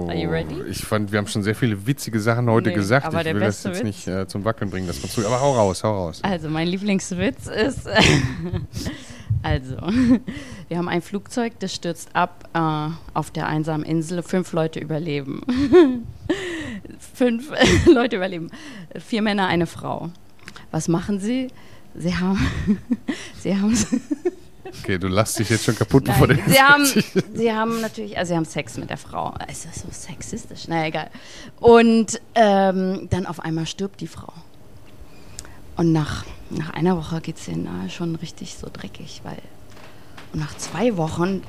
Are 0.09 0.15
you 0.17 0.31
ready? 0.31 0.63
Ich 0.71 0.85
fand, 0.85 1.11
wir 1.13 1.19
haben 1.19 1.27
schon 1.27 1.43
sehr 1.43 1.55
viele 1.55 1.87
witzige 1.87 2.21
Sachen 2.21 2.49
heute 2.49 2.69
Nee, 2.71 2.77
gesagt. 2.77 3.05
aber 3.07 3.19
ich 3.19 3.25
der 3.25 3.35
will 3.35 3.41
das 3.43 3.57
beste 3.63 3.69
jetzt 3.71 3.79
Witz- 3.81 3.85
nicht 3.85 4.07
äh, 4.07 4.27
zum 4.29 4.45
Wackeln 4.45 4.71
bringen, 4.71 4.87
das 4.87 5.01
Konstrukt. 5.01 5.27
Aber 5.27 5.41
hau 5.41 5.53
raus, 5.55 5.83
hau 5.83 5.93
raus. 6.07 6.21
Also, 6.23 6.49
mein 6.49 6.69
Lieblingswitz 6.69 7.47
ist. 7.49 7.87
also, 9.43 9.77
wir 10.69 10.79
haben 10.79 10.89
ein 10.89 11.03
Flugzeug, 11.03 11.55
das 11.59 11.75
stürzt 11.75 12.15
ab 12.15 12.49
äh, 12.55 12.89
auf 13.13 13.31
der 13.33 13.49
einsamen 13.49 13.85
Insel. 13.85 14.23
Fünf 14.23 14.53
Leute 14.53 14.79
überleben. 14.81 15.43
Fünf 17.15 17.51
Leute 17.87 18.17
überleben. 18.17 18.51
Vier 18.99 19.21
Männer, 19.23 19.47
eine 19.47 19.67
Frau. 19.67 20.11
Was 20.71 20.89
machen 20.89 21.19
sie? 21.21 21.49
Sie 21.97 22.15
haben. 22.15 22.39
sie 23.41 23.57
haben. 23.57 23.77
Okay, 24.83 24.99
du 24.99 25.09
lachst 25.09 25.39
dich 25.39 25.49
jetzt 25.51 25.65
schon 25.65 25.77
kaputt, 25.77 26.05
bevor 26.05 26.27
der. 26.27 26.37
Nein, 26.37 26.47
sie 26.49 26.61
haben, 26.61 26.85
sie 27.35 27.53
haben 27.53 27.81
natürlich, 27.81 28.19
also 28.19 28.31
sie 28.31 28.37
haben 28.37 28.45
Sex 28.45 28.77
mit 28.77 28.91
der 28.91 28.97
Frau. 28.97 29.35
Ist 29.51 29.67
das 29.67 29.83
so 29.83 29.89
sexistisch? 29.91 30.65
Na 30.67 30.87
egal. 30.87 31.11
Und 31.61 32.21
ähm, 32.35 33.09
dann 33.11 33.27
auf 33.27 33.41
einmal 33.41 33.67
stirbt 33.67 34.01
die 34.01 34.09
Frau. 34.09 34.33
Und 35.77 35.93
nach, 35.93 36.25
nach 36.51 36.71
einer 36.71 36.97
Woche 36.97 37.21
geht 37.21 37.37
es 37.37 37.49
ihnen 37.49 37.69
schon 37.91 38.17
richtig 38.17 38.57
so 38.57 38.69
dreckig, 38.73 39.21
weil. 39.25 39.39
Und 40.33 40.41
nach 40.41 40.57
zwei 40.57 40.97
Wochen 40.97 41.43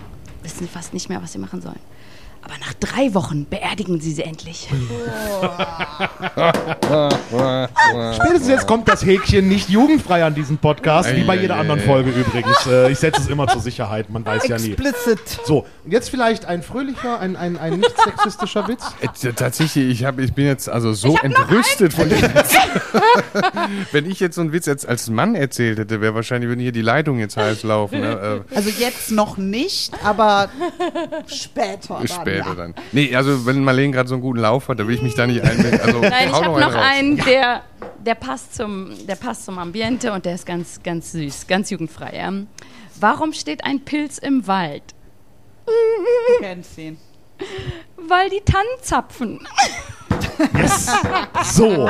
wissen 0.44 0.60
sie 0.60 0.68
fast 0.68 0.94
nicht 0.94 1.10
mehr, 1.10 1.22
was 1.24 1.34
sie 1.34 1.40
machen 1.40 1.62
sollen. 1.62 1.80
Aber 2.46 2.54
nach 2.60 2.74
drei 2.76 3.12
Wochen 3.16 3.46
beerdigen 3.48 4.00
sie 4.00 4.12
sie 4.14 4.22
endlich. 4.22 4.68
Spätestens 8.14 8.48
jetzt 8.48 8.68
kommt 8.68 8.88
das 8.88 9.04
Häkchen 9.04 9.48
nicht 9.48 9.68
jugendfrei 9.70 10.24
an 10.24 10.36
diesem 10.36 10.60
Podcast, 10.60 11.12
wie 11.16 11.24
bei 11.24 11.40
Ei, 11.40 11.42
jeder 11.42 11.56
anderen. 11.56 11.80
Folge 11.80 12.12
übrigens. 12.12 12.68
Äh, 12.68 12.92
ich 12.92 13.00
setze 13.00 13.22
es 13.22 13.30
immer 13.30 13.48
zur 13.48 13.62
Sicherheit, 13.62 14.12
man 14.12 14.24
weiß 14.24 14.48
ja 14.48 14.60
nie. 14.60 14.74
explicit. 14.74 15.20
So, 15.44 15.66
und 15.84 15.92
jetzt 15.92 16.10
vielleicht 16.12 16.46
ein 16.46 16.62
fröhlicher, 16.62 17.20
ein, 17.20 17.36
ein, 17.36 17.58
ein 17.58 17.80
nicht 17.80 17.96
sexistischer 18.00 18.68
Witz. 18.68 18.84
Äh, 19.02 19.34
Tatsächlich, 19.34 19.90
ich, 19.90 20.06
hab, 20.06 20.20
ich 20.20 20.34
bin 20.34 20.46
jetzt 20.46 20.70
also 20.70 20.94
so 20.94 21.18
entrüstet 21.18 21.94
von 21.94 22.08
dem 22.08 22.22
Witz. 22.22 22.56
Wenn 23.92 24.06
ich 24.06 24.20
jetzt 24.20 24.36
so 24.36 24.42
einen 24.42 24.52
Witz 24.52 24.68
jetzt 24.68 24.88
als 24.88 25.10
Mann 25.10 25.34
erzählt 25.34 25.80
hätte, 25.80 26.00
wäre 26.00 26.14
wahrscheinlich, 26.14 26.48
würden 26.48 26.62
hier 26.62 26.72
die 26.72 26.82
Leitungen 26.82 27.20
jetzt 27.20 27.38
heiß 27.38 27.64
laufen. 27.64 28.02
Ne? 28.02 28.44
Also 28.54 28.70
jetzt 28.70 29.10
noch 29.10 29.38
nicht, 29.38 29.94
aber 30.04 30.50
später 31.26 32.02
Äh, 32.35 32.35
später 32.36 32.50
ja. 32.50 32.56
dann. 32.56 32.76
Nee, 32.92 33.16
also 33.16 33.46
wenn 33.46 33.64
Marlene 33.64 33.94
gerade 33.94 34.10
so 34.10 34.16
einen 34.16 34.22
guten 34.22 34.40
Lauf 34.40 34.68
hat, 34.68 34.80
da 34.80 34.88
will 34.88 34.96
ich 34.96 35.02
mich 35.02 35.16
da 35.16 35.28
nicht 35.28 35.42
einbinden. 35.42 35.80
Also, 35.82 36.00
Nein, 36.00 36.28
ich 36.28 36.34
habe 36.34 36.60
noch 36.60 36.74
raus. 36.74 36.84
einen, 36.84 37.18
der, 37.18 37.64
der, 38.06 38.16
passt 38.16 38.56
zum, 38.56 38.92
der 39.08 39.16
passt 39.16 39.46
zum 39.46 39.58
Ambiente 39.58 40.12
und 40.14 40.26
der 40.26 40.36
ist 40.36 40.46
ganz, 40.46 40.82
ganz 40.84 41.12
süß, 41.12 41.48
ganz 41.48 41.70
jugendfrei. 41.70 42.16
Ja. 42.16 42.34
Warum 43.00 43.34
steht 43.34 43.66
ein 43.66 43.84
Pilz 43.84 44.18
im 44.18 44.48
Wald? 44.48 44.84
Kennst 46.40 46.78
ihn. 46.78 46.98
Weil 47.98 48.30
die 48.30 48.42
Tannen 48.42 48.66
zapfen. 48.82 49.46
Yes. 50.58 50.92
So. 51.44 51.88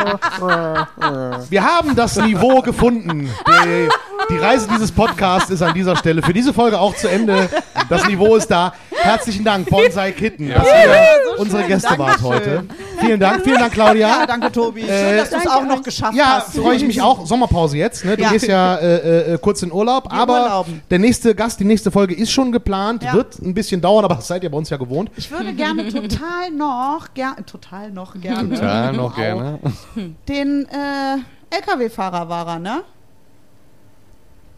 Wir 1.49 1.63
haben 1.63 1.95
das 1.95 2.15
Niveau 2.17 2.61
gefunden. 2.61 3.29
Die, 3.47 3.89
die 4.29 4.37
Reise 4.37 4.67
dieses 4.71 4.91
Podcasts 4.91 5.49
ist 5.49 5.61
an 5.61 5.73
dieser 5.73 5.95
Stelle 5.95 6.21
für 6.21 6.33
diese 6.33 6.53
Folge 6.53 6.79
auch 6.79 6.95
zu 6.95 7.07
Ende. 7.09 7.49
Das 7.89 8.07
Niveau 8.07 8.35
ist 8.35 8.47
da. 8.47 8.73
Herzlichen 8.91 9.43
Dank, 9.43 9.69
Bonsai 9.69 10.11
Kitten, 10.11 10.49
dass 10.49 10.65
ihr 10.65 11.37
unsere 11.37 11.63
Gäste 11.63 11.97
wart 11.97 12.21
heute. 12.21 12.63
Vielen 12.99 13.19
Dank, 13.19 13.43
vielen 13.43 13.59
Dank, 13.59 13.73
Claudia. 13.73 14.07
Ja, 14.19 14.25
danke, 14.25 14.51
Tobi. 14.51 14.81
Schön, 14.81 14.89
Äh, 14.89 15.17
dass 15.17 15.29
du 15.29 15.37
es 15.37 15.47
auch 15.47 15.63
noch 15.65 15.81
geschafft 15.83 16.15
Ja, 16.15 16.37
hast. 16.45 16.55
freue 16.57 16.75
ich 16.75 16.85
mich 16.85 17.01
auch. 17.01 17.25
Sommerpause 17.25 17.77
jetzt. 17.77 18.05
Ne? 18.05 18.15
Du 18.17 18.23
Ja. 18.23 18.29
gehst 18.31 18.47
ja 18.47 18.75
äh, 18.75 19.33
äh, 19.33 19.37
kurz 19.39 19.61
in 19.63 19.71
Urlaub. 19.71 20.11
aber 20.13 20.41
urlauben. 20.43 20.81
der 20.89 20.99
nächste 20.99 21.33
Gast, 21.35 21.59
die 21.59 21.65
nächste 21.65 21.91
Folge 21.91 22.13
ist 22.15 22.31
schon 22.31 22.51
geplant. 22.51 23.03
Ja. 23.03 23.13
Wird 23.13 23.39
ein 23.39 23.53
bisschen 23.53 23.81
dauern, 23.81 24.05
aber 24.05 24.15
das 24.15 24.27
seid 24.27 24.43
ihr 24.43 24.49
bei 24.51 24.57
uns 24.57 24.69
ja 24.69 24.77
gewohnt. 24.77 25.09
Ich 25.15 25.29
würde 25.31 25.53
gerne 25.53 25.87
total 25.89 26.51
noch, 26.51 27.13
ger 27.13 27.35
total 27.45 27.91
noch 27.91 28.13
gerne, 28.21 28.55
Ja, 28.55 28.91
noch 28.91 29.15
gerne. 29.15 29.59
den 30.27 30.65
äh, 30.69 31.55
LKW-Fahrer 31.55 32.27
war 32.29 32.47
er, 32.47 32.59
ne? 32.59 32.81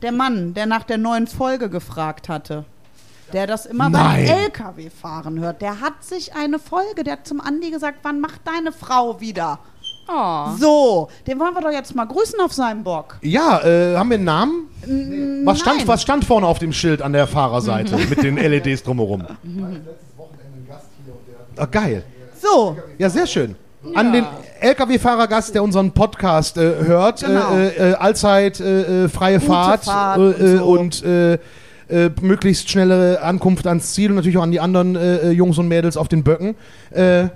Der 0.02 0.12
Mann, 0.12 0.54
der 0.54 0.66
nach 0.68 0.84
der 0.84 0.98
neuen 1.00 1.26
Folge 1.28 1.70
gefragt 1.70 2.30
hatte. 2.30 2.66
Der 3.34 3.46
das 3.48 3.66
immer 3.66 3.90
Nein. 3.90 4.26
beim 4.28 4.38
LKW-Fahren 4.46 5.40
hört. 5.40 5.62
Der 5.62 5.82
hat 5.82 6.04
sich 6.04 6.34
eine 6.34 6.60
Folge, 6.60 7.04
der 7.04 7.14
hat 7.14 7.28
zum 7.28 7.42
Andi 7.42 7.72
gesagt, 7.72 8.00
wann 8.04 8.20
macht 8.22 8.42
deine 8.46 8.72
Frau 8.72 9.20
wieder? 9.20 9.60
Oh. 10.10 10.46
So, 10.58 11.10
den 11.28 11.38
wollen 11.38 11.54
wir 11.54 11.60
doch 11.62 11.72
jetzt 11.72 11.94
mal 11.94 12.06
grüßen 12.06 12.40
auf 12.40 12.54
seinem 12.54 12.84
Bock. 12.84 13.18
Ja, 13.22 13.60
äh, 13.66 13.98
haben 13.98 14.10
wir 14.10 14.16
einen 14.16 14.24
Namen? 14.24 15.44
Was 15.46 15.60
stand, 15.60 15.86
was 15.86 16.02
stand 16.02 16.24
vorne 16.24 16.48
auf 16.48 16.60
dem 16.60 16.72
Schild 16.72 17.02
an 17.02 17.12
der 17.12 17.28
Fahrerseite 17.28 17.98
mit 18.10 18.24
den 18.24 18.38
LEDs 18.38 18.84
drumherum? 18.84 19.26
Ah, 21.58 21.66
geil. 21.66 22.04
So, 22.42 22.78
Ja, 22.98 23.10
sehr 23.10 23.28
schön. 23.28 23.56
An 23.96 24.12
den 24.14 24.26
LKW-Fahrergast, 24.62 25.54
der 25.56 25.64
unseren 25.64 25.92
Podcast 25.92 26.58
äh, 26.58 26.62
hört, 26.86 27.22
Genau. 27.22 27.56
äh, 27.56 27.92
äh, 27.92 27.94
allzeit 27.96 28.60
äh, 28.60 29.06
äh, 29.06 29.10
freie 29.10 29.40
Gute 29.40 29.52
Fahrt, 29.52 29.84
Fahrt 29.86 30.18
äh, 30.20 30.22
und 30.22 30.42
äh, 30.42 30.58
so. 30.58 30.66
und 30.66 31.04
äh, 31.90 32.10
möglichst 32.22 32.70
schnelle 32.70 33.22
Ankunft 33.22 33.68
ans 33.68 33.94
Ziel 33.94 34.10
und 34.10 34.16
natürlich 34.16 34.38
auch 34.38 34.44
an 34.44 34.52
die 34.52 34.60
anderen 34.60 34.96
äh, 34.96 35.18
äh, 35.18 35.32
Jungs 35.32 35.58
und 35.58 35.68
Mädels 35.68 35.98
auf 35.98 36.08
den 36.08 36.24
Böcken. 36.24 36.56
Äh, 36.92 37.28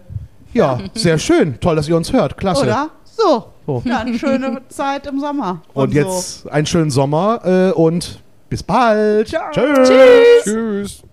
ja, 0.54 0.80
sehr 0.94 1.18
schön. 1.18 1.60
Toll, 1.60 1.76
dass 1.76 1.88
ihr 1.88 1.96
uns 1.96 2.12
hört. 2.12 2.38
Klasse. 2.38 2.64
oder? 2.64 2.90
So. 3.04 3.46
So. 3.68 3.84
Ja, 3.86 4.00
eine 4.00 4.18
schöne 4.18 4.62
Zeit 4.70 5.06
im 5.08 5.20
Sommer. 5.20 5.62
Und 5.74 5.94
so. 5.94 6.00
jetzt 6.00 6.50
einen 6.50 6.66
schönen 6.66 6.92
Sommer 6.92 7.42
äh, 7.46 7.72
und 7.72 8.20
bis 8.50 8.64
bald. 8.64 9.30
Ciao. 9.30 9.52
Tschüss. 9.52 10.44
Tschüss. 10.44 11.04